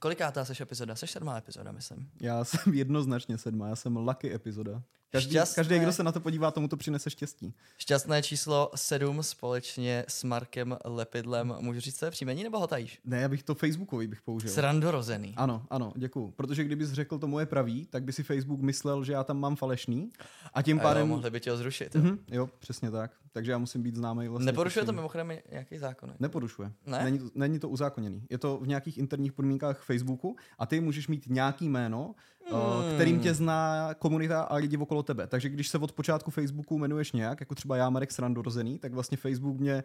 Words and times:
Kolikátá 0.00 0.44
seš 0.44 0.60
epizoda? 0.60 0.96
Seš 0.96 1.10
sedmá 1.10 1.38
epizoda, 1.38 1.72
myslím. 1.72 2.10
Já 2.20 2.44
jsem 2.44 2.74
jednoznačně 2.74 3.38
sedma, 3.38 3.68
já 3.68 3.76
jsem 3.76 3.96
lucky 3.96 4.34
epizoda. 4.34 4.82
Každý, 5.12 5.30
Šťastné. 5.30 5.54
každý, 5.54 5.78
kdo 5.78 5.92
se 5.92 6.02
na 6.02 6.12
to 6.12 6.20
podívá, 6.20 6.50
tomu 6.50 6.68
to 6.68 6.76
přinese 6.76 7.10
štěstí. 7.10 7.54
Šťastné 7.78 8.22
číslo 8.22 8.70
7 8.74 9.22
společně 9.22 10.04
s 10.08 10.24
Markem 10.24 10.78
Lepidlem. 10.84 11.54
Můžu 11.60 11.80
říct 11.80 11.96
své 11.96 12.10
příjmení 12.10 12.42
nebo 12.42 12.58
ho 12.58 12.66
tajíš? 12.66 13.00
Ne, 13.04 13.20
já 13.20 13.28
bych 13.28 13.42
to 13.42 13.54
Facebookový 13.54 14.06
bych 14.06 14.22
použil. 14.22 14.50
Srandorozený. 14.50 15.34
Ano, 15.36 15.66
ano, 15.70 15.92
děkuju. 15.96 16.30
Protože 16.36 16.64
kdybys 16.64 16.92
řekl 16.92 17.18
to 17.18 17.26
moje 17.26 17.46
pravý, 17.46 17.86
tak 17.86 18.02
by 18.04 18.12
si 18.12 18.22
Facebook 18.22 18.60
myslel, 18.60 19.04
že 19.04 19.12
já 19.12 19.24
tam 19.24 19.40
mám 19.40 19.56
falešný. 19.56 20.10
A 20.54 20.62
tím 20.62 20.78
A 20.80 20.82
pádem... 20.82 21.00
jo, 21.00 21.06
mohli 21.06 21.30
by 21.30 21.40
tě 21.40 21.50
ho 21.50 21.56
zrušit. 21.56 21.94
Mhm, 21.94 22.18
jo, 22.28 22.50
přesně 22.58 22.90
tak. 22.90 23.10
Takže 23.32 23.50
já 23.52 23.58
musím 23.58 23.82
být 23.82 23.94
známý 23.96 24.28
vlastně. 24.28 24.46
Neporušuje 24.46 24.84
to 24.84 24.92
mimochodem 24.92 25.32
nějaký 25.50 25.78
zákon? 25.78 26.14
Neporušuje. 26.20 26.72
Ne? 26.86 27.04
Není, 27.04 27.18
to, 27.18 27.24
není 27.34 27.58
to 27.58 27.68
uzákoněný. 27.68 28.22
Je 28.30 28.38
to 28.38 28.58
v 28.58 28.66
nějakých 28.68 28.98
interních 28.98 29.32
podmínkách 29.32 29.82
Facebooku 29.82 30.36
a 30.58 30.66
ty 30.66 30.80
můžeš 30.80 31.08
mít 31.08 31.24
nějaký 31.28 31.68
jméno, 31.68 32.14
hmm. 32.46 32.94
kterým 32.94 33.20
tě 33.20 33.34
zná 33.34 33.90
komunita 33.98 34.42
a 34.42 34.56
lidi 34.56 34.76
okolo 34.76 35.02
tebe. 35.02 35.26
Takže 35.26 35.48
když 35.48 35.68
se 35.68 35.78
od 35.78 35.92
počátku 35.92 36.30
Facebooku 36.30 36.78
jmenuješ 36.78 37.12
nějak, 37.12 37.40
jako 37.40 37.54
třeba 37.54 37.76
já, 37.76 37.90
Marek 37.90 38.12
Srandorozený, 38.12 38.78
tak 38.78 38.92
vlastně 38.92 39.16
Facebook 39.16 39.60
mě 39.60 39.84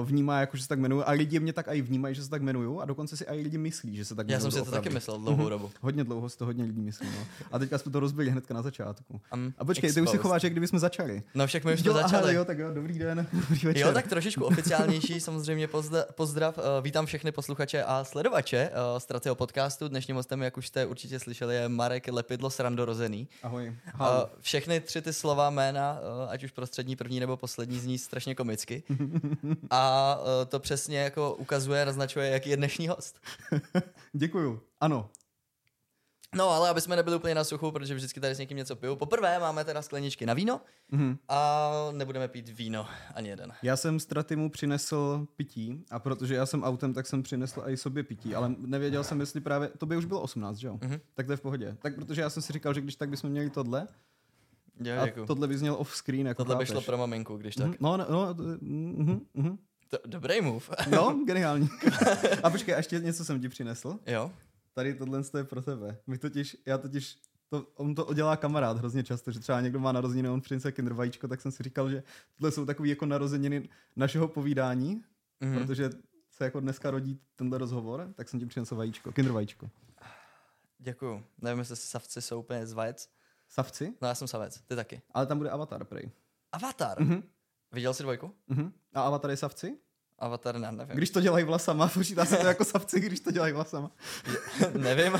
uh, 0.00 0.08
vnímá 0.08 0.40
jako, 0.40 0.56
že 0.56 0.62
se 0.62 0.68
tak 0.68 0.78
jmenuju 0.78 1.02
a 1.06 1.10
lidi 1.10 1.40
mě 1.40 1.52
tak 1.52 1.66
i 1.68 1.82
vnímají, 1.82 2.14
že 2.14 2.24
se 2.24 2.30
tak 2.30 2.42
jmenuju 2.42 2.80
a 2.80 2.84
dokonce 2.84 3.16
si 3.16 3.24
i 3.24 3.42
lidi 3.42 3.58
myslí, 3.58 3.96
že 3.96 4.04
se 4.04 4.14
tak 4.14 4.28
Já 4.28 4.36
jmenuju. 4.36 4.50
jsem 4.50 4.50
si 4.50 4.56
to 4.56 4.62
opravdu. 4.62 4.84
taky 4.84 4.94
myslel 4.94 5.18
dlouhou 5.18 5.48
dobu. 5.48 5.70
Hodně 5.80 6.04
dlouho 6.04 6.28
si 6.28 6.38
to 6.38 6.46
hodně 6.46 6.64
lidí 6.64 6.80
myslí. 6.80 7.08
No. 7.18 7.26
A 7.52 7.58
teďka 7.58 7.78
jsme 7.78 7.92
to 7.92 8.00
rozbili 8.00 8.30
hnedka 8.30 8.54
na 8.54 8.62
začátku. 8.62 9.20
Um, 9.34 9.52
A 9.58 9.64
počkej, 9.64 9.92
ty 9.92 9.92
už 9.92 9.94
si 9.94 10.00
exposed. 10.00 10.22
chováš, 10.22 10.42
jak 10.42 10.52
kdyby 10.52 10.66
jsme 10.66 10.78
začali. 10.78 11.22
No 11.34 11.46
však 11.46 11.64
my 11.64 11.74
už 11.74 11.82
to 11.82 11.88
jo, 11.88 11.94
začali. 11.94 12.22
Aha, 12.22 12.32
jo, 12.32 12.44
tak 12.44 12.58
jo, 12.58 12.74
dobrý 12.74 12.98
den, 12.98 13.26
dobrý 13.32 13.66
večer. 13.66 13.86
Jo, 13.86 13.92
tak 13.92 14.06
trošičku 14.08 14.44
oficiálnější, 14.44 15.20
samozřejmě 15.20 15.68
pozdrav, 15.68 16.04
pozdrav. 16.14 16.58
Uh, 16.58 16.64
vítám 16.82 17.06
všechny 17.06 17.32
posluchače 17.32 17.84
a 17.84 18.04
sledovače 18.04 18.70
uh, 18.70 18.98
Strateho 18.98 19.34
podcastu. 19.34 19.88
Dnešním 19.88 20.16
hostem, 20.16 20.42
jak 20.42 20.56
už 20.56 20.66
jste 20.66 20.86
určitě 20.86 21.18
slyšeli, 21.18 21.54
je 21.54 21.68
Marek 21.68 21.89
Lepidlo 22.10 22.50
Srandorozený. 22.50 23.28
Ahoj. 23.42 23.76
Ahoj. 23.94 24.26
všechny 24.40 24.80
tři 24.80 25.02
ty 25.02 25.12
slova 25.12 25.50
jména, 25.50 25.98
uh, 26.24 26.30
ať 26.30 26.44
už 26.44 26.50
prostřední, 26.50 26.96
první 26.96 27.20
nebo 27.20 27.36
poslední, 27.36 27.78
zní 27.78 27.98
strašně 27.98 28.34
komicky. 28.34 28.82
A 29.70 30.16
uh, 30.20 30.26
to 30.48 30.60
přesně 30.60 30.98
jako 30.98 31.34
ukazuje, 31.34 31.86
naznačuje, 31.86 32.30
jaký 32.30 32.50
je 32.50 32.56
dnešní 32.56 32.88
host. 32.88 33.20
Děkuju. 34.12 34.60
Ano, 34.80 35.10
No, 36.36 36.48
ale 36.50 36.68
aby 36.70 36.80
jsme 36.80 36.96
nebyli 36.96 37.16
úplně 37.16 37.34
na 37.34 37.44
suchu, 37.44 37.70
protože 37.70 37.94
vždycky 37.94 38.20
tady 38.20 38.34
s 38.34 38.38
někým 38.38 38.56
něco 38.56 38.76
piju. 38.76 38.96
Poprvé 38.96 39.38
máme 39.38 39.64
teda 39.64 39.82
skleničky 39.82 40.26
na 40.26 40.34
víno 40.34 40.60
Mhm. 40.92 41.16
a 41.28 41.70
nebudeme 41.92 42.28
pít 42.28 42.48
víno 42.48 42.86
ani 43.14 43.28
jeden. 43.28 43.52
Já 43.62 43.76
jsem 43.76 44.00
Stratimu 44.00 44.50
přinesl 44.50 45.26
pití 45.36 45.84
a 45.90 45.98
protože 45.98 46.34
já 46.34 46.46
jsem 46.46 46.62
autem, 46.64 46.94
tak 46.94 47.06
jsem 47.06 47.22
přinesl 47.22 47.62
i 47.66 47.76
sobě 47.76 48.02
pití, 48.02 48.34
ale 48.34 48.54
nevěděl 48.58 49.04
jsem, 49.04 49.20
jestli 49.20 49.40
právě, 49.40 49.68
to 49.78 49.86
by 49.86 49.96
už 49.96 50.04
bylo 50.04 50.20
18, 50.20 50.56
že 50.56 50.66
jo? 50.66 50.78
Mhm. 50.82 51.00
Tak 51.14 51.26
to 51.26 51.32
je 51.32 51.36
v 51.36 51.40
pohodě. 51.40 51.76
Tak 51.82 51.94
protože 51.94 52.20
já 52.20 52.30
jsem 52.30 52.42
si 52.42 52.52
říkal, 52.52 52.74
že 52.74 52.80
když 52.80 52.96
tak 52.96 53.08
bychom 53.08 53.30
měli 53.30 53.50
tohle 53.50 53.88
Jo, 54.84 55.00
a 55.00 55.06
děkuju. 55.06 55.26
tohle 55.26 55.48
by 55.48 55.58
zněl 55.58 55.74
off 55.74 55.96
screen, 55.96 56.26
jako 56.26 56.44
Tohle 56.44 56.56
by 56.56 56.66
šlo 56.66 56.80
pro 56.80 56.98
maminku, 56.98 57.36
když 57.36 57.54
tak. 57.54 57.66
Mhm, 57.66 57.76
No, 57.80 57.96
no, 57.96 58.06
no, 58.10 58.34
mhm, 58.60 59.20
mhm. 59.34 59.58
To, 59.88 59.98
dobrý 60.06 60.40
move. 60.40 60.64
no, 60.90 61.18
geniální. 61.26 61.68
a 62.42 62.50
počkej, 62.50 62.74
ještě 62.76 62.98
něco 63.00 63.24
jsem 63.24 63.40
ti 63.40 63.48
přinesl. 63.48 63.98
jo? 64.06 64.32
Tady 64.72 64.94
tohle 64.94 65.22
je 65.38 65.44
pro 65.44 65.62
tebe. 65.62 65.98
My 66.06 66.18
totiž, 66.18 66.56
já 66.66 66.78
totiž, 66.78 67.18
to, 67.48 67.66
on 67.74 67.94
to 67.94 68.14
dělá 68.14 68.36
kamarád 68.36 68.78
hrozně 68.78 69.02
často, 69.04 69.30
že 69.30 69.40
třeba 69.40 69.60
někdo 69.60 69.80
má 69.80 69.92
narozeniny, 69.92 70.28
on 70.28 70.40
přinese 70.40 70.72
kinder 70.72 70.94
vajíčko, 70.94 71.28
tak 71.28 71.40
jsem 71.40 71.52
si 71.52 71.62
říkal, 71.62 71.90
že 71.90 72.02
tohle 72.34 72.52
jsou 72.52 72.66
takový 72.66 72.90
jako 72.90 73.06
narozeniny 73.06 73.68
našeho 73.96 74.28
povídání, 74.28 75.04
Mhm. 75.40 75.54
protože 75.58 75.90
se 76.30 76.44
jako 76.44 76.60
dneska 76.60 76.90
rodí 76.90 77.20
tenhle 77.36 77.58
rozhovor, 77.58 78.12
tak 78.14 78.28
jsem 78.28 78.40
ti 78.40 78.46
přinesl 78.46 78.76
vajíčko, 78.76 79.12
kinder 79.12 79.32
vajíčko. 79.32 79.70
Děkuju. 80.78 81.24
Nevím, 81.38 81.58
jestli 81.58 81.76
savci 81.76 82.22
jsou 82.22 82.40
úplně 82.40 82.66
z 82.66 82.72
vajec. 82.72 83.10
Savci? 83.48 83.94
No 84.02 84.08
já 84.08 84.14
jsem 84.14 84.28
savec, 84.28 84.60
ty 84.60 84.76
taky. 84.76 85.02
Ale 85.10 85.26
tam 85.26 85.38
bude 85.38 85.50
avatar, 85.50 85.84
prej. 85.84 86.10
Avatar. 86.52 87.00
Mhm. 87.02 87.22
Viděl 87.72 87.94
jsi 87.94 88.02
dvojku? 88.02 88.34
Mhm. 88.48 88.72
A 88.94 89.02
avatar 89.02 89.30
je 89.30 89.36
savci? 89.36 89.78
Avatar, 90.20 90.58
ne, 90.58 90.72
nevím. 90.72 90.96
Když 90.96 91.10
to 91.10 91.20
dělají 91.20 91.44
vlasama, 91.44 91.88
počítá 91.94 92.24
se 92.24 92.36
to 92.36 92.46
jako 92.46 92.64
savci, 92.64 93.00
když 93.00 93.20
to 93.20 93.30
dělají 93.30 93.52
vlasama. 93.52 93.90
nevím. 94.78 95.12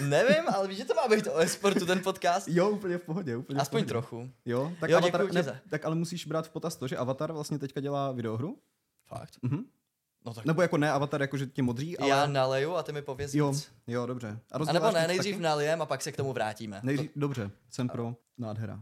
nevím, 0.00 0.44
ale 0.54 0.68
víš, 0.68 0.78
že 0.78 0.84
to 0.84 0.94
má 0.94 1.08
být 1.16 1.26
o 1.26 1.38
e-sportu 1.40 1.86
ten 1.86 2.00
podcast? 2.02 2.48
Jo, 2.48 2.70
úplně 2.70 2.98
v 2.98 3.02
pohodě, 3.02 3.36
úplně 3.36 3.58
v 3.58 3.62
Aspoň 3.62 3.78
pohodě. 3.80 3.88
trochu. 3.88 4.30
Jo, 4.44 4.72
tak 4.80 4.90
Jo, 4.90 4.98
avatar, 4.98 5.32
ne, 5.32 5.60
tak 5.70 5.84
ale 5.84 5.94
musíš 5.94 6.26
brát 6.26 6.46
v 6.46 6.50
potaz 6.50 6.76
to, 6.76 6.88
že 6.88 6.96
avatar 6.96 7.32
vlastně 7.32 7.58
teďka 7.58 7.80
dělá 7.80 8.12
videohru. 8.12 8.58
Fakt. 9.06 9.34
Mhm. 9.42 9.64
No 10.26 10.34
tak 10.34 10.44
Nebo 10.44 10.62
jako 10.62 10.76
ne 10.76 10.92
avatar, 10.92 11.20
jako 11.20 11.36
že 11.36 11.46
ti 11.46 11.62
modří, 11.62 11.98
ale... 11.98 12.08
já 12.10 12.26
naleju 12.26 12.74
a 12.74 12.82
ty 12.82 12.92
mi 12.92 13.02
pověz 13.02 13.34
Jo, 13.34 13.54
jo, 13.86 14.06
dobře. 14.06 14.38
A, 14.52 14.56
A 14.68 14.72
nebo 14.72 14.90
ne, 14.90 15.02
to 15.02 15.08
nejdřív 15.08 15.34
taky? 15.34 15.42
nalijem 15.42 15.82
a 15.82 15.86
pak 15.86 16.02
se 16.02 16.12
k 16.12 16.16
tomu 16.16 16.32
vrátíme. 16.32 16.80
Nejdřív, 16.82 17.10
dobře, 17.16 17.50
jsem 17.70 17.88
pro 17.88 18.14
nádhera. 18.38 18.80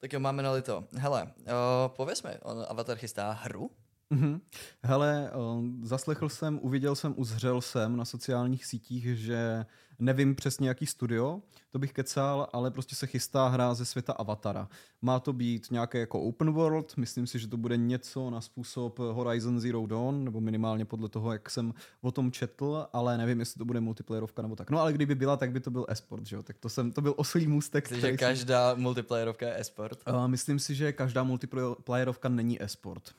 Tak 0.00 0.12
jo, 0.12 0.20
máme 0.20 0.42
nalito. 0.42 0.84
Hele, 0.96 1.22
uh, 1.22 1.48
pověz 1.88 2.22
mi, 2.22 2.30
on 2.42 2.66
Avatar 2.68 2.96
chystá 2.96 3.32
hru? 3.32 3.70
Mhm. 4.10 4.40
Hele, 4.82 5.30
uh, 5.36 5.64
zaslechl 5.82 6.28
jsem, 6.28 6.58
uviděl 6.62 6.94
jsem, 6.94 7.14
uzřel 7.16 7.60
jsem 7.60 7.96
na 7.96 8.04
sociálních 8.04 8.64
sítích, 8.64 9.18
že 9.18 9.66
nevím 9.98 10.34
přesně 10.34 10.68
jaký 10.68 10.86
studio, 10.86 11.40
to 11.70 11.78
bych 11.78 11.92
kecal, 11.92 12.48
ale 12.52 12.70
prostě 12.70 12.94
se 12.94 13.06
chystá 13.06 13.48
hra 13.48 13.74
ze 13.74 13.84
světa 13.84 14.12
Avatara. 14.12 14.68
Má 15.02 15.20
to 15.20 15.32
být 15.32 15.70
nějaké 15.70 15.98
jako 16.00 16.20
open 16.22 16.50
world, 16.50 16.96
myslím 16.96 17.26
si, 17.26 17.38
že 17.38 17.48
to 17.48 17.56
bude 17.56 17.76
něco 17.76 18.30
na 18.30 18.40
způsob 18.40 18.98
Horizon 18.98 19.60
Zero 19.60 19.86
Dawn, 19.86 20.24
nebo 20.24 20.40
minimálně 20.40 20.84
podle 20.84 21.08
toho, 21.08 21.32
jak 21.32 21.50
jsem 21.50 21.74
o 22.00 22.12
tom 22.12 22.32
četl, 22.32 22.86
ale 22.92 23.18
nevím, 23.18 23.40
jestli 23.40 23.58
to 23.58 23.64
bude 23.64 23.80
multiplayerovka 23.80 24.42
nebo 24.42 24.56
tak. 24.56 24.70
No 24.70 24.80
ale 24.80 24.92
kdyby 24.92 25.14
byla, 25.14 25.36
tak 25.36 25.52
by 25.52 25.60
to 25.60 25.70
byl 25.70 25.86
esport, 25.88 26.26
že 26.26 26.36
jo? 26.36 26.42
Tak 26.42 26.58
to, 26.58 26.68
jsem, 26.68 26.92
to 26.92 27.00
byl 27.00 27.14
oslý 27.16 27.46
můstek. 27.46 27.84
Myslíš, 27.84 27.98
který 27.98 28.12
že 28.12 28.18
jsem- 28.18 28.28
každá 28.28 28.74
multiplayerovka 28.74 29.46
je 29.46 29.60
e-sport? 29.60 29.98
Uh, 30.08 30.28
myslím 30.28 30.58
si, 30.58 30.74
že 30.74 30.92
každá 30.92 31.22
multiplayerovka 31.24 32.28
není 32.28 32.62
esport. 32.62 33.14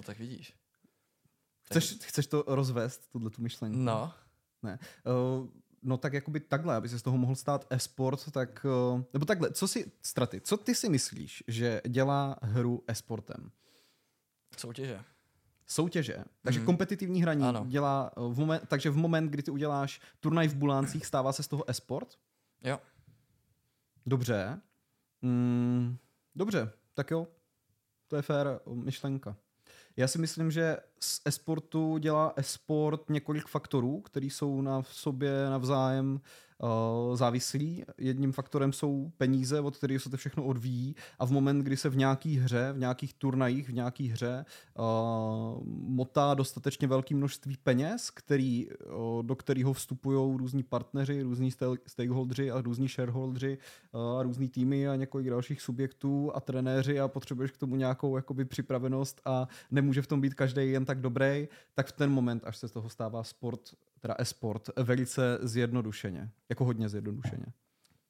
No 0.00 0.04
tak 0.04 0.18
vidíš. 0.18 0.54
Chceš, 1.62 1.98
chceš 2.02 2.26
to 2.26 2.44
rozvést, 2.46 3.10
tuhle 3.12 3.30
tu 3.30 3.42
myšlenku? 3.42 3.78
No. 3.78 4.12
Ne. 4.62 4.78
Uh, 5.40 5.48
no 5.82 5.96
tak 5.96 6.12
jakoby 6.12 6.40
takhle, 6.40 6.76
aby 6.76 6.88
se 6.88 6.98
z 6.98 7.02
toho 7.02 7.18
mohl 7.18 7.34
stát 7.36 7.66
esport, 7.70 8.30
tak... 8.32 8.66
Uh, 8.94 9.02
nebo 9.12 9.24
takhle, 9.24 9.52
co 9.52 9.68
si, 9.68 9.92
Straty, 10.02 10.40
co 10.40 10.56
ty 10.56 10.74
si 10.74 10.88
myslíš, 10.88 11.44
že 11.48 11.80
dělá 11.88 12.36
hru 12.42 12.84
esportem? 12.86 13.50
Soutěže. 14.56 15.04
Soutěže. 15.66 16.24
Takže 16.42 16.58
Mhm. 16.60 16.66
kompetitivní 16.66 17.22
hraní 17.22 17.44
Ano. 17.44 17.64
dělá 17.68 18.16
uh, 18.16 18.34
v 18.34 18.38
moment, 18.38 18.68
takže 18.68 18.90
v 18.90 18.96
moment, 18.96 19.28
kdy 19.30 19.42
ty 19.42 19.50
uděláš 19.50 20.00
turnaj 20.20 20.48
v 20.48 20.54
Buláncích, 20.54 21.06
stává 21.06 21.32
se 21.32 21.42
z 21.42 21.48
toho 21.48 21.68
esport? 21.70 22.18
Jo. 22.62 22.80
Dobře. 24.06 24.60
Mm, 25.22 25.96
dobře, 26.34 26.72
tak 26.94 27.10
jo. 27.10 27.26
To 28.08 28.16
je 28.16 28.22
fér 28.22 28.60
myšlenka. 28.72 29.36
Já 30.00 30.08
si 30.08 30.18
myslím, 30.18 30.50
že 30.50 30.76
z 31.02 31.20
esportu 31.24 31.98
dělá 31.98 32.32
esport 32.36 33.10
několik 33.10 33.48
faktorů, 33.48 34.00
které 34.00 34.26
jsou 34.26 34.60
na 34.60 34.82
sobě 34.82 35.30
navzájem 35.50 36.20
uh, 36.62 37.16
závislí. 37.16 37.84
Jedním 37.98 38.32
faktorem 38.32 38.72
jsou 38.72 39.12
peníze, 39.18 39.60
od 39.60 39.76
kterých 39.76 40.02
se 40.02 40.10
to 40.10 40.16
všechno 40.16 40.44
odvíjí 40.44 40.94
a 41.18 41.26
v 41.26 41.30
moment, 41.30 41.62
kdy 41.62 41.76
se 41.76 41.88
v 41.88 41.96
nějaký 41.96 42.36
hře, 42.36 42.72
v 42.72 42.78
nějakých 42.78 43.14
turnajích, 43.14 43.68
v 43.68 43.72
nějaký 43.72 44.08
hře 44.08 44.44
uh, 44.78 44.84
motá 45.66 46.34
dostatečně 46.34 46.88
velké 46.88 47.14
množství 47.14 47.56
peněz, 47.62 48.10
který, 48.10 48.68
uh, 48.68 49.22
do 49.22 49.36
kterého 49.36 49.72
vstupují 49.72 50.38
různí 50.38 50.62
partneři, 50.62 51.22
různí 51.22 51.50
sta- 51.50 51.74
stakeholdři 51.86 52.50
a 52.50 52.60
různí 52.60 52.88
shareholdři 52.88 53.58
a 54.18 54.22
různý 54.22 54.48
týmy 54.48 54.88
a 54.88 54.96
několik 54.96 55.30
dalších 55.30 55.60
subjektů 55.60 56.32
a 56.34 56.40
trenéři 56.40 57.00
a 57.00 57.08
potřebuješ 57.08 57.50
k 57.50 57.56
tomu 57.56 57.76
nějakou 57.76 58.16
jakoby 58.16 58.44
připravenost 58.44 59.20
a 59.24 59.48
nemůže 59.70 60.02
v 60.02 60.06
tom 60.06 60.20
být 60.20 60.34
každý 60.34 60.70
jen 60.70 60.84
tak 60.90 61.00
dobrý, 61.00 61.48
tak 61.74 61.86
v 61.86 61.92
ten 61.92 62.10
moment, 62.10 62.42
až 62.46 62.56
se 62.56 62.68
z 62.68 62.72
toho 62.72 62.88
stává 62.90 63.24
sport, 63.24 63.60
teda 64.00 64.14
e-sport, 64.18 64.70
velice 64.76 65.38
zjednodušeně. 65.42 66.30
Jako 66.48 66.64
hodně 66.64 66.88
zjednodušeně. 66.88 67.46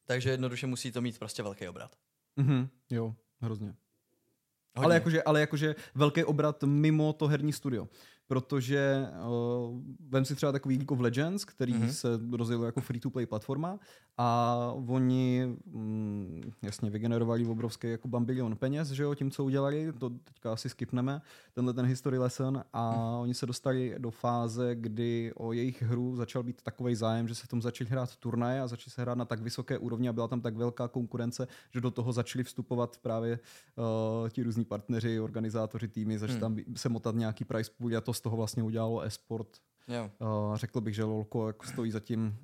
Takže 0.06 0.30
jednoduše 0.30 0.66
musí 0.66 0.92
to 0.92 1.00
mít 1.00 1.18
prostě 1.18 1.42
velký 1.42 1.68
obrat. 1.68 1.90
Mhm, 2.36 2.68
jo, 2.90 3.14
hrozně. 3.40 3.66
Hodně. 3.66 4.84
Ale 4.84 4.94
jakože, 4.94 5.22
ale 5.22 5.40
jakože 5.40 5.74
velký 5.94 6.24
obrat 6.24 6.62
mimo 6.64 7.12
to 7.12 7.26
herní 7.26 7.52
studio. 7.52 7.88
Protože 8.26 9.06
uh, 9.28 9.80
vem 10.08 10.24
si 10.24 10.34
třeba 10.34 10.52
takový 10.52 10.76
League 10.76 10.92
of 10.92 11.00
Legends, 11.00 11.44
který 11.44 11.72
Mhm. 11.74 11.82
mm-hmm. 11.82 11.90
se 11.92 12.08
rozjel 12.36 12.64
jako 12.64 12.80
free-to-play 12.80 13.26
platforma 13.26 13.78
a 14.22 14.56
oni 14.88 15.56
mm, 15.66 16.52
jasně 16.62 16.90
vygenerovali 16.90 17.46
obrovský 17.46 17.90
jako 17.90 18.08
bambilion 18.08 18.56
peněz, 18.56 18.88
že 18.90 19.02
jo, 19.02 19.14
tím, 19.14 19.30
co 19.30 19.44
udělali, 19.44 19.92
to 19.92 20.10
teďka 20.10 20.52
asi 20.52 20.68
skipneme, 20.68 21.22
tenhle 21.52 21.72
ten 21.74 21.86
history 21.86 22.18
lesson 22.18 22.64
a 22.72 22.90
Mhm. 22.90 22.98
mm. 23.00 23.04
oni 23.20 23.34
se 23.34 23.46
dostali 23.46 23.94
do 23.98 24.10
fáze, 24.10 24.74
kdy 24.74 25.32
o 25.36 25.52
jejich 25.52 25.82
hru 25.82 26.16
začal 26.16 26.42
být 26.42 26.62
takový 26.62 26.94
zájem, 26.94 27.28
že 27.28 27.34
se 27.34 27.44
v 27.44 27.48
tom 27.48 27.62
začali 27.62 27.90
hrát 27.90 28.16
turnaje 28.16 28.60
a 28.60 28.66
začali 28.66 28.90
se 28.90 29.02
hrát 29.02 29.18
na 29.18 29.24
tak 29.24 29.40
vysoké 29.40 29.78
úrovni 29.78 30.08
a 30.08 30.12
byla 30.12 30.28
tam 30.28 30.40
tak 30.40 30.56
velká 30.56 30.88
konkurence, 30.88 31.48
že 31.74 31.80
do 31.80 31.90
toho 31.90 32.12
začali 32.12 32.44
vstupovat 32.44 32.96
právě 33.02 33.38
uh, 34.22 34.28
ti 34.28 34.42
různí 34.42 34.64
partneři, 34.64 35.20
organizátoři, 35.20 35.88
týmy, 35.88 36.18
začali 36.18 36.40
Hmm. 36.40 36.56
tam 36.56 36.64
se 36.76 36.88
motat 36.88 37.14
nějaký 37.14 37.44
price 37.44 37.70
pool 37.78 37.96
a 37.96 38.00
to 38.00 38.12
z 38.12 38.20
toho 38.20 38.36
vlastně 38.36 38.62
udělalo 38.62 39.00
e-sport 39.00 39.48
Jo. 39.90 40.10
Uh, 40.18 40.56
řekl 40.56 40.80
bych, 40.80 40.94
že 40.94 41.04
LoLko 41.04 41.46
jako 41.46 41.66
stojí 41.66 41.90
za 41.90 42.00
tím, 42.00 42.38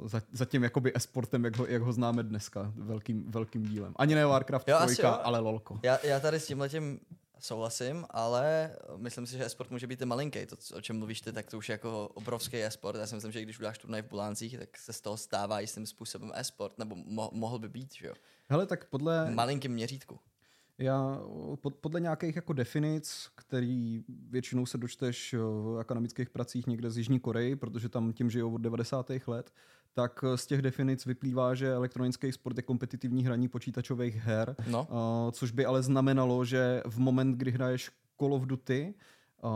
uh, 0.00 0.08
za, 0.08 0.22
za 0.32 0.44
tím 0.44 0.62
jakoby 0.62 0.92
esportem, 0.96 1.44
jak 1.44 1.56
ho, 1.56 1.66
jak 1.66 1.82
ho 1.82 1.92
známe 1.92 2.22
dneska, 2.22 2.72
velkým, 2.76 3.30
velkým 3.30 3.62
dílem. 3.62 3.92
Ani 3.96 4.14
ne 4.14 4.26
Warcraft 4.26 4.68
Jo, 4.68 4.76
3, 4.84 4.92
asi 4.92 5.02
jo. 5.02 5.18
ale 5.22 5.38
LoLko. 5.38 5.80
Já, 5.82 6.06
já 6.06 6.20
tady 6.20 6.40
s 6.40 6.46
tímhletím 6.46 7.00
souhlasím, 7.38 8.06
ale 8.10 8.70
myslím 8.96 9.26
si, 9.26 9.36
že 9.36 9.44
esport 9.44 9.70
může 9.70 9.86
být 9.86 10.02
i 10.02 10.04
malinký. 10.04 10.46
To, 10.46 10.56
o 10.76 10.80
čem 10.80 10.98
mluvíš 10.98 11.20
ty, 11.20 11.32
tak 11.32 11.50
to 11.50 11.58
už 11.58 11.68
je 11.68 11.72
jako 11.72 12.08
obrovský 12.14 12.62
esport. 12.64 12.98
Já 12.98 13.06
si 13.06 13.14
myslím, 13.14 13.32
že 13.32 13.42
když 13.42 13.58
uděláš 13.58 13.78
turnaj 13.78 14.02
v 14.02 14.08
Buláncích, 14.08 14.58
tak 14.58 14.78
se 14.78 14.92
z 14.92 15.00
toho 15.00 15.16
stává 15.16 15.60
jistým 15.60 15.86
způsobem 15.86 16.32
esport, 16.34 16.78
nebo 16.78 16.94
mo- 16.94 17.30
mohl 17.32 17.58
by 17.58 17.68
být, 17.68 17.94
že 17.94 18.06
jo? 18.06 18.14
Hele, 18.48 18.66
tak 18.66 18.84
podle... 18.84 19.26
V 19.30 19.34
malinkým 19.34 19.72
měřítku. 19.72 20.18
Já 20.82 21.20
pod, 21.60 21.74
podle 21.74 22.00
nějakých 22.00 22.36
jako 22.36 22.52
definic, 22.52 23.28
který 23.34 24.04
většinou 24.30 24.66
se 24.66 24.78
dočteš 24.78 25.34
v 25.38 25.78
akademických 25.80 26.30
pracích 26.30 26.66
někde 26.66 26.90
z 26.90 26.96
Jižní 26.98 27.20
Koreji, 27.20 27.56
protože 27.56 27.88
tam 27.88 28.12
tím 28.12 28.30
žijou 28.30 28.54
od 28.54 28.58
90. 28.60 29.10
let, 29.26 29.52
tak 29.94 30.24
z 30.34 30.46
těch 30.46 30.62
definic 30.62 31.06
vyplývá, 31.06 31.54
že 31.54 31.72
elektronický 31.72 32.32
sport 32.32 32.56
je 32.56 32.62
kompetitivní 32.62 33.24
hraní 33.24 33.48
počítačových 33.48 34.16
her, 34.16 34.56
No. 34.70 34.86
uh, 34.90 35.30
což 35.32 35.50
by 35.50 35.64
ale 35.66 35.82
znamenalo, 35.82 36.44
že 36.44 36.82
v 36.86 36.98
moment, 36.98 37.36
kdy 37.36 37.50
hraješ 37.50 37.90
Call 38.20 38.34
of 38.34 38.42
Duty, 38.46 38.94
uh, 39.44 39.50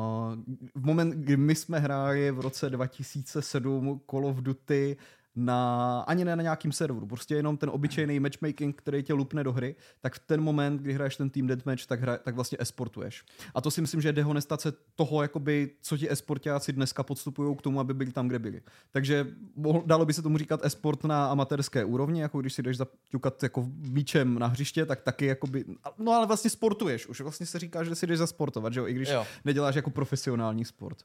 v 0.75 0.87
moment, 0.87 1.11
kdy 1.11 1.37
my 1.37 1.55
jsme 1.55 1.79
hráli 1.79 2.31
v 2.31 2.41
roce 2.41 2.71
2007 2.71 4.01
Call 4.11 4.27
of 4.27 4.37
Duty 4.37 4.97
na, 5.37 6.01
ani 6.07 6.25
ne 6.25 6.37
na 6.37 6.43
nějakým 6.43 6.73
serveru, 6.73 7.07
prostě 7.07 7.35
jenom 7.35 7.57
ten 7.57 7.71
obyčejný 7.71 8.21
matchmaking, 8.21 8.77
který 8.77 9.03
tě 9.03 9.13
lupne 9.13 9.45
do 9.45 9.53
hry, 9.53 9.75
tak 10.01 10.15
v 10.15 10.19
ten 10.19 10.41
moment, 10.41 10.81
kdy 10.83 10.93
hraješ 10.93 11.17
ten 11.17 11.31
team 11.31 11.47
deathmatch, 11.47 11.87
tak, 11.87 12.01
hra, 12.01 12.17
tak 12.19 12.35
vlastně 12.35 12.59
esportuješ. 12.61 13.25
A 13.55 13.61
to 13.61 13.71
si 13.71 13.81
myslím, 13.81 14.01
že 14.01 14.09
je 14.09 14.13
dehonestace 14.13 14.73
toho, 14.95 15.23
jakoby, 15.23 15.71
co 15.81 15.97
ti 15.99 16.11
esportáci 16.11 16.73
dneska 16.73 17.03
podstupují 17.03 17.57
k 17.57 17.63
tomu, 17.63 17.81
aby 17.81 17.95
byli 17.95 18.13
tam, 18.13 18.29
kde 18.29 18.39
byli. 18.39 18.63
Takže 18.91 19.27
mohl- 19.57 19.83
dalo 19.87 20.05
by 20.07 20.13
se 20.13 20.23
tomu 20.23 20.39
říkat 20.39 20.65
esport 20.65 21.05
na 21.05 21.27
amatérské 21.27 21.85
úrovni, 21.85 22.21
jako 22.21 22.41
když 22.41 22.53
si 22.53 22.63
jdeš 22.63 22.77
zaťukat 22.77 23.43
jako 23.43 23.67
míčem 23.77 24.39
na 24.39 24.47
hřiště, 24.47 24.87
tak 24.87 25.03
taky 25.03 25.27
jakoby, 25.27 25.65
no 25.99 26.13
ale 26.13 26.27
vlastně 26.27 26.51
sportuješ, 26.51 27.07
už 27.07 27.21
vlastně 27.21 27.47
se 27.47 27.59
říká, 27.59 27.85
že 27.85 27.95
si 27.95 28.07
jdeš 28.07 28.19
zasportovat, 28.19 28.73
že 28.73 28.81
jo, 28.81 28.87
i 28.87 28.93
když 28.95 29.09
Jo. 29.09 29.27
neděláš 29.45 29.75
jako 29.75 29.91
profesionální 29.91 30.65
sport. 30.65 30.99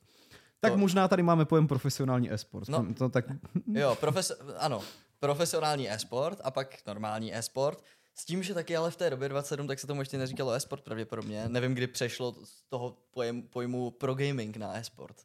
Tak 0.61 0.71
To- 0.73 0.77
možná 0.77 1.07
tady 1.07 1.23
máme 1.23 1.45
pojem 1.45 1.67
profesionální 1.67 2.33
e-sport. 2.33 2.67
No. 2.69 2.93
To, 2.97 3.09
tak, 3.09 3.25
Jo, 3.73 3.97
profes- 4.01 4.55
ano, 4.57 4.81
profesionální 5.19 5.91
e-sport 5.91 6.39
a 6.43 6.51
pak 6.51 6.77
normální 6.87 7.35
e-sport. 7.35 7.83
S 8.15 8.25
tím, 8.25 8.43
že 8.43 8.53
taky 8.53 8.75
ale 8.77 8.91
v 8.91 8.95
té 8.95 9.09
době 9.09 9.29
27, 9.29 9.67
tak 9.67 9.79
se 9.79 9.87
tomu 9.87 10.01
ještě 10.01 10.17
neříkalo 10.17 10.51
e-sport 10.51 10.83
pravděpodobně. 10.83 11.45
Nevím, 11.49 11.73
kdy 11.73 11.87
přešlo 11.87 12.35
z 12.43 12.61
toho 12.69 12.97
pojem, 13.11 13.41
pojmu 13.41 13.91
pro 13.91 14.15
gaming 14.15 14.57
na 14.57 14.77
e-sport. 14.77 15.15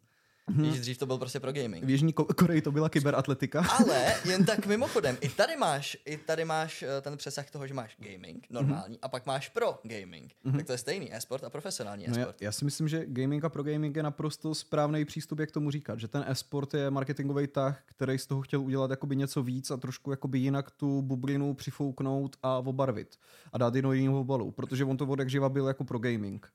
Víš, 0.48 0.80
dřív 0.80 0.98
to 0.98 1.06
byl 1.06 1.18
prostě 1.18 1.40
pro 1.40 1.52
gaming. 1.52 1.84
v 1.84 1.90
Jižní 1.90 2.14
Ko- 2.14 2.34
Koreji 2.34 2.62
to 2.62 2.72
byla 2.72 2.88
kyberatletika. 2.88 3.60
Ale 3.84 4.14
jen 4.24 4.44
tak 4.44 4.66
mimochodem, 4.66 5.16
i 5.20 5.28
tady 5.28 5.56
máš, 5.56 5.96
i 6.04 6.16
tady 6.16 6.44
máš 6.44 6.82
eh, 6.82 7.00
ten 7.00 7.16
přesah 7.16 7.50
toho, 7.50 7.66
že 7.66 7.74
máš 7.74 7.96
gaming, 7.98 8.46
normální, 8.50 8.98
a 9.02 9.08
pak 9.08 9.26
máš 9.26 9.48
pro 9.48 9.78
gaming. 9.82 10.32
Tak 10.56 10.66
to 10.66 10.72
je 10.72 10.78
stejný 10.78 11.14
e-sport 11.14 11.44
a 11.44 11.50
profesionální 11.50 12.04
No 12.08 12.14
já, 12.14 12.20
e-sport. 12.20 12.42
já 12.42 12.52
si 12.52 12.64
myslím, 12.64 12.88
že 12.88 13.04
gaming 13.06 13.44
a 13.44 13.48
pro 13.48 13.62
gaming 13.62 13.96
je 13.96 14.02
naprosto 14.02 14.54
správný 14.54 15.04
přístup, 15.04 15.38
jak 15.40 15.50
tomu 15.50 15.70
říkat. 15.70 16.00
Že 16.00 16.08
ten 16.08 16.24
e-sport 16.26 16.74
je 16.74 16.90
marketingový 16.90 17.46
tah, 17.46 17.82
který 17.86 18.18
z 18.18 18.26
toho 18.26 18.42
chtěl 18.42 18.60
udělat 18.60 18.90
jakoby 18.90 19.16
něco 19.16 19.42
víc 19.42 19.70
a 19.70 19.76
trošku 19.76 20.10
jakoby 20.10 20.38
jinak 20.38 20.70
tu 20.70 21.02
bublinu 21.02 21.54
přifouknout 21.54 22.36
a 22.42 22.58
obarvit. 22.58 23.16
A 23.52 23.58
dát 23.58 23.74
ji 23.74 23.82
do 23.82 23.92
jiného 23.92 24.20
obalu. 24.20 24.50
Protože 24.50 24.84
on 24.84 24.96
to 24.96 25.06
od 25.06 25.18
jak 25.18 25.30
živa 25.30 25.48
byl 25.48 25.66
jako 25.68 25.84
pro 25.84 25.98
gaming. 25.98 26.48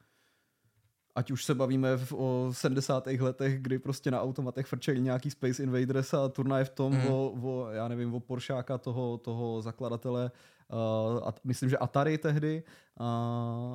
Ať 1.16 1.31
už 1.31 1.46
se 1.46 1.56
bavíme 1.56 1.98
v, 1.98 2.13
o 2.13 2.50
70. 2.52 3.08
letech, 3.08 3.62
kdy 3.62 3.80
prostě 3.80 4.12
na 4.12 4.22
automatech 4.22 4.66
frčeli 4.66 5.02
nějaký 5.02 5.30
Space 5.30 5.63
Invaders 5.63 6.13
a 6.13 6.30
turnaj 6.30 6.63
v 6.63 6.69
tom 6.69 6.94
mm. 6.94 7.08
o, 7.08 7.31
o, 7.42 7.68
já 7.72 7.88
nevím, 7.88 8.13
o 8.13 8.19
Poršáka 8.19 8.78
toho, 8.78 9.18
toho 9.18 9.62
zakladatele, 9.62 10.31
uh, 10.72 11.28
a, 11.28 11.34
myslím, 11.44 11.69
že 11.69 11.78
Atari 11.78 12.18
tehdy, 12.18 12.63
uh, 13.00 13.06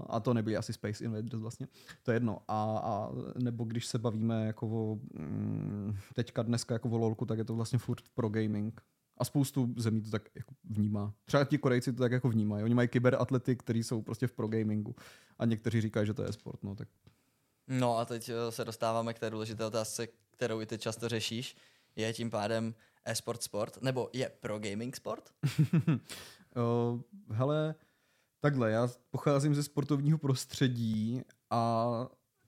a 0.08 0.20
to 0.20 0.34
nebyly 0.34 0.56
asi 0.56 0.72
Space 0.72 1.04
Invaders 1.04 1.42
vlastně, 1.42 1.68
to 2.02 2.10
je 2.10 2.16
jedno. 2.16 2.38
A, 2.48 2.80
a 2.84 3.10
nebo 3.38 3.64
když 3.64 3.86
se 3.86 3.98
bavíme 3.98 4.46
jako 4.46 4.66
o, 4.66 4.98
mm, 5.18 5.96
teďka 6.14 6.42
dneska 6.42 6.74
jako 6.74 6.88
o 6.88 6.98
LOLku, 6.98 7.26
tak 7.26 7.38
je 7.38 7.44
to 7.44 7.54
vlastně 7.54 7.78
furt 7.78 8.02
pro 8.14 8.28
gaming. 8.28 8.80
A 9.18 9.24
spoustu 9.24 9.74
zemí 9.76 10.02
to 10.02 10.10
tak 10.10 10.28
jako 10.34 10.54
vnímá. 10.64 11.12
Třeba 11.24 11.44
ti 11.44 11.58
Korejci 11.58 11.92
to 11.92 12.02
tak 12.02 12.12
jako 12.12 12.28
vnímají. 12.28 12.64
Oni 12.64 12.74
mají 12.74 12.88
kyberatlety, 12.88 13.56
kteří 13.56 13.82
jsou 13.82 14.02
prostě 14.02 14.26
v 14.26 14.32
pro 14.32 14.48
gamingu. 14.48 14.94
A 15.38 15.44
někteří 15.44 15.80
říkají, 15.80 16.06
že 16.06 16.14
to 16.14 16.22
je 16.22 16.32
sport. 16.32 16.62
No, 16.62 16.74
tak 16.74 16.88
No 17.68 17.98
a 17.98 18.04
teď 18.04 18.28
eh, 18.28 18.52
se 18.52 18.64
dostáváme 18.64 19.14
k 19.14 19.18
té 19.18 19.30
důležité 19.30 19.64
otázce, 19.64 20.06
kterou 20.30 20.60
i 20.60 20.66
ty 20.66 20.78
často 20.78 21.08
řešíš. 21.08 21.56
Je 21.96 22.12
tím 22.12 22.30
pádem 22.30 22.74
e-sport 23.04 23.42
sport? 23.42 23.82
Nebo 23.82 24.10
je 24.12 24.32
pro 24.40 24.58
gaming 24.58 24.96
sport? 24.96 25.30
Uh, 26.56 27.00
hele, 27.30 27.74
takhle, 28.40 28.70
já 28.70 28.88
pocházím 29.10 29.54
ze 29.54 29.62
sportovního 29.62 30.18
prostředí 30.18 31.22
a 31.50 31.86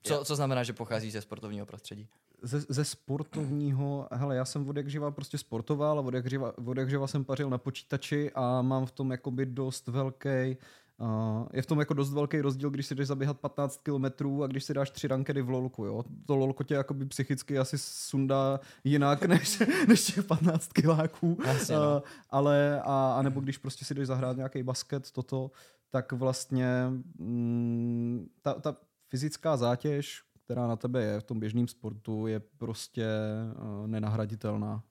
Co, 0.03 0.25
co 0.25 0.35
znamená, 0.35 0.63
že 0.63 0.73
pochází 0.73 1.11
ze 1.11 1.21
sportovního 1.21 1.65
prostředí? 1.65 2.09
ze, 2.41 2.59
ze 2.69 2.85
sportovního, 2.85 4.07
hele, 4.11 4.35
já 4.35 4.45
jsem 4.45 4.69
od 4.69 4.77
jak 4.77 4.89
živa 4.89 5.11
prostě 5.11 5.37
sportoval 5.37 5.99
a 5.99 6.01
od 6.01 6.13
jak 6.13 6.29
živa, 6.29 6.53
od 6.67 6.77
jak 6.77 6.89
živa 6.89 7.07
jsem 7.07 7.25
pařil 7.25 7.49
na 7.49 7.57
počítači 7.57 8.31
a 8.35 8.61
mám 8.61 8.85
v 8.85 8.91
tom 8.91 9.11
jakoby 9.11 9.45
dost 9.45 9.87
velký 9.87 10.57
Uh, 11.01 11.47
je 11.53 11.61
v 11.61 11.65
tom 11.65 11.79
jako 11.79 11.93
dost 11.93 12.13
velký 12.13 12.41
rozdíl, 12.41 12.69
když 12.69 12.85
si 12.85 12.95
jdeš 12.95 13.07
zaběhat 13.07 13.39
15 13.39 13.81
kilometrů 13.83 14.43
a 14.43 14.47
když 14.47 14.63
si 14.63 14.73
dáš 14.73 14.91
tři 14.91 15.07
rankedy 15.07 15.41
v 15.41 15.49
lolku, 15.49 15.85
jo. 15.85 16.03
To 16.25 16.35
lolko 16.35 16.63
tě 16.63 16.73
jakoby 16.73 17.05
psychicky 17.05 17.59
asi 17.59 17.77
sundá 17.77 18.59
jinak 18.83 19.23
než, 19.27 19.61
než 19.87 20.05
těch 20.05 20.23
15 20.23 20.73
kiláků. 20.73 21.37
Asi, 21.51 21.73
no. 21.73 21.79
Uh, 21.79 22.01
ale 22.29 22.81
a, 22.81 23.15
a 23.17 23.21
nebo 23.21 23.39
když 23.39 23.57
prostě 23.57 23.85
si 23.85 23.93
jdeš 23.93 24.07
zahrát 24.07 24.37
nějaký 24.37 24.63
basket, 24.63 25.11
toto, 25.11 25.51
tak 25.89 26.11
vlastně 26.11 26.87
mm, 27.19 28.27
ta, 28.41 28.53
ta 28.53 28.75
fyzická 29.09 29.57
zátěž, 29.57 30.23
která 30.45 30.67
na 30.67 30.75
tebe 30.75 31.03
je 31.03 31.19
v 31.19 31.23
tom 31.23 31.39
běžném 31.39 31.67
sportu, 31.67 32.27
je 32.27 32.39
prostě 32.39 33.07
uh, 33.55 33.87
nenahraditelná. 33.87 34.83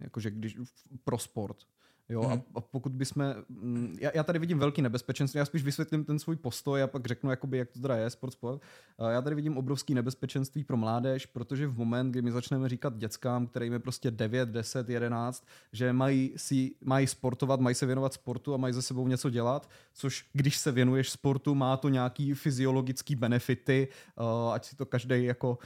Jakože 0.00 0.30
když 0.30 0.58
pro 1.04 1.18
sport. 1.18 1.56
Jo, 2.12 2.22
Mhm. 2.22 2.32
a, 2.32 2.42
a 2.54 2.60
pokud 2.60 2.92
bychom, 2.92 3.34
mm, 3.48 3.96
já, 4.00 4.10
já 4.14 4.22
tady 4.22 4.38
vidím 4.38 4.58
velký 4.58 4.82
nebezpečenství, 4.82 5.38
já 5.38 5.44
spíš 5.44 5.62
vysvětlím 5.62 6.04
ten 6.04 6.18
svůj 6.18 6.36
postoj 6.36 6.82
a 6.82 6.86
pak 6.86 7.06
řeknu, 7.06 7.30
jakoby, 7.30 7.58
jak 7.58 7.70
to 7.70 7.80
teda 7.80 7.96
je, 7.96 8.10
sport, 8.10 8.30
sport. 8.32 8.62
A 8.98 9.10
Já 9.10 9.22
tady 9.22 9.36
vidím 9.36 9.56
obrovský 9.58 9.94
nebezpečenství 9.94 10.64
pro 10.64 10.76
mládež, 10.76 11.26
protože 11.26 11.66
v 11.66 11.76
moment, 11.78 12.10
kdy 12.10 12.22
my 12.22 12.32
začneme 12.32 12.68
říkat 12.68 12.96
dětskám, 12.96 13.46
kterým 13.46 13.72
je 13.72 13.78
prostě 13.78 14.10
9, 14.10 14.48
10, 14.48 14.88
11, 14.88 15.46
že 15.72 15.92
mají, 15.92 16.32
si, 16.36 16.70
mají 16.84 17.06
sportovat, 17.06 17.60
mají 17.60 17.74
se 17.74 17.86
věnovat 17.86 18.12
sportu 18.12 18.54
a 18.54 18.56
mají 18.56 18.74
ze 18.74 18.82
sebou 18.82 19.08
něco 19.08 19.30
dělat, 19.30 19.70
což 19.92 20.26
když 20.32 20.56
se 20.56 20.72
věnuješ 20.72 21.10
sportu, 21.10 21.54
má 21.54 21.76
to 21.76 21.88
nějaký 21.88 22.34
fyziologický 22.34 23.14
benefity, 23.16 23.88
ať 24.52 24.64
si 24.64 24.76
to 24.76 24.86
každý 24.86 25.24
jako 25.24 25.58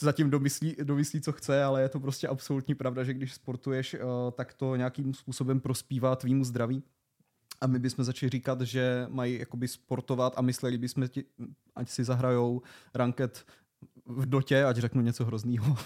zatím 0.00 0.30
domyslí, 0.30 0.76
domyslí, 0.82 1.20
co 1.20 1.32
chce, 1.32 1.64
ale 1.64 1.82
je 1.82 1.88
to 1.88 2.00
prostě 2.00 2.28
absolutní 2.28 2.74
pravda, 2.74 3.04
že 3.04 3.14
když 3.14 3.34
sportuješ, 3.34 3.94
uh, 3.94 4.00
tak 4.32 4.54
to 4.54 4.76
nějakým 4.76 5.14
způsobem 5.14 5.60
prospívá 5.60 6.16
tvýmu 6.16 6.44
zdraví. 6.44 6.82
A 7.60 7.66
my 7.66 7.78
bychom 7.78 8.04
začali 8.04 8.30
říkat, 8.30 8.60
že 8.60 9.06
mají 9.10 9.38
jakoby 9.38 9.68
sportovat 9.68 10.32
a 10.36 10.42
mysleli 10.42 10.78
bychom, 10.78 11.08
ať 11.74 11.88
si 11.88 12.04
zahrajou 12.04 12.62
ranket 12.94 13.44
v 14.06 14.26
dotě, 14.26 14.64
ať 14.64 14.76
řeknu 14.76 15.02
něco 15.02 15.24
hroznýho. 15.24 15.76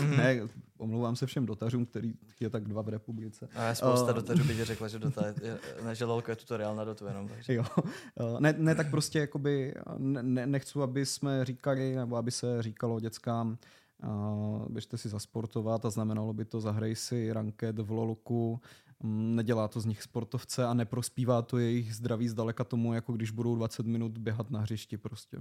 Mhm. 0.00 0.16
ne, 0.16 0.40
omlouvám 0.78 1.16
se 1.16 1.26
všem 1.26 1.46
dotařům, 1.46 1.86
který 1.86 2.14
je 2.40 2.50
tak 2.50 2.64
dva 2.64 2.82
v 2.82 2.88
republice. 2.88 3.48
A 3.54 3.64
je 3.64 3.74
spousta 3.74 4.10
Eh, 4.10 4.14
dotařů 4.14 4.44
by 4.44 4.54
ti 4.56 4.64
řekla, 4.64 4.88
že, 4.88 4.98
dota 4.98 5.26
je, 5.26 5.34
je, 5.42 5.58
ne, 5.84 5.94
že 5.94 6.04
lolko 6.04 6.30
je 6.30 6.36
tutoriál 6.36 6.76
na 6.76 6.84
dotu 6.84 7.06
jenom. 7.06 7.28
Takže. 7.28 7.54
Jo. 7.54 7.64
Eh, 7.76 8.40
Ne, 8.40 8.54
ne, 8.58 8.74
tak 8.74 8.90
prostě 8.90 9.18
jakoby 9.18 9.74
ne, 9.98 10.22
ne- 10.22 10.46
nechci, 10.46 10.78
aby 10.82 11.06
jsme 11.06 11.44
říkali, 11.44 11.96
nebo 11.96 12.16
aby 12.16 12.30
se 12.30 12.62
říkalo 12.62 13.00
dětskám, 13.00 13.58
uh, 14.04 14.68
běžte 14.68 14.98
si 14.98 15.08
zasportovat 15.08 15.84
a 15.84 15.90
znamenalo 15.90 16.32
by 16.32 16.44
to 16.44 16.60
zahraj 16.60 16.94
si 16.94 17.32
ranket 17.32 17.78
v 17.78 17.90
lolku, 17.90 18.60
Mm, 19.02 19.36
nedělá 19.36 19.68
to 19.68 19.80
z 19.80 19.84
nich 19.84 20.02
sportovce 20.02 20.64
a 20.66 20.74
neprospívá 20.74 21.42
to 21.42 21.58
jejich 21.58 21.94
zdraví 21.96 22.28
zdaleka 22.28 22.64
tomu, 22.64 22.94
jako 22.94 23.12
když 23.12 23.30
budou 23.30 23.54
20 23.56 23.86
minut 23.86 24.18
běhat 24.18 24.50
na 24.50 24.60
hřišti 24.60 24.96
prostě. 24.98 25.38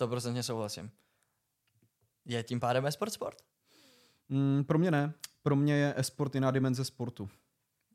100% 0.00 0.40
souhlasím. 0.40 0.90
Je 2.24 2.42
tím 2.42 2.60
pádem 2.60 2.86
e-sport 2.86 3.12
sport? 3.12 3.36
Mm, 4.28 4.64
pro 4.64 4.78
mě 4.78 4.90
ne. 4.90 5.14
Pro 5.42 5.56
mě 5.56 5.74
je 5.74 5.94
e-sport 5.96 6.34
jiná 6.34 6.50
dimenze 6.50 6.84
sportu. 6.84 7.28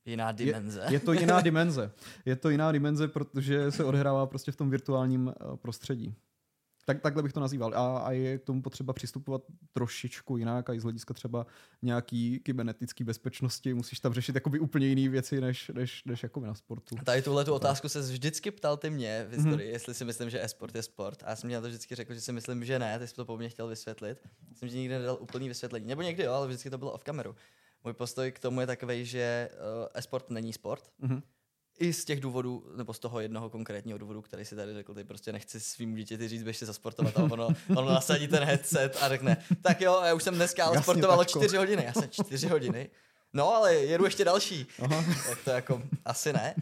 Jiná 0.06 0.32
dimenze. 0.32 0.82
Je, 0.86 0.94
je 0.94 1.00
to 1.00 1.14
jiná 1.14 1.42
dimenze. 1.50 1.92
Je 2.26 2.36
to 2.36 2.50
jiná 2.50 2.72
dimenze, 2.72 3.08
protože 3.08 3.72
se 3.72 3.84
odehrává 3.84 4.26
prostě 4.26 4.52
v 4.52 4.56
tom 4.56 4.70
virtuálním 4.70 5.30
eh, 5.30 5.58
prostředí. 5.58 6.16
Tak, 6.90 7.02
takhle 7.02 7.24
bych 7.24 7.34
to 7.34 7.40
nazýval. 7.40 7.74
A, 7.76 7.98
a 7.98 8.12
je 8.12 8.38
k 8.38 8.44
tomu 8.44 8.62
potřeba 8.62 8.94
přistupovat 8.94 9.42
trošičku 9.74 10.38
jinak 10.38 10.70
a 10.70 10.74
i 10.74 10.80
z 10.80 10.84
hlediska 10.84 11.14
třeba 11.14 11.46
nějaký 11.82 12.40
kybernetický 12.40 13.04
bezpečnosti. 13.04 13.74
Musíš 13.74 14.00
tam 14.00 14.14
řešit 14.14 14.36
jakoby 14.36 14.60
úplně 14.60 14.88
jiné 14.88 15.10
věci, 15.10 15.42
než, 15.42 15.72
než, 15.74 16.04
než 16.06 16.24
jako 16.24 16.40
na 16.40 16.54
sportu. 16.54 16.96
Tady 17.06 17.22
tuhle 17.22 17.46
tu 17.46 17.54
otázku 17.54 17.90
se 17.90 18.02
vždycky 18.02 18.52
ptal 18.52 18.78
ty 18.78 18.90
mě 18.90 19.26
v 19.30 19.34
historii, 19.34 19.70
mm-hmm. 19.70 19.74
jestli 19.74 19.94
si 19.94 20.06
myslím, 20.06 20.30
že 20.30 20.44
e-sport 20.44 20.76
je 20.76 20.84
sport. 20.84 21.24
A 21.24 21.30
já 21.30 21.36
jsem 21.36 21.48
mě 21.48 21.56
na 21.56 21.62
to 21.62 21.68
vždycky 21.68 21.96
řekl, 21.96 22.14
že 22.14 22.22
si 22.22 22.32
myslím, 22.32 22.66
že 22.66 22.80
ne, 22.80 23.00
ty 23.00 23.08
jsi 23.08 23.16
to 23.16 23.26
po 23.26 23.38
mně 23.38 23.50
chtěl 23.50 23.68
vysvětlit. 23.68 24.18
Jsem 24.54 24.70
ti 24.70 24.78
nikdy 24.78 24.94
nedal 24.94 25.18
úplný 25.20 25.48
vysvětlení. 25.48 25.88
Nebo 25.88 26.02
někdy 26.02 26.24
jo, 26.24 26.34
ale 26.34 26.48
vždycky 26.48 26.70
to 26.70 26.78
bylo 26.78 26.92
off 26.92 27.04
kameru. 27.04 27.36
Můj 27.84 27.94
postoj 27.94 28.32
k 28.32 28.40
tomu 28.40 28.62
je 28.62 28.68
takový, 28.68 29.06
že 29.06 29.50
uh, 29.54 29.88
e-sport 29.94 30.30
není 30.30 30.54
sport. 30.54 30.92
Mm-hmm 31.02 31.22
i 31.80 31.94
z 31.94 32.06
těch 32.06 32.20
důvodů, 32.20 32.72
nebo 32.76 32.94
z 32.94 33.00
toho 33.00 33.20
jednoho 33.20 33.50
konkrétního 33.50 33.98
důvodu, 33.98 34.22
který 34.22 34.46
si 34.46 34.56
tady 34.56 34.74
řekl, 34.74 34.94
ty 34.94 35.04
prostě 35.04 35.32
nechci 35.32 35.60
svým 35.60 35.96
dítěti 35.96 36.28
říct, 36.28 36.44
běž 36.44 36.58
si 36.58 36.66
zasportovat 36.66 37.18
a 37.18 37.24
ono, 37.24 37.48
ono 37.76 37.90
nasadí 37.90 38.28
ten 38.28 38.44
headset 38.44 38.98
a 39.02 39.10
řekne, 39.10 39.38
tak 39.62 39.82
jo, 39.82 40.02
já 40.06 40.14
už 40.14 40.24
jsem 40.24 40.36
dneska 40.36 40.66
ale 40.66 40.84
sportoval 40.84 41.26
čtyři 41.26 41.58
hodiny, 41.58 41.84
já 41.86 41.94
jsem 41.94 42.10
čtyři 42.10 42.48
hodiny, 42.48 42.90
no 43.34 43.54
ale 43.54 43.76
jedu 43.76 44.06
ještě 44.06 44.26
další, 44.26 44.68
Aha. 44.80 45.06
tak 45.30 45.44
to 45.44 45.50
jako 45.50 45.84
asi 46.06 46.34
ne. 46.34 46.56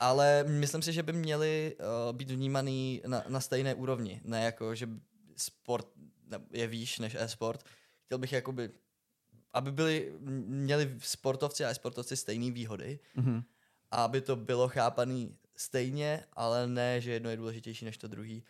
Ale 0.00 0.44
myslím 0.48 0.82
si, 0.82 0.92
že 0.92 1.02
by 1.02 1.12
měli 1.12 1.76
uh, 1.78 2.16
být 2.16 2.30
vnímaný 2.30 3.02
na, 3.06 3.24
na 3.28 3.40
stejné 3.40 3.74
úrovni, 3.74 4.20
ne 4.24 4.44
jako, 4.44 4.74
že 4.74 4.88
sport 5.36 5.86
je 6.52 6.66
výš 6.66 6.98
než 6.98 7.14
e-sport. 7.14 7.64
Chtěl 8.04 8.18
bych 8.18 8.32
jakoby, 8.32 8.70
aby 9.52 9.72
byli, 9.72 10.12
měli 10.46 10.94
sportovci 10.98 11.64
a 11.64 11.70
e-sportovci 11.70 12.16
stejné 12.16 12.50
výhody, 12.50 12.98
mm-hmm 13.16 13.42
aby 13.90 14.20
to 14.20 14.36
bylo 14.36 14.68
chápané 14.68 15.28
stejně, 15.56 16.24
ale 16.32 16.66
ne, 16.66 17.00
že 17.00 17.12
jedno 17.12 17.30
je 17.30 17.36
důležitější 17.36 17.84
než 17.84 17.98
to 17.98 18.08
druhý. 18.08 18.44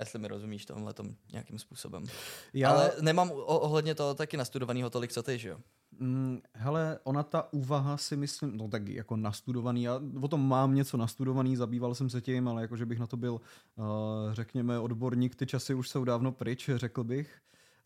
Jestli 0.00 0.18
mi 0.18 0.28
rozumíš 0.28 0.66
tomhle 0.66 0.94
tom 0.94 1.14
nějakým 1.32 1.58
způsobem. 1.58 2.04
Já... 2.52 2.70
Ale 2.70 2.92
nemám 3.00 3.30
ohledně 3.34 3.94
toho 3.94 4.14
taky 4.14 4.36
nastudovaného 4.36 4.90
tolik, 4.90 5.12
co 5.12 5.22
ty, 5.22 5.38
že 5.38 5.48
jo? 5.48 5.58
Mm, 5.98 6.40
hele, 6.52 6.98
ona 7.04 7.22
ta 7.22 7.52
úvaha 7.52 7.96
si 7.96 8.16
myslím, 8.16 8.56
no 8.56 8.68
tak 8.68 8.88
jako 8.88 9.16
nastudovaný, 9.16 9.82
já 9.82 10.00
o 10.20 10.28
tom 10.28 10.48
mám 10.48 10.74
něco 10.74 10.96
nastudovaný, 10.96 11.56
zabýval 11.56 11.94
jsem 11.94 12.10
se 12.10 12.20
tím, 12.20 12.48
ale 12.48 12.62
jakože 12.62 12.86
bych 12.86 12.98
na 12.98 13.06
to 13.06 13.16
byl, 13.16 13.32
uh, 13.32 13.84
řekněme, 14.32 14.78
odborník, 14.78 15.34
ty 15.34 15.46
časy 15.46 15.74
už 15.74 15.88
jsou 15.88 16.04
dávno 16.04 16.32
pryč, 16.32 16.70
řekl 16.74 17.04
bych, 17.04 17.40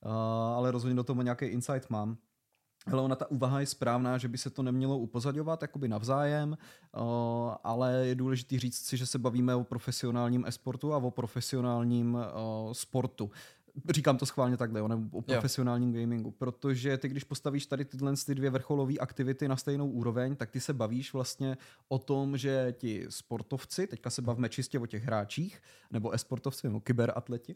uh, 0.04 0.12
ale 0.56 0.70
rozhodně 0.70 0.96
do 0.96 1.04
toho 1.04 1.22
nějaký 1.22 1.44
insight 1.44 1.90
mám. 1.90 2.16
Ale 2.86 3.02
ona 3.02 3.16
ta 3.16 3.30
úvaha 3.30 3.60
je 3.60 3.66
správná, 3.66 4.18
že 4.18 4.28
by 4.28 4.38
se 4.38 4.50
to 4.50 4.62
nemělo 4.62 4.98
upozadovat 4.98 5.62
jakoby 5.62 5.88
navzájem, 5.88 6.58
ale 7.64 7.92
je 8.06 8.14
důležité 8.14 8.58
říct 8.58 8.86
si, 8.86 8.96
že 8.96 9.06
se 9.06 9.18
bavíme 9.18 9.54
o 9.54 9.64
profesionálním 9.64 10.44
esportu 10.46 10.94
a 10.94 10.96
o 10.96 11.10
profesionálním 11.10 12.18
sportu. 12.72 13.30
Říkám 13.90 14.18
to 14.18 14.26
schválně 14.26 14.56
takhle, 14.56 14.82
o, 14.82 14.88
o 15.12 15.22
profesionálním 15.22 15.94
jo. 15.94 16.00
gamingu, 16.00 16.30
protože 16.30 16.98
ty, 16.98 17.08
když 17.08 17.24
postavíš 17.24 17.66
tady 17.66 17.84
tyhle 17.84 18.14
ty 18.26 18.34
dvě 18.34 18.50
vrcholové 18.50 18.94
aktivity 18.94 19.48
na 19.48 19.56
stejnou 19.56 19.90
úroveň, 19.90 20.36
tak 20.36 20.50
ty 20.50 20.60
se 20.60 20.72
bavíš 20.72 21.12
vlastně 21.12 21.56
o 21.88 21.98
tom, 21.98 22.36
že 22.36 22.74
ti 22.78 23.06
sportovci, 23.08 23.86
teďka 23.86 24.10
se 24.10 24.22
bavíme 24.22 24.48
čistě 24.48 24.78
o 24.78 24.86
těch 24.86 25.04
hráčích, 25.04 25.62
nebo 25.90 26.14
e-sportovci, 26.14 26.66
nebo 26.66 26.80
kyberatleti, 26.80 27.54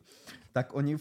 tak 0.53 0.75
oni... 0.75 0.97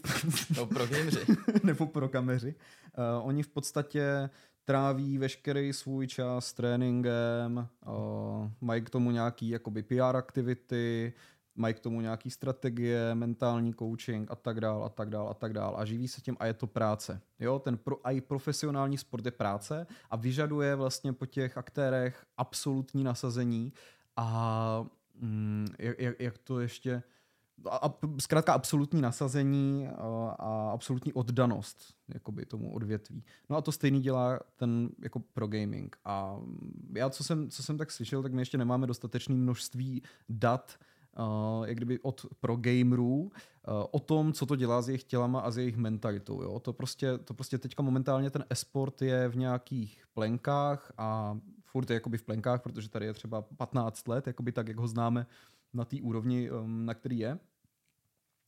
No 0.56 0.66
pro 0.66 0.86
gameři. 0.90 1.26
nebo 1.62 1.86
pro 1.86 2.08
kameři. 2.08 2.54
Uh, 2.98 3.28
oni 3.28 3.42
v 3.42 3.48
podstatě 3.48 4.30
tráví 4.64 5.18
veškerý 5.18 5.72
svůj 5.72 6.06
čas 6.06 6.52
tréninkem, 6.52 7.68
uh, 7.86 8.50
mají 8.60 8.82
k 8.82 8.90
tomu 8.90 9.10
nějaký 9.10 9.48
jakoby 9.48 9.82
PR 9.82 10.16
aktivity, 10.16 11.12
mají 11.56 11.74
k 11.74 11.80
tomu 11.80 12.00
nějaký 12.00 12.30
strategie, 12.30 13.14
mentální 13.14 13.74
coaching 13.74 14.30
a 14.30 14.34
tak 14.34 14.60
dál 14.60 14.84
a 14.84 14.88
tak 14.88 15.10
dál 15.10 15.28
a 15.28 15.34
tak 15.34 15.52
dál 15.52 15.74
a 15.78 15.84
živí 15.84 16.08
se 16.08 16.20
tím 16.20 16.36
a 16.40 16.46
je 16.46 16.54
to 16.54 16.66
práce. 16.66 17.20
Jo, 17.40 17.58
ten 17.58 17.76
pro, 17.78 18.06
a 18.06 18.10
i 18.10 18.20
profesionální 18.20 18.98
sport 18.98 19.24
je 19.24 19.30
práce 19.30 19.86
a 20.10 20.16
vyžaduje 20.16 20.74
vlastně 20.76 21.12
po 21.12 21.26
těch 21.26 21.58
aktérech 21.58 22.26
absolutní 22.36 23.04
nasazení 23.04 23.72
a 24.16 24.86
mm, 25.20 25.66
jak, 25.78 26.20
jak 26.20 26.38
to 26.38 26.60
ještě 26.60 27.02
a, 27.70 27.98
zkrátka 28.20 28.52
absolutní 28.52 29.00
nasazení 29.00 29.88
a, 29.88 30.70
absolutní 30.72 31.12
oddanost 31.12 31.94
jakoby 32.08 32.46
tomu 32.46 32.74
odvětví. 32.74 33.24
No 33.50 33.56
a 33.56 33.60
to 33.60 33.72
stejný 33.72 34.00
dělá 34.00 34.40
ten 34.56 34.88
jako 35.02 35.20
pro 35.20 35.46
gaming. 35.46 35.96
A 36.04 36.40
já, 36.94 37.10
co 37.10 37.24
jsem, 37.24 37.50
co 37.50 37.62
jsem 37.62 37.78
tak 37.78 37.90
slyšel, 37.90 38.22
tak 38.22 38.32
my 38.32 38.42
ještě 38.42 38.58
nemáme 38.58 38.86
dostatečné 38.86 39.34
množství 39.34 40.02
dat, 40.28 40.78
jak 41.64 41.76
kdyby 41.76 42.00
od 42.00 42.26
pro 42.40 42.56
gamerů 42.56 43.20
uh, 43.22 43.30
o 43.90 44.00
tom, 44.00 44.32
co 44.32 44.46
to 44.46 44.56
dělá 44.56 44.82
s 44.82 44.88
jejich 44.88 45.04
tělama 45.04 45.40
a 45.40 45.50
s 45.50 45.58
jejich 45.58 45.76
mentalitou. 45.76 46.42
Jo? 46.42 46.60
To, 46.60 46.72
prostě, 46.72 47.18
to 47.18 47.34
prostě 47.34 47.58
teďka 47.58 47.82
momentálně 47.82 48.30
ten 48.30 48.44
esport 48.50 49.02
je 49.02 49.28
v 49.28 49.36
nějakých 49.36 50.04
plenkách 50.14 50.92
a 50.98 51.38
furt 51.64 51.90
je 51.90 51.94
jakoby 51.94 52.18
v 52.18 52.22
plenkách, 52.22 52.62
protože 52.62 52.88
tady 52.88 53.06
je 53.06 53.12
třeba 53.12 53.42
15 53.42 54.08
let, 54.08 54.26
jakoby 54.26 54.52
tak, 54.52 54.68
jak 54.68 54.76
ho 54.76 54.88
známe 54.88 55.26
na 55.72 55.84
té 55.84 55.96
úrovni, 56.02 56.50
um, 56.50 56.86
na 56.86 56.94
který 56.94 57.18
je. 57.18 57.38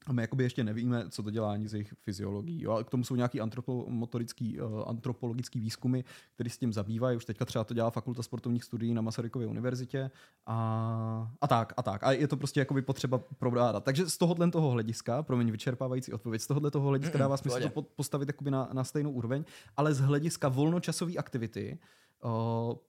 A 0.07 0.13
my 0.13 0.23
jakoby 0.23 0.45
ještě 0.45 0.65
nevíme, 0.65 1.05
co 1.11 1.23
to 1.23 1.31
dělá 1.31 1.53
ani 1.53 1.69
z 1.69 1.75
jejich 1.75 1.95
fyziologií. 2.05 2.63
Jo? 2.63 2.73
A 2.73 2.85
k 2.85 2.91
tomu 2.91 3.05
jsou 3.05 3.17
nějaký 3.17 3.41
antropomotorický, 3.41 4.61
uh, 4.61 4.83
antropologický 4.87 5.61
výzkumy, 5.61 6.01
které 6.35 6.51
s 6.51 6.59
tím 6.59 6.73
zabývají. 6.73 7.17
Už 7.17 7.25
teďka 7.25 7.45
třeba 7.45 7.65
to 7.65 7.75
dělá 7.75 7.91
Fakulta 7.91 8.23
sportovních 8.23 8.65
studií 8.65 8.95
na 8.95 9.03
Masarykově 9.03 9.49
univerzitě. 9.49 10.11
A, 10.47 11.33
a 11.41 11.47
tak, 11.47 11.73
a 11.77 11.83
tak. 11.83 12.05
A 12.05 12.13
je 12.13 12.29
to 12.29 12.37
prostě 12.37 12.61
jakoby 12.61 12.83
potřeba 12.83 13.19
probádat. 13.19 13.85
Takže 13.85 14.11
z 14.11 14.19
tohohle 14.19 14.51
toho 14.51 14.71
hlediska, 14.71 15.23
promiň, 15.23 15.51
vyčerpávající 15.51 16.13
odpověď, 16.13 16.43
z 16.43 16.47
tohohle 16.47 16.71
toho 16.71 16.89
hlediska 16.89 17.19
dává 17.19 17.37
smysl 17.37 17.69
to 17.69 17.83
postavit 17.83 18.29
jakoby 18.29 18.51
na, 18.51 18.69
na 18.73 18.85
stejnou 18.85 19.11
úroveň, 19.11 19.45
ale 19.77 19.95
z 19.95 20.01
hlediska 20.01 20.49
volnočasové 20.49 21.13
aktivity, 21.13 21.79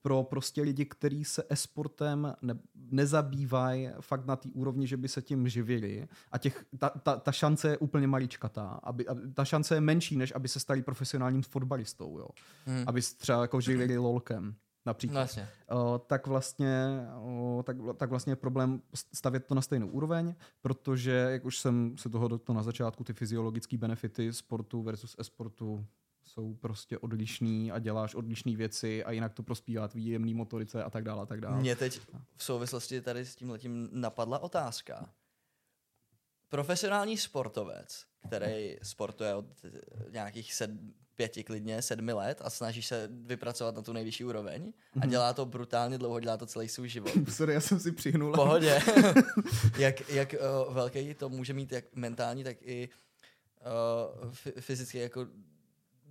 pro 0.02 0.22
prostě 0.22 0.62
lidi, 0.62 0.84
kteří 0.84 1.24
se 1.24 1.44
esportem 1.48 2.34
ne, 2.42 2.58
nezabývají 2.74 3.88
fakt 4.00 4.26
na 4.26 4.36
té 4.36 4.48
úrovni, 4.52 4.86
že 4.86 4.96
by 4.96 5.08
se 5.08 5.22
tím 5.22 5.48
živili. 5.48 6.08
A 6.32 6.38
těch, 6.38 6.64
ta, 6.78 6.88
ta, 6.88 7.16
ta 7.16 7.32
šance 7.32 7.68
je 7.68 7.78
úplně 7.78 8.06
maličkatá. 8.06 8.80
Aby, 8.82 9.06
ta 9.34 9.44
šance 9.44 9.74
je 9.74 9.80
menší, 9.80 10.16
než 10.16 10.32
aby 10.34 10.48
se 10.48 10.60
stali 10.60 10.82
profesionálním 10.82 11.42
fotbalistou. 11.42 12.18
Jo. 12.18 12.28
Hmm. 12.66 12.84
Aby 12.86 13.02
třeba 13.02 13.42
jako 13.42 13.60
živili 13.60 13.98
lolkem 13.98 14.54
například. 14.86 15.20
Jasně. 15.20 15.48
Uh, 15.72 15.98
tak, 16.06 16.26
vlastně, 16.26 17.00
uh, 17.22 17.62
tak, 17.62 17.76
tak 17.96 18.10
vlastně 18.10 18.32
je 18.32 18.36
problém 18.36 18.82
stavět 19.12 19.46
to 19.46 19.54
na 19.54 19.62
stejnou 19.62 19.88
úroveň, 19.88 20.34
protože, 20.60 21.10
jak 21.10 21.44
už 21.44 21.58
jsem 21.58 21.98
se 21.98 22.08
toho 22.08 22.28
dotkl 22.28 22.54
na 22.54 22.62
začátku, 22.62 23.04
ty 23.04 23.12
fyziologické 23.12 23.78
benefity 23.78 24.32
sportu 24.32 24.82
versus 24.82 25.16
e-sportu 25.18 25.86
jsou 26.28 26.54
prostě 26.54 26.98
odlišný 26.98 27.72
a 27.72 27.78
děláš 27.78 28.14
odlišné 28.14 28.56
věci 28.56 29.04
a 29.04 29.12
jinak 29.12 29.34
to 29.34 29.42
prospívá 29.42 29.88
tvý 29.88 30.06
jemný 30.06 30.34
motorice 30.34 30.84
a 30.84 30.90
tak 30.90 31.04
dále 31.04 31.22
a 31.22 31.26
tak 31.26 31.40
dále. 31.40 31.60
Mě 31.60 31.76
teď 31.76 32.00
v 32.36 32.44
souvislosti 32.44 33.00
tady 33.00 33.26
s 33.26 33.36
tím 33.36 33.50
letím 33.50 33.88
napadla 33.92 34.38
otázka. 34.38 35.14
Profesionální 36.48 37.16
sportovec, 37.16 38.04
který 38.26 38.76
sportuje 38.82 39.34
od 39.34 39.46
nějakých 40.10 40.54
sed, 40.54 40.70
pěti 41.16 41.44
klidně, 41.44 41.82
sedmi 41.82 42.12
let 42.12 42.42
a 42.44 42.50
snaží 42.50 42.82
se 42.82 43.08
vypracovat 43.12 43.74
na 43.74 43.82
tu 43.82 43.92
nejvyšší 43.92 44.24
úroveň 44.24 44.72
a 44.94 44.98
mhm. 44.98 45.10
dělá 45.10 45.32
to 45.32 45.46
brutálně 45.46 45.98
dlouho, 45.98 46.20
dělá 46.20 46.36
to 46.36 46.46
celý 46.46 46.68
svůj 46.68 46.88
život. 46.88 47.12
Sorry, 47.28 47.54
já 47.54 47.60
jsem 47.60 47.80
si 47.80 47.92
přihnul. 47.92 48.32
Pohodě. 48.32 48.80
jak 49.78 50.10
jak 50.10 50.34
uh, 50.66 50.74
velký 50.74 51.14
to 51.14 51.28
může 51.28 51.52
mít 51.52 51.72
jak 51.72 51.84
mentální, 51.94 52.44
tak 52.44 52.56
i 52.60 52.88
uh, 54.22 54.32
fyzicky 54.60 54.98
jako 54.98 55.26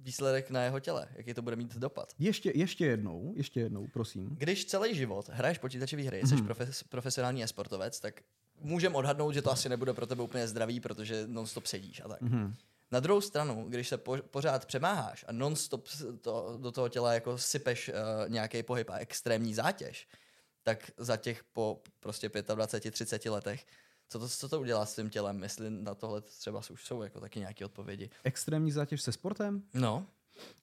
výsledek 0.07 0.49
na 0.49 0.63
jeho 0.63 0.79
těle, 0.79 1.07
jaký 1.15 1.33
to 1.33 1.41
bude 1.41 1.55
mít 1.55 1.75
dopad. 1.75 2.13
Ještě, 2.19 2.51
ještě 2.55 2.85
jednou, 2.85 3.33
ještě 3.35 3.59
jednou, 3.59 3.87
prosím. 3.93 4.29
Když 4.29 4.65
celý 4.65 4.95
život 4.95 5.29
hraješ 5.29 5.57
počítačové 5.57 6.03
hry, 6.03 6.21
jsi 6.25 6.35
hmm. 6.35 6.45
profes, 6.45 6.83
profesionální 6.83 7.43
esportovec, 7.43 7.99
tak 7.99 8.21
můžem 8.59 8.95
odhadnout, 8.95 9.31
že 9.31 9.41
to 9.41 9.51
asi 9.51 9.69
nebude 9.69 9.93
pro 9.93 10.07
tebe 10.07 10.23
úplně 10.23 10.47
zdravý, 10.47 10.79
protože 10.79 11.27
non-stop 11.27 11.65
sedíš 11.65 12.01
a 12.05 12.07
tak. 12.07 12.21
Hmm. 12.21 12.53
Na 12.91 12.99
druhou 12.99 13.21
stranu, 13.21 13.65
když 13.69 13.87
se 13.87 13.97
po, 13.97 14.17
pořád 14.31 14.65
přemáháš 14.65 15.25
a 15.27 15.31
non-stop 15.31 15.87
to, 16.21 16.57
do 16.61 16.71
toho 16.71 16.89
těla 16.89 17.13
jako 17.13 17.37
sypeš 17.37 17.89
uh, 17.89 17.95
nějaký 18.29 18.63
pohyb 18.63 18.89
a 18.89 18.97
extrémní 18.97 19.53
zátěž, 19.53 20.07
tak 20.63 20.91
za 20.97 21.17
těch 21.17 21.43
po 21.43 21.81
prostě 21.99 22.29
25-30 22.29 23.31
letech 23.31 23.65
co 24.09 24.19
to, 24.19 24.27
co 24.27 24.49
to 24.49 24.59
udělá 24.59 24.85
s 24.85 24.95
tím 24.95 25.09
tělem? 25.09 25.43
Jestli 25.43 25.69
na 25.69 25.95
tohle 25.95 26.21
třeba 26.21 26.61
už 26.71 26.85
jsou 26.85 27.01
jako 27.01 27.19
taky 27.19 27.39
nějaké 27.39 27.65
odpovědi. 27.65 28.09
Extrémní 28.23 28.71
zátěž 28.71 29.01
se 29.01 29.11
sportem? 29.11 29.63
No. 29.73 30.05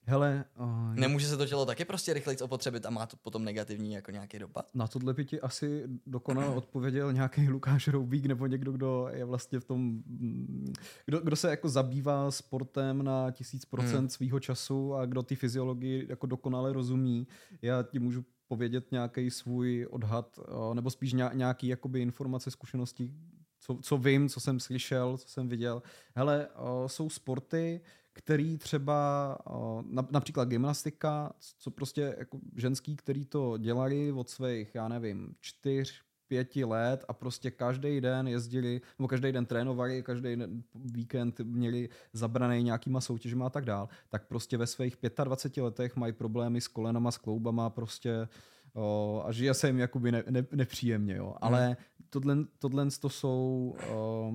Hele, 0.07 0.45
uh, 0.59 0.95
nemůže 0.95 1.27
se 1.27 1.37
to 1.37 1.45
tělo 1.45 1.65
taky 1.65 1.85
prostě 1.85 2.13
rychleji 2.13 2.37
opotřebit 2.37 2.85
a 2.85 2.89
má 2.89 3.05
to 3.05 3.17
potom 3.17 3.45
negativní 3.45 3.93
jako 3.93 4.11
nějaký 4.11 4.39
dopad? 4.39 4.69
Na 4.73 4.87
tohle 4.87 5.13
by 5.13 5.25
ti 5.25 5.41
asi 5.41 5.83
dokonale 6.05 6.47
odpověděl 6.55 7.13
nějaký 7.13 7.49
Lukáš 7.49 7.87
Roubík 7.87 8.25
nebo 8.25 8.47
někdo, 8.47 8.71
kdo 8.71 9.07
je 9.11 9.25
vlastně 9.25 9.59
v 9.59 9.65
tom, 9.65 9.79
mm, 9.79 10.73
kdo, 11.05 11.19
kdo 11.19 11.35
se 11.35 11.49
jako 11.49 11.69
zabývá 11.69 12.31
sportem 12.31 13.03
na 13.03 13.31
tisíc 13.31 13.65
procent 13.65 13.97
hmm. 13.97 14.09
svýho 14.09 14.39
času 14.39 14.95
a 14.95 15.05
kdo 15.05 15.23
ty 15.23 15.35
fyziologii 15.35 16.05
jako 16.09 16.27
dokonale 16.27 16.73
rozumí. 16.73 17.27
Já 17.61 17.83
ti 17.83 17.99
můžu 17.99 18.25
povědět 18.47 18.91
nějaký 18.91 19.31
svůj 19.31 19.87
odhad, 19.89 20.39
nebo 20.73 20.89
spíš 20.89 21.13
nějaký 21.33 21.67
jakoby 21.67 22.01
informace, 22.01 22.51
zkušenosti, 22.51 23.13
co, 23.59 23.77
co 23.81 23.97
vím, 23.97 24.29
co 24.29 24.39
jsem 24.39 24.59
slyšel, 24.59 25.17
co 25.17 25.27
jsem 25.27 25.49
viděl. 25.49 25.83
Hele, 26.15 26.47
uh, 26.47 26.87
jsou 26.87 27.09
sporty, 27.09 27.81
který 28.13 28.57
třeba, 28.57 29.37
uh, 29.49 29.81
například 30.11 30.49
gymnastika, 30.49 31.33
co 31.57 31.71
prostě 31.71 32.15
jako 32.17 32.39
ženský, 32.55 32.95
který 32.95 33.25
to 33.25 33.57
dělali 33.57 34.11
od 34.11 34.29
svých, 34.29 34.75
já 34.75 34.87
nevím, 34.87 35.35
čtyř, 35.39 36.01
pěti 36.27 36.65
let 36.65 37.05
a 37.07 37.13
prostě 37.13 37.51
každý 37.51 38.01
den 38.01 38.27
jezdili, 38.27 38.81
nebo 38.99 39.07
každý 39.07 39.31
den 39.31 39.45
trénovali, 39.45 40.03
každý 40.03 40.35
den 40.35 40.63
víkend 40.75 41.39
měli 41.39 41.89
zabraný 42.13 42.63
nějakýma 42.63 43.01
soutěžima 43.01 43.45
a 43.45 43.49
tak 43.49 43.65
dál, 43.65 43.89
tak 44.09 44.27
prostě 44.27 44.57
ve 44.57 44.67
svých 44.67 44.97
25 45.23 45.63
letech 45.63 45.95
mají 45.95 46.13
problémy 46.13 46.61
s 46.61 46.67
kolenama, 46.67 47.11
s 47.11 47.17
kloubama, 47.17 47.69
prostě 47.69 48.27
o, 48.75 49.23
a 49.25 49.31
žije 49.31 49.53
se 49.53 49.67
jim 49.67 49.79
jakoby 49.79 50.11
ne, 50.11 50.23
ne, 50.29 50.45
nepříjemně, 50.51 51.15
jo. 51.15 51.35
Ale 51.41 51.65
hmm. 51.65 51.75
tohle, 52.09 52.37
tohle 52.59 52.87
to 52.99 53.09
jsou, 53.09 53.75
o, 53.89 54.33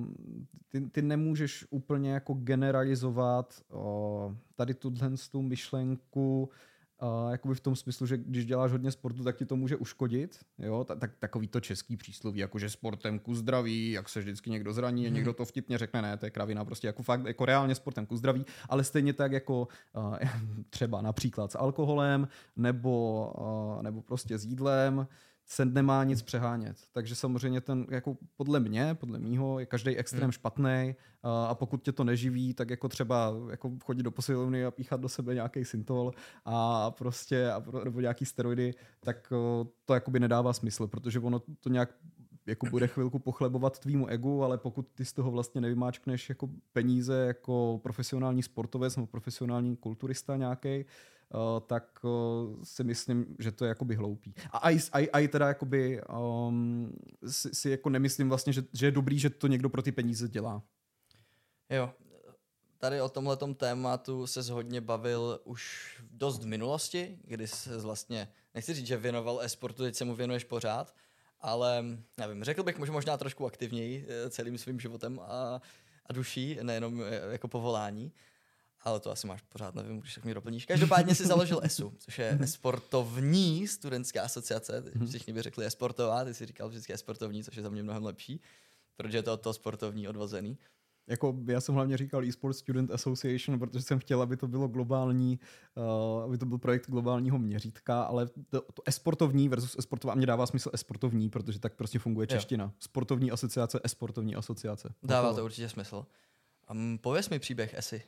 ty, 0.69 0.81
ty 0.81 1.01
nemůžeš 1.01 1.65
úplně 1.69 2.11
jako 2.11 2.33
generalizovat 2.33 3.61
o, 3.69 4.35
tady 4.55 4.73
tuhle 4.73 5.11
tu 5.31 5.41
myšlenku, 5.41 6.49
Uh, 7.01 7.31
jakoby 7.31 7.55
v 7.55 7.59
tom 7.59 7.75
smyslu, 7.75 8.05
že 8.05 8.17
když 8.17 8.45
děláš 8.45 8.71
hodně 8.71 8.91
sportu, 8.91 9.23
tak 9.23 9.37
ti 9.37 9.45
to 9.45 9.55
může 9.55 9.75
uškodit. 9.75 10.39
Jo? 10.59 10.83
Tak, 10.83 10.99
tak, 10.99 11.11
takový 11.19 11.47
to 11.47 11.59
český 11.59 11.97
přísloví, 11.97 12.39
jako 12.39 12.59
že 12.59 12.69
sportem 12.69 13.19
ku 13.19 13.35
zdraví, 13.35 13.91
jak 13.91 14.09
se 14.09 14.19
vždycky 14.19 14.49
někdo 14.49 14.73
zraní, 14.73 15.05
hmm. 15.05 15.15
někdo 15.15 15.33
to 15.33 15.45
vtipně 15.45 15.77
řekne, 15.77 16.01
ne, 16.01 16.17
to 16.17 16.25
je 16.25 16.29
kravina, 16.29 16.65
prostě 16.65 16.87
jako 16.87 17.03
fakt, 17.03 17.25
jako 17.25 17.45
reálně 17.45 17.75
sportem 17.75 18.05
ku 18.05 18.17
zdraví, 18.17 18.45
ale 18.69 18.83
stejně 18.83 19.13
tak 19.13 19.31
jako 19.31 19.67
uh, 19.95 20.17
třeba 20.69 21.01
například 21.01 21.51
s 21.51 21.57
alkoholem 21.57 22.27
nebo, 22.55 23.33
uh, 23.77 23.83
nebo 23.83 24.01
prostě 24.01 24.37
s 24.37 24.45
jídlem, 24.45 25.07
se 25.51 25.65
nemá 25.65 26.03
nic 26.03 26.21
přehánět. 26.21 26.77
Takže 26.91 27.15
samozřejmě 27.15 27.61
ten, 27.61 27.85
jako 27.89 28.17
podle 28.37 28.59
mě, 28.59 28.95
podle 28.95 29.19
mýho, 29.19 29.59
je 29.59 29.65
každý 29.65 29.97
extrém 29.97 30.23
hmm. 30.23 30.31
špatný 30.31 30.95
a 31.23 31.55
pokud 31.55 31.83
tě 31.83 31.91
to 31.91 32.03
neživí, 32.03 32.53
tak 32.53 32.69
jako 32.69 32.89
třeba 32.89 33.33
jako 33.49 33.71
chodit 33.83 34.03
do 34.03 34.11
posilovny 34.11 34.65
a 34.65 34.71
píchat 34.71 35.01
do 35.01 35.09
sebe 35.09 35.33
nějaký 35.33 35.65
syntol 35.65 36.11
a 36.45 36.91
prostě, 36.91 37.51
a, 37.51 37.63
nebo 37.83 38.01
nějaký 38.01 38.25
steroidy, 38.25 38.73
tak 38.99 39.33
to 39.85 39.93
jakoby 39.93 40.19
nedává 40.19 40.53
smysl, 40.53 40.87
protože 40.87 41.19
ono 41.19 41.39
to 41.39 41.69
nějak 41.69 41.95
jako 42.51 42.65
bude 42.65 42.87
chvilku 42.87 43.19
pochlebovat 43.19 43.79
tvýmu 43.79 44.07
egu, 44.07 44.43
ale 44.43 44.57
pokud 44.57 44.87
ty 44.95 45.05
z 45.05 45.13
toho 45.13 45.31
vlastně 45.31 45.61
nevymáčkneš 45.61 46.29
jako 46.29 46.49
peníze 46.73 47.25
jako 47.27 47.79
profesionální 47.83 48.43
sportovec 48.43 48.95
nebo 48.95 49.07
profesionální 49.07 49.75
kulturista 49.75 50.37
nějaký, 50.37 50.85
uh, 51.33 51.59
tak 51.67 51.99
uh, 52.03 52.63
si 52.63 52.83
myslím, 52.83 53.35
že 53.39 53.51
to 53.51 53.65
je 53.65 53.69
jakoby 53.69 53.95
hloupý. 53.95 54.33
A 54.51 54.57
aj, 54.57 54.79
aj, 54.91 55.07
aj 55.13 55.27
teda 55.27 55.47
jakoby 55.47 56.01
um, 56.47 56.93
si, 57.27 57.55
si 57.55 57.69
jako 57.69 57.89
nemyslím 57.89 58.29
vlastně, 58.29 58.53
že, 58.53 58.63
že 58.73 58.85
je 58.85 58.91
dobrý, 58.91 59.19
že 59.19 59.29
to 59.29 59.47
někdo 59.47 59.69
pro 59.69 59.81
ty 59.81 59.91
peníze 59.91 60.27
dělá. 60.27 60.63
Jo, 61.69 61.89
tady 62.81 63.01
o 63.01 63.09
tomhle 63.09 63.37
tématu 63.55 64.27
se 64.27 64.53
hodně 64.53 64.81
bavil 64.81 65.39
už 65.43 65.95
dost 66.11 66.43
v 66.43 66.47
minulosti, 66.47 67.19
kdy 67.23 67.47
se 67.47 67.77
vlastně, 67.77 68.27
nechci 68.55 68.73
říct, 68.73 68.87
že 68.87 68.97
věnoval 68.97 69.41
e-sportu, 69.41 69.83
teď 69.83 69.95
se 69.95 70.05
mu 70.05 70.15
věnuješ 70.15 70.43
pořád, 70.43 70.95
ale 71.41 71.83
nevím, 72.17 72.43
řekl 72.43 72.63
bych 72.63 72.77
možná 72.77 73.17
trošku 73.17 73.45
aktivněji 73.45 74.07
eh, 74.07 74.29
celým 74.29 74.57
svým 74.57 74.79
životem 74.79 75.19
a, 75.19 75.61
a 76.05 76.13
duší, 76.13 76.59
nejenom 76.61 77.03
jako 77.31 77.47
povolání 77.47 78.11
ale 78.83 78.99
to 78.99 79.11
asi 79.11 79.27
máš 79.27 79.41
pořád, 79.41 79.75
nevím, 79.75 79.99
když 79.99 80.15
tak 80.15 80.25
mi 80.25 80.33
doplníš. 80.33 80.65
Každopádně 80.65 81.15
si 81.15 81.25
založil 81.25 81.59
ESU, 81.63 81.93
což 81.97 82.19
je 82.19 82.39
sportovní 82.45 83.67
studentská 83.67 84.23
asociace. 84.23 84.83
Mhm. 84.95 85.07
Všichni 85.07 85.33
by 85.33 85.41
řekli 85.41 85.65
e-sportová, 85.65 86.25
ty 86.25 86.33
si 86.33 86.45
říkal 86.45 86.69
vždycky 86.69 86.93
e-sportovní, 86.93 87.43
což 87.43 87.55
je 87.55 87.63
za 87.63 87.69
mě 87.69 87.83
mnohem 87.83 88.03
lepší, 88.03 88.41
protože 88.95 89.17
je 89.17 89.23
to 89.23 89.33
od 89.33 89.41
toho 89.41 89.53
sportovní 89.53 90.07
odvozený. 90.07 90.57
Jako 91.07 91.37
já 91.47 91.61
jsem 91.61 91.75
hlavně 91.75 91.97
říkal 91.97 92.23
eSports 92.23 92.59
Student 92.59 92.91
Association, 92.91 93.59
protože 93.59 93.81
jsem 93.81 93.99
chtěl, 93.99 94.21
aby 94.21 94.37
to 94.37 94.47
bylo 94.47 94.67
globální, 94.67 95.39
uh, 95.75 96.23
aby 96.23 96.37
to 96.37 96.45
byl 96.45 96.57
projekt 96.57 96.89
globálního 96.89 97.39
měřítka, 97.39 98.03
ale 98.03 98.27
to, 98.49 98.61
to 98.73 98.81
esportovní 98.85 99.49
versus 99.49 99.75
esportová 99.79 100.15
mě 100.15 100.25
dává 100.25 100.45
smysl 100.45 100.69
esportovní, 100.73 101.29
protože 101.29 101.59
tak 101.59 101.75
prostě 101.75 101.99
funguje 101.99 102.27
čeština. 102.27 102.63
Jo. 102.63 102.71
Sportovní 102.79 103.31
asociace, 103.31 103.79
esportovní 103.83 104.35
asociace. 104.35 104.93
Dává 105.03 105.33
to 105.33 105.45
určitě 105.45 105.69
smysl. 105.69 106.05
Um, 106.71 106.99
pověs 107.01 107.29
mi 107.29 107.39
příběh 107.39 107.73
Esi. 107.73 108.01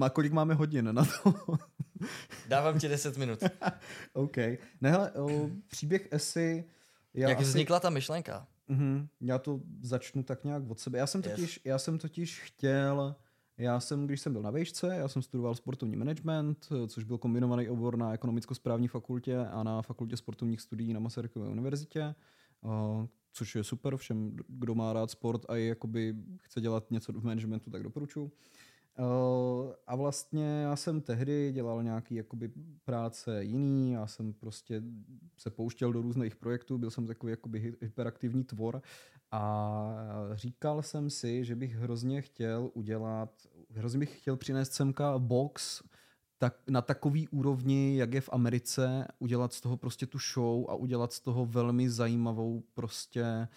a 0.00 0.10
kolik 0.10 0.32
máme 0.32 0.54
hodin 0.54 0.94
na 0.94 1.04
to? 1.04 1.34
Dávám 2.48 2.78
ti 2.78 2.88
10 2.88 3.16
minut. 3.16 3.38
OK. 4.12 4.36
Ne, 4.80 4.90
hele, 4.90 5.12
o, 5.12 5.50
příběh 5.66 6.08
Esi... 6.10 6.64
Jak 7.14 7.38
asi... 7.38 7.44
vznikla 7.44 7.80
ta 7.80 7.90
myšlenka? 7.90 8.46
Uh-huh. 8.70 9.08
Já 9.20 9.38
to 9.38 9.60
začnu 9.82 10.22
tak 10.22 10.44
nějak 10.44 10.70
od 10.70 10.80
sebe. 10.80 10.98
Já 10.98 11.06
jsem 11.06 11.22
totiž, 11.22 11.56
yes. 11.56 11.60
já 11.64 11.78
jsem 11.78 11.98
totiž 11.98 12.40
chtěl... 12.40 13.14
Já 13.58 13.80
jsem, 13.80 14.06
když 14.06 14.20
jsem 14.20 14.32
byl 14.32 14.42
na 14.42 14.50
vejšce, 14.50 14.96
já 14.96 15.08
jsem 15.08 15.22
studoval 15.22 15.54
sportovní 15.54 15.96
management, 15.96 16.68
což 16.88 17.04
byl 17.04 17.18
kombinovaný 17.18 17.68
obor 17.68 17.96
na 17.96 18.14
ekonomicko-správní 18.14 18.88
fakultě 18.88 19.38
a 19.38 19.62
na 19.62 19.82
fakultě 19.82 20.16
sportovních 20.16 20.60
studií 20.60 20.92
na 20.92 21.00
Masarykové 21.00 21.48
univerzitě 21.48 22.14
což 23.36 23.54
je 23.54 23.64
super 23.64 23.96
všem, 23.96 24.36
kdo 24.48 24.74
má 24.74 24.92
rád 24.92 25.10
sport 25.10 25.42
a 25.48 25.56
je, 25.56 25.66
jakoby 25.66 26.14
chce 26.42 26.60
dělat 26.60 26.90
něco 26.90 27.12
v 27.12 27.24
managementu, 27.24 27.70
tak 27.70 27.82
doporučuji. 27.82 28.32
Uh, 28.98 29.72
a 29.86 29.96
vlastně 29.96 30.60
já 30.62 30.76
jsem 30.76 31.00
tehdy 31.00 31.52
dělal 31.52 31.82
nějaký 31.82 32.14
jakoby 32.14 32.50
práce 32.84 33.44
jiný, 33.44 33.92
já 33.92 34.06
jsem 34.06 34.32
prostě 34.32 34.82
se 35.36 35.50
pouštěl 35.50 35.92
do 35.92 36.02
různých 36.02 36.36
projektů, 36.36 36.78
byl 36.78 36.90
jsem 36.90 37.06
takový 37.06 37.30
jakoby 37.30 37.76
hyperaktivní 37.80 38.44
tvor 38.44 38.82
a 39.30 39.94
říkal 40.34 40.82
jsem 40.82 41.10
si, 41.10 41.44
že 41.44 41.56
bych 41.56 41.76
hrozně 41.76 42.22
chtěl 42.22 42.70
udělat, 42.74 43.30
hrozně 43.70 43.98
bych 43.98 44.18
chtěl 44.20 44.36
přinést 44.36 44.72
semka 44.72 45.18
box, 45.18 45.82
tak 46.38 46.56
na 46.68 46.82
takový 46.82 47.28
úrovni, 47.28 47.96
jak 47.96 48.14
je 48.14 48.20
v 48.20 48.28
Americe, 48.32 49.08
udělat 49.18 49.52
z 49.52 49.60
toho 49.60 49.76
prostě 49.76 50.06
tu 50.06 50.18
show 50.34 50.70
a 50.70 50.74
udělat 50.74 51.12
z 51.12 51.20
toho 51.20 51.46
velmi 51.46 51.90
zajímavou 51.90 52.62
prostě 52.74 53.48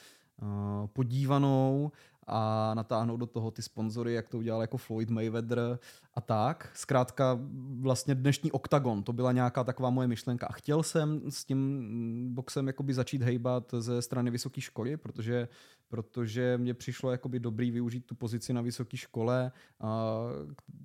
uh, 0.42 0.88
podívanou 0.88 1.92
a 2.30 2.74
natáhnout 2.74 3.18
do 3.18 3.26
toho 3.26 3.52
ty 3.52 3.62
sponzory, 3.62 4.14
jak 4.14 4.30
to 4.30 4.38
udělal 4.38 4.62
jako 4.62 4.78
Floyd 4.78 5.10
Mayweather 5.10 5.80
a 6.14 6.22
tak. 6.22 6.72
Zkrátka 6.74 7.40
vlastně 7.80 8.16
dnešní 8.16 8.52
OKTAGON, 8.52 9.04
to 9.04 9.14
byla 9.14 9.32
nějaká 9.32 9.64
taková 9.64 9.90
moje 9.90 10.08
myšlenka. 10.08 10.48
A 10.48 10.54
chtěl 10.54 10.84
jsem 10.84 11.22
s 11.32 11.46
tím 11.46 12.30
boxem 12.34 12.68
jakoby 12.68 12.94
začít 12.94 13.22
hejbat 13.22 13.74
ze 13.80 14.02
strany 14.02 14.32
vysoké 14.32 14.62
školy, 14.62 14.98
protože, 14.98 15.48
protože 15.88 16.58
mě 16.58 16.74
přišlo 16.74 17.12
jakoby 17.12 17.40
dobrý 17.40 17.72
využít 17.72 18.06
tu 18.06 18.16
pozici 18.16 18.54
na 18.54 18.62
vysoké 18.62 18.98
škole, 18.98 19.52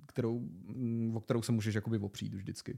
kterou, 0.05 0.41
o 1.13 1.19
kterou 1.19 1.41
se 1.41 1.51
můžeš 1.51 1.75
jakoby 1.75 1.97
opřít 1.97 2.33
vždycky. 2.33 2.77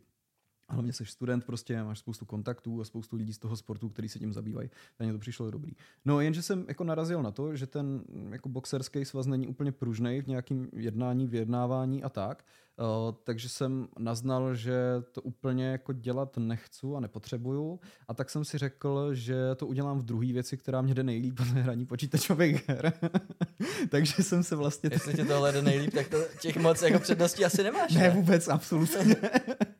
Hlavně 0.69 0.93
jsi 0.93 1.05
student, 1.05 1.45
prostě 1.45 1.83
máš 1.83 1.99
spoustu 1.99 2.25
kontaktů 2.25 2.81
a 2.81 2.85
spoustu 2.85 3.15
lidí 3.15 3.33
z 3.33 3.37
toho 3.37 3.57
sportu, 3.57 3.89
kteří 3.89 4.09
se 4.09 4.19
tím 4.19 4.33
zabývají. 4.33 4.69
Takže 4.97 5.13
to 5.13 5.19
přišlo 5.19 5.51
dobrý. 5.51 5.71
No 6.05 6.21
jenže 6.21 6.41
jsem 6.41 6.65
jako 6.67 6.83
narazil 6.83 7.23
na 7.23 7.31
to, 7.31 7.55
že 7.55 7.67
ten 7.67 8.03
jako 8.29 8.49
boxerský 8.49 9.05
svaz 9.05 9.27
není 9.27 9.47
úplně 9.47 9.71
pružný 9.71 10.21
v 10.21 10.27
nějakém 10.27 10.69
jednání, 10.73 11.27
vyjednávání 11.27 12.03
a 12.03 12.09
tak. 12.09 12.45
Uh, 12.79 13.15
takže 13.23 13.49
jsem 13.49 13.87
naznal, 13.99 14.55
že 14.55 14.75
to 15.11 15.21
úplně 15.21 15.65
jako 15.65 15.93
dělat 15.93 16.37
nechci 16.37 16.87
a 16.97 16.99
nepotřebuju. 16.99 17.79
A 18.07 18.13
tak 18.13 18.29
jsem 18.29 18.45
si 18.45 18.57
řekl, 18.57 19.13
že 19.13 19.35
to 19.55 19.67
udělám 19.67 19.99
v 19.99 20.03
druhé 20.03 20.33
věci, 20.33 20.57
která 20.57 20.81
mě 20.81 20.93
jde 20.93 21.03
nejlíp, 21.03 21.39
a 21.39 21.43
hraní 21.43 21.85
počítačových 21.85 22.69
her. 22.69 22.93
takže 23.89 24.23
jsem 24.23 24.43
se 24.43 24.55
vlastně... 24.55 24.89
Jestli 24.93 25.13
tě 25.13 25.25
tohle 25.25 25.51
jde 25.51 25.61
nejlíp, 25.61 25.93
tak 25.93 26.07
to 26.07 26.17
těch 26.41 26.57
moc 26.57 26.81
jako 26.81 26.99
předností 26.99 27.45
asi 27.45 27.63
nemáš. 27.63 27.93
Ne, 27.93 28.01
ne? 28.01 28.09
vůbec, 28.09 28.47
absolutně 28.47 29.15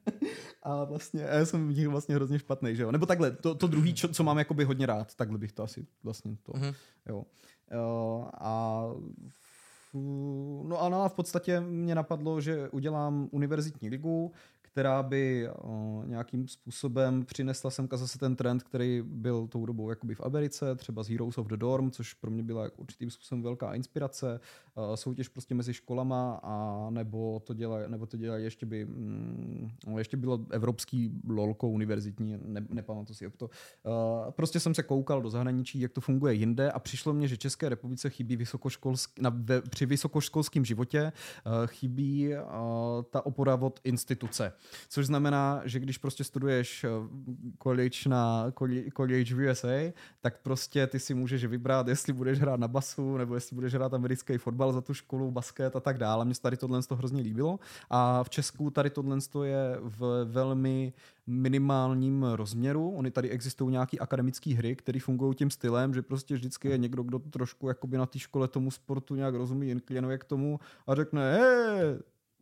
a 0.63 0.83
vlastně 0.83 1.21
já 1.21 1.45
jsem 1.45 1.67
v 1.67 1.77
nich 1.77 1.87
vlastně 1.87 2.15
hrozně 2.15 2.39
špatný, 2.39 2.75
že 2.75 2.83
jo. 2.83 2.91
Nebo 2.91 3.05
takhle, 3.05 3.31
to, 3.31 3.55
to 3.55 3.67
druhý, 3.67 3.93
čo, 3.93 4.07
co 4.07 4.23
mám 4.23 4.37
jakoby 4.37 4.63
hodně 4.63 4.85
rád, 4.85 5.15
takhle 5.15 5.37
bych 5.37 5.51
to 5.51 5.63
asi 5.63 5.87
vlastně 6.03 6.37
to, 6.43 6.51
mm-hmm. 6.51 6.75
jo. 7.09 7.25
Uh, 7.73 8.25
a 8.33 8.83
no 10.63 10.81
a, 10.81 10.89
no 10.89 11.03
a 11.03 11.09
v 11.09 11.13
podstatě 11.13 11.59
mě 11.59 11.95
napadlo, 11.95 12.41
že 12.41 12.69
udělám 12.69 13.29
univerzitní 13.31 13.89
ligu, 13.89 14.31
která 14.77 15.03
by 15.03 15.49
o, 15.49 16.03
nějakým 16.05 16.47
způsobem 16.47 17.25
přinesla 17.25 17.71
semka 17.71 17.97
zase 17.97 18.19
ten 18.19 18.35
trend, 18.35 18.63
který 18.63 19.01
byl 19.05 19.47
tou 19.47 19.65
dobou 19.65 19.89
jakoby 19.89 20.15
v 20.15 20.21
Americe, 20.21 20.75
třeba 20.75 21.03
z 21.03 21.09
Heroes 21.09 21.37
of 21.37 21.47
the 21.47 21.57
Dorm, 21.57 21.91
což 21.91 22.13
pro 22.13 22.31
mě 22.31 22.43
byla 22.43 22.69
určitým 22.77 23.11
způsobem 23.11 23.43
velká 23.43 23.73
inspirace, 23.73 24.39
o, 24.75 24.97
soutěž 24.97 25.27
prostě 25.27 25.55
mezi 25.55 25.73
školama 25.73 26.39
a 26.43 26.87
nebo 26.89 27.39
to 27.39 27.53
dělá, 27.53 27.77
nebo 27.87 28.05
to 28.05 28.17
dělá 28.17 28.37
ještě 28.37 28.65
by, 28.65 28.85
mm, 28.85 29.69
ještě 29.97 30.17
bylo 30.17 30.39
evropský 30.51 31.21
lolko 31.29 31.69
univerzitní, 31.69 32.39
ne, 32.45 32.65
nepamatuji 32.69 33.15
si 33.15 33.23
jak 33.23 33.35
to. 33.35 33.49
O, 33.83 34.31
prostě 34.31 34.59
jsem 34.59 34.75
se 34.75 34.83
koukal 34.83 35.21
do 35.21 35.29
zahraničí, 35.29 35.79
jak 35.79 35.91
to 35.91 36.01
funguje 36.01 36.33
jinde 36.33 36.71
a 36.71 36.79
přišlo 36.79 37.13
mně, 37.13 37.27
že 37.27 37.37
České 37.37 37.69
republice 37.69 38.09
chybí 38.09 38.35
vysokoškolsk, 38.35 39.19
na, 39.19 39.29
ve, 39.35 39.61
při 39.61 39.85
vysokoškolském 39.85 40.65
životě 40.65 41.11
chybí 41.65 42.33
ta 43.09 43.25
opora 43.25 43.55
od 43.55 43.79
instituce. 43.83 44.53
Což 44.89 45.05
znamená, 45.05 45.61
že 45.65 45.79
když 45.79 45.97
prostě 45.97 46.23
studuješ 46.23 46.83
eh, 46.83 46.89
college 47.63 47.99
na 48.07 48.51
college 48.97 49.35
v 49.35 49.49
USA, 49.49 49.93
tak 50.21 50.41
prostě 50.41 50.87
ty 50.87 50.99
si 50.99 51.13
můžeš 51.13 51.45
vybrat, 51.45 51.87
jestli 51.87 52.13
budeš 52.13 52.39
hrát 52.39 52.59
na 52.59 52.67
basu, 52.67 53.17
nebo 53.17 53.35
jestli 53.35 53.55
budeš 53.55 53.73
hrát 53.73 53.93
americký 53.93 54.37
fotbal 54.37 54.73
za 54.73 54.81
tu 54.81 54.93
školu, 54.93 55.31
basket 55.31 55.75
a 55.75 55.79
tak 55.79 55.97
dále. 55.97 56.25
Mně 56.25 56.35
se 56.35 56.41
tady 56.41 56.57
tohle 56.57 56.83
to 56.83 56.95
hrozně 56.95 57.21
líbilo. 57.21 57.59
A 57.89 58.23
v 58.23 58.29
Česku 58.29 58.69
tady 58.69 58.89
tohle 58.89 59.17
je 59.43 59.77
v 59.81 60.25
velmi 60.25 60.93
minimálním 61.27 62.23
rozměru. 62.23 62.91
Ony 62.91 63.11
tady 63.11 63.29
existují 63.29 63.71
nějaké 63.71 63.97
akademické 63.97 64.53
hry, 64.53 64.75
které 64.75 64.99
fungují 64.99 65.35
tím 65.35 65.49
stylem, 65.49 65.93
že 65.93 66.01
prostě 66.01 66.33
vždycky 66.33 66.69
je 66.69 66.77
někdo, 66.77 67.03
kdo 67.03 67.19
trošku 67.19 67.67
jakoby 67.67 67.97
na 67.97 68.05
té 68.05 68.19
škole 68.19 68.47
tomu 68.47 68.71
sportu 68.71 69.15
nějak 69.15 69.35
rozumí, 69.35 69.69
inklinuje 69.69 70.17
k 70.17 70.23
tomu 70.23 70.59
a 70.87 70.95
řekne, 70.95 71.33
hej, 71.33 71.99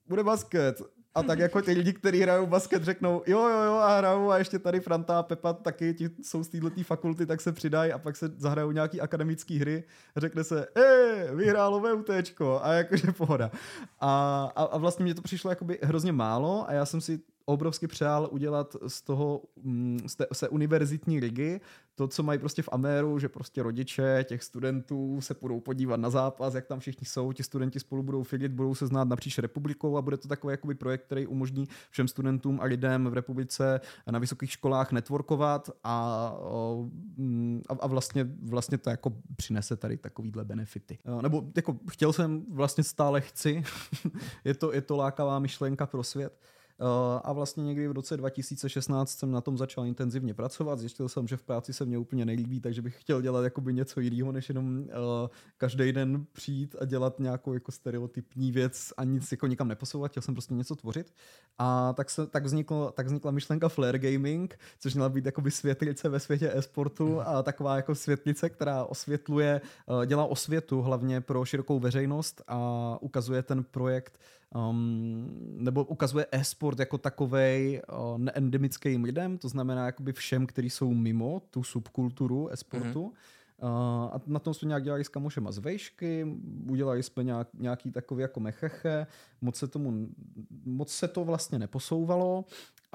bude 0.08 0.24
basket. 0.24 0.82
A 1.16 1.24
tak 1.24 1.40
jako 1.40 1.62
ty 1.62 1.72
lidi, 1.72 1.94
kteří 1.94 2.22
hrajou 2.22 2.46
basket, 2.46 2.84
řeknou 2.84 3.24
jo, 3.28 3.48
jo, 3.50 3.62
jo 3.62 3.74
a 3.74 3.98
hrajou 3.98 4.32
a 4.32 4.38
ještě 4.38 4.60
tady 4.60 4.80
Franta 4.80 5.20
a 5.20 5.24
Pepa 5.24 5.54
taky 5.54 5.94
ti 5.94 6.10
jsou 6.22 6.44
z 6.44 6.48
této 6.48 6.70
fakulty, 6.84 7.26
tak 7.26 7.42
se 7.42 7.52
přidají 7.52 7.92
a 7.92 7.98
pak 7.98 8.16
se 8.16 8.32
zahrajou 8.38 8.72
nějaký 8.72 9.02
akademické 9.02 9.60
hry 9.60 9.84
řekne 10.18 10.44
se, 10.44 10.68
e, 10.76 11.36
vyhrálo 11.36 11.80
VUTčko 11.80 12.60
a 12.64 12.74
jakože 12.74 13.12
pohoda. 13.12 13.52
A, 14.00 14.44
a, 14.56 14.64
a 14.64 14.78
vlastně 14.78 15.04
mě 15.04 15.16
to 15.16 15.22
přišlo 15.22 15.50
jakoby 15.50 15.80
hrozně 15.84 16.12
málo 16.12 16.70
a 16.70 16.74
já 16.74 16.86
jsem 16.86 17.02
si 17.02 17.20
obrovsky 17.46 17.88
přál 17.88 18.30
udělat 18.32 18.76
z 18.88 19.02
toho 19.02 19.42
mm, 19.64 20.00
z 20.08 20.16
té, 20.16 20.26
se 20.34 20.50
univerzitní 20.50 21.20
ligy 21.20 21.62
to, 21.96 22.08
co 22.08 22.24
mají 22.24 22.40
prostě 22.40 22.62
v 22.62 22.70
Améru, 22.72 23.20
že 23.20 23.30
prostě 23.30 23.64
rodiče 23.64 24.26
těch 24.28 24.44
studentů 24.44 25.22
se 25.22 25.36
budou 25.42 25.60
podívat 25.60 26.00
na 26.00 26.10
zápas, 26.10 26.54
jak 26.54 26.66
tam 26.66 26.80
všichni 26.80 27.08
jsou, 27.08 27.34
ti 27.34 27.44
studenti 27.44 27.80
spolu 27.80 28.04
budou 28.04 28.24
fidit, 28.24 28.52
budou 28.52 28.76
se 28.76 28.88
znát 28.88 29.08
napříč 29.08 29.38
republikou 29.38 29.98
a 29.98 30.02
bude 30.02 30.18
to 30.18 30.28
takový 30.28 30.52
jakoby 30.52 30.76
projekt, 30.76 31.06
který 31.06 31.28
umožní 31.28 31.68
všem 31.90 32.08
studentům 32.08 32.60
a 32.62 32.66
lidem 32.66 33.08
v 33.08 33.14
republice 33.14 33.82
na 34.12 34.20
vysokých 34.20 34.52
školách 34.52 34.92
networkovat 34.92 35.70
a, 35.84 36.38
mm, 37.18 37.62
a, 37.70 37.74
a 37.80 37.88
vlastně, 37.88 38.28
vlastně 38.44 38.78
to 38.78 38.90
jako 38.90 39.14
přinese 39.36 39.76
tady 39.76 39.98
takovýhle 39.98 40.46
benefity. 40.46 40.98
Nebo 41.22 41.44
jako 41.56 41.80
chtěl 41.90 42.14
jsem, 42.14 42.46
vlastně 42.50 42.84
stále 42.84 43.22
chci, 43.22 43.64
je, 44.44 44.54
to, 44.54 44.74
je 44.74 44.82
to 44.82 44.96
lákavá 44.96 45.40
myšlenka 45.40 45.86
pro 45.86 46.04
svět, 46.04 46.40
a 47.24 47.34
vlastně 47.34 47.64
někdy 47.64 47.88
v 47.88 47.92
roce 47.92 48.18
2016 48.18 49.20
jsem 49.20 49.32
na 49.32 49.42
tom 49.42 49.58
začal 49.58 49.86
intenzivně 49.86 50.34
pracovat. 50.34 50.80
Zjistil 50.80 51.10
jsem, 51.10 51.28
že 51.28 51.38
v 51.38 51.44
práci 51.44 51.74
se 51.74 51.86
mě 51.86 51.98
úplně 51.98 52.26
nelíbí, 52.26 52.60
takže 52.60 52.82
bych 52.82 53.02
chtěl 53.02 53.22
dělat 53.22 53.44
jakoby 53.44 53.74
něco 53.74 54.00
jiného, 54.00 54.32
než 54.32 54.50
jenom 54.50 54.80
uh, 54.80 54.86
každý 55.58 55.92
den 55.92 56.26
přijít 56.32 56.76
a 56.82 56.86
dělat 56.86 57.20
nějakou 57.20 57.54
jako 57.54 57.72
stereotypní 57.72 58.52
věc 58.52 58.94
a 58.98 59.04
nic 59.04 59.32
jako 59.32 59.48
nikam 59.48 59.68
neposouvat. 59.68 60.12
Chtěl 60.12 60.24
jsem 60.24 60.36
prostě 60.36 60.54
něco 60.54 60.76
tvořit. 60.76 61.14
A 61.58 61.94
tak, 61.94 62.10
se, 62.10 62.28
tak, 62.28 62.46
vzniklo, 62.46 62.92
tak 62.92 63.06
vznikla 63.06 63.32
myšlenka 63.32 63.70
Flare 63.70 64.00
Gaming, 64.00 64.60
což 64.80 64.94
měla 64.94 65.10
být 65.10 65.26
jakoby 65.26 65.52
světlice 65.52 66.10
ve 66.10 66.20
světě 66.20 66.52
e-sportu 66.54 67.22
a 67.22 67.44
taková 67.44 67.76
jako 67.76 67.96
světlice, 67.96 68.50
která 68.50 68.84
osvětluje, 68.84 69.62
uh, 69.86 70.06
dělá 70.06 70.26
osvětu 70.26 70.82
hlavně 70.82 71.22
pro 71.22 71.46
širokou 71.46 71.80
veřejnost 71.80 72.42
a 72.48 72.98
ukazuje 73.02 73.44
ten 73.44 73.64
projekt 73.64 74.20
um, 74.56 75.28
nebo 75.58 75.84
ukazuje 75.84 76.26
e-sport 76.32 76.80
jako 76.80 76.98
takovej 76.98 77.82
uh, 77.90 78.18
neendemickým 78.18 79.04
lidem, 79.04 79.38
to 79.38 79.50
znamená 79.50 79.86
jakoby 79.86 80.14
všem, 80.14 80.48
kteří 80.48 80.70
jsou 80.70 80.94
mimo 80.94 81.42
tu 81.50 81.64
subkulturu 81.64 82.50
e-sportu. 82.50 83.08
Mm-hmm. 83.08 83.36
Uh, 83.62 83.70
a 84.14 84.22
na 84.28 84.40
tom 84.40 84.54
jsme 84.54 84.68
nějak 84.68 84.84
dělali 84.84 85.04
s 85.04 85.10
kamošema 85.10 85.52
z 85.52 85.58
vejšky, 85.58 86.28
udělali 86.70 87.04
jsme 87.04 87.24
nějak, 87.24 87.48
nějaký 87.54 87.92
takový 87.92 88.22
jako 88.22 88.40
mecheche, 88.40 89.08
moc 89.42 89.56
se 89.56 89.68
tomu, 89.68 90.08
moc 90.66 90.92
se 90.92 91.08
to 91.08 91.24
vlastně 91.24 91.60
neposouvalo 91.60 92.46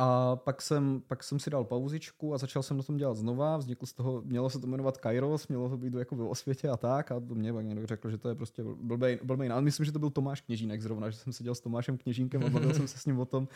a 0.03 0.37
pak 0.37 0.63
jsem, 0.63 1.03
pak 1.07 1.25
jsem 1.25 1.39
si 1.39 1.51
dal 1.51 1.65
pauzičku 1.65 2.35
a 2.35 2.39
začal 2.39 2.63
jsem 2.63 2.77
na 2.77 2.83
tom 2.83 2.97
dělat 2.97 3.17
znova. 3.17 3.57
Vzniklo 3.57 3.87
z 3.87 3.93
toho, 3.93 4.23
mělo 4.25 4.51
se 4.51 4.59
to 4.59 4.67
jmenovat 4.67 4.97
Kairos, 4.99 5.49
mělo 5.49 5.69
to 5.69 5.77
být 5.77 5.95
jako 5.95 6.17
v 6.17 6.31
osvětě 6.31 6.69
a 6.69 6.77
tak. 6.77 7.13
A 7.13 7.21
to 7.21 7.35
mě 7.35 7.53
pak 7.53 7.65
někdo 7.65 7.87
řekl, 7.87 8.11
že 8.11 8.19
to 8.19 8.29
je 8.29 8.35
prostě 8.35 8.63
blbej, 8.83 9.19
blbej 9.25 9.49
název. 9.49 9.65
Myslím, 9.65 9.87
že 9.87 9.93
to 9.93 9.99
byl 9.99 10.11
Tomáš 10.11 10.41
Kněžínek 10.41 10.83
zrovna, 10.83 11.11
že 11.11 11.17
jsem 11.17 11.33
seděl 11.33 11.55
s 11.55 11.61
Tomášem 11.61 11.99
Kněžínkem 11.99 12.45
a 12.45 12.49
bavil 12.51 12.75
jsem 12.75 12.89
se 12.89 12.99
s 12.99 13.07
ním 13.07 13.21
o 13.21 13.25
tom. 13.25 13.49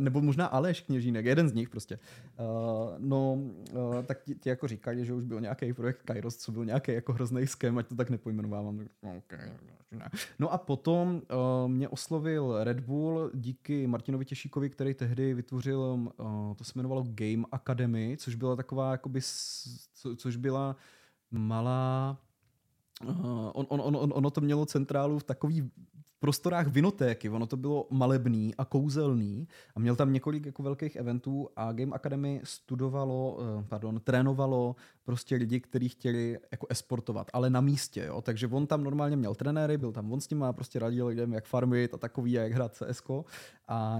Nebo 0.00 0.20
možná 0.20 0.46
Aleš 0.46 0.80
Kněžínek, 0.80 1.26
jeden 1.26 1.48
z 1.48 1.52
nich 1.52 1.68
prostě. 1.68 1.98
Uh, 2.38 2.46
no, 2.98 3.32
uh, 3.32 4.02
tak 4.06 4.22
ti, 4.22 4.34
ti, 4.34 4.48
jako 4.48 4.68
říkali, 4.68 5.04
že 5.04 5.14
už 5.14 5.24
byl 5.24 5.40
nějaký 5.40 5.72
projekt 5.72 6.02
Kairos, 6.04 6.36
co 6.36 6.52
byl 6.52 6.64
nějaký 6.64 6.92
jako 6.92 7.12
hrozný 7.12 7.46
skem, 7.46 7.78
ať 7.78 7.86
to 7.86 7.94
tak 7.94 8.10
nepojmenovávám. 8.10 8.86
Okay. 9.18 9.50
No 10.38 10.52
a 10.52 10.58
potom 10.58 11.14
uh, 11.14 11.70
mě 11.70 11.88
oslovil 11.88 12.64
Red 12.64 12.80
Bull 12.80 13.30
díky 13.34 13.86
Martinovi 13.86 14.24
Těšíkovi, 14.24 14.70
který 14.70 14.94
tehdy 14.94 15.34
vytvořil 15.34 15.91
uh, 15.94 16.54
to 16.54 16.64
se 16.64 16.72
jmenovalo 16.74 17.04
Game 17.06 17.44
Academy, 17.52 18.16
což 18.18 18.34
byla 18.34 18.56
taková, 18.56 18.92
jakoby, 18.92 19.20
co, 19.94 20.16
což 20.16 20.36
byla 20.36 20.76
malá 21.30 22.18
Uh, 23.08 23.50
on, 23.54 23.66
on, 23.68 23.96
on, 23.96 24.12
ono 24.14 24.30
to 24.30 24.40
mělo 24.40 24.66
centrálu 24.66 25.18
v 25.18 25.24
takový 25.24 25.70
prostorách 26.22 26.66
vinotéky. 26.66 27.28
Ono 27.28 27.46
to 27.46 27.56
bylo 27.56 27.86
malebný 27.90 28.54
a 28.54 28.64
kouzelný 28.64 29.48
a 29.74 29.80
měl 29.80 29.96
tam 29.96 30.12
několik 30.12 30.46
jako 30.46 30.62
velkých 30.62 30.96
eventů 30.96 31.48
a 31.56 31.72
Game 31.72 31.92
Academy 31.94 32.40
studovalo, 32.44 33.38
eh, 33.40 33.64
pardon, 33.68 34.00
trénovalo 34.00 34.76
prostě 35.04 35.36
lidi, 35.36 35.60
kteří 35.60 35.88
chtěli 35.88 36.38
jako 36.52 36.66
esportovat, 36.70 37.30
ale 37.32 37.50
na 37.50 37.60
místě, 37.60 38.04
jo. 38.04 38.22
Takže 38.22 38.46
on 38.46 38.66
tam 38.66 38.84
normálně 38.84 39.16
měl 39.16 39.34
trenéry, 39.34 39.78
byl 39.78 39.92
tam 39.92 40.12
on 40.12 40.20
s 40.20 40.30
nimi 40.30 40.44
a 40.44 40.52
prostě 40.52 40.78
radil 40.78 41.06
lidem, 41.06 41.32
jak 41.32 41.44
farmit 41.44 41.94
a 41.94 41.98
takový, 41.98 42.32
jak 42.32 42.52
hrát 42.52 42.74
CS. 42.74 43.02
A 43.68 43.98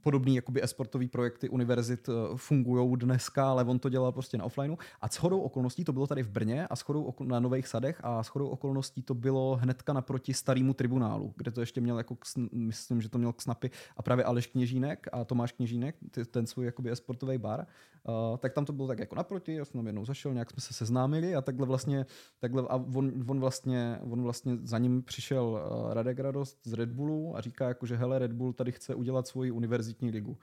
podobný 0.00 0.36
jakoby 0.36 0.62
esportový 0.62 1.08
projekty 1.08 1.48
univerzit 1.48 2.08
eh, 2.08 2.12
fungují 2.36 2.96
dneska, 2.96 3.50
ale 3.50 3.64
on 3.64 3.78
to 3.78 3.88
dělal 3.88 4.12
prostě 4.12 4.38
na 4.38 4.44
offlineu. 4.44 4.76
A 5.00 5.08
shodou 5.08 5.40
okolností 5.40 5.84
to 5.84 5.92
bylo 5.92 6.06
tady 6.06 6.22
v 6.22 6.30
Brně 6.30 6.66
a 6.66 6.76
shodou 6.76 7.14
na 7.24 7.40
Nových 7.40 7.68
sadech 7.68 8.00
a 8.02 8.22
shodou 8.22 8.48
okolností 8.48 9.02
to 9.02 9.14
bylo 9.14 9.56
hnedka 9.56 9.92
naproti 9.92 10.34
starému 10.34 10.74
tribunálu, 10.74 11.34
kde 11.36 11.50
to 11.50 11.60
ještě 11.60 11.80
měl 11.80 11.98
jako, 11.98 12.16
myslím, 12.52 13.02
že 13.02 13.08
to 13.08 13.18
měl 13.18 13.34
snapy 13.38 13.70
a 13.96 14.02
právě 14.02 14.24
Aleš 14.24 14.46
Kněžínek 14.46 15.06
a 15.12 15.24
Tomáš 15.24 15.52
Kněžínek, 15.52 15.96
ten 16.30 16.46
svůj 16.46 16.66
jakoby 16.66 16.90
esportový 16.90 17.38
bar, 17.38 17.66
uh, 18.08 18.36
tak 18.38 18.52
tam 18.52 18.64
to 18.64 18.72
bylo 18.72 18.88
tak 18.88 18.98
jako 18.98 19.14
naproti, 19.14 19.54
já 19.54 19.64
jsem 19.64 19.78
tam 19.78 19.86
jednou 19.86 20.04
zašel, 20.04 20.25
nějak 20.32 20.50
jsme 20.50 20.60
se 20.60 20.74
seznámili 20.74 21.34
a 21.34 21.42
takhle 21.42 21.66
vlastně, 21.66 22.06
takhle 22.38 22.62
a 22.62 22.76
on, 22.76 23.24
on 23.28 23.40
vlastně, 23.40 23.98
on 24.10 24.22
vlastně 24.22 24.56
za 24.62 24.78
ním 24.78 25.02
přišel 25.02 25.44
uh, 25.44 25.92
Radek 25.92 26.18
Radost 26.18 26.58
z 26.64 26.72
Red 26.72 26.88
Bullu 26.88 27.36
a 27.36 27.40
říká 27.40 27.68
jako, 27.68 27.86
že 27.86 27.96
hele, 27.96 28.18
Red 28.18 28.32
Bull 28.32 28.52
tady 28.52 28.72
chce 28.72 28.94
udělat 28.94 29.26
svoji 29.26 29.50
univerzitní 29.50 30.10
ligu. 30.10 30.38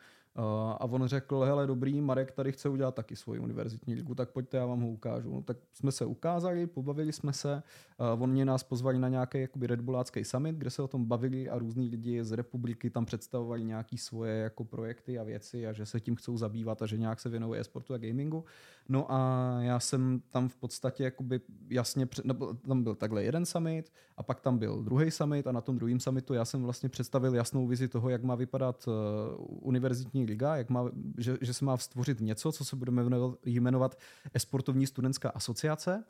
A 0.79 0.85
on 0.85 1.07
řekl, 1.07 1.39
hele 1.39 1.67
dobrý, 1.67 2.01
Marek 2.01 2.31
tady 2.31 2.51
chce 2.51 2.69
udělat 2.69 2.95
taky 2.95 3.15
svoji 3.15 3.39
univerzitní 3.39 3.95
ligu, 3.95 4.15
tak 4.15 4.29
pojďte, 4.29 4.57
já 4.57 4.65
vám 4.65 4.81
ho 4.81 4.87
ukážu. 4.87 5.33
No, 5.33 5.41
tak 5.41 5.57
jsme 5.73 5.91
se 5.91 6.05
ukázali, 6.05 6.67
pobavili 6.67 7.13
jsme 7.13 7.33
se, 7.33 7.63
on 8.19 8.29
mě 8.29 8.45
nás 8.45 8.63
pozvali 8.63 8.99
na 8.99 9.09
nějaký 9.09 9.41
jakoby 9.41 9.67
Red 9.67 9.81
Bullácký 9.81 10.23
summit, 10.23 10.55
kde 10.55 10.69
se 10.69 10.81
o 10.81 10.87
tom 10.87 11.05
bavili 11.05 11.49
a 11.49 11.57
různí 11.57 11.89
lidi 11.89 12.23
z 12.23 12.31
republiky 12.31 12.89
tam 12.89 13.05
představovali 13.05 13.63
nějaký 13.63 13.97
svoje 13.97 14.35
jako 14.35 14.63
projekty 14.63 15.19
a 15.19 15.23
věci 15.23 15.67
a 15.67 15.73
že 15.73 15.85
se 15.85 15.99
tím 15.99 16.15
chcou 16.15 16.37
zabývat 16.37 16.81
a 16.81 16.85
že 16.85 16.97
nějak 16.97 17.19
se 17.19 17.29
věnují 17.29 17.59
e-sportu 17.59 17.93
a 17.93 17.97
gamingu. 17.97 18.45
No 18.89 19.11
a 19.11 19.49
já 19.61 19.79
jsem 19.79 20.21
tam 20.29 20.49
v 20.49 20.55
podstatě 20.55 21.03
jakoby 21.03 21.41
jasně, 21.69 22.05
před, 22.05 22.25
tam 22.67 22.83
byl 22.83 22.95
takhle 22.95 23.23
jeden 23.23 23.45
summit 23.45 23.91
a 24.17 24.23
pak 24.23 24.39
tam 24.41 24.57
byl 24.57 24.83
druhý 24.83 25.11
summit 25.11 25.47
a 25.47 25.51
na 25.51 25.61
tom 25.61 25.77
druhém 25.77 25.99
summitu 25.99 26.33
já 26.33 26.45
jsem 26.45 26.63
vlastně 26.63 26.89
představil 26.89 27.35
jasnou 27.35 27.67
vizi 27.67 27.87
toho, 27.87 28.09
jak 28.09 28.23
má 28.23 28.35
vypadat 28.35 28.87
uh, 28.87 28.93
univerzitní 30.23 30.25
liga, 30.25 30.55
jak 30.55 30.69
má, 30.69 30.91
že, 31.17 31.37
že 31.41 31.53
se 31.53 31.65
má 31.65 31.77
stvořit 31.77 32.19
něco, 32.19 32.51
co 32.51 32.65
se 32.65 32.75
budeme 32.75 33.03
jmenovat 33.45 33.99
Esportovní 34.33 34.87
studentská 34.87 35.29
asociace. 35.29 36.03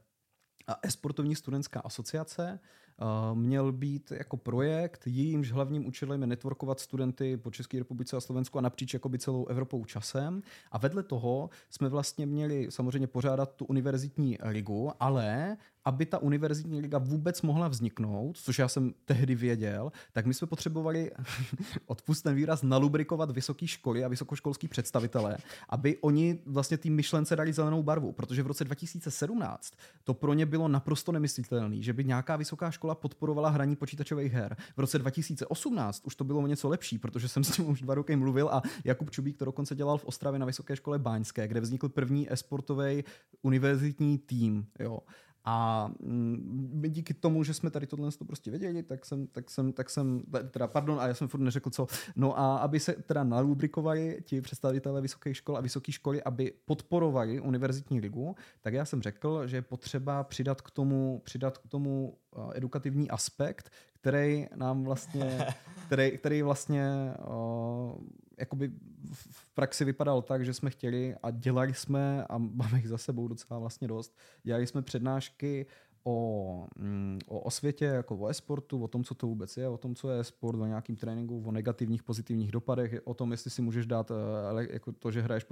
A 0.68 0.80
Esportovní 0.84 1.36
studentská 1.36 1.80
asociace 1.80 2.60
Uh, 3.02 3.38
měl 3.38 3.72
být 3.72 4.12
jako 4.12 4.38
projekt, 4.38 5.02
jejímž 5.06 5.52
hlavním 5.52 5.88
účelem 5.88 6.22
je 6.22 6.28
networkovat 6.28 6.80
studenty 6.80 7.38
po 7.38 7.52
České 7.52 7.80
republice 7.80 8.18
a 8.18 8.22
Slovensku 8.22 8.58
a 8.58 8.62
napříč 8.62 8.94
jakoby 8.94 9.20
celou 9.20 9.48
Evropou 9.48 9.86
časem. 9.86 10.42
A 10.72 10.78
vedle 10.78 11.04
toho 11.04 11.50
jsme 11.70 11.90
vlastně 11.90 12.26
měli 12.26 12.68
samozřejmě 12.70 13.08
pořádat 13.08 13.56
tu 13.56 13.66
univerzitní 13.66 14.38
ligu, 14.44 14.92
ale 15.00 15.58
aby 15.86 16.06
ta 16.06 16.18
univerzitní 16.18 16.82
liga 16.82 16.98
vůbec 16.98 17.42
mohla 17.42 17.68
vzniknout, 17.68 18.38
což 18.38 18.60
já 18.60 18.68
jsem 18.68 18.94
tehdy 19.06 19.36
věděl, 19.36 19.92
tak 20.12 20.26
my 20.26 20.34
jsme 20.34 20.48
potřebovali, 20.48 21.12
odpustný 21.86 22.34
výraz, 22.34 22.64
nalubrikovat 22.64 23.32
vysoké 23.32 23.68
školy 23.68 24.04
a 24.04 24.08
vysokoškolský 24.08 24.68
představitele, 24.68 25.38
aby 25.70 25.98
oni 25.98 26.40
vlastně 26.46 26.78
tým 26.78 26.96
myšlence 26.96 27.36
dali 27.36 27.54
zelenou 27.54 27.84
barvu, 27.84 28.12
protože 28.12 28.44
v 28.44 28.48
roce 28.48 28.64
2017 28.64 29.74
to 30.04 30.14
pro 30.14 30.34
ně 30.34 30.46
bylo 30.46 30.68
naprosto 30.68 31.12
nemyslitelné, 31.12 31.82
že 31.82 31.94
by 31.94 32.04
nějaká 32.04 32.36
vysoká 32.36 32.72
škola 32.72 32.96
podporovala 32.96 33.50
hraní 33.50 33.76
počítačových 33.76 34.34
her. 34.34 34.58
V 34.76 34.80
roce 34.80 35.00
2018 35.00 36.02
už 36.06 36.16
to 36.16 36.24
bylo 36.24 36.48
něco 36.48 36.70
lepší, 36.70 36.98
protože 36.98 37.28
jsem 37.28 37.44
s 37.44 37.52
tím 37.52 37.70
už 37.70 37.82
dva 37.82 37.96
roky 37.96 38.16
mluvil 38.16 38.50
a 38.50 38.62
Jakub 38.84 39.12
Čubík 39.12 39.38
to 39.38 39.46
dokonce 39.46 39.76
dělal 39.76 39.98
v 39.98 40.06
Ostravě 40.06 40.40
na 40.40 40.46
Vysoké 40.46 40.76
škole 40.76 41.00
Báňské, 41.00 41.48
kde 41.48 41.60
vznikl 41.60 41.90
první 41.90 42.34
esportový 42.34 43.04
univerzitní 43.42 44.18
tým. 44.18 44.68
Jo 44.80 45.00
A 45.46 45.90
mm, 46.00 46.84
díky 46.88 47.14
tomu, 47.14 47.44
že 47.44 47.54
jsme 47.54 47.70
tady 47.70 47.88
tohle 47.88 48.12
to 48.12 48.26
prostě 48.26 48.52
věděli, 48.52 48.84
tak 48.84 49.06
jsem, 49.06 49.28
tak 49.28 49.50
jsem, 49.50 49.74
tak 49.74 49.90
jsem, 49.90 50.24
teda 50.52 50.68
pardon, 50.68 51.00
a 51.00 51.08
já 51.08 51.14
jsem 51.14 51.28
furt 51.28 51.40
neřekl 51.40 51.70
co, 51.70 51.88
no 52.16 52.40
a 52.40 52.58
aby 52.58 52.80
se 52.80 52.94
teda 52.94 53.24
nalubrikovali 53.24 54.22
ti 54.26 54.42
představitelé 54.42 55.02
vysokých 55.02 55.38
škol 55.38 55.58
a 55.58 55.62
vysoké 55.62 55.92
školy, 55.92 56.24
aby 56.24 56.54
podporovali 56.66 57.40
univerzitní 57.40 58.00
ligu, 58.00 58.36
tak 58.62 58.74
já 58.74 58.86
jsem 58.86 59.02
řekl, 59.02 59.48
že 59.48 59.58
je 59.58 59.62
potřeba 59.62 60.24
přidat 60.24 60.62
k 60.62 60.72
tomu, 60.72 61.22
přidat 61.24 61.58
k 61.58 61.68
tomu 61.68 62.18
edukativní 62.54 63.10
aspekt, 63.10 63.70
který 64.04 64.48
nám 64.56 64.84
vlastně, 64.84 65.48
který, 65.86 66.18
který 66.18 66.42
vlastně 66.42 67.14
uh, 67.28 68.02
jakoby 68.38 68.72
v 69.14 69.54
praxi 69.54 69.86
vypadal 69.86 70.22
tak, 70.22 70.46
že 70.46 70.54
jsme 70.54 70.70
chtěli 70.70 71.16
a 71.24 71.32
dělali 71.32 71.74
jsme, 71.74 72.26
a 72.30 72.38
máme 72.38 72.78
jich 72.78 72.88
za 72.88 72.98
sebou 72.98 73.28
docela 73.28 73.60
vlastně 73.60 73.88
dost, 73.88 74.18
dělali 74.44 74.68
jsme 74.68 74.82
přednášky 74.82 75.66
o, 76.04 76.68
mm, 76.76 77.20
o, 77.28 77.40
o 77.40 77.52
světě, 77.52 77.86
jako 77.86 78.16
o 78.16 78.28
e-sportu, 78.28 78.84
o 78.84 78.88
tom, 78.88 79.04
co 79.04 79.16
to 79.16 79.28
vůbec 79.28 79.58
je, 79.58 79.68
o 79.68 79.78
tom, 79.78 79.96
co 79.96 80.10
je 80.10 80.24
sport, 80.24 80.60
o 80.60 80.66
nějakým 80.66 80.96
tréninku, 80.96 81.44
o 81.46 81.52
negativních, 81.52 82.04
pozitivních 82.04 82.52
dopadech, 82.52 83.02
o 83.04 83.14
tom, 83.14 83.32
jestli 83.32 83.52
si 83.52 83.62
můžeš 83.62 83.86
dát 83.86 84.12
eh, 84.12 84.68
jako 84.74 84.92
to, 84.92 85.12
že 85.12 85.22
hraješ 85.22 85.46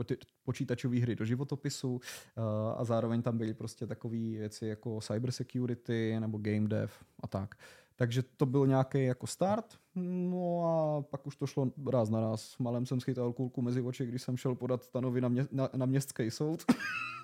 počítačové 0.44 1.00
hry 1.00 1.16
do 1.16 1.26
životopisu 1.26 2.00
eh, 2.04 2.42
a 2.76 2.84
zároveň 2.84 3.22
tam 3.22 3.38
byly 3.38 3.54
prostě 3.54 3.88
takové 3.88 4.18
věci 4.18 4.66
jako 4.66 5.00
cyber 5.02 5.32
security 5.32 6.16
nebo 6.20 6.38
game 6.38 6.68
dev 6.68 7.04
a 7.20 7.28
tak. 7.28 7.56
Takže 8.02 8.24
to 8.38 8.46
byl 8.46 8.68
nějaký 8.68 9.06
jako 9.06 9.28
start. 9.28 9.66
No 9.96 10.64
a 10.66 11.02
pak 11.02 11.28
už 11.28 11.36
to 11.36 11.48
šlo 11.48 11.72
ráz 11.90 12.10
na 12.10 12.20
ráz. 12.20 12.58
Malem 12.58 12.86
jsem 12.86 13.00
schytal 13.00 13.34
kulku 13.34 13.62
mezi 13.62 13.82
oči, 13.82 14.06
když 14.06 14.22
jsem 14.22 14.38
šel 14.38 14.56
podat 14.56 14.84
stanovy 14.84 15.22
na, 15.22 15.28
mě, 15.28 15.48
na, 15.52 15.70
na 15.76 15.86
městský 15.86 16.32
soud. 16.32 16.66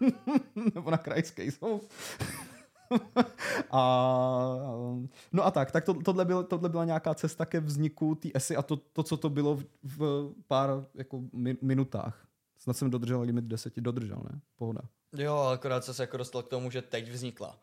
Nebo 0.75 0.91
na 0.91 0.97
krajský 0.97 1.51
soud. 1.51 1.81
a, 3.71 3.81
no 5.33 5.45
a 5.45 5.51
tak, 5.51 5.71
tak 5.71 5.85
to, 5.85 5.93
tohle, 5.93 6.25
byl, 6.25 6.43
tohle 6.43 6.69
byla 6.69 6.85
nějaká 6.85 7.15
cesta 7.15 7.45
ke 7.45 7.59
vzniku 7.59 8.15
té 8.15 8.29
esy 8.33 8.55
a 8.55 8.61
to, 8.61 8.75
to, 8.75 9.03
co 9.03 9.17
to 9.17 9.29
bylo 9.29 9.55
v, 9.55 9.65
v 9.83 10.33
pár 10.47 10.85
jako 10.95 11.21
mi, 11.33 11.57
minutách. 11.61 12.27
Snad 12.57 12.77
jsem 12.77 12.89
dodržel 12.89 13.21
limit 13.21 13.45
deseti, 13.45 13.81
dodržel, 13.81 14.21
ne? 14.31 14.39
Pohoda. 14.55 14.81
Jo, 15.17 15.35
akorát 15.35 15.85
se 15.85 16.03
jako 16.03 16.17
dostal 16.17 16.43
k 16.43 16.47
tomu, 16.47 16.71
že 16.71 16.81
teď 16.81 17.11
vznikla. 17.11 17.59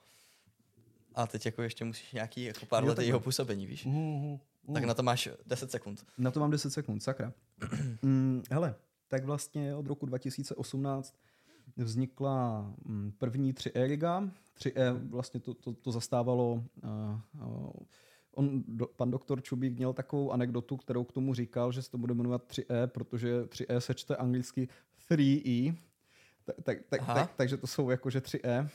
A 1.14 1.26
teď 1.26 1.46
jako 1.46 1.62
ještě 1.62 1.84
musíš 1.84 2.12
nějaký 2.12 2.44
jako 2.44 2.66
pár 2.66 2.84
let 2.84 2.98
jeho 2.98 3.20
působení, 3.20 3.66
víš? 3.66 3.84
Mm, 3.84 4.38
mm. 4.66 4.74
Tak 4.74 4.84
na 4.84 4.94
to 4.94 5.02
máš 5.02 5.28
10 5.46 5.70
sekund. 5.70 6.06
Na 6.18 6.30
to 6.30 6.40
mám 6.40 6.50
10 6.50 6.70
sekund, 6.70 7.00
sakra. 7.00 7.32
mm, 8.02 8.42
hele, 8.50 8.74
tak 9.08 9.24
vlastně 9.24 9.74
od 9.74 9.86
roku 9.86 10.06
2018 10.06 11.14
vznikla 11.76 12.72
mm, 12.84 13.12
první 13.18 13.52
3E 13.52 13.86
liga. 13.86 14.30
3E 14.58 15.08
vlastně 15.08 15.40
to, 15.40 15.54
to, 15.54 15.72
to 15.72 15.92
zastávalo 15.92 16.64
uh, 16.82 17.46
uh, 17.46 17.70
on, 18.34 18.64
do, 18.68 18.86
pan 18.86 19.10
doktor 19.10 19.42
Čubík 19.42 19.78
měl 19.78 19.92
takovou 19.92 20.32
anekdotu, 20.32 20.76
kterou 20.76 21.04
k 21.04 21.12
tomu 21.12 21.34
říkal, 21.34 21.72
že 21.72 21.82
se 21.82 21.90
to 21.90 21.98
bude 21.98 22.14
jmenovat 22.14 22.42
3E, 22.48 22.86
protože 22.86 23.42
3E 23.42 23.76
sečte 23.78 24.16
anglicky 24.16 24.68
3E, 25.10 25.74
tak, 26.44 26.56
tak, 26.62 26.78
tak, 26.88 27.06
tak, 27.06 27.34
takže 27.36 27.56
to 27.56 27.66
jsou 27.66 27.90
jakože 27.90 28.20
3E. 28.20 28.68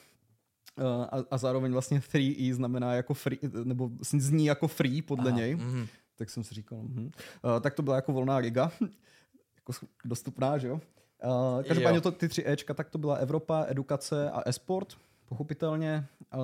Uh, 0.80 1.06
a, 1.12 1.18
a 1.32 1.38
zároveň 1.38 1.72
vlastně 1.72 2.00
3E 2.00 2.54
znamená 2.54 2.94
jako 2.94 3.14
free, 3.14 3.40
nebo 3.64 3.90
zní 4.02 4.46
jako 4.46 4.68
free 4.68 5.02
podle 5.02 5.30
Aha, 5.30 5.40
něj. 5.40 5.56
Mm. 5.56 5.88
Tak 6.16 6.30
jsem 6.30 6.44
si 6.44 6.56
říkal, 6.56 6.78
mm. 6.82 7.12
uh, 7.44 7.60
tak 7.62 7.74
to 7.74 7.82
byla 7.82 7.96
jako 7.96 8.14
volná 8.14 8.38
liga, 8.38 8.72
jako 9.56 9.74
dostupná, 10.06 10.58
že 10.58 10.68
jo. 10.68 10.82
Uh, 11.26 11.64
každopádně 11.64 12.02
to, 12.02 12.12
ty 12.12 12.30
tři 12.30 12.44
Ečka, 12.48 12.74
tak 12.74 12.90
to 12.90 12.98
byla 12.98 13.16
Evropa, 13.16 13.66
edukace 13.68 14.32
a 14.32 14.42
esport, 14.46 14.98
pochopitelně. 15.26 16.08
Uh, 16.36 16.42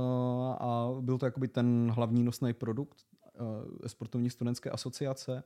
a 0.60 0.90
byl 1.02 1.18
to 1.18 1.26
jakoby 1.26 1.48
ten 1.48 1.92
hlavní 1.96 2.24
nosný 2.24 2.54
produkt 2.54 2.98
uh, 3.40 3.48
sportovní 3.88 4.30
studentské 4.30 4.70
asociace. 4.70 5.44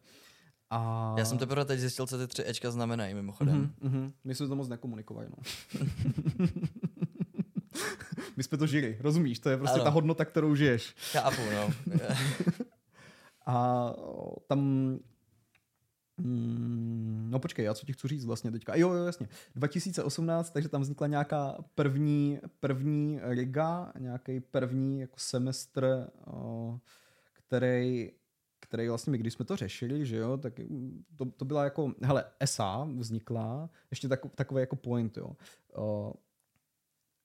A... 0.70 1.16
Já 1.18 1.26
jsem 1.26 1.38
teprve 1.38 1.66
teď 1.66 1.80
zjistil, 1.80 2.08
co 2.08 2.18
ty 2.18 2.28
tři 2.28 2.44
Ečka 2.48 2.72
znamenají, 2.72 3.14
mimochodem. 3.14 3.74
Uh-huh, 3.82 3.90
uh-huh. 3.90 4.12
My 4.24 4.36
jsme 4.36 4.48
to 4.48 4.56
moc 4.56 4.70
nekomunikovali, 4.70 5.28
no. 5.30 5.38
My 8.40 8.44
jsme 8.44 8.58
to 8.58 8.68
žili, 8.68 8.98
rozumíš? 9.00 9.40
To 9.40 9.50
je 9.50 9.58
prostě 9.58 9.76
ano. 9.76 9.84
ta 9.84 9.90
hodnota, 9.90 10.26
kterou 10.26 10.56
žiješ. 10.56 10.96
Chápu, 11.12 11.42
no. 11.56 11.74
a 13.46 13.94
tam 14.48 14.60
Hmm, 16.18 17.28
no 17.30 17.40
počkej, 17.40 17.66
já 17.66 17.74
co 17.74 17.86
ti 17.86 17.94
chci 17.94 18.08
říct 18.08 18.26
vlastně 18.26 18.52
teďka. 18.52 18.76
Jo, 18.76 18.94
jo, 18.94 19.06
jasně. 19.06 19.28
2018, 19.56 20.50
takže 20.50 20.70
tam 20.70 20.82
vznikla 20.82 21.08
nějaká 21.08 21.58
první, 21.76 22.40
první 22.60 23.20
liga, 23.24 23.94
nějaký 24.00 24.40
první 24.40 25.00
jako 25.00 25.16
semestr, 25.18 26.10
který, 27.34 28.12
který 28.60 28.88
vlastně 28.88 29.12
my, 29.12 29.18
když 29.18 29.34
jsme 29.34 29.46
to 29.46 29.56
řešili, 29.56 30.06
že 30.06 30.18
jo, 30.18 30.38
tak 30.38 30.54
to, 31.16 31.26
to 31.26 31.46
byla 31.46 31.64
jako, 31.64 31.94
hele, 32.02 32.26
ESA 32.40 32.88
vznikla, 32.98 33.70
ještě 33.92 34.08
tak, 34.08 34.20
takový 34.36 34.60
jako 34.62 34.76
point, 34.76 35.18
jo. 35.18 35.32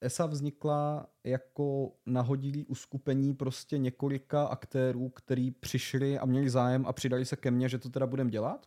ESA 0.04 0.26
vznikla 0.26 1.06
jako 1.24 1.92
nahodilý 2.06 2.64
uskupení 2.64 3.34
prostě 3.34 3.78
několika 3.78 4.44
aktérů, 4.44 5.08
který 5.08 5.50
přišli 5.50 6.18
a 6.18 6.26
měli 6.26 6.50
zájem 6.50 6.86
a 6.86 6.92
přidali 6.92 7.24
se 7.24 7.36
ke 7.36 7.50
mně, 7.50 7.68
že 7.68 7.78
to 7.78 7.90
teda 7.90 8.06
budeme 8.06 8.30
dělat. 8.30 8.66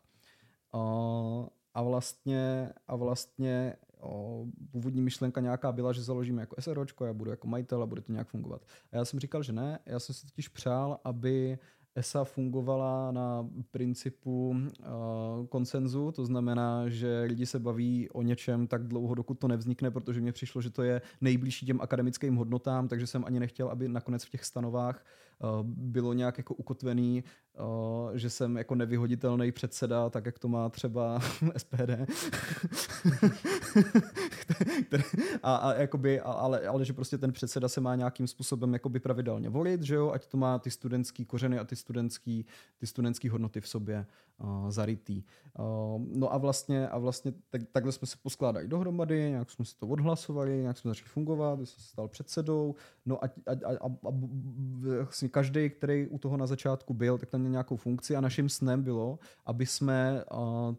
A 1.74 1.82
vlastně, 1.82 2.74
a 2.88 2.96
vlastně 2.96 3.76
o, 4.00 4.46
původní 4.72 5.02
myšlenka 5.02 5.42
nějaká 5.42 5.72
byla, 5.72 5.94
že 5.94 6.04
založíme 6.04 6.42
jako 6.42 6.62
SROčko, 6.62 7.06
já 7.06 7.14
budu 7.14 7.32
jako 7.32 7.48
majitel 7.48 7.84
a 7.84 7.86
bude 7.86 8.02
to 8.02 8.12
nějak 8.12 8.28
fungovat. 8.28 8.62
A 8.92 8.96
já 8.96 9.06
jsem 9.06 9.20
říkal, 9.20 9.44
že 9.44 9.54
ne, 9.54 9.80
já 9.86 10.00
jsem 10.00 10.16
si 10.16 10.26
totiž 10.26 10.48
přál, 10.48 11.00
aby 11.04 11.60
ESA 11.98 12.24
fungovala 12.24 13.12
na 13.12 13.50
principu 13.72 14.50
uh, 14.50 15.46
konsenzu, 15.50 16.12
to 16.12 16.26
znamená, 16.26 16.90
že 16.90 17.22
lidi 17.22 17.46
se 17.46 17.60
baví 17.60 18.10
o 18.10 18.22
něčem 18.22 18.68
tak 18.68 18.88
dlouho, 18.88 19.16
dokud 19.16 19.40
to 19.40 19.48
nevznikne, 19.48 19.92
protože 19.92 20.22
mně 20.22 20.32
přišlo, 20.32 20.62
že 20.62 20.70
to 20.70 20.84
je 20.84 21.02
nejbližší 21.22 21.66
těm 21.66 21.82
akademickým 21.82 22.36
hodnotám, 22.36 22.88
takže 22.88 23.08
jsem 23.08 23.26
ani 23.26 23.40
nechtěl, 23.40 23.70
aby 23.70 23.88
nakonec 23.88 24.24
v 24.24 24.30
těch 24.30 24.46
stanovách 24.46 25.06
bylo 25.64 26.14
nějak 26.14 26.38
jako 26.38 26.54
ukotvený, 26.54 27.24
uh, 27.60 28.16
že 28.16 28.30
jsem 28.30 28.58
jako 28.58 28.76
nevyhoditelný 28.76 29.52
předseda, 29.52 30.10
tak 30.10 30.26
jak 30.26 30.40
to 30.40 30.48
má 30.48 30.70
třeba 30.70 31.20
SPD. 31.58 31.90
a, 35.44 35.56
a 35.56 35.74
jakoby, 35.74 36.22
a, 36.22 36.32
ale, 36.32 36.68
ale 36.68 36.86
že 36.86 36.94
prostě 36.94 37.18
ten 37.18 37.32
předseda 37.32 37.70
se 37.70 37.82
má 37.82 37.96
nějakým 37.96 38.28
způsobem 38.28 38.74
jakoby 38.74 39.00
pravidelně 39.00 39.50
volit, 39.50 39.82
že 39.82 39.96
jo, 39.96 40.12
ať 40.12 40.28
to 40.28 40.38
má 40.38 40.60
ty 40.60 40.72
studentský 40.72 41.26
kořeny 41.26 41.60
a 41.60 41.64
ty 41.64 41.76
studentský, 41.76 42.46
ty 42.78 42.88
studentský 42.88 43.30
hodnoty 43.30 43.62
v 43.62 43.68
sobě 43.68 44.06
uh, 44.38 44.70
zarytý. 44.70 45.24
Uh, 45.60 45.66
no 46.14 46.34
a 46.34 46.38
vlastně, 46.38 46.88
a 46.88 46.98
vlastně 46.98 47.34
tak, 47.50 47.62
takhle 47.72 47.92
jsme 47.92 48.08
se 48.08 48.18
poskládali 48.24 48.68
dohromady, 48.68 49.30
nějak 49.30 49.52
jsme 49.52 49.66
si 49.66 49.76
to 49.78 49.88
odhlasovali, 49.88 50.62
nějak 50.62 50.78
jsme 50.78 50.90
začali 50.90 51.10
fungovat, 51.10 51.60
jsem 51.60 51.66
se 51.66 51.90
stal 51.90 52.08
předsedou, 52.08 52.76
no 53.06 53.24
a, 53.24 53.28
a, 53.28 53.52
a, 53.52 53.78
a, 53.82 53.88
a 54.08 54.12
vlastně 55.28 55.52
každý, 55.54 55.70
který 55.70 56.08
u 56.08 56.18
toho 56.18 56.38
na 56.38 56.48
začátku 56.48 56.94
byl, 56.94 57.18
tak 57.18 57.30
tam 57.30 57.42
měl 57.42 57.52
nějakou 57.52 57.78
funkci 57.78 58.16
a 58.16 58.22
naším 58.22 58.50
snem 58.50 58.84
bylo, 58.84 59.20
aby 59.46 59.66
jsme 59.66 60.24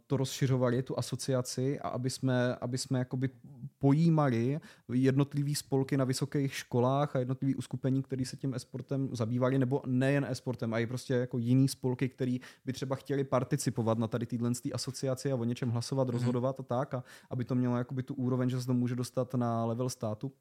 to 0.07 0.17
rozšiřovali, 0.17 0.83
tu 0.83 0.99
asociaci 0.99 1.81
a 1.81 1.89
aby 1.89 2.11
jsme, 2.11 2.57
aby 2.61 2.79
jsme 2.79 2.99
jakoby 2.99 3.31
pojímali 3.79 4.61
jednotlivý 4.93 5.55
spolky 5.55 5.97
na 5.97 6.05
vysokých 6.05 6.55
školách 6.55 7.17
a 7.17 7.19
jednotlivý 7.19 7.55
uskupení, 7.55 8.03
který 8.03 8.25
se 8.25 8.37
tím 8.37 8.55
esportem 8.55 9.09
zabývali, 9.13 9.59
nebo 9.59 9.83
nejen 9.87 10.25
esportem, 10.25 10.75
a 10.75 10.79
i 10.79 10.87
prostě 10.87 11.15
jako 11.15 11.39
jiný 11.39 11.69
spolky, 11.69 12.09
který 12.09 12.41
by 12.65 12.73
třeba 12.73 12.97
chtěli 12.97 13.25
participovat 13.25 13.99
na 13.99 14.09
tady 14.09 14.27
téhle 14.27 14.51
asociaci 14.75 15.33
a 15.33 15.37
o 15.37 15.45
něčem 15.45 15.71
hlasovat, 15.71 16.09
mhm. 16.09 16.13
rozhodovat 16.13 16.61
a 16.61 16.63
tak, 16.63 16.95
a 16.95 17.05
aby 17.31 17.45
to 17.45 17.55
mělo 17.55 17.77
jakoby 17.77 18.03
tu 18.03 18.15
úroveň, 18.15 18.51
že 18.51 18.61
se 18.61 18.67
to 18.67 18.75
může 18.75 18.97
dostat 18.97 19.35
na 19.35 19.65
level 19.65 19.89
státu. 19.89 20.33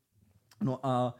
No 0.63 0.79
a 0.83 1.15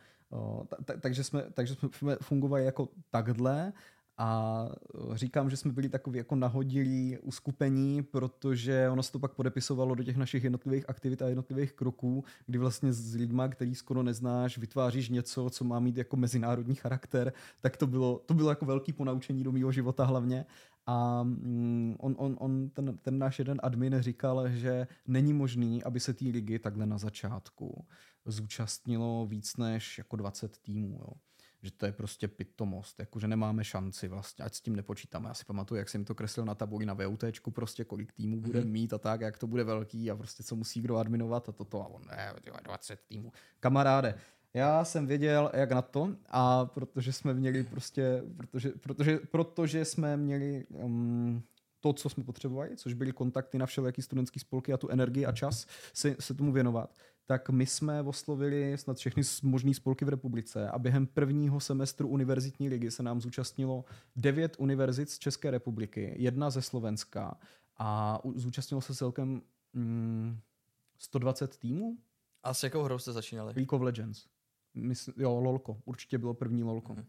takže, 1.01 1.23
jsme, 1.23 1.43
takže 1.53 1.75
jsme 1.91 2.15
fungovali 2.21 2.65
jako 2.65 2.89
takhle 3.09 3.73
a 4.19 4.65
říkám, 5.13 5.49
že 5.49 5.57
jsme 5.57 5.71
byli 5.71 5.89
takový 5.89 6.17
jako 6.17 6.35
nahodilí 6.35 7.17
uskupení, 7.17 8.03
protože 8.03 8.89
ono 8.89 9.03
se 9.03 9.11
to 9.11 9.19
pak 9.19 9.33
podepisovalo 9.33 9.95
do 9.95 10.03
těch 10.03 10.17
našich 10.17 10.43
jednotlivých 10.43 10.89
aktivit 10.89 11.21
a 11.21 11.27
jednotlivých 11.27 11.73
kroků, 11.73 12.23
kdy 12.45 12.57
vlastně 12.57 12.93
s 12.93 13.15
lidma, 13.15 13.47
který 13.47 13.75
skoro 13.75 14.03
neznáš, 14.03 14.57
vytváříš 14.57 15.09
něco, 15.09 15.49
co 15.49 15.63
má 15.63 15.79
mít 15.79 15.97
jako 15.97 16.17
mezinárodní 16.17 16.75
charakter, 16.75 17.33
tak 17.61 17.77
to 17.77 17.87
bylo, 17.87 18.21
to 18.25 18.33
bylo 18.33 18.49
jako 18.49 18.65
velký 18.65 18.93
ponaučení 18.93 19.43
do 19.43 19.51
mého 19.51 19.71
života 19.71 20.05
hlavně. 20.05 20.45
A 20.85 21.23
mm, 21.23 21.95
on, 21.99 22.15
on, 22.17 22.35
on 22.39 22.69
ten, 22.69 22.97
ten 22.97 23.17
náš 23.17 23.39
jeden 23.39 23.59
admin 23.63 23.95
říkal, 23.99 24.49
že 24.49 24.87
není 25.07 25.33
možný, 25.33 25.83
aby 25.83 25.99
se 25.99 26.13
té 26.13 26.25
ligy 26.25 26.59
takhle 26.59 26.85
na 26.85 26.97
začátku 26.97 27.85
zúčastnilo 28.31 29.25
víc 29.25 29.57
než 29.57 29.97
jako 29.97 30.15
20 30.15 30.57
týmů. 30.57 30.99
Jo 30.99 31.13
že 31.61 31.71
to 31.71 31.85
je 31.85 31.91
prostě 31.91 32.27
pitomost, 32.27 32.99
jakože 32.99 33.27
nemáme 33.27 33.63
šanci 33.63 34.07
vlastně, 34.07 34.45
ať 34.45 34.53
s 34.53 34.61
tím 34.61 34.75
nepočítáme. 34.75 35.27
Já 35.29 35.33
si 35.33 35.45
pamatuju, 35.45 35.77
jak 35.77 35.89
jsem 35.89 36.05
to 36.05 36.15
kreslil 36.15 36.45
na 36.45 36.55
tabuli 36.55 36.85
na 36.85 36.93
VUT, 36.93 37.23
prostě 37.53 37.83
kolik 37.83 38.11
týmů 38.11 38.41
bude 38.41 38.61
mm-hmm. 38.61 38.71
mít 38.71 38.93
a 38.93 38.97
tak, 38.97 39.21
jak 39.21 39.37
to 39.37 39.47
bude 39.47 39.63
velký 39.63 40.11
a 40.11 40.15
prostě 40.15 40.43
co 40.43 40.55
musí 40.55 40.81
kdo 40.81 40.97
adminovat 40.97 41.49
a 41.49 41.51
toto 41.51 41.81
a 41.81 41.87
on 41.87 42.01
ne, 42.07 42.33
20 42.63 42.99
týmů. 43.07 43.31
Kamaráde, 43.59 44.15
Já 44.53 44.85
jsem 44.85 45.07
věděl, 45.07 45.51
jak 45.53 45.71
na 45.71 45.81
to, 45.81 46.15
a 46.29 46.65
protože 46.65 47.13
jsme 47.13 47.33
měli 47.33 47.63
prostě, 47.63 48.23
protože, 48.37 48.71
protože, 48.71 49.19
protože 49.31 49.85
jsme 49.85 50.17
měli 50.17 50.65
um, 50.69 51.43
to, 51.79 51.93
co 51.93 52.09
jsme 52.09 52.23
potřebovali, 52.23 52.77
což 52.77 52.93
byly 52.93 53.11
kontakty 53.11 53.57
na 53.57 53.65
všelijaký 53.65 54.01
studentský 54.01 54.39
spolky 54.39 54.73
a 54.73 54.77
tu 54.77 54.89
energii 54.89 55.25
a 55.25 55.31
čas 55.31 55.67
se, 55.93 56.15
se 56.19 56.33
tomu 56.33 56.51
věnovat, 56.51 56.93
tak 57.27 57.49
my 57.49 57.65
jsme 57.65 58.01
oslovili 58.01 58.77
snad 58.77 58.97
všechny 58.97 59.23
možné 59.43 59.73
spolky 59.73 60.05
v 60.05 60.09
republice 60.09 60.69
a 60.69 60.79
během 60.79 61.07
prvního 61.07 61.59
semestru 61.59 62.07
univerzitní 62.07 62.69
ligy 62.69 62.91
se 62.91 63.03
nám 63.03 63.21
zúčastnilo 63.21 63.85
devět 64.15 64.55
univerzit 64.59 65.09
z 65.09 65.19
České 65.19 65.51
republiky, 65.51 66.15
jedna 66.17 66.49
ze 66.49 66.61
Slovenska 66.61 67.37
a 67.77 68.19
zúčastnilo 68.35 68.81
se 68.81 68.95
celkem 68.95 69.41
mm, 69.73 70.39
120 70.99 71.57
týmů. 71.57 71.97
A 72.43 72.53
s 72.53 72.63
jakou 72.63 72.83
hrou 72.83 72.99
jste 72.99 73.11
začínali? 73.11 73.53
League 73.55 73.73
of 73.73 73.81
Legends. 73.81 74.25
Mysl, 74.73 75.13
jo, 75.17 75.39
LOLko. 75.39 75.81
Určitě 75.85 76.17
bylo 76.17 76.33
první 76.33 76.63
LOLko. 76.63 76.95
Mm. 76.95 77.05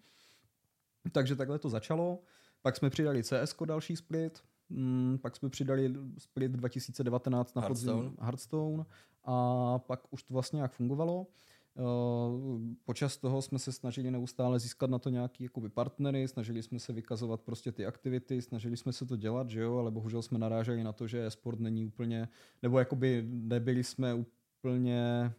Takže 1.12 1.36
takhle 1.36 1.58
to 1.58 1.68
začalo. 1.68 2.22
Pak 2.62 2.76
jsme 2.76 2.90
přidali 2.90 3.22
CS 3.24 3.56
další 3.66 3.96
split. 3.96 4.44
Mm, 4.70 5.18
pak 5.22 5.36
jsme 5.36 5.48
přidali 5.48 5.94
split 6.18 6.52
2019 6.52 7.54
na 7.54 7.62
Hearthstone. 7.62 8.02
podzim 8.02 8.16
Hearthstone. 8.20 8.84
A 9.24 9.78
pak 9.78 10.00
už 10.10 10.22
to 10.22 10.34
vlastně 10.34 10.60
jak 10.62 10.72
fungovalo. 10.72 11.26
Uh, 11.74 12.60
počas 12.84 13.16
toho 13.16 13.42
jsme 13.42 13.58
se 13.58 13.72
snažili 13.72 14.10
neustále 14.10 14.58
získat 14.58 14.90
na 14.90 14.98
to 14.98 15.10
nějaký 15.10 15.44
jakoby 15.44 15.68
partnery, 15.68 16.28
snažili 16.28 16.62
jsme 16.62 16.78
se 16.78 16.92
vykazovat 16.92 17.40
prostě 17.40 17.72
ty 17.72 17.86
aktivity, 17.86 18.42
snažili 18.42 18.76
jsme 18.76 18.92
se 18.92 19.06
to 19.06 19.16
dělat, 19.16 19.50
že 19.50 19.60
jo, 19.60 19.76
ale 19.76 19.90
bohužel 19.90 20.22
jsme 20.22 20.38
naráželi 20.38 20.84
na 20.84 20.92
to, 20.92 21.06
že 21.06 21.30
sport 21.30 21.60
není 21.60 21.84
úplně, 21.86 22.28
nebo 22.62 22.78
jakoby 22.78 23.24
nebyli 23.28 23.84
jsme 23.84 24.14
úplně 24.14 25.32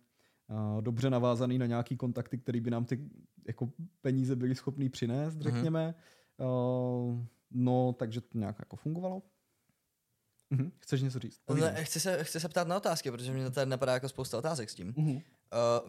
uh, 0.76 0.82
dobře 0.82 1.10
navázaný 1.10 1.58
na 1.58 1.66
nějaký 1.66 1.98
kontakty, 1.98 2.38
který 2.38 2.60
by 2.62 2.72
nám 2.72 2.86
ty 2.86 3.10
jako 3.48 3.70
peníze 4.02 4.36
byly 4.36 4.56
schopný 4.56 4.90
přinést, 4.90 5.34
Mhm. 5.36 5.44
řekněme. 5.44 5.96
Uh, 6.38 7.20
no, 7.52 7.94
takže 8.00 8.22
to 8.22 8.38
nějak 8.38 8.56
jako 8.60 8.76
fungovalo. 8.76 9.22
Mhm. 10.50 10.72
Chceš 10.80 11.02
něco 11.02 11.20
říct? 11.20 11.40
Ne, 11.54 11.84
chci, 11.84 12.00
se, 12.00 12.24
chci 12.24 12.40
se 12.40 12.50
ptát 12.50 12.68
na 12.68 12.78
otázky, 12.78 13.12
protože 13.12 13.34
mě 13.34 13.52
tady 13.52 13.70
napadá 13.70 13.94
jako 13.94 14.10
spousta 14.10 14.38
otázek 14.38 14.70
s 14.70 14.76
tím. 14.76 14.94
Mhm. 14.98 15.16
Uh, 15.16 15.22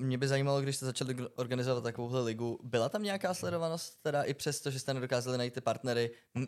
mě 0.01 0.19
by 0.19 0.29
zajímalo, 0.29 0.61
když 0.61 0.77
jste 0.77 0.87
začali 0.87 1.17
organizovat 1.29 1.85
takovouhle 1.85 2.23
ligu, 2.23 2.59
byla 2.63 2.89
tam 2.89 3.03
nějaká 3.03 3.35
sledovanost, 3.35 4.03
teda 4.03 4.23
i 4.23 4.35
přesto, 4.35 4.71
že 4.71 4.79
jste 4.79 4.95
nedokázali 4.95 5.39
najít 5.39 5.55
ty 5.55 5.61
partnery, 5.61 6.11
m- 6.35 6.47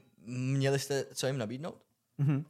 měli 0.53 0.79
jste 0.79 1.05
co 1.15 1.27
jim 1.27 1.39
nabídnout? 1.39 1.85
Mhm. 2.19 2.45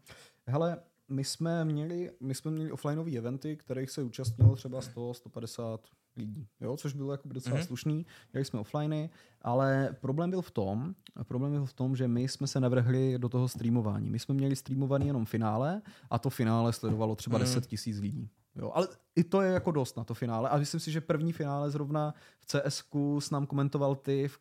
Hele, 0.47 0.83
my 1.09 1.25
jsme 1.25 1.65
měli, 1.65 2.11
my 2.21 2.35
jsme 2.35 2.51
měli 2.51 2.73
offlineové 2.73 3.11
eventy, 3.17 3.57
kterých 3.57 3.91
se 3.91 4.03
účastnilo 4.03 4.57
třeba 4.57 4.81
100, 4.81 5.15
150 5.15 5.81
lidí, 6.17 6.47
jo, 6.61 6.77
což 6.77 6.93
bylo 6.93 7.13
jako 7.13 7.29
docela 7.29 7.55
Mhm. 7.55 7.63
mm-hmm. 7.63 7.67
slušný. 7.67 8.07
Měli 8.33 8.45
jsme 8.45 8.59
offliney, 8.61 9.09
ale 9.43 9.97
problém 10.01 10.31
byl 10.31 10.43
v 10.43 10.51
tom, 10.51 10.95
problém 11.23 11.53
byl 11.53 11.67
v 11.67 11.73
tom, 11.73 11.97
že 11.97 12.09
my 12.09 12.29
jsme 12.29 12.47
se 12.47 12.61
navrhli 12.61 13.19
do 13.19 13.29
toho 13.29 13.49
streamování. 13.49 14.11
My 14.11 14.19
jsme 14.19 14.35
měli 14.35 14.57
streamovaný 14.57 15.07
jenom 15.07 15.25
finále 15.25 15.83
a 16.11 16.19
to 16.19 16.31
finále 16.31 16.73
sledovalo 16.73 17.17
třeba 17.17 17.39
Mhm. 17.39 17.47
10 17.47 17.67
tisíc 17.67 17.99
lidí. 17.99 18.29
Jo, 18.57 18.71
ale 18.75 18.89
i 19.17 19.25
to 19.25 19.41
je 19.43 19.53
jako 19.53 19.71
dost 19.71 19.97
na 19.97 20.05
to 20.05 20.15
finále. 20.15 20.49
A 20.49 20.59
myslím 20.59 20.81
si, 20.81 20.91
že 20.93 21.01
první 21.01 21.33
finále 21.33 21.71
zrovna 21.71 22.15
v 22.41 22.47
CSku 22.47 23.21
s 23.21 23.31
nám 23.31 23.47
komentoval 23.47 23.95
ty 23.95 24.29
v, 24.29 24.39